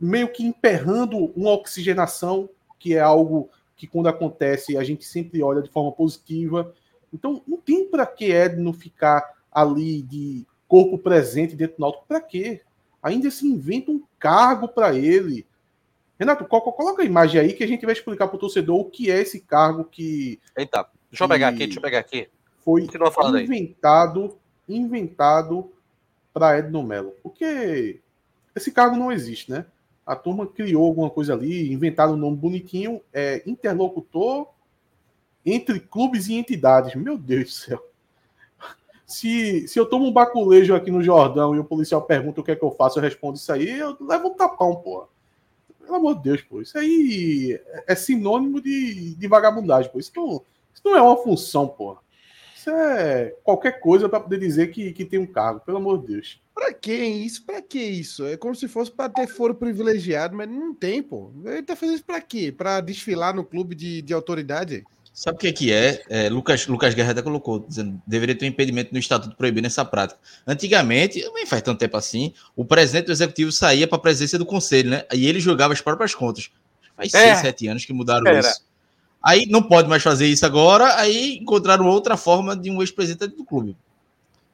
meio 0.00 0.32
que 0.32 0.42
emperrando 0.42 1.32
uma 1.36 1.52
oxigenação, 1.52 2.48
que 2.78 2.94
é 2.94 3.00
algo 3.00 3.50
que 3.76 3.86
quando 3.86 4.08
acontece 4.08 4.76
a 4.76 4.82
gente 4.82 5.04
sempre 5.04 5.42
olha 5.42 5.60
de 5.60 5.70
forma 5.70 5.92
positiva. 5.92 6.74
Então, 7.12 7.42
não 7.46 7.58
tem 7.58 7.86
para 7.86 8.06
que 8.06 8.32
Edno 8.32 8.72
ficar 8.72 9.34
ali 9.52 10.02
de 10.02 10.46
corpo 10.66 10.98
presente 10.98 11.54
dentro 11.54 11.76
do 11.76 11.80
Náutico, 11.80 12.06
para 12.08 12.20
quê? 12.20 12.62
Ainda 13.02 13.30
se 13.30 13.46
inventa 13.46 13.90
um 13.90 14.02
cargo 14.18 14.66
para 14.66 14.94
ele 14.94 15.46
Renato, 16.18 16.46
coloca 16.46 17.02
a 17.02 17.04
imagem 17.04 17.40
aí 17.40 17.52
que 17.52 17.62
a 17.62 17.68
gente 17.68 17.84
vai 17.84 17.92
explicar 17.92 18.26
para 18.28 18.36
o 18.36 18.40
torcedor 18.40 18.80
o 18.80 18.90
que 18.90 19.10
é 19.10 19.20
esse 19.20 19.40
cargo 19.40 19.84
que. 19.84 20.40
Eita, 20.56 20.88
deixa 21.10 21.24
eu 21.24 21.28
pegar 21.28 21.48
aqui, 21.48 21.58
deixa 21.58 21.78
eu 21.78 21.82
pegar 21.82 21.98
aqui. 21.98 22.28
Foi 22.64 22.82
inventado, 22.82 23.36
aí. 24.68 24.76
inventado 24.76 25.72
para 26.32 26.58
Edno 26.58 26.82
Melo. 26.82 27.14
Porque 27.22 28.00
esse 28.54 28.72
cargo 28.72 28.96
não 28.96 29.12
existe, 29.12 29.50
né? 29.50 29.66
A 30.06 30.16
turma 30.16 30.46
criou 30.46 30.86
alguma 30.86 31.10
coisa 31.10 31.34
ali, 31.34 31.72
inventaram 31.72 32.14
um 32.14 32.16
nome 32.16 32.36
bonitinho, 32.36 33.00
é 33.12 33.42
interlocutor 33.46 34.48
entre 35.44 35.78
clubes 35.80 36.28
e 36.28 36.34
entidades. 36.34 36.94
Meu 36.94 37.18
Deus 37.18 37.44
do 37.44 37.50
céu. 37.50 37.86
Se, 39.04 39.68
se 39.68 39.78
eu 39.78 39.86
tomo 39.86 40.06
um 40.06 40.12
baculejo 40.12 40.74
aqui 40.74 40.90
no 40.90 41.02
Jordão 41.02 41.54
e 41.54 41.58
o 41.58 41.64
policial 41.64 42.02
pergunta 42.02 42.40
o 42.40 42.44
que 42.44 42.50
é 42.50 42.56
que 42.56 42.64
eu 42.64 42.72
faço, 42.72 42.98
eu 42.98 43.02
respondo 43.02 43.36
isso 43.36 43.52
aí, 43.52 43.78
eu 43.78 43.96
levo 44.00 44.28
um 44.28 44.34
tapão, 44.34 44.74
porra. 44.76 45.06
Pelo 45.86 45.98
amor 45.98 46.16
de 46.16 46.22
Deus, 46.22 46.42
pô. 46.42 46.60
Isso 46.60 46.76
aí 46.76 47.60
é 47.86 47.94
sinônimo 47.94 48.60
de, 48.60 49.14
de 49.14 49.28
vagabundagem, 49.28 49.90
pô. 49.90 49.98
Isso 49.98 50.12
não, 50.16 50.42
isso 50.74 50.82
não 50.84 50.96
é 50.96 51.00
uma 51.00 51.16
função, 51.16 51.68
pô. 51.68 51.96
Isso 52.54 52.68
é 52.70 53.34
qualquer 53.44 53.78
coisa 53.78 54.08
para 54.08 54.18
poder 54.18 54.40
dizer 54.40 54.72
que, 54.72 54.92
que 54.92 55.04
tem 55.04 55.20
um 55.20 55.26
cargo, 55.26 55.60
pelo 55.60 55.78
amor 55.78 56.00
de 56.00 56.14
Deus. 56.14 56.42
Pra 56.52 56.72
que 56.72 56.92
isso? 56.92 57.44
Pra 57.44 57.62
que 57.62 57.78
isso? 57.78 58.26
É 58.26 58.36
como 58.36 58.54
se 58.54 58.66
fosse 58.66 58.90
para 58.90 59.08
ter 59.08 59.28
foro 59.28 59.54
privilegiado, 59.54 60.34
mas 60.34 60.48
não 60.48 60.74
tem, 60.74 61.02
pô. 61.02 61.30
Ele 61.44 61.62
tá 61.62 61.76
fazendo 61.76 61.94
isso 61.96 62.04
pra 62.04 62.20
quê? 62.20 62.50
Pra 62.50 62.80
desfilar 62.80 63.34
no 63.34 63.44
clube 63.44 63.74
de, 63.74 64.02
de 64.02 64.12
autoridade? 64.12 64.84
Sabe 65.16 65.36
o 65.36 65.38
que, 65.38 65.50
que 65.50 65.72
é? 65.72 66.02
é? 66.10 66.28
Lucas, 66.28 66.66
Lucas 66.66 66.92
Guerra 66.92 67.12
até 67.12 67.22
colocou, 67.22 67.60
dizendo 67.66 67.98
deveria 68.06 68.34
ter 68.34 68.44
um 68.44 68.48
impedimento 68.48 68.92
no 68.92 68.98
estatuto 68.98 69.34
proibindo 69.34 69.64
essa 69.64 69.82
prática. 69.82 70.20
Antigamente, 70.46 71.26
nem 71.32 71.46
faz 71.46 71.62
tanto 71.62 71.78
tempo 71.78 71.96
assim, 71.96 72.34
o 72.54 72.66
presidente 72.66 73.06
do 73.06 73.12
executivo 73.12 73.50
saía 73.50 73.88
para 73.88 73.96
a 73.96 74.00
presidência 74.00 74.38
do 74.38 74.44
conselho, 74.44 74.90
né? 74.90 75.04
E 75.14 75.26
ele 75.26 75.40
jogava 75.40 75.72
as 75.72 75.80
próprias 75.80 76.14
contas. 76.14 76.50
Faz 76.94 77.14
é. 77.14 77.28
seis, 77.28 77.38
sete 77.38 77.66
anos 77.66 77.86
que 77.86 77.94
mudaram 77.94 78.26
Era. 78.26 78.40
isso. 78.40 78.60
Aí 79.24 79.46
não 79.46 79.62
pode 79.62 79.88
mais 79.88 80.02
fazer 80.02 80.26
isso 80.26 80.44
agora, 80.44 80.96
aí 80.96 81.38
encontraram 81.38 81.86
outra 81.86 82.18
forma 82.18 82.54
de 82.54 82.70
um 82.70 82.82
ex-presidente 82.82 83.34
do 83.34 83.44
clube. 83.44 83.74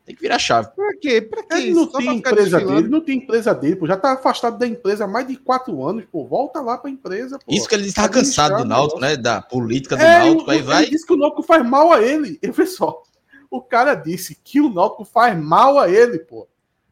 Tem 0.04 0.16
que 0.16 0.20
virar 0.20 0.38
chave. 0.38 0.68
Pra 0.74 0.96
quê? 1.00 1.22
Pra 1.22 1.42
quê? 1.44 1.54
Ele 1.54 1.74
não 1.74 1.88
Só 1.88 1.98
tem 1.98 2.16
empresa 2.16 2.58
dele, 2.58 2.88
não 2.88 3.00
tem 3.00 3.18
empresa 3.18 3.54
dele, 3.54 3.76
pô. 3.76 3.86
Já 3.86 3.96
tá 3.96 4.12
afastado 4.12 4.58
da 4.58 4.66
empresa 4.66 5.04
há 5.04 5.06
mais 5.06 5.28
de 5.28 5.36
quatro 5.36 5.86
anos, 5.86 6.04
pô. 6.10 6.26
Volta 6.26 6.60
lá 6.60 6.76
pra 6.76 6.90
empresa, 6.90 7.38
pô. 7.38 7.44
Isso 7.52 7.68
que 7.68 7.74
ele 7.74 7.86
está 7.86 8.08
cansado 8.08 8.58
do 8.58 8.64
Náutico, 8.64 9.00
né? 9.00 9.16
Da 9.16 9.40
política 9.40 9.96
do 9.96 10.02
é, 10.02 10.18
Náutico, 10.18 10.50
aí 10.50 10.60
vai. 10.60 10.82
Ele 10.82 10.90
disse 10.90 11.06
que 11.06 11.12
o 11.12 11.16
Náutico 11.16 11.42
faz 11.44 11.64
mal 11.64 11.92
a 11.92 12.02
ele. 12.02 12.36
Eu, 12.42 12.52
pessoal, 12.52 13.04
o 13.48 13.60
cara 13.60 13.94
disse 13.94 14.36
que 14.42 14.60
o 14.60 14.72
Náutico 14.72 15.04
faz 15.04 15.38
mal 15.40 15.78
a 15.78 15.88
ele, 15.88 16.18
pô. 16.18 16.48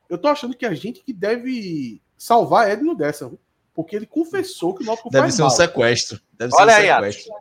Eu 0.08 0.16
tô 0.16 0.28
achando 0.28 0.56
que 0.56 0.66
a 0.66 0.74
gente 0.74 1.02
que 1.02 1.12
deve 1.12 2.00
salvar 2.16 2.70
ele 2.70 2.82
no 2.82 2.94
dessa, 2.94 3.30
porque 3.74 3.96
ele 3.96 4.06
confessou 4.06 4.74
que 4.74 4.84
o 4.84 4.86
Náutico 4.86 5.10
deve 5.10 5.24
faz 5.24 5.38
mal. 5.38 5.48
Deve 5.48 5.56
ser 5.56 5.62
um 5.62 5.66
sequestro. 5.66 6.20
Deve 6.38 6.52
Olha 6.54 6.74
ser 6.74 6.92
um 6.92 6.94
aí, 6.94 7.12
sequestro. 7.12 7.32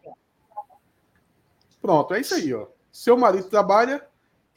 Pronto, 1.80 2.14
é 2.16 2.22
isso 2.22 2.34
aí, 2.34 2.54
ó. 2.54 2.66
Seu 2.92 3.16
marido 3.16 3.50
trabalha, 3.50 4.06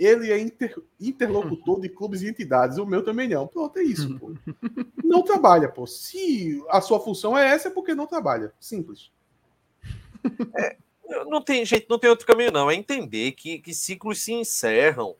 ele 0.05 0.33
é 0.33 0.39
inter, 0.39 0.77
interlocutor 1.01 1.81
de 1.81 1.89
clubes 1.89 2.23
e 2.23 2.29
entidades. 2.29 2.79
O 2.79 2.87
meu 2.87 3.05
também 3.05 3.29
não. 3.29 3.47
Pronto, 3.47 3.79
é 3.79 3.83
isso, 3.83 4.19
pô. 4.19 4.33
Não 5.05 5.23
trabalha, 5.23 5.69
pô. 5.69 5.87
Se 5.87 6.63
a 6.71 6.81
sua 6.81 6.99
função 6.99 7.37
é 7.37 7.49
essa, 7.49 7.69
é 7.69 7.71
porque 7.71 7.95
não 7.95 8.07
trabalha. 8.07 8.51
Simples. 8.59 9.11
É, 10.57 10.77
não 11.27 11.43
tem 11.43 11.65
gente, 11.67 11.87
não 11.91 11.99
tem 11.99 12.09
outro 12.09 12.27
caminho, 12.27 12.51
não. 12.51 12.71
É 12.71 12.75
entender 12.75 13.33
que, 13.33 13.59
que 13.59 13.75
ciclos 13.75 14.23
se 14.23 14.33
encerram 14.33 15.17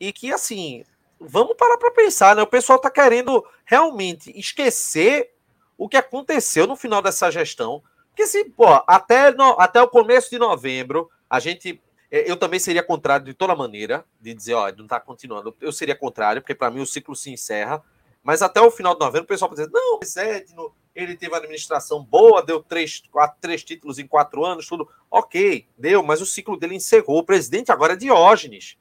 e 0.00 0.10
que, 0.12 0.32
assim, 0.32 0.84
vamos 1.20 1.56
parar 1.56 1.76
para 1.76 1.90
pensar, 1.90 2.34
né? 2.34 2.42
O 2.42 2.46
pessoal 2.46 2.78
tá 2.78 2.90
querendo 2.90 3.44
realmente 3.64 4.32
esquecer 4.38 5.32
o 5.76 5.88
que 5.88 5.96
aconteceu 5.96 6.66
no 6.66 6.76
final 6.76 7.02
dessa 7.02 7.30
gestão. 7.30 7.82
Porque, 8.08 8.26
se, 8.26 8.44
pô, 8.46 8.64
até, 8.86 9.32
no, 9.32 9.60
até 9.60 9.82
o 9.82 9.88
começo 9.88 10.30
de 10.30 10.38
novembro, 10.38 11.10
a 11.28 11.38
gente 11.38 11.78
eu 12.10 12.36
também 12.36 12.60
seria 12.60 12.82
contrário 12.82 13.26
de 13.26 13.34
toda 13.34 13.54
maneira, 13.56 14.04
de 14.20 14.32
dizer, 14.34 14.54
ó, 14.54 14.70
não 14.72 14.84
está 14.84 15.00
continuando. 15.00 15.56
Eu 15.60 15.72
seria 15.72 15.96
contrário, 15.96 16.40
porque 16.40 16.54
para 16.54 16.70
mim 16.70 16.80
o 16.80 16.86
ciclo 16.86 17.16
se 17.16 17.30
encerra. 17.30 17.82
Mas 18.22 18.42
até 18.42 18.60
o 18.60 18.70
final 18.70 18.94
de 18.94 19.00
novembro 19.00 19.24
o 19.24 19.28
pessoal 19.28 19.48
pode 19.48 19.62
dizer, 19.62 19.72
não, 19.72 19.98
mas 20.00 20.16
Edno, 20.16 20.74
ele 20.94 21.16
teve 21.16 21.32
uma 21.32 21.38
administração 21.38 22.02
boa, 22.02 22.42
deu 22.42 22.62
três, 22.62 23.02
quatro, 23.10 23.36
três 23.40 23.62
títulos 23.62 23.98
em 23.98 24.06
quatro 24.06 24.44
anos, 24.44 24.66
tudo. 24.66 24.88
Ok, 25.10 25.66
deu, 25.78 26.02
mas 26.02 26.20
o 26.20 26.26
ciclo 26.26 26.56
dele 26.56 26.74
encerrou. 26.74 27.18
O 27.18 27.24
presidente 27.24 27.70
agora 27.70 27.92
é 27.92 27.96
Diógenes. 27.96 28.76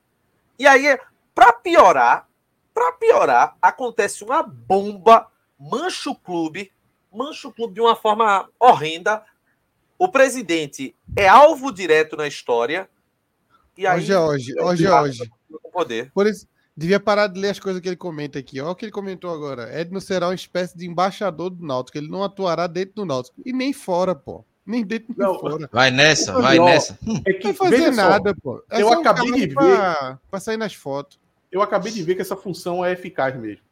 E 0.57 0.65
aí, 0.65 0.97
para 1.33 1.53
piorar, 1.53 2.27
para 2.73 2.91
piorar, 2.93 3.55
acontece 3.61 4.23
uma 4.23 4.41
bomba, 4.41 5.29
mancha 5.59 6.09
o 6.09 6.15
clube, 6.15 6.71
mancha 7.11 7.47
o 7.47 7.53
clube 7.53 7.73
de 7.73 7.81
uma 7.81 7.95
forma 7.95 8.49
horrenda. 8.59 9.23
O 9.97 10.07
presidente 10.07 10.95
é 11.15 11.27
alvo 11.27 11.71
direto 11.71 12.17
na 12.17 12.27
história 12.27 12.89
e 13.77 13.85
aí, 13.85 13.99
hoje, 13.99 14.15
hoje, 14.15 14.53
hoje, 14.59 14.87
hoje. 14.87 15.31
Poder. 15.71 16.11
Por 16.13 16.25
isso, 16.25 16.47
devia 16.75 16.99
parar 16.99 17.27
de 17.27 17.39
ler 17.39 17.49
as 17.49 17.59
coisas 17.59 17.81
que 17.81 17.87
ele 17.87 17.95
comenta 17.95 18.39
aqui. 18.39 18.61
Olha 18.61 18.71
o 18.71 18.75
que 18.75 18.85
ele 18.85 18.91
comentou 18.91 19.33
agora. 19.33 19.77
Edno 19.77 19.99
será 19.99 20.27
uma 20.27 20.35
espécie 20.35 20.77
de 20.77 20.87
embaixador 20.87 21.49
do 21.49 21.65
Náutico. 21.65 21.97
Ele 21.97 22.07
não 22.07 22.23
atuará 22.23 22.67
dentro 22.67 22.95
do 22.95 23.05
Náutico. 23.05 23.41
E 23.45 23.51
nem 23.51 23.73
fora, 23.73 24.15
pô. 24.15 24.45
Nem 24.65 24.83
dentro 24.83 25.13
nem 25.15 25.27
não, 25.27 25.39
fora. 25.39 25.69
Vai 25.71 25.91
nessa, 25.91 26.33
vai 26.33 26.57
nessa. 26.57 26.97
É 27.25 27.33
que, 27.33 27.47
não 27.47 27.53
vai 27.53 27.69
fazer 27.69 27.91
nada, 27.91 28.29
só, 28.29 28.35
pô. 28.41 28.63
É 28.69 28.81
eu 28.81 28.91
acabei 28.91 29.31
de 29.31 29.47
ver. 29.47 29.53
Pra, 29.53 30.19
pra 30.31 30.39
sair 30.39 30.57
nas 30.57 30.73
fotos. 30.73 31.19
Eu 31.51 31.61
acabei 31.61 31.91
de 31.91 32.01
ver 32.01 32.15
que 32.15 32.21
essa 32.21 32.35
função 32.35 32.83
é 32.83 32.91
eficaz 32.91 33.35
mesmo. 33.35 33.63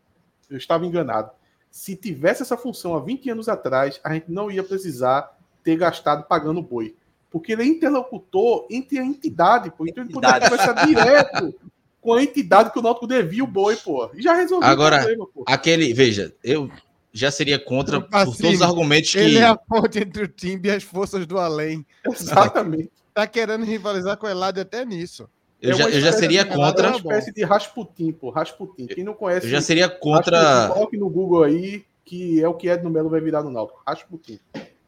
Eu 0.49 0.57
estava 0.57 0.85
enganado. 0.85 1.31
Se 1.71 1.95
tivesse 1.95 2.43
essa 2.43 2.55
função 2.55 2.95
há 2.95 2.99
20 2.99 3.29
anos 3.31 3.49
atrás, 3.49 3.99
a 4.03 4.13
gente 4.13 4.31
não 4.31 4.51
ia 4.51 4.63
precisar 4.63 5.35
ter 5.63 5.75
gastado 5.77 6.27
pagando 6.27 6.61
boi 6.61 6.95
porque 7.33 7.53
ele 7.53 7.63
é 7.63 7.65
interlocutor 7.65 8.67
entre 8.69 8.99
a 8.99 9.03
entidade, 9.03 9.71
pô. 9.71 9.87
Então 9.87 10.03
ele 10.03 10.13
poderia 10.13 10.39
conversar 10.39 10.85
direto 10.85 11.55
com 11.99 12.13
a 12.13 12.21
entidade 12.21 12.71
que 12.71 12.77
o 12.77 12.81
Náutico 12.83 13.07
devia 13.07 13.43
o 13.43 13.47
boi, 13.47 13.75
pô. 13.75 14.07
E 14.13 14.21
já 14.21 14.35
resolveu 14.35 14.69
Agora, 14.69 14.97
o 14.97 14.99
problema, 14.99 15.27
pô. 15.33 15.43
aquele, 15.47 15.91
veja, 15.95 16.31
eu 16.43 16.69
já 17.11 17.31
seria 17.31 17.57
contra 17.57 17.99
por 17.99 18.37
todos 18.37 18.53
os 18.53 18.61
argumentos 18.61 19.11
que. 19.11 19.17
Ele 19.17 19.39
é 19.39 19.45
a 19.45 19.55
ponte 19.55 19.97
entre 19.97 20.25
o 20.25 20.27
time 20.27 20.67
e 20.67 20.71
as 20.71 20.83
forças 20.83 21.25
do 21.25 21.39
além. 21.39 21.83
Exatamente. 22.05 22.91
Tá 23.15 23.25
querendo 23.25 23.65
rivalizar 23.65 24.15
com 24.15 24.27
o 24.27 24.29
Elade 24.29 24.59
até 24.59 24.85
nisso. 24.85 25.27
Eu, 25.59 25.71
é 25.71 25.73
já, 25.73 25.89
eu 25.89 26.01
já 26.01 26.11
seria 26.11 26.45
contra. 26.45 26.89
É 26.89 26.91
uma 26.91 26.97
espécie 26.97 27.33
de 27.33 27.43
Rasputin, 27.43 28.11
pô. 28.11 28.29
Rasputin. 28.29 28.85
Quem 28.85 29.03
não 29.03 29.15
conhece. 29.15 29.47
Eu 29.47 29.51
já 29.51 29.61
seria 29.61 29.89
contra. 29.89 30.69
Coloque 30.71 30.97
no 30.97 31.09
Google 31.09 31.41
aí, 31.41 31.83
que 32.05 32.43
é 32.43 32.47
o 32.47 32.53
que 32.53 32.69
Edno 32.69 32.91
Melo 32.91 33.09
vai 33.09 33.21
virar 33.21 33.41
no 33.41 33.49
Náutico. 33.49 33.81
Rasputin 33.87 34.39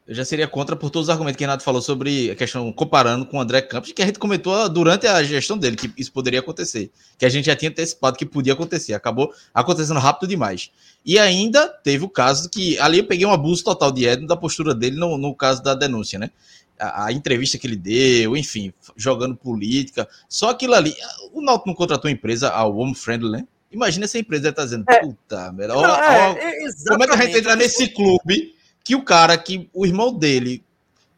eu 0.06 0.14
já 0.14 0.24
seria 0.24 0.46
contra 0.46 0.76
por 0.76 0.88
todos 0.88 1.08
os 1.08 1.10
argumentos 1.10 1.36
que 1.36 1.42
o 1.42 1.46
Renato 1.46 1.64
falou 1.64 1.82
sobre 1.82 2.30
a 2.30 2.36
questão, 2.36 2.72
comparando 2.72 3.26
com 3.26 3.38
o 3.38 3.40
André 3.40 3.60
Campos, 3.60 3.90
que 3.90 4.00
a 4.00 4.06
gente 4.06 4.20
comentou 4.20 4.68
durante 4.68 5.04
a 5.04 5.20
gestão 5.24 5.58
dele, 5.58 5.74
que 5.74 5.92
isso 5.96 6.12
poderia 6.12 6.38
acontecer. 6.38 6.92
Que 7.18 7.26
a 7.26 7.28
gente 7.28 7.46
já 7.46 7.56
tinha 7.56 7.70
antecipado 7.70 8.16
que 8.16 8.24
podia 8.24 8.52
acontecer. 8.52 8.94
Acabou 8.94 9.32
acontecendo 9.52 9.98
rápido 9.98 10.28
demais. 10.28 10.70
E 11.04 11.18
ainda 11.18 11.68
teve 11.68 12.04
o 12.04 12.08
caso 12.08 12.48
que. 12.48 12.78
Ali 12.78 12.98
eu 12.98 13.04
peguei 13.04 13.26
um 13.26 13.32
abuso 13.32 13.64
total 13.64 13.90
de 13.90 14.06
Edno 14.06 14.28
da 14.28 14.36
postura 14.36 14.72
dele 14.74 14.96
no, 14.96 15.18
no 15.18 15.34
caso 15.34 15.60
da 15.60 15.74
denúncia, 15.74 16.20
né? 16.20 16.30
A, 16.78 17.06
a, 17.06 17.12
entrevista 17.12 17.58
que 17.58 17.66
ele 17.66 17.76
deu, 17.76 18.36
enfim, 18.36 18.72
jogando 18.96 19.34
política. 19.34 20.06
Só 20.28 20.50
aquilo 20.50 20.74
ali. 20.74 20.94
O 21.32 21.40
Náutico 21.40 21.68
não 21.68 21.74
contratou 21.74 22.08
a 22.08 22.12
empresa, 22.12 22.50
a 22.50 22.64
Home 22.64 22.94
Friendly, 22.94 23.30
né? 23.30 23.46
Imagina 23.72 24.04
essa 24.04 24.18
empresa 24.18 24.52
tá 24.52 24.62
dizendo, 24.62 24.84
é. 24.88 25.00
puta, 25.00 25.52
melhor. 25.52 25.84
É, 26.00 26.30
é, 26.30 26.72
como 26.88 27.02
é 27.02 27.06
que 27.08 27.14
a 27.14 27.16
gente 27.16 27.38
entra 27.38 27.56
nesse 27.56 27.88
clube? 27.88 28.55
Que 28.86 28.94
o 28.94 29.02
cara 29.02 29.36
que 29.36 29.68
o 29.74 29.84
irmão 29.84 30.14
dele 30.14 30.64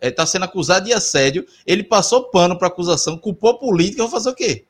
está 0.01 0.23
é, 0.23 0.27
sendo 0.27 0.47
acusado 0.47 0.87
de 0.87 0.95
assédio, 0.95 1.47
ele 1.66 1.85
passou 1.85 2.31
pano 2.31 2.59
para 2.59 2.66
acusação, 2.66 3.19
culpou 3.19 3.51
a 3.51 3.59
política, 3.59 4.05
vai 4.05 4.11
fazer 4.11 4.31
o 4.31 4.35
quê? 4.35 4.64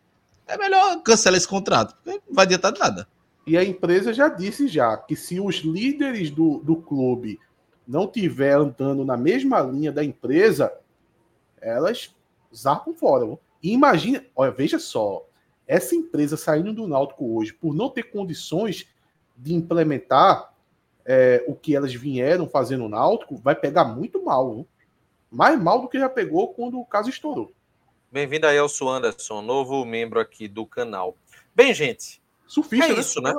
É 0.49 0.59
melhor 0.59 1.01
cancelar 1.05 1.39
esse 1.39 1.47
contrato, 1.47 1.95
porque 1.95 2.21
não 2.27 2.35
vai 2.35 2.45
adiantar 2.45 2.77
nada. 2.77 3.07
E 3.47 3.57
a 3.57 3.63
empresa 3.63 4.13
já 4.13 4.29
disse 4.29 4.67
já 4.67 4.97
que 4.97 5.15
se 5.15 5.39
os 5.39 5.59
líderes 5.59 6.33
do, 6.33 6.59
do 6.59 6.75
clube 6.75 7.39
não 7.87 8.09
tiver 8.09 8.57
andando 8.57 9.05
na 9.05 9.17
mesma 9.17 9.61
linha 9.61 9.93
da 9.93 10.03
empresa, 10.03 10.73
elas 11.61 12.13
zarpam 12.53 12.95
fora. 12.95 13.39
E 13.63 13.73
imagina, 13.73 14.25
olha, 14.35 14.51
veja 14.51 14.81
só, 14.81 15.25
essa 15.69 15.95
empresa 15.95 16.37
saindo 16.37 16.73
do 16.73 16.89
Náutico 16.89 17.37
hoje 17.37 17.53
por 17.53 17.77
não 17.77 17.91
ter 17.91 18.11
condições 18.11 18.89
de 19.37 19.55
implementar 19.55 20.53
é, 21.11 21.43
o 21.47 21.55
que 21.55 21.75
elas 21.75 21.95
vieram 21.95 22.47
fazendo 22.47 22.81
no 22.81 22.91
Náutico, 22.91 23.41
vai 23.43 23.55
pegar 23.55 23.85
muito 23.85 24.23
mal. 24.23 24.55
Viu? 24.55 24.69
Mais 25.31 25.59
mal 25.59 25.81
do 25.81 25.89
que 25.89 25.99
já 25.99 26.07
pegou 26.07 26.49
quando 26.49 26.79
o 26.79 26.85
caso 26.85 27.09
estourou. 27.09 27.51
Bem-vindo 28.13 28.47
aí, 28.47 28.59
Elcio 28.59 28.87
Anderson, 28.87 29.41
novo 29.41 29.87
membro 29.87 30.21
aqui 30.21 30.47
do 30.47 30.67
canal. 30.67 31.17
Bem, 31.55 31.73
gente. 31.73 32.21
Surfista, 32.47 32.93
é 32.93 32.95
né? 32.95 33.01
isso, 33.01 33.23
né? 33.23 33.33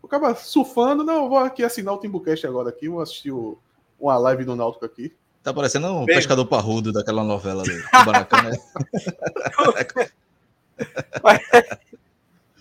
O 0.00 0.08
cara 0.08 0.34
surfando, 0.34 1.04
não, 1.04 1.28
vou 1.28 1.36
aqui 1.38 1.62
assinar 1.62 1.92
o 1.92 1.98
Timbucast 1.98 2.46
agora 2.46 2.70
aqui, 2.70 2.88
vou 2.88 3.02
assistir 3.02 3.32
o, 3.32 3.58
uma 4.00 4.16
live 4.16 4.46
do 4.46 4.56
Náutico 4.56 4.86
aqui. 4.86 5.14
Tá 5.42 5.52
parecendo 5.52 5.88
um 5.88 6.06
Bem... 6.06 6.16
pescador 6.16 6.46
parrudo 6.46 6.90
daquela 6.90 7.22
novela 7.22 7.62
ali, 7.62 7.76
do 7.76 8.12
né? 8.42 8.58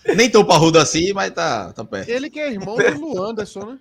Nem 0.15 0.29
tão 0.29 0.43
parrudo 0.43 0.79
assim, 0.79 1.13
mas 1.13 1.31
tá, 1.31 1.71
tá 1.71 1.85
perto. 1.85 2.09
Ele 2.09 2.29
que 2.29 2.41
é 2.41 2.51
irmão 2.51 2.75
do 2.75 2.99
Lu 2.99 3.23
Anderson, 3.23 3.65
né? 3.65 3.79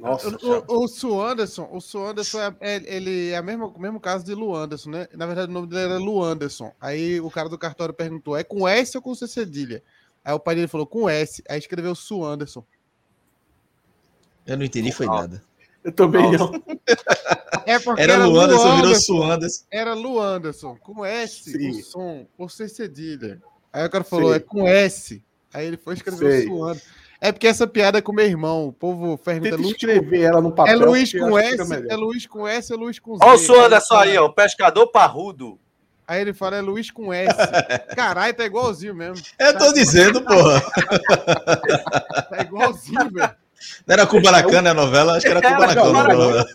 Nossa, 0.00 0.28
o, 0.28 0.64
o, 0.66 0.84
o 0.84 0.88
Su 0.88 1.20
Anderson, 1.20 1.68
o 1.72 1.80
Su 1.80 1.98
Anderson 1.98 2.40
é, 2.40 2.56
é, 2.60 2.96
ele 2.96 3.30
é 3.30 3.40
o 3.40 3.44
mesmo, 3.44 3.74
mesmo 3.78 4.00
caso 4.00 4.24
de 4.24 4.34
Lu 4.34 4.54
Anderson, 4.54 4.90
né? 4.90 5.08
Na 5.14 5.24
verdade, 5.24 5.50
o 5.50 5.54
nome 5.54 5.68
dele 5.68 5.82
era 5.82 5.98
Lu 5.98 6.22
Anderson. 6.22 6.72
Aí 6.80 7.20
o 7.20 7.30
cara 7.30 7.48
do 7.48 7.56
cartório 7.56 7.94
perguntou: 7.94 8.36
é 8.36 8.42
com 8.42 8.66
S 8.66 8.96
ou 8.96 9.02
com 9.02 9.14
C 9.14 9.26
cedilha? 9.26 9.82
Aí 10.24 10.34
o 10.34 10.40
pai 10.40 10.54
dele 10.54 10.68
falou 10.68 10.86
com 10.86 11.08
S. 11.08 11.42
Aí 11.48 11.58
escreveu 11.58 11.94
Su 11.94 12.24
Anderson. 12.24 12.64
Eu 14.46 14.56
não 14.56 14.64
entendi, 14.64 14.90
foi 14.90 15.06
nada. 15.06 15.42
Eu 15.84 15.92
também 15.92 16.32
não. 16.32 16.52
É 17.64 17.78
porque 17.78 18.02
era, 18.02 18.14
era 18.14 18.26
Lu 18.26 18.40
Anderson, 18.40 18.76
virou 18.76 18.94
Su 18.94 19.22
Anderson. 19.22 19.64
Era 19.70 19.94
Lu 19.94 20.20
Anderson, 20.20 20.76
com 20.76 21.04
S, 21.04 21.50
Sim. 21.50 21.70
o 21.70 21.82
som, 21.82 22.26
ou 22.36 22.48
C 22.48 22.68
cedilha. 22.68 23.40
Aí 23.72 23.86
o 23.86 23.90
cara 23.90 24.04
falou: 24.04 24.30
Sim. 24.30 24.36
é 24.36 24.40
com 24.40 24.66
S. 24.66 25.22
Aí 25.52 25.66
ele 25.66 25.76
foi 25.76 25.94
escrever 25.94 26.44
Su 26.46 26.64
Anderson. 26.64 26.86
É 27.20 27.32
porque 27.32 27.48
essa 27.48 27.66
piada 27.66 27.98
é 27.98 28.02
com 28.02 28.12
meu 28.12 28.26
irmão. 28.26 28.68
O 28.68 28.72
povo 28.72 29.18
pergunta. 29.18 29.56
Tenta 29.56 29.68
escrever 29.68 30.22
ela 30.22 30.40
no 30.40 30.52
papel. 30.52 30.72
É 30.72 30.76
Luiz 30.76 31.12
com 31.12 31.38
S, 31.38 31.56
é 31.88 31.96
Luiz 31.96 32.26
com 32.26 32.46
S, 32.46 32.72
é 32.72 32.76
Luiz 32.76 32.98
com 32.98 33.16
Z. 33.16 33.24
Olha 33.24 33.34
o 33.34 33.38
Suanda 33.38 33.80
só 33.80 34.02
aí, 34.02 34.16
ó. 34.16 34.26
O 34.26 34.32
pescador 34.32 34.86
parrudo. 34.88 35.58
Aí 36.06 36.20
ele 36.20 36.32
fala, 36.32 36.56
é 36.56 36.60
Luiz 36.60 36.90
com 36.90 37.12
S. 37.12 37.36
Caralho, 37.94 38.34
tá 38.34 38.44
igualzinho 38.44 38.94
mesmo. 38.94 39.24
Eu 39.38 39.58
tô 39.58 39.72
dizendo, 39.72 40.22
porra. 40.22 40.60
tá 42.30 42.38
igualzinho, 42.40 43.10
velho. 43.10 43.34
Não 43.86 43.92
era 43.92 44.06
Kubanacan 44.06 44.70
a 44.70 44.74
novela? 44.74 45.16
Acho 45.16 45.26
que 45.26 45.32
era 45.32 45.42
Kubanacan 45.42 45.82
a 45.82 45.92
novela. 45.92 46.46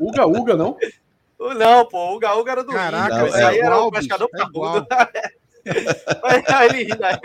Uga 0.00 0.26
Uga, 0.26 0.56
não? 0.56 0.76
Não, 1.38 1.86
pô. 1.86 2.14
Uga 2.14 2.34
Uga 2.36 2.52
era 2.52 2.64
do 2.64 2.72
Caraca, 2.72 3.16
Rio. 3.16 3.26
Esse 3.26 3.36
é 3.36 3.44
aí 3.44 3.58
igual, 3.58 3.72
era 3.72 3.82
o 3.82 3.90
pescador 3.90 4.28
é 4.32 4.38
parrudo. 4.38 4.86
Aí 6.48 6.68
ele 6.70 6.84
ri, 6.84 6.98
né? 6.98 7.18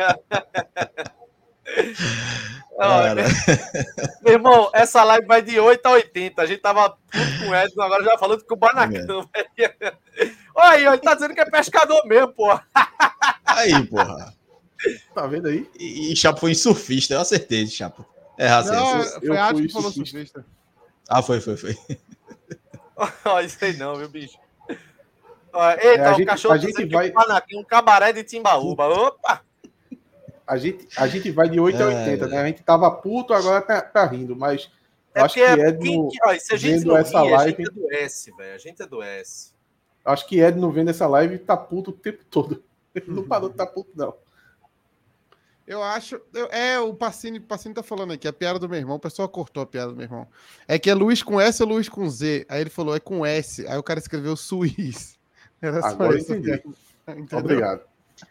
Meu 4.21 4.33
irmão, 4.33 4.69
essa 4.71 5.03
live 5.03 5.25
vai 5.25 5.41
de 5.41 5.59
8 5.59 5.85
a 5.85 5.91
80. 5.93 6.41
A 6.41 6.45
gente 6.45 6.61
tava 6.61 6.91
com 6.91 7.49
o 7.49 7.55
Edson, 7.55 7.81
agora 7.81 8.03
já 8.03 8.17
falando 8.17 8.43
com 8.43 8.53
o 8.53 8.57
Banacão. 8.57 9.27
É. 9.35 9.95
Olha 10.53 10.69
aí, 10.69 10.85
ele 10.85 10.97
tá 10.99 11.15
dizendo 11.15 11.33
que 11.33 11.41
é 11.41 11.45
pescador 11.45 12.05
mesmo, 12.05 12.33
porra. 12.33 12.63
Aí, 13.45 13.83
porra. 13.87 14.33
Tá 15.13 15.25
vendo 15.25 15.47
aí? 15.47 15.67
E, 15.79 16.11
e 16.11 16.15
Chapo 16.15 16.39
foi 16.39 16.51
em 16.51 16.55
surfista, 16.55 17.15
eu 17.15 17.21
acertei, 17.21 17.65
Chapo. 17.65 18.05
É 18.37 18.47
raça. 18.47 18.71
Não, 18.71 19.03
foi 19.03 19.37
Adi 19.37 19.67
que 19.67 19.73
falou 19.73 19.91
surfista. 19.91 20.45
Ah, 21.09 21.23
foi, 21.23 21.41
foi, 21.41 21.57
foi. 21.57 21.75
Ó, 23.25 23.39
isso 23.41 23.57
aí 23.65 23.75
não, 23.77 23.95
viu, 23.95 24.09
bicho? 24.09 24.37
Ó, 25.51 25.71
eita, 25.71 26.03
é, 26.03 26.11
o 26.11 26.15
gente, 26.15 26.27
cachorro 26.27 26.53
a 26.53 26.57
gente 26.57 26.85
vai... 26.85 27.11
um 27.55 27.63
cabaré 27.63 28.13
de 28.13 28.23
Timbaúba. 28.23 28.87
Opa! 28.87 29.46
A 30.47 30.57
gente, 30.57 30.87
a 30.97 31.07
gente 31.07 31.29
vai 31.29 31.49
de 31.49 31.59
8 31.59 31.83
a 31.83 31.85
80, 31.87 32.25
é. 32.25 32.27
né? 32.29 32.37
A 32.39 32.47
gente 32.47 32.63
tava 32.63 32.89
puto, 32.89 33.33
agora 33.33 33.61
tá, 33.61 33.81
tá 33.81 34.05
rindo, 34.05 34.35
mas 34.35 34.71
é 35.13 35.21
acho 35.21 35.33
que 35.33 35.41
é 35.41 35.71
do, 35.71 36.09
ó, 36.25 36.39
se 36.39 36.53
a 36.53 36.57
gente 36.57 36.79
vendo 36.79 36.95
essa 36.95 37.21
rir, 37.21 37.31
live. 37.31 37.53
A 37.53 37.65
gente 37.65 37.67
é 37.67 37.71
do 37.71 37.93
S, 37.93 38.31
velho. 38.37 38.55
A 38.55 38.57
gente 38.57 38.81
é 38.81 38.85
do 38.87 39.01
S. 39.01 39.53
Acho 40.05 40.27
que 40.27 40.39
Ed 40.39 40.57
não 40.57 40.71
vendo 40.71 40.89
essa 40.89 41.05
live 41.07 41.37
tá 41.39 41.57
puto 41.57 41.89
o 41.89 41.93
tempo 41.93 42.23
todo. 42.29 42.63
Ele 42.95 43.11
não 43.11 43.23
parou 43.23 43.49
de 43.49 43.55
tá 43.55 43.65
puto, 43.65 43.91
não. 43.95 44.15
Eu 45.67 45.83
acho. 45.83 46.21
Eu, 46.33 46.45
é, 46.45 46.79
o 46.79 46.93
Pacini, 46.93 47.41
Pacini 47.41 47.75
tá 47.75 47.83
falando 47.83 48.13
aqui, 48.13 48.25
a 48.25 48.31
piada 48.31 48.57
do 48.57 48.69
meu 48.69 48.79
irmão, 48.79 48.95
o 48.95 48.99
pessoal 48.99 49.27
cortou 49.27 49.61
a 49.61 49.65
piada 49.65 49.91
do 49.91 49.97
meu 49.97 50.05
irmão. 50.05 50.25
É 50.65 50.79
que 50.79 50.89
é 50.89 50.93
Luiz 50.93 51.21
com 51.21 51.41
S 51.41 51.61
ou 51.61 51.67
Luiz 51.67 51.89
com 51.89 52.09
Z? 52.09 52.45
Aí 52.47 52.61
ele 52.61 52.69
falou, 52.69 52.95
é 52.95 53.01
com 53.01 53.25
S. 53.25 53.67
Aí 53.67 53.77
o 53.77 53.83
cara 53.83 53.99
escreveu 53.99 54.37
Suiz. 54.37 55.19
Era 55.61 55.81
só 55.81 55.87
Agora 55.87 56.17
isso. 56.17 56.33
Entendi. 56.33 56.63
Obrigado. 57.35 57.81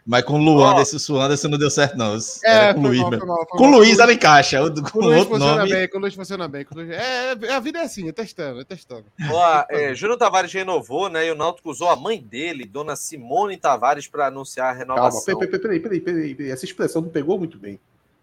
Mas 0.05 0.23
com 0.23 0.33
o 0.33 0.37
Luan, 0.37 0.75
oh. 0.75 0.81
esse 0.81 1.13
Anderson 1.13 1.47
não 1.47 1.57
deu 1.57 1.69
certo, 1.69 1.97
não. 1.97 2.17
É, 2.43 2.73
com 2.73 2.81
o 2.81 2.83
Luiz. 2.83 3.01
Mal, 3.01 3.25
mal, 3.25 3.45
com 3.45 3.67
o 3.67 3.71
Luiz 3.71 3.99
ela 3.99 4.13
encaixa. 4.13 4.59
Com, 4.59 4.81
com 4.83 4.99
o 4.99 5.01
Luiz 5.03 5.19
outro 5.19 5.33
funciona 5.35 5.57
nome. 5.57 5.71
bem, 5.71 5.89
com 5.89 5.97
o 5.97 6.01
Luiz 6.01 6.15
funciona 6.15 6.47
bem. 6.47 6.65
Luiz... 6.73 6.89
É, 6.89 7.31
a 7.53 7.59
vida 7.59 7.79
é 7.79 7.83
assim, 7.83 8.07
é 8.07 8.11
testando, 8.11 8.61
é 8.61 8.63
testando. 8.63 9.05
Ó, 9.31 9.65
é, 9.69 9.93
Júnior 9.95 10.17
Tavares 10.17 10.51
renovou, 10.51 11.09
né? 11.09 11.27
E 11.27 11.31
o 11.31 11.35
Náutico 11.35 11.69
usou 11.69 11.89
a 11.89 11.95
mãe 11.95 12.19
dele, 12.21 12.65
dona 12.65 12.95
Simone 12.95 13.57
Tavares, 13.57 14.07
para 14.07 14.27
anunciar 14.27 14.69
a 14.69 14.77
renovação. 14.77 15.23
Calma, 15.25 15.47
peraí, 15.47 15.59
peraí, 15.59 15.79
peraí, 15.79 16.01
peraí, 16.01 16.35
peraí. 16.35 16.51
Essa 16.51 16.65
expressão 16.65 17.01
não 17.01 17.09
pegou 17.09 17.37
muito 17.37 17.57
bem. 17.57 17.79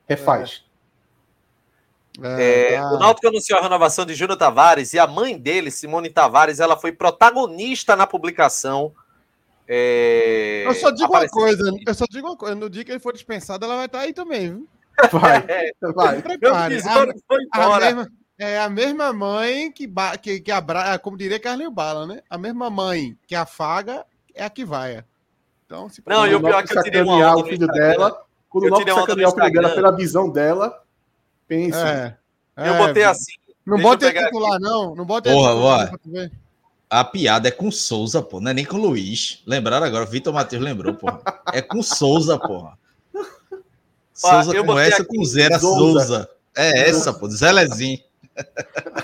Refaz. 0.07 0.65
É, 2.23 2.75
é, 2.75 2.81
tá. 2.81 2.93
O 2.93 2.99
Náutico 2.99 3.29
anunciou 3.29 3.59
a 3.59 3.62
renovação 3.62 4.07
de 4.07 4.15
Júnior 4.15 4.39
Tavares 4.39 4.93
e 4.93 4.99
a 4.99 5.07
mãe 5.07 5.37
dele, 5.37 5.71
Simone 5.71 6.11
Tavares, 6.11 6.61
ela 6.61 6.77
foi 6.77 6.93
protagonista 6.93 7.97
na 7.97 8.07
publicação 8.07 8.93
é... 9.67 10.65
Eu 10.67 10.75
só 10.75 10.91
digo 10.91 11.12
uma 11.12 11.29
coisa, 11.29 11.73
eu 11.87 11.95
só 11.95 12.05
digo 12.11 12.27
uma 12.27 12.37
coisa, 12.37 12.55
no 12.55 12.69
dia 12.69 12.85
que 12.85 12.91
ele 12.91 13.01
for 13.01 13.12
dispensado, 13.12 13.65
ela 13.65 13.77
vai 13.77 13.87
estar 13.87 14.01
aí 14.01 14.12
também, 14.12 14.51
viu? 14.51 14.69
Vai, 15.11 15.45
é, 15.49 15.71
vai. 15.93 16.23
Prepare. 16.23 16.79
A, 17.53 17.65
a, 17.65 17.81
mesma, 17.81 18.09
é 18.39 18.59
a 18.61 18.69
mesma 18.69 19.12
mãe 19.12 19.73
que, 19.73 19.91
que, 20.23 20.41
que 20.41 20.53
abra, 20.53 20.99
como 20.99 21.17
diria 21.17 21.41
Carlinho 21.41 21.71
Bala, 21.71 22.07
né? 22.07 22.21
A 22.29 22.39
mesma 22.39 22.71
mãe 22.71 23.17
que 23.27 23.35
afaga 23.35 24.05
é 24.35 24.45
a 24.45 24.51
que 24.51 24.65
vai. 24.65 25.05
Então, 25.67 25.89
se 25.89 26.03
Não, 26.07 26.27
e 26.27 26.35
o 26.35 26.41
pior 26.41 26.62
é 26.62 26.67
que 26.67 26.79
eu 26.79 26.83
tirei 26.83 27.03
uma 27.03 27.37
o 27.37 27.45
filho 27.45 27.67
dela, 27.67 28.23
quando 28.49 28.65
o 28.65 28.71
Noco 28.71 28.83
sacanear 28.83 29.31
o 29.31 29.35
filho 29.35 29.53
dela 29.53 29.75
pela 29.75 29.97
visão 29.97 30.31
dela, 30.31 30.83
pense. 31.49 31.79
É, 31.79 32.17
eu 32.57 32.75
botei 32.77 33.03
é, 33.03 33.07
assim. 33.07 33.33
Não 33.67 33.79
bota 33.79 34.12
titular, 34.12 34.61
não. 34.61 34.95
Não 34.95 35.07
bota 35.07 35.31
Porra, 35.31 35.89
titular, 35.89 36.31
a 37.01 37.05
piada 37.05 37.49
é 37.49 37.51
com 37.51 37.71
Souza, 37.73 38.23
pô. 38.23 38.41
Não 38.41 38.53
é 38.53 38.55
nem 38.55 38.65
com 38.65 38.77
Luiz. 38.77 39.43
Lembraram 39.45 39.85
agora? 39.85 40.07
Vitor 40.07 40.33
Matheus 40.33 40.63
lembrou, 40.63 40.95
porra. 40.95 41.21
É 41.53 41.61
com 41.61 41.83
Souza, 41.83 42.39
porra. 42.39 42.79
Souza 44.12 44.62
com 44.62 44.79
essa, 44.79 45.03
aqui. 45.03 45.16
com 45.16 45.25
zero, 45.25 45.59
Souza. 45.59 46.31
É 46.57 46.89
essa, 46.89 47.12
pô. 47.12 47.29
Zelezinho. 47.29 47.99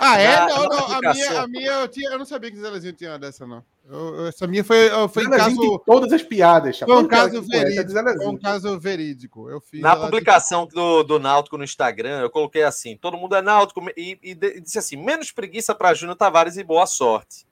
Ah, 0.00 0.18
é? 0.18 0.46
Não, 0.46 0.64
não. 0.64 0.92
A 0.92 1.00
minha, 1.00 1.40
a 1.40 1.46
minha 1.48 1.72
eu, 1.72 1.88
tinha, 1.88 2.10
eu 2.10 2.18
não 2.18 2.24
sabia 2.24 2.50
que 2.50 2.56
Zelezinho 2.56 2.92
tinha 2.92 3.18
dessa, 3.18 3.44
não. 3.44 3.64
Eu, 3.88 4.28
essa 4.28 4.46
minha 4.46 4.62
foi, 4.62 4.88
foi 5.08 5.24
em 5.24 5.30
caso. 5.30 5.82
todas 5.84 6.12
as 6.12 6.22
piadas. 6.22 6.78
Foi 6.78 6.96
um 6.96 7.08
caso 7.08 7.42
verídico. 7.42 8.18
Foi 8.18 8.28
um 8.28 8.38
caso 8.38 8.78
verídico. 8.78 9.50
Eu 9.50 9.60
fiz 9.60 9.80
Na 9.80 9.96
publicação 9.96 10.66
do, 10.66 11.02
do 11.02 11.18
Náutico 11.18 11.58
no 11.58 11.64
Instagram, 11.64 12.20
eu 12.20 12.30
coloquei 12.30 12.62
assim: 12.62 12.96
todo 12.96 13.16
mundo 13.16 13.34
é 13.34 13.42
Náutico 13.42 13.80
e, 13.96 14.16
e, 14.22 14.30
e 14.30 14.60
disse 14.60 14.78
assim: 14.78 14.96
menos 14.96 15.32
preguiça 15.32 15.74
para 15.74 15.94
Júnior 15.94 16.16
Tavares 16.16 16.56
e 16.56 16.62
boa 16.62 16.86
sorte. 16.86 17.49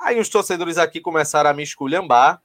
Aí 0.00 0.18
os 0.18 0.28
torcedores 0.28 0.78
aqui 0.78 1.00
começaram 1.00 1.50
a 1.50 1.54
me 1.54 1.62
esculhambar. 1.62 2.40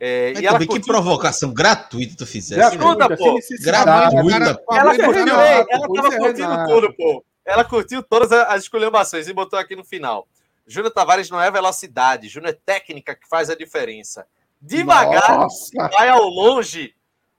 É, 0.00 0.32
e 0.40 0.46
ela 0.46 0.58
curtiu... 0.58 0.80
Que 0.80 0.86
provocação 0.86 1.52
gratuita 1.52 2.14
tu 2.16 2.26
fizesse. 2.26 2.76
Gratuita, 2.76 3.16
pô. 3.16 3.38
Gratuita. 3.60 4.62
Ela, 4.70 4.96
curtiu, 4.96 5.40
ela 5.40 5.88
tava 5.94 6.16
curtindo 6.16 6.66
tudo, 6.66 6.94
pô. 6.94 7.24
Ela 7.44 7.64
curtiu 7.64 8.02
todas 8.02 8.32
as 8.32 8.62
esculhambações 8.62 9.28
e 9.28 9.32
botou 9.32 9.58
aqui 9.58 9.76
no 9.76 9.84
final. 9.84 10.26
Júnior 10.66 10.92
Tavares 10.92 11.30
não 11.30 11.40
é 11.40 11.50
velocidade, 11.50 12.28
Júnior 12.28 12.54
é 12.54 12.58
técnica 12.64 13.14
que 13.14 13.28
faz 13.28 13.50
a 13.50 13.54
diferença. 13.54 14.26
Devagar, 14.60 15.38
Nossa. 15.38 15.70
vai 15.92 16.08
ao 16.08 16.24
longe. 16.24 16.94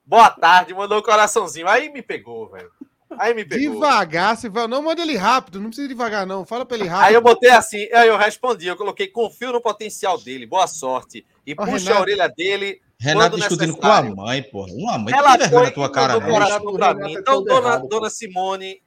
Boa 0.06 0.30
tarde, 0.30 0.76
mandou 0.76 1.00
um 1.00 1.02
coraçãozinho. 1.02 1.68
Aí 1.68 1.92
me 1.92 2.04
pegou, 2.04 2.48
velho. 2.50 2.72
Aí 3.20 3.34
me 3.34 3.46
pegou. 3.46 3.74
Devagar, 3.74 4.38
você 4.38 4.50
vai. 4.50 4.68
Não, 4.68 4.82
manda 4.82 5.02
ele 5.02 5.16
rápido, 5.16 5.60
não 5.60 5.68
precisa 5.68 5.88
devagar, 5.88 6.26
não. 6.26 6.46
Fala 6.46 6.66
pra 6.66 6.78
ele 6.78 6.88
rápido. 6.88 7.08
Aí 7.08 7.14
eu 7.14 7.22
botei 7.22 7.50
assim, 7.50 7.88
aí 7.94 8.08
eu 8.08 8.18
respondi, 8.18 8.68
eu 8.68 8.76
coloquei, 8.76 9.08
confio 9.08 9.52
no 9.52 9.62
potencial 9.62 10.18
dele, 10.18 10.46
boa 10.46 10.68
sorte. 10.68 11.26
E 11.46 11.54
oh, 11.54 11.56
puxa 11.58 11.78
Renato. 11.78 11.98
a 11.98 12.02
orelha 12.02 12.28
dele. 12.30 12.82
Renato 12.98 13.38
discutindo 13.38 13.76
com 13.76 13.86
a 13.86 14.02
mãe, 14.02 14.44
porra. 14.44 14.72
Uma 14.74 14.98
mãe 14.98 15.14
Ela 15.14 15.38
que 15.38 15.50
foi 15.50 15.64
na 15.64 15.72
tua 15.72 15.92
cara, 15.92 16.20
né? 16.20 16.60
Pra 16.74 16.94
mim. 16.94 17.14
Então, 17.14 17.44
dona, 17.44 17.68
errado, 17.68 17.88
dona 17.88 18.10
Simone. 18.10 18.82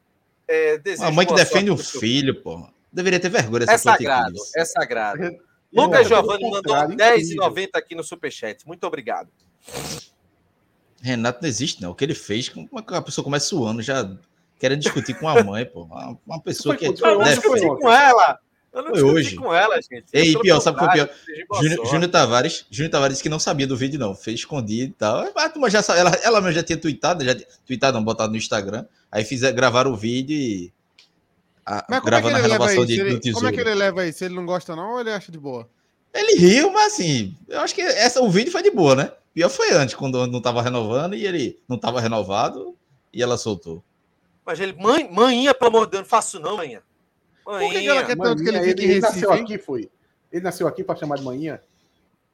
É, 0.49 0.81
uma 0.99 1.11
mãe 1.11 1.27
que 1.27 1.35
defende 1.35 1.71
o 1.71 1.77
filho, 1.77 2.43
porra. 2.43 2.73
Deveria 2.91 3.21
ter 3.21 3.29
vergonha 3.29 3.61
dessa 3.61 3.73
É 3.73 3.79
sagrado, 3.79 4.39
é 4.57 4.65
sagrado. 4.65 5.39
Lucas 5.73 6.09
Giovanni 6.09 6.51
mandou 6.51 6.75
10,90 6.75 7.69
aqui 7.75 7.95
no 7.95 8.03
Superchat. 8.03 8.67
Muito 8.67 8.85
obrigado. 8.87 9.29
Renato 11.01 11.41
não 11.43 11.49
existe, 11.49 11.81
não. 11.81 11.91
O 11.91 11.95
que 11.95 12.05
ele 12.05 12.15
fez, 12.15 12.49
como 12.49 12.69
é 12.75 12.97
a 12.97 13.03
pessoa 13.03 13.25
começa 13.25 13.47
suando, 13.47 13.83
já 13.83 14.11
querendo 14.59 14.81
discutir 14.81 15.15
com 15.15 15.29
a 15.29 15.43
mãe, 15.43 15.65
pô. 15.65 15.85
Uma, 15.85 16.19
uma 16.27 16.41
pessoa 16.41 16.77
que. 16.77 16.87
É 16.87 16.89
eu 16.89 17.19
não 17.19 17.25
discuti 17.25 17.67
com 17.67 17.91
ela. 17.91 18.39
Eu 18.73 18.83
não 18.83 18.91
foi 18.91 19.03
hoje. 19.03 19.37
com 19.37 19.53
ela, 19.53 19.77
gente. 19.81 20.05
Ei, 20.13 20.39
pior, 20.39 20.61
sabe 20.61 20.77
o 20.77 20.81
que 20.81 20.87
é 20.87 20.93
pior? 20.93 21.11
Júnior, 21.61 21.87
Júnior 21.87 22.11
Tavares, 22.11 22.67
Júnior 22.71 22.91
Tavares 22.91 23.15
disse 23.15 23.23
que 23.23 23.29
não 23.29 23.39
sabia 23.39 23.67
do 23.67 23.77
vídeo, 23.77 23.99
não. 23.99 24.15
Fez 24.15 24.41
escondido 24.41 24.91
e 24.91 24.95
tal. 24.95 25.27
Mas 25.57 25.73
já 25.73 25.83
ela, 25.97 26.11
ela 26.23 26.41
mesmo 26.41 26.55
já 26.55 26.63
tinha 26.63 26.77
tweetado, 26.77 27.25
já 27.25 27.35
tweetado, 27.67 27.97
não, 27.97 28.05
botado 28.05 28.31
no 28.31 28.37
Instagram. 28.37 28.85
Aí 29.11 29.25
fizer, 29.25 29.53
gravaram 29.53 29.93
o 29.93 29.97
vídeo 29.97 30.37
e. 30.37 30.73
A, 31.65 31.85
mas 31.89 32.03
gravando 32.03 32.37
é 32.37 32.41
a 32.41 32.43
renovação 32.43 32.85
de, 32.85 33.01
ele, 33.01 33.11
do 33.11 33.21
tesouro. 33.21 33.47
Como 33.47 33.49
é 33.49 33.53
que 33.53 33.69
ele 33.69 33.75
leva 33.75 34.07
isso? 34.07 34.25
Ele 34.25 34.35
não 34.35 34.47
gosta, 34.47 34.77
não, 34.77 34.93
ou 34.93 35.01
ele 35.01 35.11
acha 35.11 35.33
de 35.33 35.39
boa? 35.39 35.69
Ele 36.13 36.39
riu, 36.39 36.71
mas 36.73 36.95
assim, 36.95 37.37
eu 37.49 37.61
acho 37.61 37.75
que 37.75 37.83
essa, 37.83 38.23
o 38.23 38.31
vídeo 38.31 38.51
foi 38.51 38.63
de 38.63 38.71
boa, 38.71 38.95
né? 38.95 39.13
Pior 39.39 39.51
foi 39.51 39.71
antes, 39.73 39.95
quando 39.95 40.27
não 40.27 40.39
estava 40.39 40.61
renovando 40.61 41.15
e 41.15 41.25
ele 41.25 41.63
não 41.69 41.77
estava 41.77 42.01
renovado 42.01 42.77
e 43.13 43.23
ela 43.23 43.39
soltou. 43.39 43.85
Mas 44.45 44.59
ele, 44.59 44.73
mãe, 44.73 45.09
manhinha, 45.09 45.55
pelo 45.55 45.69
amor 45.69 45.85
de 45.85 45.93
Deus, 45.93 46.03
não 46.03 46.09
faço 46.09 46.41
não, 46.41 46.57
manhã. 46.57 46.83
Por 47.45 47.61
que, 47.61 47.81
que 47.81 47.89
ela 47.89 48.03
quer 48.03 48.17
tanto 48.17 48.43
que 48.43 48.49
ele 48.49 48.61
fique 48.65 48.83
ele, 48.83 48.93
ele 48.95 49.01
nasceu 49.01 49.33
aqui, 49.33 49.57
foi? 49.57 49.89
Ele 50.33 50.43
nasceu 50.43 50.67
aqui 50.67 50.83
para 50.83 50.97
chamar 50.97 51.19
de 51.19 51.23
manhinha? 51.23 51.63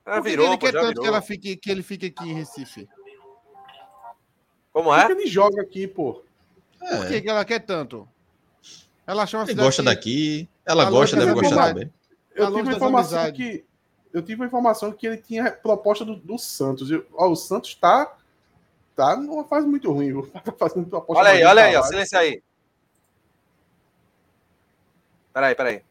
Ah, 0.02 0.14
Por 0.14 0.22
que, 0.22 0.30
virou, 0.30 0.46
que 0.56 0.64
ele 0.64 0.72
quer 0.72 0.80
tanto 0.80 1.00
que, 1.02 1.06
ela 1.06 1.20
fique, 1.20 1.56
que 1.56 1.70
ele 1.70 1.82
fique 1.82 2.06
aqui 2.06 2.24
em 2.24 2.32
Recife? 2.32 2.88
Como 4.72 4.94
é? 4.94 5.04
Porque 5.04 5.20
ele 5.20 5.30
joga 5.30 5.60
aqui, 5.60 5.86
pô. 5.86 6.22
Por 6.78 7.06
que, 7.06 7.20
que 7.20 7.28
ela 7.28 7.44
quer 7.44 7.60
tanto? 7.60 8.08
Ela 9.06 9.24
achou 9.24 9.40
uma 9.40 9.46
Ele 9.46 9.60
gosta 9.60 9.82
que... 9.82 9.86
daqui, 9.86 10.48
ela 10.64 10.88
gosta, 10.88 11.16
deve 11.18 11.34
gostar 11.34 11.68
também. 11.68 11.92
Eu 12.34 12.46
tive 12.46 12.62
uma 12.62 12.72
informação 12.72 13.30
que 13.30 13.62
eu 14.14 14.22
tive 14.22 14.40
uma 14.40 14.46
informação 14.46 14.92
que 14.92 15.08
ele 15.08 15.16
tinha 15.16 15.50
proposta 15.50 16.04
do, 16.04 16.14
do 16.14 16.38
Santos. 16.38 16.88
Eu, 16.88 17.04
ó, 17.14 17.28
o 17.28 17.34
Santos 17.36 17.74
tá 17.74 18.16
tá 18.94 19.16
numa 19.16 19.42
fase 19.42 19.66
muito 19.66 19.92
ruim, 19.92 20.06
viu? 20.06 20.30
Tá 20.32 20.52
fazendo 20.52 20.86
proposta 20.86 21.20
Olha 21.20 21.32
aí, 21.32 21.44
olha 21.44 21.64
aí, 21.64 21.76
ó, 21.76 21.82
silêncio 21.82 22.16
aí. 22.16 22.40
Peraí, 25.32 25.54
peraí. 25.56 25.82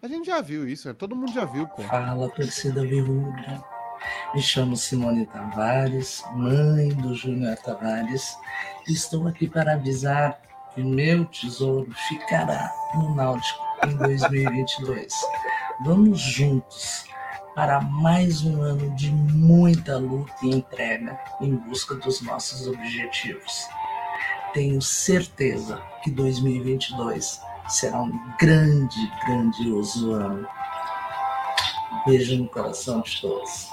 A 0.00 0.08
gente 0.08 0.26
já 0.26 0.40
viu 0.40 0.66
isso, 0.66 0.88
né? 0.88 0.94
todo 0.94 1.14
mundo 1.14 1.32
já 1.32 1.44
viu, 1.44 1.68
pô. 1.68 1.82
Fala, 1.82 2.28
torcida 2.30 2.80
viúva. 2.80 3.62
Me 4.34 4.40
chamo 4.40 4.74
Simone 4.74 5.26
Tavares, 5.26 6.24
mãe 6.32 6.88
do 6.88 7.14
Júnior 7.14 7.56
Tavares. 7.56 8.34
Estou 8.88 9.28
aqui 9.28 9.46
para 9.46 9.74
avisar 9.74 10.40
que 10.74 10.82
meu 10.82 11.26
tesouro 11.26 11.90
ficará 12.08 12.70
no 12.94 13.14
Náutico 13.14 13.62
em 13.86 13.94
2022. 13.96 15.12
Vamos 15.80 16.20
juntos 16.20 17.04
para 17.54 17.80
mais 17.80 18.44
um 18.44 18.62
ano 18.62 18.94
de 18.94 19.10
muita 19.10 19.98
luta 19.98 20.32
e 20.42 20.50
entrega 20.50 21.18
em 21.40 21.56
busca 21.56 21.96
dos 21.96 22.22
nossos 22.22 22.68
objetivos. 22.68 23.68
Tenho 24.52 24.80
certeza 24.80 25.82
que 26.02 26.12
2022 26.12 27.40
será 27.68 28.02
um 28.02 28.12
grande, 28.38 29.12
grandioso 29.26 30.12
ano. 30.12 30.46
Beijo 32.06 32.38
no 32.38 32.48
coração 32.48 33.00
de 33.00 33.20
todos. 33.20 33.68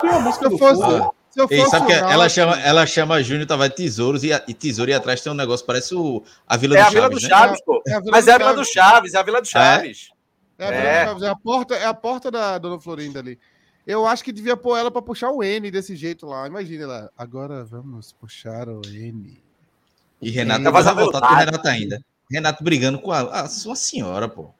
Que 0.00 0.06
música 0.06 0.50
fosse. 0.56 1.19
Se 1.30 1.40
eu 1.40 1.46
Ei, 1.48 1.64
sabe 1.66 1.86
que 1.86 1.92
ela 1.92 2.28
chama, 2.28 2.60
ela 2.60 2.86
chama 2.86 3.22
Júnior 3.22 3.46
Tavares 3.46 3.76
Tesouros 3.76 4.24
e, 4.24 4.30
e 4.48 4.52
Tesouro 4.52 4.90
e 4.90 4.94
atrás 4.94 5.20
tem 5.20 5.30
um 5.32 5.36
negócio, 5.36 5.64
parece 5.64 5.94
o, 5.94 6.24
a 6.46 6.56
Vila 6.56 6.76
é 6.76 6.82
do 6.82 6.86
a 6.86 6.90
Vila 6.90 7.08
do 7.08 7.20
Chaves, 7.20 7.58
né? 7.58 7.64
pô. 7.64 7.82
É 7.86 7.94
a 7.94 8.00
Mas 8.10 8.26
é 8.26 8.32
a 8.32 8.38
Vila 8.38 8.54
do 8.54 8.64
Chaves, 8.64 9.14
é 9.14 9.18
a 9.18 9.22
Vila 9.22 9.40
do 9.40 9.46
Chaves. 9.46 10.10
É, 10.58 10.64
é 10.64 10.66
a, 10.66 10.70
Vila 10.70 10.82
é. 10.82 11.04
Do 11.04 11.08
Chaves, 11.08 11.22
é 11.22 11.28
a 11.28 11.36
porta, 11.36 11.74
é 11.76 11.86
a 11.86 11.94
porta 11.94 12.30
da 12.32 12.58
Dona 12.58 12.80
Florinda 12.80 13.20
ali. 13.20 13.38
Eu 13.86 14.06
acho 14.06 14.24
que 14.24 14.32
devia 14.32 14.56
pôr 14.56 14.76
ela 14.76 14.90
para 14.90 15.02
puxar 15.02 15.30
o 15.30 15.42
N 15.42 15.70
desse 15.70 15.94
jeito 15.94 16.26
lá. 16.26 16.46
Imagina 16.46 16.84
ela. 16.84 17.10
Agora 17.16 17.64
vamos 17.64 18.12
puxar 18.12 18.68
o 18.68 18.82
N. 18.86 19.40
E 20.20 20.30
Renato 20.30 20.70
vai 20.70 20.94
voltar 20.94 21.20
com 21.20 21.32
o 21.32 21.36
Renato 21.36 21.68
ainda. 21.68 22.00
Renato 22.30 22.62
brigando 22.62 22.98
com 22.98 23.10
a, 23.12 23.20
a 23.42 23.48
sua 23.48 23.74
senhora, 23.74 24.28
pô. 24.28 24.52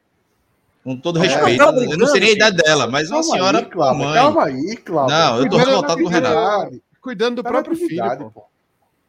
Com 0.82 0.96
todo 0.96 1.22
é, 1.22 1.28
respeito, 1.28 1.62
eu 1.62 1.98
não 1.98 2.06
sei 2.06 2.20
nem 2.20 2.30
a 2.30 2.32
idade 2.32 2.56
dela, 2.56 2.86
mas 2.86 3.10
uma 3.10 3.22
senhora 3.22 3.58
aí, 3.58 3.64
Cláudio, 3.66 4.04
mãe. 4.04 4.14
Calma 4.14 4.44
aí, 4.44 4.76
Cláudio. 4.76 5.16
Não, 5.16 5.38
eu 5.38 5.50
tô 5.50 5.56
revoltado 5.58 6.02
com 6.02 6.08
o 6.08 6.10
Renato. 6.10 6.82
Cuidando 7.02 7.36
do 7.36 7.42
próprio 7.42 7.76
filho, 7.76 8.30
pô. 8.32 8.44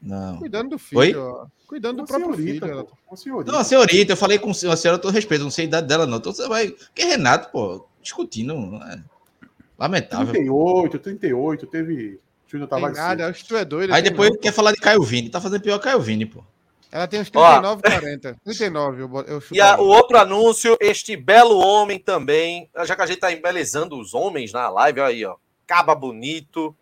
Não. 0.02 0.38
Cuidando 0.38 0.70
do 0.72 0.80
filho. 0.80 1.00
Oi? 1.00 1.16
Cuidando 1.68 1.98
do 1.98 2.06
próprio 2.06 2.36
senhorita, 2.36 2.68
filho. 2.68 2.88
Uma 3.10 3.18
senhorita. 3.18 3.52
Não, 3.52 3.60
a 3.60 3.64
senhorita, 3.64 4.12
eu 4.14 4.18
falei 4.18 4.38
com 4.38 4.50
a 4.50 4.54
senhora, 4.54 4.98
eu 4.98 5.00
tô 5.00 5.10
respeito, 5.10 5.44
não 5.44 5.52
sei 5.52 5.66
a 5.66 5.68
idade 5.68 5.88
dela, 5.88 6.06
não. 6.06 6.18
Então 6.18 6.34
você 6.34 6.48
vai. 6.48 6.70
Porque 6.70 7.06
Renato, 7.06 7.50
pô, 7.52 7.86
discutindo. 8.02 8.54
É 8.76 9.00
lamentável. 9.82 10.34
38, 10.34 11.00
38, 11.00 11.68
teve. 11.68 12.20
Júnior 12.48 12.68
tava 12.68 12.90
nada, 12.90 13.28
acho 13.28 13.44
que 13.44 13.48
tu 13.48 13.56
é 13.56 13.64
doido. 13.64 13.94
Aí 13.94 14.02
depois 14.02 14.30
não, 14.30 14.38
quer 14.38 14.52
pô. 14.52 14.58
falar 14.58 14.74
de 14.74 14.80
Caio 14.80 15.02
Vini. 15.02 15.30
Tá 15.30 15.40
fazendo 15.40 15.62
pior 15.62 15.78
que 15.78 15.86
Caio 15.86 16.02
Vini, 16.02 16.26
pô. 16.26 16.44
Ela 16.92 17.08
tem 17.08 17.22
uns 17.22 17.30
39, 17.30 17.82
Ó, 17.86 17.90
40. 17.90 18.38
39, 18.44 19.02
eu, 19.02 19.10
eu 19.26 19.44
E 19.52 19.62
a, 19.62 19.80
o 19.80 19.86
outro 19.86 20.18
anúncio, 20.18 20.78
este 20.82 21.16
belo 21.16 21.58
homem 21.58 21.98
também, 21.98 22.70
já 22.84 22.96
que 22.96 23.02
a 23.02 23.06
gente 23.06 23.20
tá 23.20 23.32
embelezando 23.32 23.98
os 23.98 24.14
homens 24.14 24.52
na 24.52 24.70
live, 24.70 25.00
olha 25.00 25.10
aí, 25.10 25.26
ó. 25.26 25.38
Caba 25.66 25.96
bonito, 25.96 26.76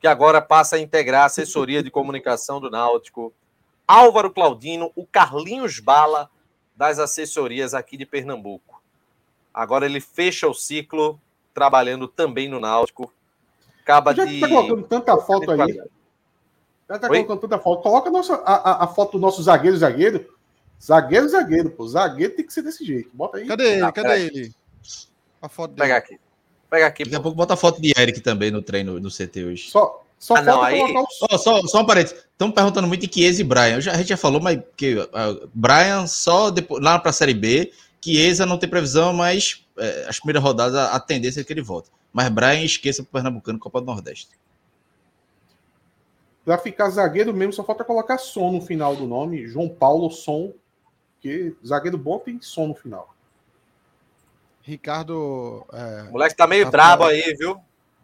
que 0.00 0.06
agora 0.06 0.40
passa 0.40 0.76
a 0.76 0.78
integrar 0.78 1.24
a 1.24 1.26
assessoria 1.26 1.82
de 1.82 1.90
comunicação 1.90 2.58
do 2.58 2.70
Náutico. 2.70 3.34
Álvaro 3.86 4.30
Claudino, 4.30 4.90
o 4.96 5.06
Carlinhos 5.06 5.78
Bala 5.78 6.30
das 6.74 6.98
assessorias 6.98 7.74
aqui 7.74 7.98
de 7.98 8.06
Pernambuco. 8.06 8.80
Agora 9.52 9.84
ele 9.84 10.00
fecha 10.00 10.48
o 10.48 10.54
ciclo 10.54 11.20
trabalhando 11.52 12.08
também 12.08 12.48
no 12.48 12.58
Náutico. 12.58 13.12
Acaba 13.82 14.14
já 14.14 14.24
de. 14.24 14.40
Tá 14.40 14.48
colocando 14.48 14.82
tanta 14.84 15.18
foto 15.18 15.50
aí. 15.50 15.78
Já 16.90 16.98
tá 16.98 17.08
Oi? 17.08 17.22
colocando 17.22 17.40
tanta 17.42 17.62
foto. 17.62 17.82
Coloca 17.84 18.08
a, 18.08 18.12
nossa, 18.12 18.34
a, 18.34 18.84
a, 18.84 18.86
foto 18.88 19.12
do 19.12 19.20
nosso 19.20 19.40
zagueiro, 19.40 19.76
zagueiro. 19.76 20.26
Zagueiro, 20.82 21.28
zagueiro, 21.28 21.70
pô. 21.70 21.86
Zagueiro 21.86 22.34
tem 22.34 22.44
que 22.44 22.52
ser 22.52 22.62
desse 22.62 22.84
jeito. 22.84 23.08
Bota 23.14 23.38
aí. 23.38 23.46
Cadê 23.46 23.74
ele? 23.74 23.82
Ah, 23.82 23.92
Cadê 23.92 24.26
ele? 24.26 24.54
A 25.40 25.48
foto 25.48 25.70
dele. 25.70 25.82
Pega 25.82 25.96
aqui. 25.96 26.20
Pega 26.68 26.86
aqui. 26.88 27.04
Daqui 27.04 27.14
a 27.14 27.20
pouco 27.20 27.36
bota 27.36 27.54
a 27.54 27.56
foto 27.56 27.80
de 27.80 27.92
Eric 27.96 28.20
também 28.20 28.50
no 28.50 28.60
treino 28.60 28.98
no 28.98 29.08
CT 29.08 29.44
hoje. 29.44 29.70
Só, 29.70 30.02
só 30.18 30.34
ah, 30.34 30.42
não, 30.42 30.62
aí... 30.62 30.80
O... 30.80 31.06
Oh, 31.30 31.38
só, 31.38 31.62
só 31.62 31.80
um 31.80 31.86
parênteses. 31.86 32.18
Estão 32.32 32.50
perguntando 32.50 32.88
muito 32.88 33.06
de 33.06 33.14
Chiesa 33.14 33.40
e 33.40 33.44
Brian. 33.44 33.80
Já, 33.80 33.92
a 33.92 33.96
gente 33.96 34.08
já 34.08 34.16
falou, 34.16 34.40
mas 34.40 34.58
que 34.76 34.96
uh, 34.96 35.48
Brian 35.54 36.08
só 36.08 36.50
depois, 36.50 36.82
lá 36.82 36.98
para 36.98 37.10
a 37.10 37.12
Série 37.12 37.34
B, 37.34 37.72
Chiesa 38.04 38.44
não 38.44 38.58
tem 38.58 38.68
previsão, 38.68 39.12
mas 39.12 39.64
é, 39.78 40.06
as 40.08 40.18
primeiras 40.18 40.42
rodadas 40.42 40.74
a, 40.74 40.96
a 40.96 40.98
tendência 40.98 41.40
é 41.40 41.44
que 41.44 41.52
ele 41.52 41.62
volte. 41.62 41.88
Mas 42.12 42.28
Brian 42.30 42.64
esqueça 42.64 43.04
pro 43.04 43.12
Pernambucano 43.12 43.60
Copa 43.60 43.80
do 43.80 43.86
Nordeste. 43.86 44.28
Para 46.44 46.58
ficar 46.58 46.88
zagueiro 46.90 47.34
mesmo, 47.34 47.52
só 47.52 47.62
falta 47.62 47.84
colocar 47.84 48.18
som 48.18 48.50
no 48.50 48.60
final 48.60 48.96
do 48.96 49.06
nome. 49.06 49.46
João 49.46 49.68
Paulo 49.68 50.10
Som. 50.10 50.52
Porque 51.14 51.54
zagueiro 51.64 51.98
bom 51.98 52.18
tem 52.18 52.40
som 52.40 52.68
no 52.68 52.74
final. 52.74 53.14
Ricardo. 54.62 55.66
É... 55.72 56.08
O 56.08 56.12
moleque 56.12 56.36
tá 56.36 56.46
meio 56.46 56.64
tá 56.66 56.70
brabo 56.70 57.04
aí, 57.04 57.34
viu? 57.38 57.60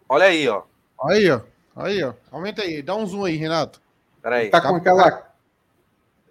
Olha 0.09 0.27
aí, 0.27 0.49
ó. 0.49 0.63
Aí, 1.03 1.31
ó. 1.31 1.41
Aí, 1.75 2.03
ó. 2.03 2.15
Aumenta 2.31 2.63
aí. 2.63 2.83
Dá 2.83 2.95
um 2.95 3.07
zoom 3.07 3.25
aí, 3.25 3.37
Renato. 3.37 3.81
Peraí. 4.23 4.45
Ele 4.45 4.51
tá 4.51 4.61
com 4.61 4.77
aquela. 4.77 5.33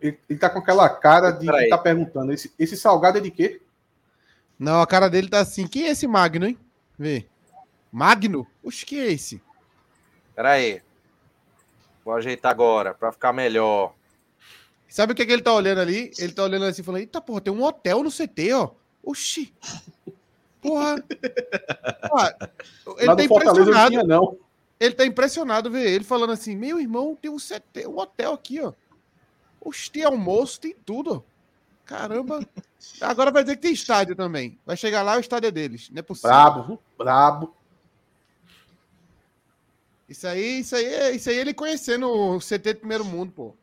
Ele, 0.02 0.19
ele 0.30 0.40
tá 0.40 0.49
com 0.49 0.60
aquela 0.60 0.90
cara 0.90 1.32
de 1.32 1.48
que 1.48 1.69
tá 1.69 1.77
perguntando. 1.77 2.32
Esse, 2.32 2.53
esse 2.60 2.77
salgado 2.77 3.18
é 3.18 3.22
de 3.22 3.32
quê? 3.32 3.61
Não, 4.57 4.82
a 4.82 4.88
cara 4.88 5.10
dele 5.10 5.30
tá 5.30 5.40
assim. 5.40 5.68
Quem 5.68 5.86
é 5.86 5.90
esse 5.90 6.07
Magno, 6.07 6.45
hein? 6.45 6.57
Vê. 6.98 7.26
Magno? 7.91 8.48
Oxe, 8.64 8.86
que 8.86 8.99
é 8.99 9.11
esse? 9.11 9.41
Peraí. 10.36 10.82
Vou 12.06 12.14
ajeitar 12.14 12.52
agora 12.52 12.94
para 12.94 13.11
ficar 13.11 13.34
melhor. 13.34 13.95
Sabe 14.88 15.11
o 15.11 15.15
que, 15.15 15.23
é 15.23 15.26
que 15.26 15.32
ele 15.34 15.41
tá 15.41 15.52
olhando 15.52 15.82
ali? 15.82 16.11
Ele 16.19 16.32
tá 16.32 16.44
olhando 16.44 16.65
assim 16.65 16.84
falando: 16.84 17.02
Eita, 17.02 17.19
porra, 17.19 17.41
tem 17.41 17.52
um 17.52 17.64
hotel 17.64 18.03
no 18.03 18.11
CT, 18.11 18.53
ó. 18.53 18.69
Oxi. 19.03 19.52
Porra. 20.61 21.03
Ah, 22.18 22.34
ele 22.98 23.15
tá 23.15 23.23
impressionado. 23.23 23.90
Tinha, 23.90 24.03
não. 24.03 24.38
Ele 24.80 24.94
tá 24.94 25.06
impressionado 25.06 25.72
ver 25.72 25.90
ele 25.90 26.03
falando 26.03 26.32
assim: 26.32 26.56
Meu 26.56 26.80
irmão, 26.80 27.18
tem 27.19 27.30
um 27.30 27.38
CT, 27.38 27.88
um 27.88 27.98
hotel 27.98 28.34
aqui, 28.34 28.61
ó. 28.61 28.72
Oxi, 29.60 29.91
tem 29.91 30.03
almoço, 30.03 30.61
tem 30.61 30.76
tudo. 30.86 31.26
Caramba. 31.84 32.48
Agora 33.02 33.32
vai 33.32 33.44
dizer 33.44 33.56
que 33.56 33.64
tem 33.64 33.73
estádio 33.73 34.15
também. 34.15 34.57
Vai 34.65 34.77
chegar 34.77 35.02
lá, 35.02 35.18
o 35.18 35.19
estádio 35.19 35.48
é 35.48 35.52
deles. 35.52 35.90
Não 35.90 35.99
é 35.99 36.03
possível. 36.03 36.30
Brabo, 36.30 36.80
brabo. 36.98 37.56
Isso 40.07 40.27
aí, 40.27 40.60
isso 40.60 40.76
aí, 40.76 41.15
isso 41.15 41.30
aí 41.30 41.38
ele 41.38 41.53
conhecendo 41.53 42.07
o 42.07 42.40
CT 42.40 42.73
do 42.73 42.80
primeiro 42.80 43.03
mundo, 43.03 43.32
pô. 43.32 43.56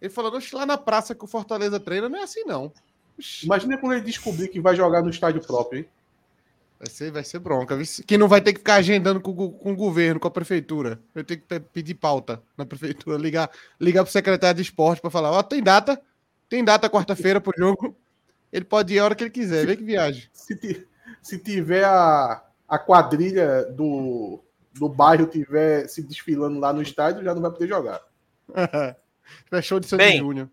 Ele 0.00 0.12
falou, 0.12 0.38
lá 0.52 0.66
na 0.66 0.76
praça 0.76 1.14
que 1.14 1.24
o 1.24 1.28
Fortaleza 1.28 1.80
treina, 1.80 2.08
não 2.08 2.18
é 2.18 2.22
assim, 2.24 2.44
não. 2.44 2.70
Imagina 3.42 3.78
quando 3.78 3.94
ele 3.94 4.04
descobrir 4.04 4.48
que 4.48 4.60
vai 4.60 4.76
jogar 4.76 5.02
no 5.02 5.08
estádio 5.08 5.40
próprio, 5.40 5.80
hein? 5.80 5.88
Vai 6.78 6.90
ser, 6.90 7.10
vai 7.10 7.24
ser 7.24 7.38
bronca. 7.38 7.78
Que 8.06 8.18
não 8.18 8.28
vai 8.28 8.40
ter 8.40 8.52
que 8.52 8.58
ficar 8.58 8.74
agendando 8.74 9.20
com, 9.20 9.50
com 9.52 9.72
o 9.72 9.76
governo, 9.76 10.20
com 10.20 10.28
a 10.28 10.30
prefeitura. 10.30 11.00
Eu 11.14 11.24
tenho 11.24 11.40
que 11.40 11.60
pedir 11.60 11.94
pauta 11.94 12.42
na 12.58 12.66
prefeitura, 12.66 13.16
ligar, 13.16 13.50
ligar 13.80 14.02
pro 14.02 14.12
secretário 14.12 14.56
de 14.56 14.62
esporte 14.62 15.00
para 15.00 15.10
falar, 15.10 15.30
ó, 15.30 15.38
oh, 15.38 15.42
tem 15.42 15.62
data, 15.62 16.00
tem 16.48 16.62
data 16.62 16.90
quarta-feira 16.90 17.40
pro 17.40 17.56
jogo. 17.56 17.96
Ele 18.52 18.64
pode 18.64 18.92
ir 18.92 18.98
a 18.98 19.04
hora 19.04 19.14
que 19.14 19.24
ele 19.24 19.30
quiser, 19.30 19.66
vem 19.66 19.76
que 19.76 19.84
viaje. 19.84 20.28
Se, 20.32 20.86
se 21.22 21.38
tiver 21.38 21.84
a, 21.84 22.44
a 22.68 22.78
quadrilha 22.78 23.64
do, 23.72 24.40
do 24.74 24.88
bairro 24.88 25.26
tiver 25.26 25.88
se 25.88 26.02
desfilando 26.02 26.58
lá 26.58 26.72
no 26.72 26.82
estádio, 26.82 27.24
já 27.24 27.34
não 27.34 27.42
vai 27.42 27.50
poder 27.50 27.68
jogar. 27.68 28.00
Fechou 29.48 29.80
de 29.80 29.86
Santos 29.86 30.14
Júnior. 30.16 30.50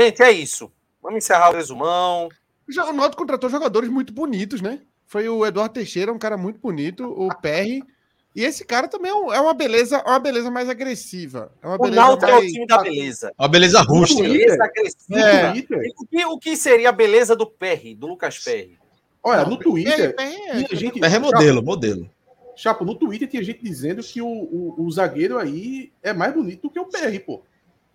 Gente, 0.00 0.22
é 0.22 0.30
isso. 0.32 0.72
Vamos 1.02 1.18
encerrar 1.18 1.50
o 1.50 1.54
resumão. 1.54 2.28
Já, 2.68 2.86
o 2.86 2.92
Noto 2.92 3.16
contratou 3.16 3.48
jogadores 3.48 3.88
muito 3.88 4.12
bonitos, 4.12 4.60
né? 4.60 4.80
Foi 5.06 5.28
o 5.28 5.44
Eduardo 5.44 5.74
Teixeira, 5.74 6.12
um 6.12 6.18
cara 6.18 6.36
muito 6.36 6.60
bonito, 6.60 7.04
o 7.04 7.28
Perry. 7.40 7.82
E 8.34 8.44
esse 8.44 8.64
cara 8.64 8.86
também 8.86 9.10
é, 9.10 9.14
é 9.14 9.40
uma 9.40 9.54
beleza, 9.54 10.02
uma 10.06 10.18
beleza 10.18 10.50
mais 10.50 10.68
agressiva. 10.68 11.50
É 11.62 11.66
uma 11.66 11.78
beleza 11.78 12.00
o 12.00 12.04
Náutico 12.04 12.30
mais... 12.30 12.44
é 12.44 12.46
o 12.46 12.52
time 12.52 12.66
da 12.66 12.78
beleza. 12.78 13.32
Uma 13.38 13.48
beleza 13.48 13.80
rústica. 13.82 14.22
Beleza 14.22 14.64
agressiva. 14.64 15.20
É. 15.20 15.52
O, 15.96 16.06
que, 16.06 16.24
o 16.24 16.38
que 16.38 16.56
seria 16.56 16.90
a 16.90 16.92
beleza 16.92 17.34
do 17.34 17.46
Perry, 17.46 17.94
do 17.94 18.06
Lucas 18.06 18.38
Perry? 18.38 18.78
Olha, 19.22 19.44
no 19.44 19.56
Twitter. 19.56 20.14
Perry, 20.14 20.36
Perry 20.36 20.66
é, 20.70 20.76
gente, 20.76 21.00
Perry 21.00 21.16
é 21.16 21.18
modelo, 21.18 21.62
modelo. 21.62 22.08
Chapo, 22.58 22.84
no 22.84 22.96
Twitter 22.96 23.28
tinha 23.28 23.42
gente 23.44 23.62
dizendo 23.62 24.02
que 24.02 24.20
o, 24.20 24.26
o, 24.26 24.74
o, 24.78 24.90
zagueiro 24.90 25.38
aí 25.38 25.92
é 26.02 26.12
mais 26.12 26.34
bonito 26.34 26.62
do 26.62 26.70
que 26.70 26.80
o 26.80 26.86
PR, 26.86 27.16
pô. 27.24 27.40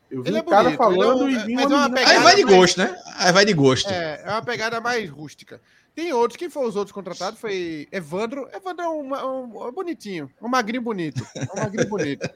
Eu 0.09 0.23
vi 0.23 0.29
ele 0.29 0.37
um 0.37 0.39
é 0.39 0.43
cara 0.43 0.63
bonito, 0.63 0.77
falando 0.77 1.27
é, 1.27 1.31
e 1.31 1.37
vi 1.39 1.57
uma, 1.57 1.87
uma 1.87 1.99
Aí 1.99 2.19
vai 2.19 2.35
de 2.37 2.43
gosto, 2.43 2.77
mais... 2.77 2.91
né? 2.91 3.01
Aí 3.17 3.31
vai 3.33 3.45
de 3.45 3.53
gosto. 3.53 3.89
É, 3.89 4.21
é 4.23 4.29
uma 4.29 4.41
pegada 4.41 4.79
mais 4.79 5.09
rústica. 5.09 5.59
Tem 5.93 6.13
outros, 6.13 6.37
quem 6.37 6.49
foi 6.49 6.65
os 6.65 6.77
outros 6.77 6.93
contratados 6.93 7.41
foi 7.41 7.89
Evandro. 7.91 8.47
Evandro 8.53 8.85
é 8.85 8.87
um, 8.87 9.13
um, 9.13 9.67
um 9.67 9.71
bonitinho, 9.73 10.31
um 10.41 10.47
magrinho 10.47 10.81
bonito. 10.81 11.27
Um 11.53 11.59
magrinho 11.59 11.89
bonito. 11.89 12.29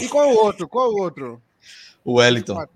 E 0.00 0.08
qual 0.08 0.30
o 0.30 0.36
outro? 0.36 0.66
Qual 0.66 0.90
o 0.90 1.00
outro? 1.00 1.40
O 2.04 2.14
Wellington. 2.14 2.66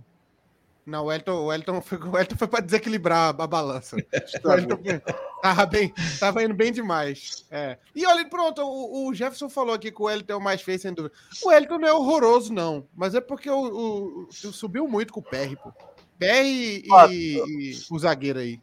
Não, 0.88 1.02
o 1.04 1.06
Wellington, 1.08 1.32
o 1.32 1.46
Wellington 1.46 1.80
foi, 1.82 1.98
o 1.98 2.10
Wellington 2.12 2.36
foi 2.36 2.48
para 2.48 2.60
desequilibrar 2.64 3.34
a 3.38 3.46
balança. 3.46 3.96
O 4.38 4.40
foi- 4.42 5.02
tava, 5.42 5.66
bem, 5.66 5.92
tava 6.18 6.42
indo 6.42 6.54
bem 6.54 6.72
demais. 6.72 7.44
É. 7.50 7.76
E 7.94 8.06
olha, 8.06 8.26
pronto, 8.28 8.62
o, 8.62 9.06
o 9.08 9.14
Jefferson 9.14 9.48
falou 9.50 9.74
aqui 9.74 9.92
que 9.92 10.00
o 10.00 10.06
Wellington 10.06 10.32
é 10.32 10.36
o 10.36 10.40
mais 10.40 10.62
feio, 10.62 10.78
sem 10.78 10.92
dúvida. 10.94 11.14
O 11.44 11.48
Wellington 11.48 11.78
não 11.78 11.88
é 11.88 11.92
horroroso, 11.92 12.52
não. 12.52 12.86
Mas 12.96 13.14
é 13.14 13.20
porque 13.20 13.50
o, 13.50 13.60
o- 13.60 14.22
o- 14.28 14.32
subiu 14.52 14.88
muito 14.88 15.12
com 15.12 15.20
o 15.20 15.22
PR, 15.22 15.54
pô. 15.62 15.70
PR 16.18 16.42
e, 16.44 16.84
Ó, 16.90 17.06
e 17.08 17.78
o 17.90 17.98
zagueiro 17.98 18.38
aí. 18.38 18.58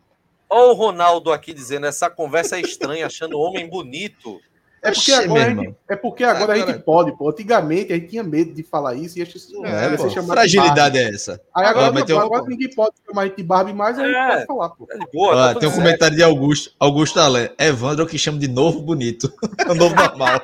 Olha 0.50 0.72
o 0.72 0.74
Ronaldo 0.74 1.32
aqui 1.32 1.54
dizendo 1.54 1.86
essa 1.86 2.10
conversa 2.10 2.58
é 2.58 2.62
estranha, 2.62 3.06
achando 3.06 3.38
o 3.38 3.42
homem 3.42 3.70
bonito. 3.70 4.42
É 4.86 4.92
porque 4.92 5.12
Oxê, 5.12 5.24
agora, 5.24 5.44
a 5.46 5.50
gente, 5.50 5.76
é 5.90 5.96
porque 5.96 6.24
agora 6.24 6.54
a 6.54 6.58
gente 6.58 6.74
pode, 6.80 7.18
pô. 7.18 7.30
Antigamente 7.30 7.92
a 7.92 7.96
gente 7.96 8.08
tinha 8.10 8.24
medo 8.24 8.54
de 8.54 8.64
falar 8.64 8.94
isso 8.96 9.18
e 9.18 9.22
acho 9.22 9.32
que 9.32 9.38
isso 9.38 9.66
É, 9.66 9.98
ser 9.98 10.08
de 10.10 10.28
fragilidade 10.28 10.98
é 10.98 11.10
essa. 11.14 11.42
Aí 11.56 11.66
agora, 11.66 11.90
Ó, 11.90 11.94
mas 11.94 12.06
não, 12.08 12.18
um- 12.18 12.20
agora 12.22 12.44
ninguém 12.48 12.70
pode 12.74 12.94
chamar 13.06 13.22
a 13.24 13.26
gente 13.26 13.38
de 13.38 13.44
Barbie 13.44 13.74
mais, 13.74 13.98
aí 13.98 14.06
a 14.06 14.08
gente 14.08 14.18
É. 14.18 14.34
pode 14.36 14.46
falar, 14.46 14.70
pô. 14.70 14.88
É 14.92 14.98
boa, 15.14 15.36
Ó, 15.36 15.54
tá 15.54 15.60
tem 15.60 15.70
um 15.70 15.72
certo. 15.72 15.84
comentário 15.84 16.16
de 16.16 16.24
Augusto. 16.24 16.72
Augusto 16.80 17.20
Alé. 17.20 17.52
Evandro 17.60 18.06
que 18.06 18.18
chama 18.18 18.38
de 18.38 18.48
novo 18.48 18.80
bonito. 18.82 19.32
É 19.68 19.72
o 19.72 19.76
novo 19.76 19.96
normal. 19.96 20.42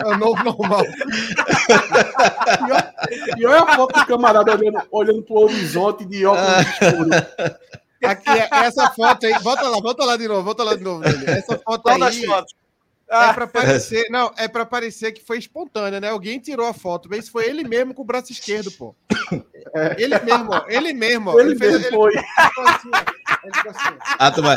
É 0.00 0.06
o 0.06 0.16
novo 0.18 0.42
normal. 0.44 0.84
E 3.36 3.46
olha 3.46 3.62
a 3.62 3.76
foto 3.76 3.98
do 3.98 4.06
camarada 4.06 4.52
olhando, 4.52 4.82
olhando 4.90 5.22
pro 5.22 5.40
horizonte 5.40 6.04
de 6.04 6.24
óculos 6.26 6.66
escuros. 6.80 7.16
Aqui, 8.02 8.30
é- 8.30 8.48
essa 8.66 8.90
foto 8.90 9.26
aí. 9.26 9.32
Volta 9.42 9.62
lá, 9.68 9.80
volta 9.80 10.04
lá 10.04 10.16
de 10.16 10.26
novo, 10.28 10.42
volta 10.42 10.62
lá 10.64 10.74
de 10.74 10.82
novo 10.82 11.00
nele. 11.00 11.24
Essa 11.30 11.58
foto 11.58 11.82
Qual 11.82 11.98
das 11.98 12.16
aí. 12.16 12.26
fotos? 12.26 12.54
É 13.10 13.14
Ah, 13.14 13.34
pra 13.34 13.46
parecer, 13.46 14.06
não, 14.08 14.32
é 14.38 14.48
pra 14.48 14.64
parecer 14.64 15.12
que 15.12 15.22
foi 15.22 15.36
espontânea, 15.38 16.00
né? 16.00 16.08
Alguém 16.08 16.38
tirou 16.38 16.66
a 16.66 16.72
foto, 16.72 17.08
mas 17.10 17.28
foi 17.28 17.44
ele 17.46 17.62
mesmo 17.62 17.92
com 17.92 18.00
o 18.00 18.04
braço 18.06 18.32
esquerdo, 18.32 18.70
pô. 18.72 18.94
Ele 19.98 20.18
mesmo, 20.20 20.48
ó. 20.50 20.64
Ele 20.66 20.92
mesmo, 20.94 21.30
ó. 21.30 21.38
Ele 21.38 21.54
fez- 21.56 21.72
mesmo 21.80 21.90
foi. 21.90 22.12
ficou 22.12 22.64
assim, 22.64 22.88
ó. 22.94 22.98
Ele 23.44 23.54
ficou 23.54 23.70
assim. 23.70 23.96
Ah, 24.18 24.30
tu 24.30 24.42
vai. 24.42 24.56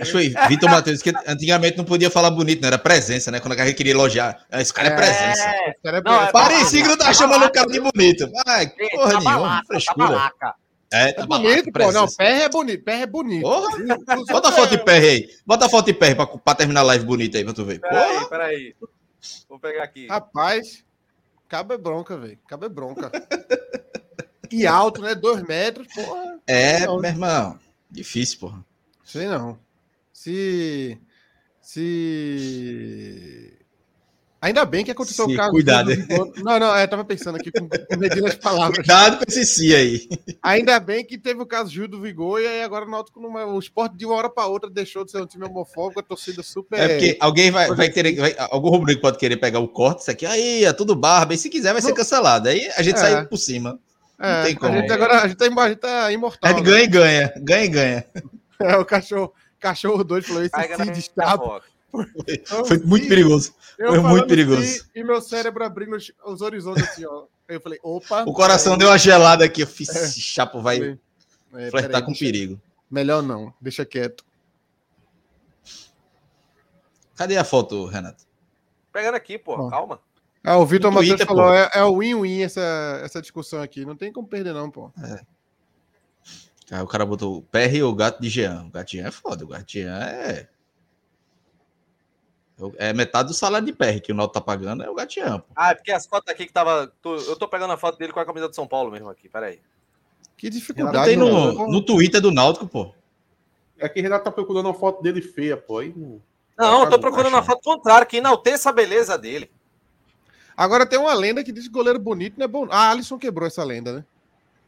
Acho 0.00 0.04
que 0.04 0.12
foi 0.12 0.28
Vitor 0.48 0.70
Matheus, 0.70 1.02
que 1.02 1.12
antigamente 1.26 1.76
não 1.76 1.84
podia 1.84 2.08
falar 2.08 2.30
bonito, 2.30 2.60
não 2.60 2.68
era 2.68 2.78
presença, 2.78 3.28
né? 3.32 3.40
Quando 3.40 3.58
a 3.58 3.66
gente 3.66 3.74
queria 3.74 3.92
elogiar. 3.92 4.38
Ah, 4.48 4.60
Esse 4.60 4.72
cara 4.72 4.88
é, 4.88 4.92
É. 4.92 4.94
presença. 4.94 5.50
Esse 5.66 5.78
cara 5.82 5.98
é 5.98 6.02
Não, 6.04 6.22
é-. 6.22 6.30
Parecia 6.30 6.82
que 6.82 6.88
não 6.88 6.96
tá 6.96 7.12
chamando 7.12 7.44
o 7.44 7.50
cara 7.52 7.66
de 7.66 7.80
bonito. 7.80 8.30
Ai, 8.46 8.66
Gente, 8.66 8.90
porra 8.92 9.12
tá 9.14 9.18
nenhuma, 9.18 9.32
balaca, 9.36 9.60
tá 9.62 9.66
frescura. 9.66 10.06
balaca. 10.06 10.54
É, 10.92 11.10
É 11.10 11.12
tá 11.12 11.26
bonito, 11.26 11.70
balaca, 11.70 11.92
pô. 11.92 11.92
Não. 11.92 12.06
PR 12.08 12.22
é 12.42 12.48
bonito, 12.48 12.84
PR 12.84 12.90
é 13.02 13.06
bonito. 13.06 13.42
Porra, 13.42 13.76
Bota 14.30 14.48
a 14.48 14.52
foto 14.52 14.74
é- 14.74 14.76
de 14.76 14.84
PR 14.84 14.90
aí. 14.90 15.28
Bota 15.46 15.66
a 15.66 15.68
foto 15.68 15.86
de 15.86 15.94
PR 15.94 16.14
pra, 16.16 16.26
pra 16.26 16.54
terminar 16.54 16.80
a 16.80 16.84
live 16.84 17.04
bonita 17.04 17.38
aí 17.38 17.44
pra 17.44 17.52
tu 17.52 17.64
ver. 17.64 17.80
Peraí, 17.80 18.28
peraí. 18.28 18.74
Vou 19.48 19.58
pegar 19.58 19.84
aqui. 19.84 20.06
Rapaz, 20.08 20.84
cabo 21.48 21.74
é 21.74 21.78
bronca, 21.78 22.16
velho. 22.16 22.38
Cabo 22.48 22.64
é 22.66 22.68
bronca. 22.68 23.10
E 24.50 24.66
alto, 24.66 25.00
né? 25.02 25.14
Dois 25.14 25.42
metros, 25.42 25.86
porra. 25.94 26.40
É, 26.46 26.86
Não. 26.86 26.98
meu 26.98 27.10
irmão. 27.10 27.58
Difícil, 27.90 28.38
porra. 28.40 28.64
Sei 29.04 29.26
não. 29.28 29.58
Se. 30.12 30.98
Se. 31.60 33.58
Ainda 34.42 34.64
bem 34.64 34.82
que 34.84 34.90
aconteceu 34.90 35.26
Se 35.26 35.34
o 35.34 35.36
caso. 35.36 35.50
cuidado. 35.50 35.94
do. 35.94 36.42
Não, 36.42 36.58
não, 36.58 36.74
é, 36.74 36.86
tava 36.86 37.04
pensando 37.04 37.36
aqui 37.36 37.50
com, 37.52 37.68
com 37.68 37.96
medindo 37.98 38.26
as 38.26 38.34
palavras. 38.36 38.76
Cuidado 38.78 39.18
com 39.18 39.24
esse 39.28 39.44
si 39.44 39.74
aí. 39.74 40.08
Ainda 40.42 40.80
bem 40.80 41.04
que 41.04 41.18
teve 41.18 41.42
o 41.42 41.46
caso 41.46 41.70
Gil 41.70 41.86
do 41.86 42.00
Vigor 42.00 42.40
e 42.40 42.46
aí 42.46 42.62
agora 42.62 42.86
o 42.86 42.90
Náutico, 42.90 43.20
numa, 43.20 43.44
o 43.44 43.58
esporte 43.58 43.96
de 43.98 44.06
uma 44.06 44.14
hora 44.14 44.30
para 44.30 44.46
outra 44.46 44.70
deixou 44.70 45.04
de 45.04 45.10
ser 45.10 45.20
um 45.20 45.26
time 45.26 45.44
homofóbico, 45.44 46.00
a 46.00 46.02
torcida 46.02 46.42
super. 46.42 46.78
É 46.80 46.88
porque 46.88 47.18
alguém 47.20 47.50
vai, 47.50 47.68
vai 47.74 47.90
querer. 47.90 48.16
vai- 48.16 48.34
algum 48.50 48.70
rubro 48.70 48.98
pode 48.98 49.18
querer 49.18 49.36
pegar 49.36 49.58
o 49.58 49.68
corte, 49.68 50.00
isso 50.00 50.10
aqui, 50.10 50.24
aí, 50.24 50.64
é 50.64 50.72
tudo 50.72 50.96
barba. 50.96 51.34
E 51.34 51.38
se 51.38 51.50
quiser, 51.50 51.72
vai 51.74 51.82
ser 51.82 51.92
cancelado. 51.92 52.48
Aí 52.48 52.66
a 52.76 52.82
gente 52.82 52.96
É. 52.96 52.98
sai 52.98 53.26
por 53.26 53.36
cima. 53.36 53.78
É, 54.18 54.36
não 54.38 54.44
tem 54.44 54.54
como. 54.54 54.74
A 54.74 54.80
gente 54.80 54.92
agora 54.92 55.20
a 55.22 55.28
gente 55.28 55.36
tá, 55.36 55.44
a 55.44 55.68
gente 55.68 55.78
tá 55.78 56.06
A 56.06 56.12
imortal. 56.12 56.50
gente 56.50 56.62
né? 56.62 56.70
ganha 56.70 56.84
e 56.84 56.86
ganha. 56.86 57.32
Ganha 57.38 57.64
e 57.64 57.68
ganha. 57.68 58.04
É, 58.62 58.76
o 58.76 58.84
cachorro, 58.84 59.32
cachorro 59.58 60.04
doido 60.04 60.24
falou: 60.26 60.42
esse 60.42 60.50
Carrega 60.50 60.76
na 60.76 60.84
Cid 60.94 61.10
Foi 62.66 62.78
muito 62.78 63.08
perigoso. 63.08 63.54
Foi 63.76 64.00
muito 64.00 64.26
perigoso. 64.26 64.62
assim, 64.62 64.80
e 64.94 65.02
meu 65.02 65.20
cérebro 65.20 65.64
abrindo 65.64 65.96
os, 65.96 66.12
os 66.24 66.40
horizontes 66.40 66.82
assim, 66.84 67.04
ó. 67.04 67.24
Aí 67.48 67.56
eu 67.56 67.60
falei, 67.60 67.78
opa. 67.82 68.24
O 68.24 68.32
coração 68.32 68.78
deu 68.78 68.88
uma 68.88 68.98
gelada 68.98 69.44
aqui. 69.44 69.62
Eu 69.62 69.66
fiz, 69.66 69.88
esse 69.88 70.20
chapo 70.20 70.60
vai 70.62 70.76
é, 70.78 71.70
flertar 71.70 71.82
peraí, 71.82 72.02
com 72.02 72.12
deixa- 72.12 72.24
perigo. 72.24 72.60
Melhor 72.90 73.22
não, 73.22 73.52
deixa 73.60 73.84
quieto. 73.84 74.24
Cadê 77.16 77.36
a 77.36 77.44
foto, 77.44 77.86
Renato? 77.86 78.24
Pegando 78.92 79.14
aqui, 79.14 79.38
pô. 79.38 79.68
Calma. 79.68 80.00
Ah, 80.42 80.56
o 80.56 80.64
Vitor 80.66 80.90
Matheus 80.90 81.22
falou: 81.22 81.52
é, 81.52 81.70
é 81.74 81.84
o 81.84 81.98
win-win 81.98 82.42
essa, 82.42 83.00
essa 83.04 83.20
discussão 83.20 83.60
aqui. 83.60 83.84
Não 83.84 83.94
tem 83.94 84.12
como 84.12 84.26
perder, 84.26 84.54
não, 84.54 84.70
pô. 84.70 84.90
Aí 86.70 86.80
o 86.80 86.86
cara 86.86 87.04
botou 87.04 87.38
o 87.38 87.42
PR 87.42 87.74
e 87.74 87.82
o 87.82 87.94
gato 87.94 88.22
de 88.22 88.28
Jean. 88.28 88.64
O 88.66 88.70
gato 88.70 88.88
de 88.88 88.96
Jean 88.96 89.08
é 89.08 89.10
foda. 89.10 89.44
O 89.44 89.48
gato 89.48 89.66
de 89.66 89.82
Jean 89.82 89.98
é. 89.98 90.48
É 92.76 92.92
metade 92.92 93.28
do 93.28 93.34
salário 93.34 93.66
de 93.66 93.72
PR 93.72 94.00
que 94.02 94.12
o 94.12 94.14
Nauto 94.14 94.34
tá 94.34 94.40
pagando, 94.40 94.82
é 94.82 94.90
o 94.90 94.94
pô. 94.94 95.42
Ah, 95.56 95.70
é 95.70 95.74
porque 95.74 95.92
as 95.92 96.06
fotos 96.06 96.32
aqui 96.32 96.46
que 96.46 96.52
tava. 96.52 96.92
tô- 97.02 97.16
eu 97.16 97.36
tô 97.36 97.48
pegando 97.48 97.72
a 97.72 97.76
foto 97.76 97.98
dele 97.98 98.12
com 98.12 98.20
a 98.20 98.24
camisa 98.26 98.48
de 98.48 98.54
São 98.56 98.66
Paulo 98.66 98.90
mesmo 98.90 99.08
aqui. 99.08 99.28
Peraí. 99.28 99.60
Que 100.36 100.48
Não 100.48 100.56
dificuldade. 100.56 101.04
tem 101.06 101.16
no, 101.16 101.68
no 101.68 101.84
Twitter 101.84 102.20
do 102.20 102.30
Náutico, 102.30 102.66
pô. 102.66 102.94
É 103.78 103.88
que 103.88 104.00
Renato 104.00 104.24
tá 104.24 104.30
procurando 104.30 104.66
uma 104.66 104.74
foto 104.74 105.02
dele 105.02 105.22
feia, 105.22 105.56
pô. 105.56 105.78
Aí, 105.78 105.92
não- 105.96 106.20
Não, 106.58 106.80
eu 106.80 106.84
tô 106.86 106.90
Não, 106.92 107.00
procurando 107.00 107.34
acho. 107.36 107.36
a 107.38 107.42
foto 107.42 107.62
contrária, 107.62 108.06
que 108.06 108.18
enalteça 108.18 108.68
a 108.70 108.72
beleza 108.72 109.16
dele. 109.16 109.50
Agora 110.56 110.84
tem 110.84 110.98
uma 110.98 111.14
lenda 111.14 111.42
que 111.42 111.52
diz 111.52 111.64
que 111.64 111.72
goleiro 111.72 111.98
bonito 111.98 112.34
não 112.36 112.44
é 112.44 112.48
bom. 112.48 112.66
Ah, 112.70 112.90
Alisson 112.90 113.18
quebrou 113.18 113.46
essa 113.46 113.64
lenda, 113.64 113.92
né? 113.94 114.04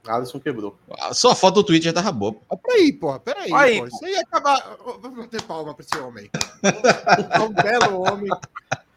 Alisson 0.07 0.41
quebrou. 0.41 0.77
Só 1.13 1.31
a 1.31 1.35
foto 1.35 1.57
do 1.57 1.65
Twitter 1.65 1.87
já 1.87 1.93
tava 1.93 2.13
boa. 2.13 2.33
pô. 2.33 2.41
Ah, 2.51 2.57
peraí, 2.57 2.93
porra, 2.93 3.21
peraí. 3.21 3.53
Aí, 3.53 3.79
pô. 3.79 3.89
pô. 3.89 3.95
Isso 3.97 4.05
aí 4.05 4.13
ia 4.13 4.21
acabar. 4.21 4.77
Vamos 5.01 5.19
bater 5.19 5.43
palma 5.43 5.75
pra 5.75 5.85
esse 5.85 6.03
homem. 6.03 6.31
É 7.33 7.41
um 7.41 7.53
belo 7.53 8.03
homem. 8.03 8.31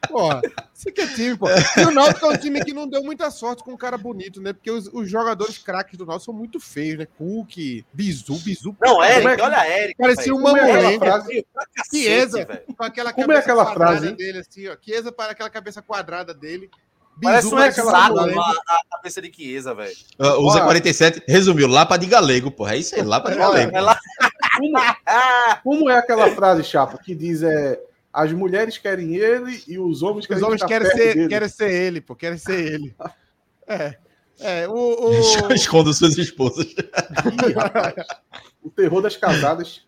Porra, 0.08 0.42
isso 0.74 0.90
aqui 0.90 1.02
é 1.02 1.08
time, 1.08 1.38
pô. 1.38 1.48
E 1.50 1.86
o 1.86 1.92
Náutico 1.92 2.26
é 2.26 2.30
um 2.30 2.38
time 2.38 2.64
que 2.64 2.74
não 2.74 2.88
deu 2.88 3.04
muita 3.04 3.30
sorte 3.32 3.64
com 3.64 3.74
um 3.74 3.78
cara 3.78 3.98
bonito, 3.98 4.42
né? 4.42 4.54
Porque 4.54 4.70
os, 4.70 4.88
os 4.94 5.10
jogadores 5.10 5.58
craques 5.58 5.98
do 5.98 6.06
Náutico 6.06 6.26
são 6.26 6.34
muito 6.34 6.60
feios, 6.60 7.00
né? 7.00 7.08
Cook, 7.18 7.84
Bizu, 7.92 8.38
Bizu. 8.40 8.76
Não, 8.80 9.04
Eric, 9.04 9.42
é 9.42 9.44
olha 9.44 9.82
Eric. 9.82 9.98
Parecia 9.98 10.34
um 10.36 10.42
Como 10.42 10.58
é 10.58 10.62
aquela 10.62 11.00
frase? 11.00 11.48
Cacete, 11.54 12.04
Chiesa, 12.04 12.46
velho. 12.46 12.62
com 12.78 12.84
aquela 12.84 13.14
Como 13.14 13.32
é 13.32 13.38
aquela 13.38 13.66
quadrada 13.66 13.92
frase, 13.92 14.08
hein? 14.08 14.16
dele, 14.16 14.40
assim, 14.40 14.68
ó. 14.68 14.78
Chiesa 14.82 15.12
para 15.12 15.32
aquela 15.32 15.50
cabeça 15.50 15.82
quadrada 15.82 16.34
dele. 16.34 16.70
Parece 17.22 17.48
um 17.48 17.60
hexágono 17.60 17.92
mamulengo. 17.92 18.40
a, 18.42 18.52
a 18.52 18.98
cabeça 18.98 19.22
de 19.22 19.34
Chiesa, 19.34 19.74
velho. 19.74 19.96
Ah, 20.20 20.38
O 20.38 20.48
Olha. 20.48 20.66
Z47 20.66 21.24
resumiu, 21.28 21.68
Lapa 21.68 21.98
de 21.98 22.06
Galego, 22.06 22.52
porra. 22.52 22.76
É 22.76 22.78
isso 22.78 22.96
aí, 22.96 23.02
Lapa 23.02 23.32
de 23.32 23.38
Olha, 23.38 23.48
Galego. 23.48 23.78
É 23.78 23.82
lá. 23.82 24.00
Como, 24.58 24.74
como 25.64 25.90
é 25.90 25.98
aquela 25.98 26.30
frase, 26.32 26.64
Chapa, 26.64 26.98
que 26.98 27.16
diz 27.16 27.42
é 27.44 27.80
as 28.16 28.32
mulheres 28.32 28.78
querem 28.78 29.16
ele 29.18 29.62
e 29.68 29.78
os 29.78 30.02
homens 30.02 30.26
querem 30.26 30.42
Os 30.42 30.48
homens 30.48 30.64
querem 30.64 30.90
ser, 30.90 31.28
querem 31.28 31.50
ser 31.50 31.70
ele, 31.70 32.00
pô. 32.00 32.16
Querem 32.16 32.38
ser 32.38 32.74
ele. 32.74 32.96
É. 33.68 33.98
É, 34.40 34.68
o. 34.68 34.74
o... 34.74 35.52
Esconda 35.54 35.92
suas 35.92 36.18
esposas. 36.18 36.66
Ih, 36.66 37.52
rapaz, 37.56 37.96
o 38.64 38.70
terror 38.70 39.02
das 39.02 39.18
casadas. 39.18 39.82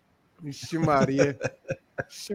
Ixi, 0.44 0.78
Maria. 0.78 1.38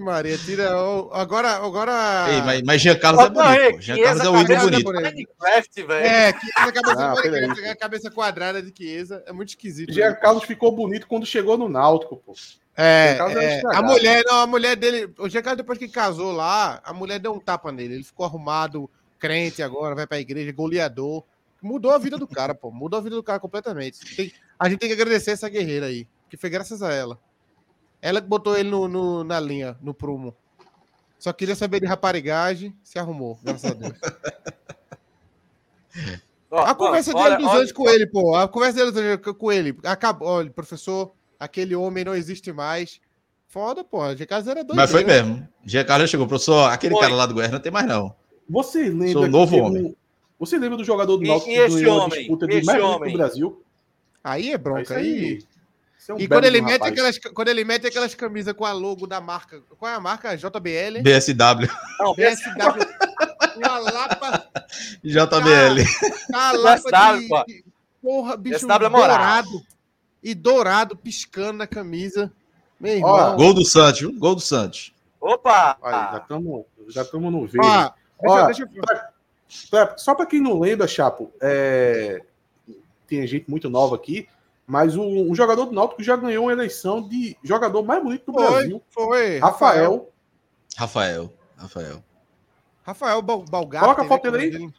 Maria, 0.00 0.36
tira. 0.38 0.76
o- 0.76 1.10
Agora. 1.12 1.50
agora... 1.56 2.26
Ei, 2.30 2.42
mas, 2.42 2.62
mas 2.62 2.82
Jean 2.82 2.98
Carlos 2.98 3.22
é 3.22 3.26
é, 3.26 3.30
bonito. 3.30 3.80
Jean 3.82 4.02
Carlos 4.02 4.24
é 4.24 4.30
um 4.30 4.38
Chiesa, 4.46 4.52
ídolo 4.52 4.70
cara, 4.70 5.10
bonito. 5.10 5.30
Minecraft, 5.40 5.82
velho. 5.82 6.06
É, 6.06 6.32
que 6.32 6.46
essa 6.56 6.72
cabeça, 6.72 7.02
Ah, 7.02 7.70
a 7.72 7.76
cabeça 7.76 8.10
quadrada 8.10 8.62
de 8.62 8.72
Chiesa 8.76 9.22
é 9.26 9.32
muito 9.32 9.50
esquisito. 9.50 9.92
Jean 9.92 10.10
né? 10.10 10.16
Carlos 10.16 10.44
ficou 10.44 10.72
bonito 10.74 11.06
quando 11.06 11.24
chegou 11.26 11.56
no 11.56 11.68
Náutico, 11.68 12.16
pô. 12.16 12.34
É, 12.76 13.18
é 13.18 13.44
é, 13.44 13.62
a 13.74 13.82
mulher, 13.82 14.22
não, 14.26 14.40
a 14.40 14.46
mulher 14.46 14.76
dele. 14.76 15.12
O 15.18 15.28
Jean 15.28 15.42
Carlos, 15.42 15.58
depois 15.58 15.78
que 15.78 15.88
casou 15.88 16.32
lá, 16.32 16.80
a 16.84 16.92
mulher 16.92 17.18
deu 17.18 17.32
um 17.32 17.38
tapa 17.40 17.70
nele. 17.70 17.94
Ele 17.94 18.04
ficou 18.04 18.24
arrumado, 18.24 18.88
crente 19.18 19.62
agora, 19.62 19.94
vai 19.94 20.06
pra 20.06 20.18
igreja, 20.18 20.50
goleador. 20.52 21.22
Mudou 21.62 21.92
a 21.92 21.98
vida 21.98 22.16
do 22.18 22.26
cara, 22.26 22.54
pô. 22.54 22.70
Mudou 22.70 22.98
a 22.98 23.02
vida 23.02 23.14
do 23.14 23.22
cara 23.22 23.38
completamente. 23.38 23.98
Tem- 24.16 24.32
a 24.58 24.68
gente 24.68 24.78
tem 24.80 24.88
que 24.88 24.94
agradecer 24.94 25.30
essa 25.32 25.48
guerreira 25.48 25.86
aí, 25.86 26.06
que 26.30 26.36
foi 26.36 26.48
graças 26.50 26.82
a 26.82 26.92
ela. 26.92 27.18
Ela 28.02 28.20
que 28.20 28.26
botou 28.26 28.56
ele 28.58 28.68
no, 28.68 28.88
no- 28.88 29.22
na 29.24 29.38
linha, 29.40 29.78
no 29.80 29.94
prumo. 29.94 30.34
Só 31.18 31.32
queria 31.32 31.54
saber 31.54 31.78
de 31.80 31.86
raparigagem, 31.86 32.76
se 32.82 32.98
arrumou, 32.98 33.38
graças 33.42 33.70
a 33.70 33.74
Deus. 33.74 33.92
A 36.50 36.74
conversa 36.74 37.16
olha, 37.16 37.36
dele 37.36 37.48
dos 37.48 37.54
anjos 37.58 37.72
com 37.72 37.88
ele, 37.88 38.06
pô. 38.06 38.34
A 38.34 38.46
conversa 38.46 38.76
dele 38.78 38.90
dos 38.92 39.00
anjos 39.00 39.36
com 39.38 39.50
ele. 39.52 39.78
Acabou. 39.84 40.28
Olha, 40.28 40.50
professor, 40.50 41.12
aquele 41.40 41.74
homem 41.74 42.04
não 42.04 42.14
existe 42.14 42.52
mais. 42.52 43.00
Foda, 43.48 43.82
pô. 43.82 44.02
A 44.02 44.14
GK 44.14 44.34
era 44.34 44.62
doido. 44.62 44.74
Mas 44.74 44.90
foi 44.90 45.02
mesmo. 45.04 45.46
Jean 45.64 45.84
Carlos 45.84 46.10
chegou, 46.10 46.26
professor, 46.26 46.70
aquele 46.70 46.92
Foi. 46.94 47.02
cara 47.02 47.14
lá 47.14 47.24
do 47.26 47.32
Goiás 47.34 47.50
não 47.52 47.60
tem 47.60 47.72
mais 47.72 47.86
não. 47.86 48.14
Você 48.48 48.84
lembra 48.90 49.12
Sou 49.12 49.22
que 49.22 49.28
novo 49.28 49.56
homem. 49.58 49.82
um- 49.84 49.94
Você 50.38 50.58
lembra 50.58 50.76
do 50.76 50.84
jogador 50.84 51.16
do 51.16 51.26
Náutico 51.26 51.50
que 51.50 51.56
esse 51.56 51.76
ganhou 51.76 52.00
a 52.00 52.04
homem? 52.04 52.18
disputa 52.18 52.46
de 52.46 52.54
esse 52.56 52.66
mais 52.66 52.82
do 52.82 53.12
Brasil? 53.12 53.62
Aí 54.22 54.52
é 54.52 54.58
bronca. 54.58 54.82
isso 54.82 54.92
Aí... 54.94 55.42
é 56.10 56.14
um 56.14 56.18
E 56.18 56.26
quando 56.28 56.44
ele, 56.44 56.60
mete 56.60 56.82
aquelas, 56.84 57.18
quando 57.18 57.48
ele 57.48 57.64
mete 57.64 57.86
aquelas 57.86 58.14
camisas 58.14 58.52
com 58.54 58.64
a 58.64 58.72
logo 58.72 59.06
da 59.06 59.20
marca. 59.20 59.60
Qual 59.78 59.90
é 59.90 59.94
a 59.94 60.00
marca? 60.00 60.36
JBL? 60.36 61.02
BSW. 61.02 61.68
Não, 62.00 62.14
BSW. 62.16 62.86
Uma 63.56 63.78
lapa. 63.78 64.50
JBL. 65.04 65.82
Uma 66.30 66.52
lapa 66.58 66.78
SW, 66.80 67.18
de, 67.20 67.28
pô. 67.28 67.44
de- 67.46 67.64
Porra, 68.02 68.36
bicho 68.36 68.58
SW 68.60 68.72
é 68.72 68.78
dourado. 68.90 69.62
E 70.22 70.34
dourado 70.34 70.96
piscando 70.96 71.58
na 71.58 71.66
camisa. 71.66 72.32
Meu 72.80 72.94
irmão. 72.96 73.10
Ó, 73.10 73.36
Gol 73.36 73.54
do 73.54 73.64
Santos, 73.64 74.00
viu? 74.00 74.12
Gol 74.18 74.34
do 74.34 74.40
Santos. 74.40 74.92
Opa! 75.20 75.76
Aí, 75.82 75.92
já 75.92 76.18
estamos 76.18 76.64
já 76.88 77.04
tamo 77.04 77.30
no 77.30 77.46
verde. 77.46 77.58
Ó, 77.68 77.90
deixa, 78.20 78.42
Ó, 78.42 78.46
deixa 78.46 78.62
eu... 78.62 78.68
Pra- 79.70 79.96
Só 79.96 80.14
para 80.16 80.26
quem 80.26 80.40
não 80.40 80.58
lembra, 80.58 80.88
Chapo, 80.88 81.32
é, 81.40 82.22
tem 83.06 83.24
gente 83.26 83.48
muito 83.48 83.70
nova 83.70 83.94
aqui, 83.94 84.26
mas 84.72 84.96
o, 84.96 85.02
um 85.02 85.34
jogador 85.34 85.66
do 85.66 85.72
Náutico 85.72 86.02
já 86.02 86.16
ganhou 86.16 86.46
uma 86.46 86.52
eleição 86.52 87.06
de 87.06 87.36
jogador 87.44 87.82
mais 87.82 88.02
bonito 88.02 88.24
do 88.24 88.32
Foi, 88.32 88.50
Brasil. 88.50 88.82
foi. 88.88 89.38
Rafael. 89.38 90.08
Rafael. 90.74 91.30
Rafael. 91.58 92.02
Rafael 92.82 93.20
Bal- 93.20 93.44
Balgatti. 93.44 93.84
Coloca 93.84 94.00
a 94.00 94.04
né, 94.04 94.08
foto 94.08 94.22
que 94.22 94.28
é 94.28 94.30
dele 94.30 94.56
aí. 94.56 94.70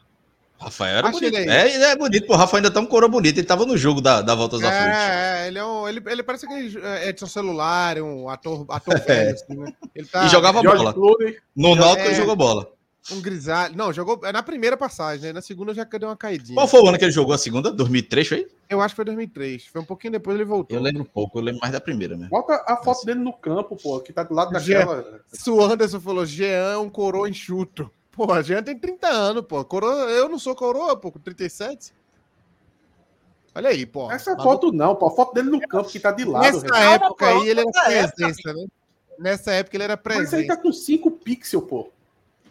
Rafael 0.58 0.96
era 0.98 1.08
Achei 1.08 1.30
bonito. 1.30 1.38
ele. 1.42 1.50
É, 1.52 1.74
ele 1.74 1.84
é 1.84 1.96
bonito, 1.96 2.26
pô. 2.26 2.34
O 2.34 2.36
Rafael 2.36 2.56
ainda 2.58 2.72
tá 2.72 2.80
um 2.80 2.86
coroa 2.86 3.08
bonito. 3.08 3.38
Ele 3.38 3.46
tava 3.46 3.64
no 3.64 3.76
jogo 3.76 4.00
da, 4.00 4.20
da 4.20 4.34
Volta 4.34 4.56
aos 4.56 4.64
Aflitos. 4.64 4.98
É, 4.98 5.44
é, 5.44 5.46
ele 5.46 5.58
é 5.60 5.64
um. 5.64 5.88
Ele, 5.88 6.02
ele 6.06 6.22
parece 6.24 6.44
aquele 6.46 6.76
é, 6.84 7.08
Edson 7.10 7.26
Celular, 7.26 7.96
um 8.02 8.28
ator, 8.28 8.66
ator 8.70 8.98
velho, 9.00 9.30
assim, 9.34 9.54
né? 9.56 9.72
Ele 9.94 10.06
tá 10.08 10.24
E 10.24 10.28
jogava 10.28 10.60
George 10.60 10.78
bola. 10.78 10.92
Clooney. 10.92 11.36
No 11.54 11.76
Náutico 11.76 12.02
É. 12.02 12.06
ele 12.06 12.14
jogou 12.16 12.34
bola. 12.34 12.68
Um 13.10 13.20
grisalho. 13.20 13.76
Não, 13.76 13.92
jogou 13.92 14.20
é 14.24 14.32
na 14.32 14.42
primeira 14.42 14.76
passagem, 14.76 15.26
né? 15.26 15.32
Na 15.32 15.42
segunda 15.42 15.74
já 15.74 15.84
deu 15.84 16.08
uma 16.08 16.16
caidinha. 16.16 16.54
Qual 16.54 16.66
foi 16.66 16.80
o 16.80 16.88
ano 16.88 16.98
que 16.98 17.04
ele 17.04 17.12
jogou 17.12 17.34
a 17.34 17.38
segunda? 17.38 17.70
2003, 17.70 18.28
foi? 18.28 18.48
Eu 18.68 18.80
acho 18.80 18.94
que 18.94 18.96
foi 18.96 19.04
2003. 19.04 19.66
Foi 19.66 19.80
um 19.82 19.84
pouquinho 19.84 20.12
depois 20.12 20.34
ele 20.34 20.44
voltou. 20.44 20.76
Eu 20.76 20.82
lembro 20.82 21.04
pouco, 21.04 21.38
eu 21.38 21.42
lembro 21.42 21.60
mais 21.60 21.72
da 21.72 21.80
primeira 21.80 22.16
mesmo. 22.16 22.30
Bota 22.30 22.64
a 22.66 22.76
foto 22.82 23.04
dele 23.04 23.20
no 23.20 23.32
campo, 23.32 23.76
pô, 23.76 24.00
que 24.00 24.12
tá 24.12 24.22
do 24.22 24.34
lado 24.34 24.58
Jean. 24.58 24.78
daquela. 24.80 25.20
Se 25.32 25.50
o 25.50 25.62
Anderson 25.62 26.00
falou, 26.00 26.24
Jean, 26.24 26.78
um 26.80 26.88
coroa 26.88 27.28
enxuto. 27.28 27.90
Pô, 28.10 28.40
Jean 28.42 28.62
tem 28.62 28.78
30 28.78 29.06
anos, 29.08 29.44
pô. 29.46 29.62
Coroa, 29.64 30.10
eu 30.10 30.28
não 30.28 30.38
sou 30.38 30.54
coroa, 30.54 30.96
pô, 30.96 31.12
com 31.12 31.18
37. 31.18 31.92
Olha 33.54 33.68
aí, 33.68 33.86
pô. 33.86 34.10
Essa 34.10 34.34
Mas 34.34 34.42
foto 34.42 34.72
não, 34.72 34.96
pô. 34.96 35.06
A 35.06 35.10
foto 35.10 35.34
dele 35.34 35.50
no 35.50 35.60
campo 35.60 35.88
que 35.88 36.00
tá 36.00 36.10
de 36.10 36.24
lado. 36.24 36.42
Nessa 36.42 36.78
época 36.78 37.14
pô, 37.16 37.24
aí 37.24 37.48
ele 37.48 37.60
era 37.60 37.70
presença, 38.12 38.52
né? 38.52 38.66
Nessa 39.18 39.52
época 39.52 39.76
ele 39.76 39.84
era 39.84 40.00
Mas 40.02 40.16
aí 40.16 40.26
presença. 40.28 40.56
tá 40.56 40.62
com 40.62 40.72
5 40.72 41.10
pixels, 41.10 41.64
pô. 41.64 41.90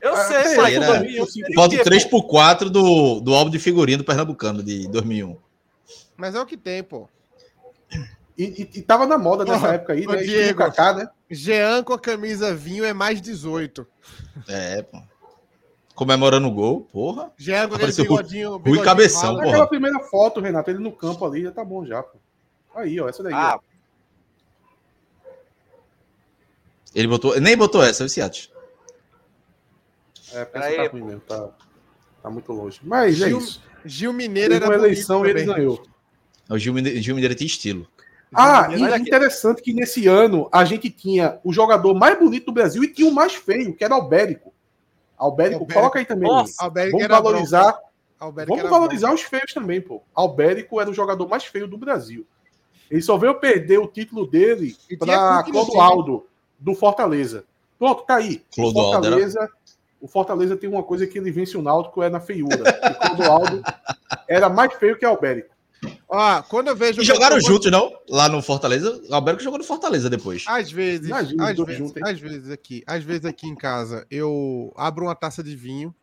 Eu 0.04 0.14
Ah, 0.16 0.24
sei, 0.26 0.56
peraí, 0.56 0.58
mas 0.58 0.74
era- 0.90 1.00
2001 1.00 1.54
Foto 1.56 1.70
quê, 1.78 1.84
3x4 1.84 2.70
do, 2.70 3.22
do 3.22 3.34
álbum 3.34 3.50
de 3.50 3.58
figurinha 3.58 3.98
do 3.98 4.04
Pernambucano, 4.04 4.62
de 4.62 4.86
2001. 4.90 5.38
Mas 6.18 6.36
é 6.36 6.42
o 6.42 6.46
que 6.46 6.58
tem, 6.58 6.84
pô. 6.84 7.08
E, 8.38 8.44
e, 8.44 8.80
e 8.80 8.82
tava 8.82 9.06
na 9.08 9.18
moda 9.18 9.46
nessa 9.46 9.66
Ô, 9.70 9.72
época 9.72 9.94
aí, 9.94 10.06
né? 10.06 10.18
Diego. 10.18 10.58
Kaká, 10.58 10.94
né? 10.94 11.08
Jean 11.32 11.84
com 11.84 11.94
a 11.94 12.00
camisa 12.00 12.54
vinho 12.54 12.84
é 12.84 12.92
mais 12.92 13.22
18. 13.22 13.88
É, 14.50 14.82
pô. 14.82 15.00
Comemorando 15.96 16.48
o 16.50 16.52
gol, 16.52 16.82
porra. 16.92 17.32
Jean 17.38 17.70
com 17.70 17.76
aquele 17.76 17.92
Rui- 17.94 18.02
bigodinho. 18.04 18.50
Rui 18.52 18.60
bigodinho 18.60 18.84
Cabeção, 18.86 19.36
porra. 19.36 19.48
Aquela 19.48 19.68
primeira 19.68 20.00
foto, 20.02 20.42
Renato, 20.42 20.70
ele 20.70 20.80
no 20.80 20.92
campo 20.92 21.26
ali, 21.26 21.44
já 21.44 21.52
tá 21.52 21.64
bom 21.64 21.86
já, 21.86 22.04
pô. 22.04 22.18
Aí, 22.76 23.00
ó, 23.00 23.08
essa 23.08 23.24
daí. 23.24 23.34
Ah, 23.34 23.56
ó. 23.56 23.60
Ele 26.94 27.08
botou, 27.08 27.40
nem 27.40 27.56
botou 27.56 27.82
essa, 27.82 28.04
o 28.04 28.10
Ciates. 28.10 28.52
É, 30.34 30.46
Peraí, 30.46 30.74
essa 30.76 30.84
tá 30.86 30.90
ruim 30.92 31.04
mesmo, 31.04 31.22
tá, 31.22 31.50
tá 32.22 32.30
muito 32.30 32.52
longe. 32.52 32.80
Mas 32.84 33.22
é 33.22 33.28
Gil- 33.28 33.38
isso. 33.40 33.62
Gil 33.86 34.14
Mineiro 34.14 34.54
era 34.54 34.66
uma 34.66 34.72
bonito 34.72 34.86
eleição 34.86 35.26
e 35.26 35.30
ele 35.30 35.44
ganhou. 35.46 35.84
O 36.50 36.58
Gil 36.58 36.74
Mineiro, 36.74 37.02
Gil 37.02 37.16
Mineiro 37.16 37.36
tem 37.36 37.48
estilo. 37.48 37.88
Ah, 38.36 38.68
e 38.76 38.84
aqui. 38.84 39.04
interessante 39.04 39.62
que 39.62 39.74
nesse 39.74 40.08
ano 40.08 40.50
a 40.52 40.66
gente 40.66 40.90
tinha 40.90 41.40
o 41.44 41.54
jogador 41.54 41.94
mais 41.94 42.18
bonito 42.18 42.48
do 42.48 42.52
Brasil 42.52 42.84
e 42.84 42.88
tinha 42.92 43.08
o 43.08 43.14
mais 43.14 43.36
feio, 43.36 43.76
que 43.76 43.84
era 43.84 43.94
Albérico. 43.94 44.52
Albérico, 45.18 45.60
Albérico. 45.62 45.74
coloca 45.74 46.00
aí 46.00 46.06
também. 46.06 46.28
Nossa, 46.28 46.68
Vamos 46.70 47.02
era 47.02 47.22
valorizar, 47.22 47.78
vamos 48.20 48.58
era 48.60 48.70
valorizar 48.70 49.14
os 49.14 49.22
feios 49.22 49.54
também, 49.54 49.80
pô. 49.80 50.02
Albérico 50.16 50.82
era 50.82 50.90
o 50.90 50.94
jogador 50.94 51.28
mais 51.30 51.46
feio 51.46 51.68
do 51.68 51.78
Brasil. 51.78 52.26
Ele 52.90 53.02
só 53.02 53.18
veio 53.18 53.36
perder 53.36 53.78
o 53.78 53.88
título 53.88 54.26
dele 54.26 54.76
para 54.98 55.44
no 55.46 55.52
Clodoaldo, 55.52 56.26
do 56.60 56.74
Fortaleza. 56.74 57.46
Pronto, 57.78 58.04
tá 58.04 58.16
aí. 58.16 58.42
Clodoaldo 58.54 59.06
era- 59.08 59.16
Fortaleza, 59.16 59.50
o 60.04 60.08
Fortaleza 60.08 60.58
tem 60.58 60.70
uma 60.70 60.84
coisa 60.84 61.08
que 61.08 61.18
ele 61.18 61.32
vence 61.32 61.56
o 61.58 61.62
Náutico, 61.62 62.04
é 62.04 62.10
na 62.10 62.20
feiura. 62.20 62.62
O 62.92 63.08
Clodoaldo 63.08 63.64
era 64.28 64.50
mais 64.50 64.74
feio 64.74 64.98
que 64.98 65.06
Albérico. 65.06 65.54
Ó, 66.10 66.42
quando 66.44 66.68
eu 66.68 66.76
vejo. 66.76 67.02
E 67.02 67.06
jogaram 67.06 67.38
eu- 67.38 67.42
juntos, 67.42 67.72
não? 67.72 67.90
Lá 68.10 68.28
no 68.28 68.42
Fortaleza. 68.42 69.02
O 69.10 69.16
Alberto 69.16 69.42
jogou 69.42 69.58
no 69.58 69.64
Fortaleza 69.66 70.10
depois. 70.10 70.44
Às 70.48 70.70
vezes, 70.72 71.08
Imagina, 71.08 71.50
às 71.50 71.58
vezes, 71.58 71.78
juntos, 71.78 72.04
às 72.04 72.20
vezes 72.20 72.52
aqui, 72.52 72.84
às 72.86 73.02
vezes 73.04 73.26
aqui 73.26 73.48
em 73.48 73.56
casa, 73.56 74.06
eu 74.12 74.74
abro 74.76 75.06
uma 75.06 75.16
taça 75.16 75.42
de 75.42 75.56
vinho 75.56 75.96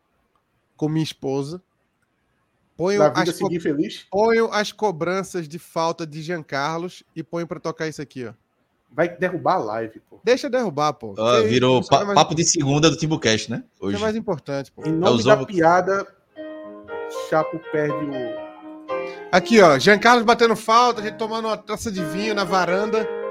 com 0.75 0.89
minha 0.89 1.03
esposa, 1.03 1.61
ponho 2.75 3.03
as, 3.03 3.29
co- 3.29 3.31
seguir 3.47 3.59
feliz, 3.59 4.05
ponho 4.09 4.51
as 4.51 4.71
cobranças 4.71 5.47
de 5.47 5.59
falta 5.59 6.05
de 6.07 6.21
Jean 6.23 6.41
Carlos 6.43 7.03
e 7.15 7.21
ponho 7.23 7.45
pra 7.47 7.59
tocar 7.59 7.87
isso 7.87 8.01
aqui, 8.01 8.25
ó. 8.25 8.33
Vai 8.91 9.09
derrubar 9.09 9.55
a 9.55 9.59
live, 9.59 9.99
pô. 10.09 10.19
Deixa 10.23 10.49
derrubar, 10.49 10.93
pô. 10.93 11.15
Ah, 11.17 11.39
Isso- 11.39 11.47
virou 11.47 11.79
isso 11.79 11.93
é 11.93 11.97
pa- 11.97 12.05
mais- 12.05 12.15
papo 12.15 12.35
de 12.35 12.43
segunda 12.43 12.89
do 12.89 12.97
Timbucast, 12.97 13.49
né? 13.49 13.63
isso 13.73 13.85
Hoje. 13.85 13.97
é 13.97 13.99
mais 13.99 14.15
importante, 14.15 14.71
pô. 14.71 14.83
Em 14.85 14.91
nome 14.91 15.17
os 15.17 15.23
da 15.25 15.33
ovos- 15.33 15.45
piada, 15.47 16.05
Chapo 17.29 17.59
perde 17.71 17.93
o. 18.05 18.51
Aqui, 19.31 19.61
ó, 19.61 19.77
Jean 19.79 19.97
Carlos 19.99 20.23
batendo 20.25 20.55
falta, 20.55 21.01
a 21.01 21.03
gente 21.03 21.17
tomando 21.17 21.45
uma 21.47 21.57
taça 21.57 21.91
de 21.91 22.03
vinho 22.05 22.35
na 22.35 22.43
varanda. 22.43 23.07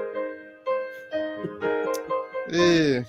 E... 2.53 3.05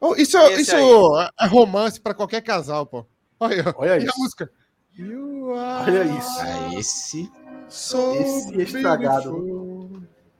Oh, 0.00 0.16
isso 0.16 0.36
Esse 0.36 0.62
isso 0.62 0.74
aí. 0.76 1.30
é 1.40 1.46
romance 1.46 2.00
pra 2.00 2.12
qualquer 2.12 2.40
casal, 2.42 2.84
pô. 2.84 3.06
Olha, 3.38 3.62
ó. 3.68 3.82
Olha 3.82 3.90
e 3.90 3.92
a 3.92 3.98
isso. 3.98 4.18
música? 4.18 4.50
You 4.98 5.54
are 5.54 5.90
Olha 5.90 6.04
isso. 6.04 6.40
Ah, 6.40 6.74
esse. 6.78 7.30
Esse 7.68 8.62
estragado. 8.62 9.30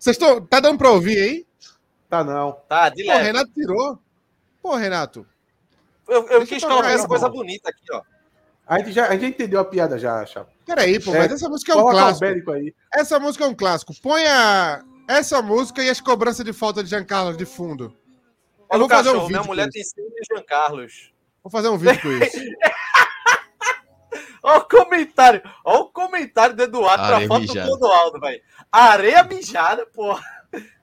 Vocês 0.02 0.16
estão. 0.16 0.44
Tá 0.44 0.58
dando 0.58 0.78
pra 0.78 0.90
ouvir 0.90 1.16
aí? 1.16 1.46
Tá, 2.08 2.24
não. 2.24 2.50
Tá, 2.68 2.88
de 2.88 3.04
Pô, 3.04 3.10
leve. 3.12 3.24
Renato 3.24 3.52
tirou. 3.54 3.98
Pô, 4.60 4.74
Renato. 4.74 5.24
Eu, 6.08 6.28
eu 6.28 6.44
quis 6.44 6.60
colocar 6.60 6.90
essa 6.90 7.06
coisa 7.06 7.28
bola. 7.28 7.40
bonita 7.40 7.70
aqui, 7.70 7.84
ó. 7.92 8.02
A 8.66 8.80
gente 8.80 8.90
já, 8.90 9.06
a 9.06 9.12
gente 9.12 9.26
entendeu 9.26 9.60
a 9.60 9.64
piada 9.64 9.96
já, 10.00 10.26
Chapo. 10.26 10.50
Peraí, 10.66 10.98
pô, 10.98 11.14
É, 11.14 11.18
mas 11.20 11.32
essa 11.32 11.48
música 11.48 11.72
é 11.72 11.76
um 11.76 11.88
clássico. 11.88 12.26
Essa 12.92 13.20
música 13.20 13.44
é 13.44 13.46
um 13.46 13.54
clássico. 13.54 13.94
Põe 14.02 14.26
a... 14.26 14.82
essa 15.06 15.40
música 15.40 15.84
e 15.84 15.88
as 15.88 16.00
cobranças 16.00 16.44
de 16.44 16.52
falta 16.52 16.82
de 16.82 16.90
Jean 16.90 17.04
Carlos 17.04 17.36
de 17.36 17.46
fundo. 17.46 17.96
Eu 18.58 18.66
Olha 18.70 18.78
vou 18.78 18.86
o 18.86 18.90
fazer 18.90 19.08
um 19.10 19.12
cachorro, 19.12 19.28
vídeo. 19.28 19.40
minha 19.40 19.46
mulher 19.46 19.68
tem 19.70 19.84
ciúme 19.84 20.10
de 20.10 20.34
Jean 20.34 20.42
Carlos. 20.44 21.12
Vou 21.44 21.50
fazer 21.50 21.68
um 21.68 21.78
vídeo 21.78 22.00
com 22.02 22.08
isso. 22.24 22.38
Olha 24.42 24.58
o 24.58 24.64
comentário. 24.68 25.42
Olha 25.64 25.80
o 25.80 25.88
comentário 25.90 26.56
do 26.56 26.62
Eduardo 26.62 27.04
pra 27.04 27.14
Areia 27.16 27.28
foto 27.28 27.40
mijada. 27.42 27.60
do 27.60 27.78
Clodoaldo, 27.78 28.20
velho. 28.20 28.42
Areia 28.70 29.22
mijada, 29.24 29.86
porra. 29.86 30.22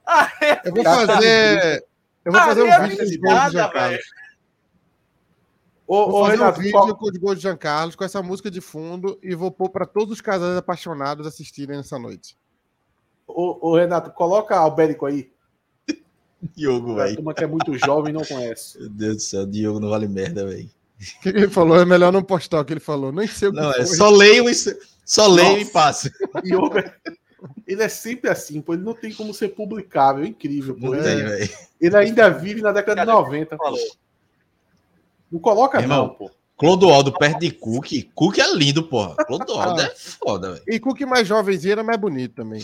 Areia 0.05 0.61
Eu 0.65 0.73
vou 0.73 0.83
fazer. 0.83 1.85
Eu 2.25 2.31
vou 2.31 2.41
fazer 2.41 2.61
um 2.63 2.87
vídeo 2.87 2.97
gols 2.97 3.09
de 3.09 3.15
Jean 3.17 3.45
mijada, 3.45 3.69
Carlos. 3.73 3.89
velho. 3.91 4.03
Ô, 5.87 6.05
Vou 6.11 6.21
ô 6.21 6.25
fazer 6.25 6.37
Renato, 6.37 6.59
um 6.59 6.61
vídeo 6.63 6.71
qual- 6.79 6.95
com 6.95 7.05
os 7.05 7.17
gols 7.17 7.35
de 7.37 7.41
Jean 7.43 7.57
Carlos, 7.57 7.95
com 7.95 8.03
essa 8.03 8.21
música 8.21 8.51
de 8.51 8.61
fundo, 8.61 9.19
e 9.23 9.33
vou 9.33 9.51
pôr 9.51 9.69
para 9.69 9.85
todos 9.87 10.13
os 10.13 10.21
casais 10.21 10.55
apaixonados 10.55 11.25
assistirem 11.25 11.75
nessa 11.77 11.97
noite. 11.97 12.37
ô, 13.27 13.69
ô, 13.71 13.75
Renato, 13.75 14.11
coloca 14.11 14.55
Albérico 14.57 15.05
aí. 15.05 15.31
Diogo, 16.55 16.95
velho. 16.95 17.15
turma 17.15 17.33
que 17.33 17.43
é 17.43 17.47
muito 17.47 17.75
jovem 17.77 18.11
e 18.11 18.13
não 18.13 18.23
conhece. 18.23 18.79
Meu 18.79 18.89
Deus 18.89 19.15
do 19.17 19.21
céu, 19.21 19.45
Diogo 19.45 19.79
não 19.79 19.89
vale 19.89 20.07
merda, 20.07 20.45
velho. 20.45 20.69
O 20.99 21.19
que 21.21 21.29
ele 21.29 21.49
falou? 21.49 21.79
É 21.79 21.85
melhor 21.85 22.11
não 22.11 22.21
postar 22.23 22.59
o 22.59 22.65
que 22.65 22.73
ele 22.73 22.79
falou. 22.79 23.11
Nem 23.11 23.27
sei 23.27 23.49
o 23.49 23.51
que 23.53 23.59
Não, 23.59 23.71
é 23.71 23.85
foi. 23.85 23.85
só 23.85 24.09
leio 24.09 24.49
e 24.49 24.53
só 25.05 25.27
leio 25.27 25.57
e 25.57 25.59
Nossa. 25.61 25.71
passo. 25.71 26.09
Diogo, 26.43 26.75
ele 27.65 27.81
é 27.83 27.89
sempre 27.89 28.29
assim, 28.29 28.61
pô. 28.61 28.73
Ele 28.73 28.83
não 28.83 28.93
tem 28.93 29.13
como 29.13 29.33
ser 29.33 29.49
publicável. 29.49 30.23
É 30.23 30.27
incrível, 30.27 30.75
pô. 30.75 30.87
Não 30.87 30.95
Ele, 30.95 31.03
tem, 31.03 31.17
velho. 31.25 31.49
ele 31.79 31.95
ainda 31.97 32.29
vive 32.29 32.61
na 32.61 32.71
década 32.71 33.01
de 33.01 33.07
Cadê? 33.07 33.11
90. 33.11 33.57
pô. 33.57 33.63
Falou. 33.63 33.79
Não 35.31 35.39
coloca, 35.39 35.79
Irmão, 35.79 36.07
não, 36.07 36.13
pô. 36.15 36.31
Clodoaldo 36.57 37.13
perto 37.13 37.39
de 37.39 37.51
Cook. 37.51 37.87
Cook 38.13 38.37
é 38.39 38.53
lindo, 38.53 38.83
porra. 38.83 39.15
Clodoaldo 39.25 39.81
Ah. 39.81 39.85
é 39.85 39.95
foda, 39.95 40.51
velho. 40.53 40.63
E 40.67 40.79
Cook 40.79 40.99
mais 41.01 41.25
jovenzinho 41.27 41.71
era 41.73 41.83
mais 41.83 41.97
bonito 41.99 42.35
também. 42.35 42.61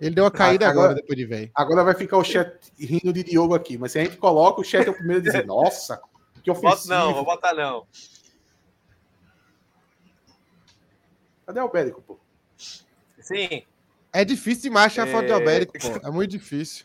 Ele 0.00 0.14
deu 0.14 0.24
uma 0.24 0.30
caída 0.30 0.66
Ah, 0.66 0.70
agora, 0.70 0.86
agora- 0.92 1.00
depois 1.00 1.18
de 1.18 1.26
velho. 1.26 1.50
Agora 1.54 1.84
vai 1.84 1.94
ficar 1.94 2.16
o 2.16 2.24
chat 2.24 2.50
rindo 2.78 3.12
de 3.12 3.22
Diogo 3.22 3.54
aqui. 3.54 3.76
Mas 3.76 3.92
se 3.92 3.98
a 3.98 4.04
gente 4.04 4.16
coloca, 4.16 4.60
o 4.60 4.64
chat 4.64 4.86
é 4.86 4.90
o 4.90 4.94
primeiro 4.94 5.20
a 5.20 5.24
dizer: 5.24 5.44
Nossa, 5.46 6.00
que 6.44 6.50
ofensivo. 6.50 6.94
não, 6.94 7.14
vou 7.14 7.24
botar 7.24 7.54
não. 7.54 7.86
Cadê 11.46 11.60
o 11.60 11.62
Albérico, 11.64 12.02
pô? 12.02 12.18
Sim. 13.18 13.62
É 14.12 14.24
difícil 14.24 14.64
demais 14.64 14.92
achar 14.92 15.08
a 15.08 15.10
foto 15.10 15.26
de 15.26 15.32
É. 15.32 15.34
Albérico, 15.34 15.72
pô. 15.78 16.06
É 16.06 16.10
muito 16.10 16.30
difícil. 16.30 16.84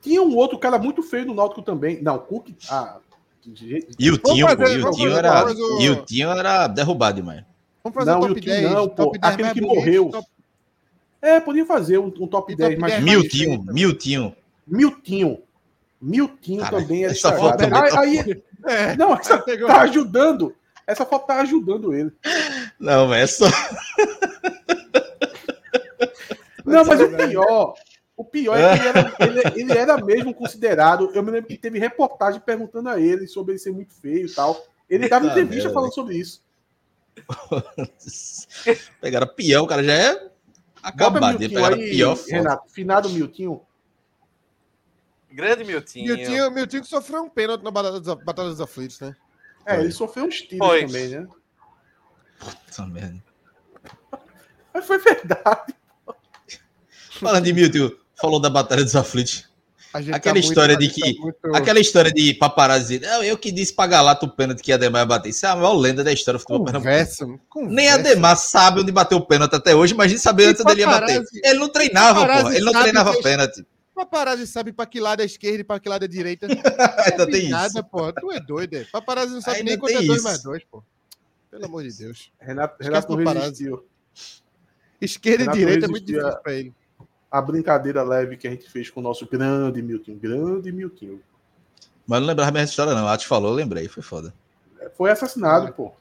Tinha 0.00 0.22
um 0.22 0.34
outro 0.36 0.58
cara 0.58 0.78
muito 0.78 1.02
feio 1.02 1.26
no 1.26 1.34
Náutico 1.34 1.62
também. 1.62 2.02
Não, 2.02 2.18
Cook. 2.18 2.48
Ah, 2.68 2.98
de 3.42 3.54
jeito- 3.68 3.94
E 3.98 4.10
o 4.10 4.18
Tinho, 4.18 4.46
pô, 4.46 4.56
fazer- 4.56 4.78
e 4.78 4.82
o 4.84 4.90
Tinho 4.90 5.12
era. 5.16 5.44
o- 5.46 5.80
E 5.80 5.90
o 5.90 6.04
Tinho 6.04 6.30
era 6.30 6.66
derrubado 6.66 7.16
demais. 7.16 7.44
Vamos 7.82 7.94
fazer 7.94 8.10
Não, 8.10 8.20
o 8.20 8.24
o 8.24 8.28
top 8.28 8.40
Tim 8.40 8.46
10. 8.48 8.70
não, 8.70 8.88
pô. 8.88 8.94
top 9.04 9.18
10 9.18 9.34
Aquele 9.34 9.52
que 9.54 9.60
bonito, 9.60 9.74
morreu. 9.76 10.10
top- 10.10 10.28
É, 11.22 11.40
podia 11.40 11.64
fazer 11.64 11.96
um, 11.98 12.06
um 12.08 12.26
top 12.26 12.52
E 12.52 12.56
10, 12.56 12.70
top 12.70 12.80
mas 12.82 12.92
10 12.92 13.04
Miltinho. 13.04 13.62
Miltinho. 13.72 14.36
Miltinho. 14.66 15.42
Miltinho 16.00 16.60
Cara, 16.62 16.80
também 16.82 17.04
é 17.04 17.08
essa 17.08 17.32
foto 17.34 17.56
também 17.56 17.80
Aí- 17.80 17.90
tá 17.90 18.00
aí- 18.00 18.42
É, 18.66 18.96
não, 18.96 19.14
essa 19.14 19.38
pegou. 19.38 19.66
tá 19.68 19.82
ajudando. 19.82 20.54
Essa 20.86 21.04
foto 21.06 21.26
tá 21.26 21.40
ajudando 21.40 21.94
ele. 21.94 22.12
Não, 22.78 23.12
é 23.12 23.26
só. 23.26 23.46
Não, 26.64 26.84
mas 26.84 27.00
o 27.00 27.08
pior, 27.10 27.74
o 28.16 28.24
pior 28.24 28.56
é 28.58 28.76
que 28.78 28.80
ele 28.80 28.88
era, 28.88 29.16
ele- 29.20 29.60
ele 29.60 29.78
era 29.78 29.96
mesmo 30.02 30.32
considerado. 30.34 31.10
Eu 31.14 31.22
me 31.22 31.30
lembro 31.30 31.48
que 31.48 31.58
teve 31.58 31.78
reportagem 31.78 32.40
perguntando 32.40 32.88
a 32.88 32.98
ele 32.98 33.26
sobre 33.26 33.52
ele 33.52 33.58
ser 33.58 33.70
muito 33.70 33.92
feio 33.94 34.26
e 34.26 34.30
tal. 34.30 34.64
Ele 34.88 35.08
dava 35.08 35.26
Eita 35.26 35.40
entrevista 35.40 35.68
merda, 35.68 35.74
falando 35.74 35.94
sobre 35.94 36.16
isso. 36.16 36.42
Pegaram 39.00 39.26
pior, 39.28 39.62
o 39.62 39.66
cara 39.66 39.82
já 39.84 39.92
é 39.92 40.28
acabado. 40.82 41.38
Pegaram 41.38 41.76
aí, 41.76 41.90
pior 41.90 42.16
foto. 42.16 42.30
Renato. 42.30 42.72
Finado 42.72 43.10
Miltinho. 43.10 43.60
Grande 45.34 45.64
Miltinho. 45.64 46.16
Miltinho, 46.16 46.50
Miltinho 46.50 46.82
que 46.82 46.88
sofreu 46.88 47.22
um 47.24 47.28
pênalti 47.28 47.62
na 47.62 47.70
Batalha 47.70 47.98
dos, 48.00 48.14
Batalha 48.24 48.48
dos 48.50 48.60
Aflitos, 48.60 49.00
né? 49.00 49.14
É, 49.66 49.80
ele 49.80 49.90
sofreu 49.92 50.24
uns 50.26 50.40
tiros 50.42 50.66
Foi. 50.66 50.86
também, 50.86 51.08
né? 51.08 51.26
Puta 52.38 52.86
merda. 52.86 53.24
Mas 54.72 54.86
foi 54.86 54.98
verdade. 54.98 55.74
Falando 57.20 57.44
de 57.44 57.52
Milton, 57.52 57.90
falou 58.20 58.40
da 58.40 58.50
Batalha 58.50 58.84
dos 58.84 58.94
Aflitos. 58.96 59.48
A 59.92 60.00
gente 60.00 60.14
Aquela 60.14 60.34
muito- 60.34 60.48
história 60.48 60.74
a 60.74 60.78
de 60.78 60.86
gente 60.86 60.94
que- 61.00 61.14
tá 61.14 61.22
muito- 61.22 61.56
Aquela 61.56 61.78
história 61.80 62.10
de 62.12 62.34
paparazzi. 62.34 62.98
Não, 62.98 63.22
eu 63.22 63.38
que 63.38 63.52
disse 63.52 63.72
pra 63.72 63.86
Galato 63.86 64.26
o 64.26 64.28
pênalti 64.28 64.60
que 64.60 64.72
Ademar 64.72 65.02
ia 65.02 65.06
bater. 65.06 65.28
Isso 65.28 65.46
é 65.46 65.48
a 65.48 65.54
maior 65.56 65.74
lenda 65.74 66.02
da 66.02 66.12
história 66.12 66.36
do 66.38 66.40
futebol 66.40 66.64
pernambucano. 66.64 66.96
Conversa, 66.96 67.26
conversa. 67.48 67.74
Nem 67.76 67.88
Ademar 67.90 68.36
sabe 68.36 68.80
onde 68.80 68.90
bateu 68.90 69.18
o 69.18 69.24
pênalti 69.26 69.54
até 69.54 69.72
hoje, 69.74 69.94
imagina 69.94 70.18
saber 70.18 70.42
E 70.42 70.46
antes 70.48 70.62
onde 70.62 70.72
ele 70.72 70.80
ia 70.80 70.86
bater. 70.88 71.22
Ele 71.44 71.58
não 71.60 71.68
treinava, 71.68 72.26
porra. 72.26 72.56
Ele 72.56 72.64
não 72.64 72.72
treinava 72.72 73.12
que- 73.14 73.22
pênalti. 73.22 73.64
Paparazzi 73.94 74.46
sabe 74.46 74.72
pra 74.72 74.86
que 74.86 74.98
lado 74.98 75.22
é 75.22 75.24
esquerda 75.24 75.60
e 75.60 75.64
pra 75.64 75.78
que 75.78 75.88
lado 75.88 76.04
é 76.04 76.08
direita. 76.08 76.46
Ainda 77.06 77.26
tem 77.26 77.48
nada, 77.48 77.80
isso. 77.80 77.84
pô. 77.84 78.12
Tu 78.12 78.32
é 78.32 78.40
doido, 78.40 78.74
é. 78.74 78.84
Paparazzi 78.84 79.34
não 79.34 79.40
sabe 79.40 79.58
Ainda 79.58 79.70
nem 79.70 79.78
quanto 79.78 79.92
é 79.94 79.98
tem 79.98 80.06
dois 80.06 80.18
isso. 80.18 80.28
mais 80.28 80.42
dois, 80.42 80.64
pô. 80.64 80.82
Pelo 81.50 81.64
amor 81.66 81.84
de 81.84 81.96
Deus. 81.96 82.32
Renato, 82.40 82.82
Renato 82.82 83.14
resistiu. 83.14 83.86
Esquerda 85.00 85.42
Renato 85.44 85.58
e 85.58 85.60
direita 85.60 85.86
é 85.86 85.88
muito 85.88 86.04
difícil 86.06 86.36
pra 86.42 86.52
ele. 86.52 86.74
A 87.30 87.40
brincadeira 87.40 88.02
leve 88.02 88.36
que 88.36 88.48
a 88.48 88.50
gente 88.50 88.68
fez 88.70 88.90
com 88.90 89.00
o 89.00 89.02
nosso 89.02 89.26
grande 89.28 89.80
Miltinho. 89.82 90.18
Grande 90.18 90.72
Miltinho. 90.72 91.20
Mas 92.06 92.20
não 92.20 92.26
lembrava 92.28 92.50
minha 92.52 92.64
história, 92.64 92.94
não. 92.94 93.06
A 93.06 93.12
Ati 93.12 93.26
falou, 93.26 93.50
eu 93.50 93.54
lembrei. 93.54 93.88
Foi 93.88 94.02
foda. 94.02 94.34
Foi 94.96 95.10
assassinado, 95.10 95.72
pô. 95.72 95.92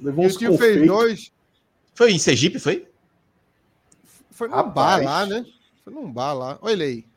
Levou 0.00 0.24
uns 0.24 0.36
o 0.36 0.38
tio 0.38 0.48
fez 0.56 0.60
confeitos. 0.60 0.86
dois. 0.86 1.32
Foi 1.94 2.12
em 2.12 2.18
Sergipe, 2.18 2.58
foi? 2.58 2.88
Foi 4.30 4.48
num 4.48 4.54
Rapaz. 4.54 5.04
bar 5.04 5.10
lá, 5.10 5.26
né? 5.26 5.44
Foi 5.84 5.92
num 5.92 6.10
bar 6.10 6.32
lá. 6.32 6.58
Olha 6.62 6.72
ele 6.72 6.82
aí. 6.84 7.09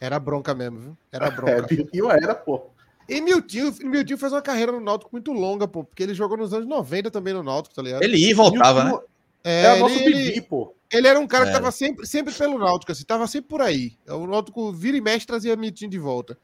Era 0.00 0.18
bronca 0.18 0.54
mesmo, 0.54 0.78
viu? 0.80 0.98
Era 1.12 1.26
É, 1.28 1.30
bronca. 1.30 1.66
Miltinho 1.70 2.10
era, 2.10 2.34
pô. 2.34 2.66
E 3.08 3.20
Miltinho, 3.20 3.74
Miltinho 3.82 4.18
fez 4.18 4.32
uma 4.32 4.40
carreira 4.42 4.72
no 4.72 4.80
Náutico 4.80 5.10
muito 5.12 5.32
longa, 5.32 5.68
pô. 5.68 5.84
Porque 5.84 6.02
ele 6.02 6.14
jogou 6.14 6.36
nos 6.38 6.52
anos 6.54 6.66
90 6.66 7.10
também 7.10 7.34
no 7.34 7.42
Náutico, 7.42 7.74
tá 7.74 7.82
ligado? 7.82 8.02
Ele 8.02 8.16
ia 8.16 8.30
e 8.30 8.34
voltava, 8.34 8.84
né? 8.84 8.90
Miltinho 8.90 9.08
É, 9.44 9.60
Era 9.64 9.72
ele, 9.74 9.80
nosso 9.82 9.98
ele- 9.98 10.14
Bibi, 10.30 10.40
pô. 10.40 10.74
ele 10.90 11.06
era 11.06 11.20
um 11.20 11.26
cara 11.26 11.44
que 11.44 11.50
Era. 11.50 11.58
tava 11.60 11.70
sempre, 11.70 12.06
sempre 12.06 12.32
pelo 12.32 12.58
Náutico, 12.58 12.92
assim. 12.92 13.04
Tava 13.04 13.26
sempre 13.26 13.48
por 13.50 13.60
aí. 13.60 13.92
O 14.08 14.26
Náutico 14.26 14.72
vira 14.72 14.96
e 14.96 15.00
mexe 15.02 15.26
trazia 15.26 15.54
Miltinho 15.54 15.90
de 15.90 15.98
volta. 15.98 16.38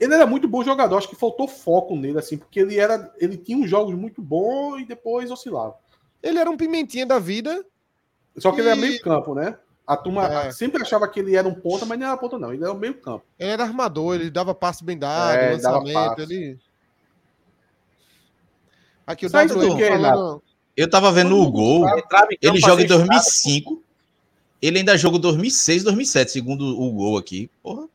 Ele 0.00 0.14
era 0.14 0.26
muito 0.26 0.46
bom 0.48 0.62
jogador, 0.62 0.96
acho 0.98 1.08
que 1.08 1.16
faltou 1.16 1.48
foco 1.48 1.96
nele, 1.96 2.18
assim, 2.18 2.36
porque 2.38 2.60
ele 2.60 2.78
era. 2.78 3.12
Ele 3.18 3.36
tinha 3.36 3.56
uns 3.58 3.68
jogos 3.68 3.94
muito 3.94 4.20
bons 4.22 4.80
e 4.80 4.84
depois 4.86 5.30
oscilava. 5.30 5.74
Ele 6.22 6.38
era 6.38 6.50
um 6.50 6.56
pimentinha 6.56 7.04
da 7.06 7.18
vida. 7.18 7.64
Só 8.38 8.52
que 8.52 8.60
ele 8.60 8.68
era 8.68 8.76
E- 8.78 8.80
meio 8.80 9.00
campo, 9.00 9.34
né? 9.34 9.56
A 9.86 9.96
turma 9.96 10.26
É. 10.26 10.50
sempre 10.50 10.82
achava 10.82 11.06
que 11.08 11.20
ele 11.20 11.36
era 11.36 11.46
um 11.46 11.54
ponta, 11.54 11.86
mas 11.86 11.98
não 11.98 12.06
era 12.08 12.16
ponta, 12.16 12.38
não. 12.38 12.52
Ele 12.52 12.62
era 12.64 12.72
um 12.72 12.78
meio 12.78 12.94
campo. 12.94 13.24
Ele 13.38 13.50
era 13.50 13.62
armador, 13.62 14.16
ele 14.16 14.30
dava 14.30 14.54
passe 14.54 14.82
bem 14.84 14.98
dado, 14.98 15.36
É, 15.38 15.52
lançamento, 15.52 16.20
ele... 16.22 16.58
Aqui 19.06 19.26
o 19.26 19.30
Sai 19.30 19.46
do 19.46 19.54
falando... 19.54 20.42
Eu 20.76 20.90
tava 20.90 21.10
vendo 21.12 21.38
o 21.38 21.50
gol. 21.50 21.86
Ele 22.42 22.58
joga 22.60 22.82
em 22.82 22.88
ser 22.88 22.94
estrada. 22.94 23.06
2005. 23.06 23.82
Ele 24.60 24.78
ainda 24.78 24.96
joga 24.98 25.16
em 25.16 25.20
2006, 25.20 25.84
2007, 25.84 26.32
segundo 26.32 26.62
o 26.80 26.90
gol 26.92 27.16
aqui. 27.16 27.48
Porra. 27.62 27.86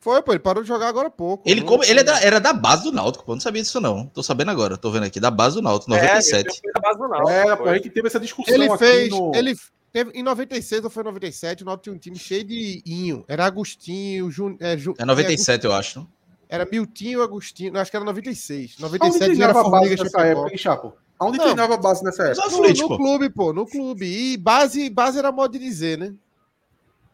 Foi, 0.00 0.20
pô, 0.20 0.32
ele 0.32 0.40
parou 0.40 0.62
de 0.64 0.68
jogar 0.68 0.88
agora 0.88 1.06
há 1.06 1.10
pouco. 1.10 1.48
Ele, 1.48 1.62
como, 1.62 1.84
ele 1.84 2.00
é 2.00 2.02
da- 2.02 2.20
era 2.20 2.40
da 2.40 2.52
base 2.52 2.82
do 2.82 2.90
Náutico, 2.90 3.24
pô. 3.24 3.34
Não 3.34 3.40
sabia 3.40 3.62
disso, 3.62 3.80
não. 3.80 4.06
Tô 4.06 4.20
sabendo 4.22 4.50
agora, 4.50 4.76
tô 4.76 4.90
vendo 4.90 5.04
aqui. 5.04 5.20
Da 5.20 5.30
base 5.30 5.54
do 5.54 5.62
Náutico, 5.62 5.94
É, 5.94 5.96
97. 6.02 6.48
ele 6.48 6.60
foi 6.60 6.72
da 6.72 6.80
base 6.80 6.98
do 6.98 7.08
Náutico, 7.08 7.30
Era, 7.30 7.56
pô, 7.56 7.62
foi. 7.62 7.72
a 7.72 7.74
gente 7.76 7.90
teve 7.90 8.08
essa 8.08 8.18
discussão 8.20 8.52
Ele 8.54 8.64
aqui 8.66 8.78
fez. 8.78 9.10
no... 9.10 9.32
Ele 9.34 9.54
teve, 9.92 10.10
em 10.12 10.22
96 10.22 10.84
ou 10.84 10.90
foi 10.90 11.02
em 11.02 11.06
97, 11.06 11.62
o 11.62 11.66
Náutico 11.66 11.82
tinha 11.84 11.94
um 11.94 11.98
time 11.98 12.18
cheio 12.18 12.44
de 12.44 12.82
inho. 12.86 13.24
Era 13.28 13.44
Agostinho, 13.46 14.30
Jun, 14.30 14.56
é, 14.60 14.76
Ju- 14.76 14.94
É 14.98 15.04
97, 15.04 15.64
eu 15.64 15.72
acho. 15.72 16.00
não? 16.00 16.08
Era 16.48 16.66
Miltinho, 16.70 17.22
Agostinho. 17.22 17.72
não, 17.72 17.80
Acho 17.80 17.90
que 17.90 17.96
era 17.96 18.04
96. 18.04 18.76
Aonde 18.80 18.82
97 18.98 19.34
já 19.36 19.44
era 19.44 19.54
Formiga 19.54 20.02
nessa 20.04 20.20
época, 20.20 20.50
hein, 20.50 20.58
Chapo? 20.58 20.92
Aonde 21.18 21.38
Não. 21.38 21.44
treinava 21.44 21.76
base 21.76 22.02
nessa 22.04 22.24
época? 22.24 22.50
No, 22.50 22.68
no 22.68 22.88
pô. 22.88 22.96
clube, 22.96 23.30
pô, 23.30 23.52
no 23.52 23.66
clube. 23.66 24.04
E 24.06 24.36
base, 24.36 24.90
base 24.90 25.18
era 25.18 25.30
modo 25.32 25.52
de 25.52 25.58
dizer, 25.64 25.96
né? 25.96 26.12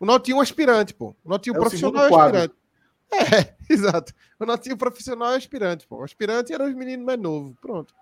O 0.01 0.07
Náutico 0.07 0.25
tinha 0.27 0.37
um 0.37 0.41
aspirante, 0.41 0.95
pô. 0.95 1.15
O 1.25 1.29
Náutico 1.29 1.43
tinha 1.45 1.53
um 1.53 1.57
É 1.57 1.61
profissional 1.61 2.09
e 2.11 2.15
aspirante. 2.15 2.55
É, 3.13 3.55
exato. 3.73 4.13
O 4.41 4.45
Náutico 4.47 4.63
tinha 4.65 4.75
um 4.75 4.79
profissional 4.79 5.33
e 5.33 5.37
aspirante, 5.37 5.87
pô. 5.87 5.97
O 5.99 6.05
aspirante 6.05 6.53
era 6.53 6.65
os 6.67 6.75
meninos 6.75 7.05
mais 7.07 7.21
novos. 7.21 7.55
Pronto. 7.61 7.95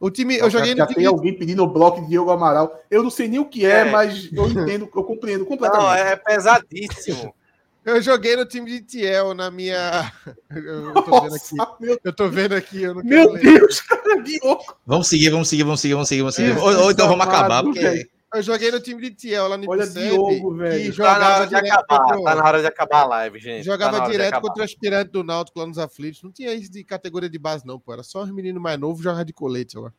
O 0.00 0.10
time, 0.10 0.36
eu 0.38 0.48
joguei 0.48 0.76
já 0.76 0.82
no 0.84 0.86
tem 0.86 0.94
time. 0.96 1.06
alguém 1.06 1.34
pedindo 1.36 1.62
o 1.62 1.66
bloco 1.66 2.00
de 2.02 2.08
Diogo 2.08 2.30
Amaral. 2.30 2.80
Eu 2.90 3.02
não 3.02 3.10
sei 3.10 3.26
nem 3.28 3.40
o 3.40 3.44
que 3.44 3.66
é, 3.66 3.80
É. 3.80 3.84
mas 3.90 4.28
eu 4.32 4.46
entendo, 4.48 4.88
eu 4.94 5.04
compreendo 5.04 5.40
Não, 5.40 5.46
completamente. 5.46 6.00
é 6.00 6.16
pesadíssimo. 6.16 7.34
Eu 7.84 8.02
joguei 8.02 8.36
no 8.36 8.44
time 8.44 8.70
de 8.70 8.82
Tiel 8.82 9.32
na 9.32 9.50
minha. 9.50 10.12
Eu 10.52 10.92
tô 10.92 11.20
vendo 11.22 11.34
aqui. 11.34 11.56
Nossa, 11.56 11.76
meu, 11.80 11.98
Eu 12.04 12.12
tô 12.12 12.28
vendo 12.28 12.54
aqui. 12.54 12.82
Eu 12.82 12.94
não 12.94 13.02
quero 13.02 13.14
meu 13.14 13.32
ler. 13.32 13.42
Deus, 13.42 13.80
cara, 13.80 14.22
Diogo. 14.22 14.62
Vamos 14.86 15.08
seguir, 15.08 15.30
vamos 15.30 15.48
seguir, 15.48 15.62
vamos 15.62 15.80
seguir, 15.80 15.94
vamos 15.94 16.08
seguir, 16.08 16.20
vamos 16.20 16.34
seguir. 16.34 16.50
É, 16.50 16.58
ou, 16.60 16.82
ou 16.84 16.90
então 16.90 17.08
vamos 17.08 17.26
acabar, 17.26 17.62
porque. 17.62 18.06
Eu 18.34 18.42
joguei 18.42 18.70
no 18.70 18.78
time 18.78 19.00
de 19.00 19.10
Tiel 19.12 19.48
lá 19.48 19.56
no 19.56 19.70
Olha, 19.70 19.86
Diogo, 19.86 20.54
velho. 20.56 20.94
Tá 20.94 21.18
na 21.18 21.24
jogava 21.24 21.34
hora 21.34 21.46
de 21.46 21.56
acabar. 21.56 21.98
contra, 21.98 22.22
Tá 22.22 22.34
na 22.34 22.44
hora 22.44 22.60
de 22.60 22.66
acabar 22.66 23.00
a 23.00 23.06
live, 23.06 23.38
gente. 23.38 23.64
jogava 23.64 23.92
Tá 23.92 24.02
hora 24.02 24.06
de 24.06 24.12
direto 24.12 24.40
contra 24.42 24.60
o 24.60 24.64
aspirante 24.64 25.10
do 25.12 25.24
Náutico 25.24 25.58
lá 25.58 25.66
nos 25.66 25.78
aflitos. 25.78 26.22
Não 26.22 26.30
tinha 26.30 26.52
isso 26.52 26.70
de 26.70 26.84
categoria 26.84 27.30
de 27.30 27.38
base, 27.38 27.66
não, 27.66 27.80
pô. 27.80 27.92
Era 27.92 28.02
só 28.02 28.22
os 28.22 28.30
meninos 28.30 28.60
mais 28.60 28.78
novos 28.78 29.02
jogar 29.02 29.24
de 29.24 29.32
colete 29.32 29.78
lá. 29.78 29.90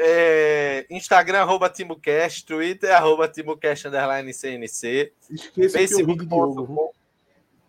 É, 0.00 0.86
Instagram, 0.88 1.40
arroba 1.40 1.68
TimoCast, 1.68 2.46
Twitter, 2.46 2.94
arroba 2.94 3.28
TimoCast, 3.28 3.88
underline 3.88 4.32
CNC? 4.32 5.12
Facebook.com, 5.54 6.92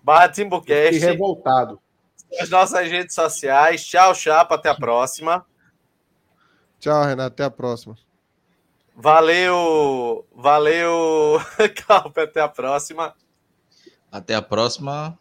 barra 0.03 0.29
TimbuCast, 0.29 0.99
revoltado. 0.99 1.79
as 2.39 2.49
nossas 2.49 2.87
redes 2.87 3.15
sociais. 3.15 3.83
Tchau, 3.83 4.13
chapa, 4.13 4.55
até 4.55 4.69
a 4.69 4.75
próxima. 4.75 5.45
Tchau, 6.79 7.03
Renato. 7.03 7.33
Até 7.33 7.43
a 7.43 7.49
próxima. 7.51 7.97
Valeu, 9.01 10.27
valeu, 10.35 11.39
Calpe, 11.87 12.19
até 12.19 12.41
a 12.41 12.49
próxima. 12.49 13.15
Até 14.11 14.35
a 14.35 14.41
próxima. 14.41 15.17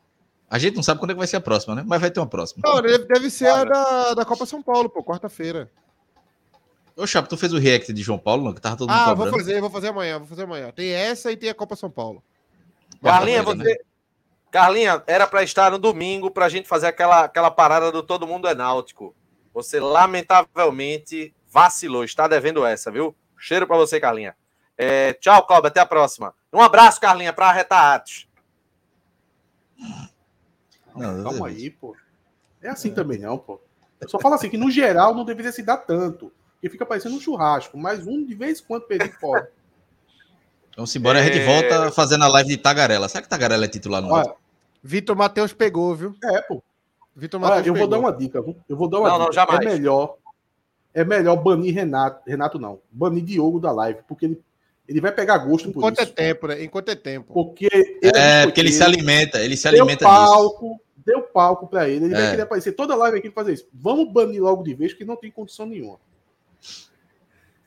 A 0.50 0.58
gente 0.58 0.74
não 0.74 0.82
sabe 0.82 0.98
quando 0.98 1.12
é 1.12 1.14
que 1.14 1.18
vai 1.18 1.28
ser 1.28 1.36
a 1.36 1.40
próxima, 1.40 1.76
né? 1.76 1.84
Mas 1.86 2.00
vai 2.00 2.10
ter 2.10 2.18
uma 2.18 2.26
próxima. 2.26 2.60
Não, 2.64 2.82
deve, 2.82 3.30
ser 3.30 3.46
a 3.46 3.62
da, 3.62 4.14
da 4.14 4.24
Copa 4.24 4.46
São 4.46 4.60
Paulo, 4.60 4.90
pô, 4.90 5.04
quarta-feira. 5.04 5.70
Ô, 6.96 7.06
Chapo, 7.06 7.28
tu 7.28 7.36
fez 7.36 7.52
o 7.52 7.58
react 7.58 7.92
de 7.92 8.02
João 8.02 8.18
Paulo, 8.18 8.42
não? 8.42 8.52
Que 8.52 8.60
tava 8.60 8.76
todo 8.76 8.88
mundo 8.88 8.98
Ah, 8.98 9.14
vou 9.14 9.26
cobrando. 9.26 9.36
fazer, 9.36 9.60
vou 9.60 9.70
fazer 9.70 9.88
amanhã, 9.88 10.18
vou 10.18 10.26
fazer 10.26 10.42
amanhã. 10.42 10.72
Tem 10.72 10.90
essa 10.90 11.30
e 11.30 11.36
tem 11.36 11.48
a 11.48 11.54
Copa 11.54 11.76
São 11.76 11.88
Paulo. 11.88 12.20
Carlinha, 13.00 13.44
você. 13.44 13.80
Carlinha, 14.50 15.04
era 15.06 15.24
para 15.24 15.44
estar 15.44 15.70
no 15.70 15.78
domingo 15.78 16.32
para 16.32 16.46
a 16.46 16.48
gente 16.48 16.66
fazer 16.66 16.88
aquela, 16.88 17.24
aquela 17.26 17.50
parada 17.50 17.92
do 17.92 18.02
Todo 18.02 18.26
Mundo 18.26 18.48
é 18.48 18.56
Náutico. 18.56 19.14
Você, 19.54 19.78
lamentavelmente, 19.78 21.32
vacilou. 21.48 22.02
Está 22.02 22.26
devendo 22.26 22.66
essa, 22.66 22.90
viu? 22.90 23.14
Cheiro 23.38 23.66
para 23.66 23.76
você, 23.76 23.98
Carlinha. 24.00 24.34
É, 24.76 25.12
tchau, 25.14 25.46
Cláudio. 25.46 25.68
Até 25.68 25.80
a 25.80 25.86
próxima. 25.86 26.34
Um 26.52 26.60
abraço, 26.60 27.00
Carlinha, 27.00 27.32
para 27.32 27.48
arretar 27.48 27.94
atos. 27.94 28.28
Não, 30.94 31.22
Calma 31.22 31.48
aí, 31.48 31.70
pô. 31.70 31.94
É 32.62 32.68
assim 32.68 32.92
também 32.92 33.18
não, 33.18 33.38
pô. 33.38 33.60
Eu 34.00 34.08
só 34.08 34.18
falo 34.18 34.34
assim, 34.34 34.48
que 34.50 34.56
no 34.58 34.70
geral 34.70 35.14
não 35.14 35.24
deveria 35.24 35.52
se 35.52 35.62
dar 35.62 35.76
tanto. 35.78 36.32
Porque 36.54 36.70
fica 36.70 36.84
parecendo 36.86 37.16
um 37.16 37.20
churrasco, 37.20 37.76
mas 37.78 38.06
um 38.06 38.24
de 38.24 38.34
vez 38.34 38.60
em 38.60 38.64
quando 38.64 38.82
perder 38.86 39.12
fora. 39.18 39.50
Vamos 40.76 40.94
embora, 40.94 41.20
a 41.20 41.22
gente 41.22 41.38
É. 41.40 41.44
volta 41.44 41.90
fazendo 41.92 42.24
a 42.24 42.28
live 42.28 42.50
de 42.50 42.56
Tagarela. 42.56 43.08
Será 43.08 43.22
que 43.22 43.28
Tagarela 43.28 43.64
é 43.64 43.68
titular 43.68 44.00
no 44.02 44.12
Olha? 44.12 44.34
Vitor 44.82 45.16
Matheus 45.16 45.52
pegou, 45.52 45.94
viu? 45.94 46.14
é, 46.24 46.40
pô. 46.42 46.62
Vitor 47.14 47.40
Olha, 47.40 47.48
Matheus 47.56 47.66
eu 47.66 47.74
vou 47.74 47.88
pegou. 47.88 48.02
dar 48.02 48.08
uma 48.08 48.16
dica, 48.16 48.40
viu? 48.42 48.56
Eu 48.68 48.76
vou 48.76 48.88
dar 48.88 49.00
uma 49.00 49.08
Não, 49.08 49.18
não, 49.18 49.24
dica. 49.30 49.34
jamais. 49.34 49.60
É 49.66 49.68
melhor. 49.70 50.16
É 50.94 51.04
melhor 51.04 51.36
banir 51.36 51.74
Renato. 51.74 52.22
Renato 52.28 52.58
não. 52.58 52.80
Banir 52.90 53.24
Diogo 53.24 53.60
da 53.60 53.70
live, 53.72 54.00
porque 54.08 54.24
ele, 54.26 54.40
ele 54.88 55.00
vai 55.00 55.12
pegar 55.12 55.38
gosto 55.38 55.70
por 55.70 55.78
Enquanto 55.80 56.00
é 56.00 56.04
isso. 56.04 56.12
tempo, 56.14 56.46
né? 56.46 56.64
Enquanto 56.64 56.88
é 56.88 56.94
tempo. 56.94 57.32
Porque 57.32 57.68
ele 57.72 58.12
É, 58.18 58.44
porque 58.46 58.60
ele 58.60 58.72
se 58.72 58.82
alimenta, 58.82 59.40
ele 59.40 59.56
se 59.56 59.70
deu 59.70 59.82
alimenta 59.82 60.04
disso. 60.06 60.16
palco, 60.16 60.80
deu 61.04 61.22
palco 61.22 61.66
pra 61.68 61.88
ele. 61.88 62.06
Ele 62.06 62.14
É. 62.14 62.18
vai 62.18 62.30
querer 62.30 62.42
aparecer 62.42 62.72
toda 62.72 62.94
live 62.96 63.18
aqui 63.18 63.30
pra 63.30 63.42
fazer 63.44 63.54
isso. 63.54 63.66
Vamos 63.72 64.10
banir 64.12 64.42
logo 64.42 64.62
de 64.62 64.74
vez, 64.74 64.92
porque 64.92 65.04
não 65.04 65.16
tem 65.16 65.30
condição 65.30 65.66
nenhuma. 65.66 65.98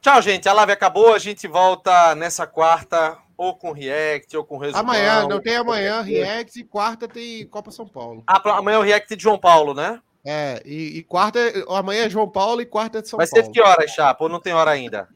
Tchau, 0.02 0.22
gente. 0.22 0.50
A 0.50 0.54
live 0.54 0.72
acabou. 0.72 1.14
A 1.14 1.20
gente 1.20 1.48
volta 1.48 2.16
nessa 2.16 2.48
quarta, 2.48 3.18
ou 3.38 3.56
com 3.56 3.72
React, 3.72 4.36
ou 4.36 4.44
com 4.44 4.58
resultado. 4.58 4.84
Amanhã, 4.84 5.28
não 5.28 5.40
tem 5.40 5.56
amanhã 5.56 6.02
React 6.02 6.60
e 6.60 6.64
quarta 6.64 7.08
tem 7.08 7.46
Copa 7.46 7.70
São 7.72 7.88
Paulo. 7.88 8.24
Ah, 8.26 8.42
amanhã 8.58 8.78
é 8.78 8.80
o 8.80 8.84
React 8.84 9.16
de 9.16 9.22
João 9.24 9.38
Paulo, 9.38 9.74
né? 9.76 10.00
É, 10.24 10.62
e, 10.66 10.98
e 10.98 11.04
quarta, 11.04 11.40
amanhã 11.70 12.06
é 12.06 12.10
João 12.10 12.30
Paulo 12.30 12.62
e 12.62 12.66
quarta 12.66 13.00
é 13.00 13.02
de 13.02 13.10
São 13.10 13.18
vai 13.18 13.28
Paulo. 13.28 13.44
Vai 13.44 13.54
ser 13.54 13.60
que 13.60 13.68
horas, 13.68 13.92
Chapa? 13.92 14.24
Ou 14.24 14.30
não 14.30 14.40
tem 14.40 14.54
hora 14.54 14.72
ainda? 14.72 15.10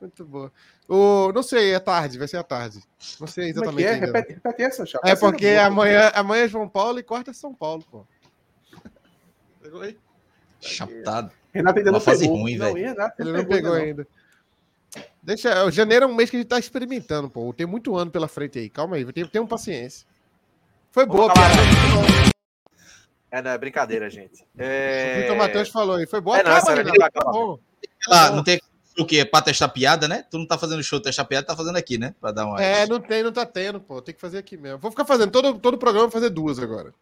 Muito 0.00 0.24
boa. 0.24 0.52
O, 0.88 1.32
não 1.32 1.42
sei, 1.42 1.72
é 1.72 1.78
tarde, 1.78 2.18
vai 2.18 2.26
ser 2.26 2.36
à 2.36 2.42
tarde. 2.42 2.80
Não 3.20 3.26
sei 3.26 3.50
exatamente. 3.50 3.88
Como 3.88 3.94
é, 3.94 3.98
é? 3.98 4.06
Repete, 4.06 4.32
repete, 4.34 4.62
essa, 4.62 4.86
Chapa. 4.86 5.08
É 5.08 5.16
porque 5.16 5.48
amanhã, 5.48 6.10
amanhã 6.14 6.44
é 6.44 6.48
João 6.48 6.68
Paulo 6.68 6.98
e 6.98 7.02
quarta 7.02 7.30
é 7.30 7.34
São 7.34 7.54
Paulo, 7.54 7.84
pô. 7.90 8.06
Pegou 9.62 9.82
aí? 9.82 9.96
Chaptado. 10.60 11.32
Renato 11.52 11.78
ainda 11.78 11.92
não 11.92 12.00
pegou. 12.00 12.36
ruim, 12.36 12.56
não, 12.56 12.74
velho. 12.74 13.12
Ele 13.18 13.32
não 13.32 13.44
pegou 13.44 13.72
ainda. 13.74 14.06
Deixa, 15.22 15.64
o 15.64 15.70
janeiro 15.70 16.06
é 16.06 16.08
um 16.08 16.14
mês 16.14 16.30
que 16.30 16.36
a 16.36 16.40
gente 16.40 16.48
tá 16.48 16.58
experimentando, 16.58 17.28
pô. 17.28 17.52
Tem 17.52 17.66
muito 17.66 17.96
ano 17.96 18.10
pela 18.10 18.28
frente 18.28 18.58
aí. 18.58 18.70
Calma 18.70 18.96
aí, 18.96 19.04
um 19.40 19.46
paciência. 19.46 20.06
Foi 20.90 21.06
boa. 21.06 21.32
É, 23.30 23.40
não, 23.40 23.50
é 23.50 23.58
brincadeira, 23.58 24.10
gente. 24.10 24.44
É... 24.58 25.14
O 25.18 25.20
Vitor 25.22 25.36
Matheus 25.36 25.68
falou 25.68 25.96
aí. 25.96 26.06
Foi 26.06 26.20
boa, 26.20 26.38
É, 26.38 26.42
não, 26.42 26.52
acabar. 26.52 27.32
bom. 27.32 27.58
Lá, 28.08 28.30
não 28.30 28.42
tem 28.42 28.60
o 28.98 29.04
quê? 29.06 29.24
Pra 29.24 29.40
testar 29.40 29.68
piada, 29.68 30.08
né? 30.08 30.24
Tu 30.30 30.36
não 30.38 30.46
tá 30.46 30.58
fazendo 30.58 30.82
show 30.82 31.00
testar 31.00 31.24
piada, 31.24 31.46
tá 31.46 31.56
fazendo 31.56 31.76
aqui, 31.76 31.96
né? 31.96 32.14
Pra 32.20 32.32
dar 32.32 32.46
uma. 32.46 32.60
É, 32.60 32.86
não 32.86 33.00
tem, 33.00 33.22
não 33.22 33.32
tá 33.32 33.46
tendo, 33.46 33.80
pô. 33.80 34.02
Tem 34.02 34.14
que 34.14 34.20
fazer 34.20 34.38
aqui 34.38 34.56
mesmo. 34.56 34.78
Vou 34.78 34.90
ficar 34.90 35.04
fazendo 35.04 35.30
todo, 35.30 35.58
todo 35.58 35.74
o 35.74 35.78
programa, 35.78 36.06
vou 36.06 36.12
fazer 36.12 36.30
duas 36.30 36.58
agora. 36.58 36.92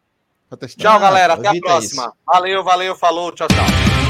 Pra 0.47 0.57
testar. 0.57 0.81
Tchau, 0.81 0.99
galera. 0.99 1.33
Ah, 1.33 1.35
Até 1.37 1.47
a 1.47 1.51
evita 1.51 1.67
próxima. 1.67 2.03
isso. 2.03 2.13
Valeu, 2.25 2.63
valeu, 2.63 2.95
falou. 2.95 3.31
Tchau, 3.31 3.47
tchau. 3.47 4.08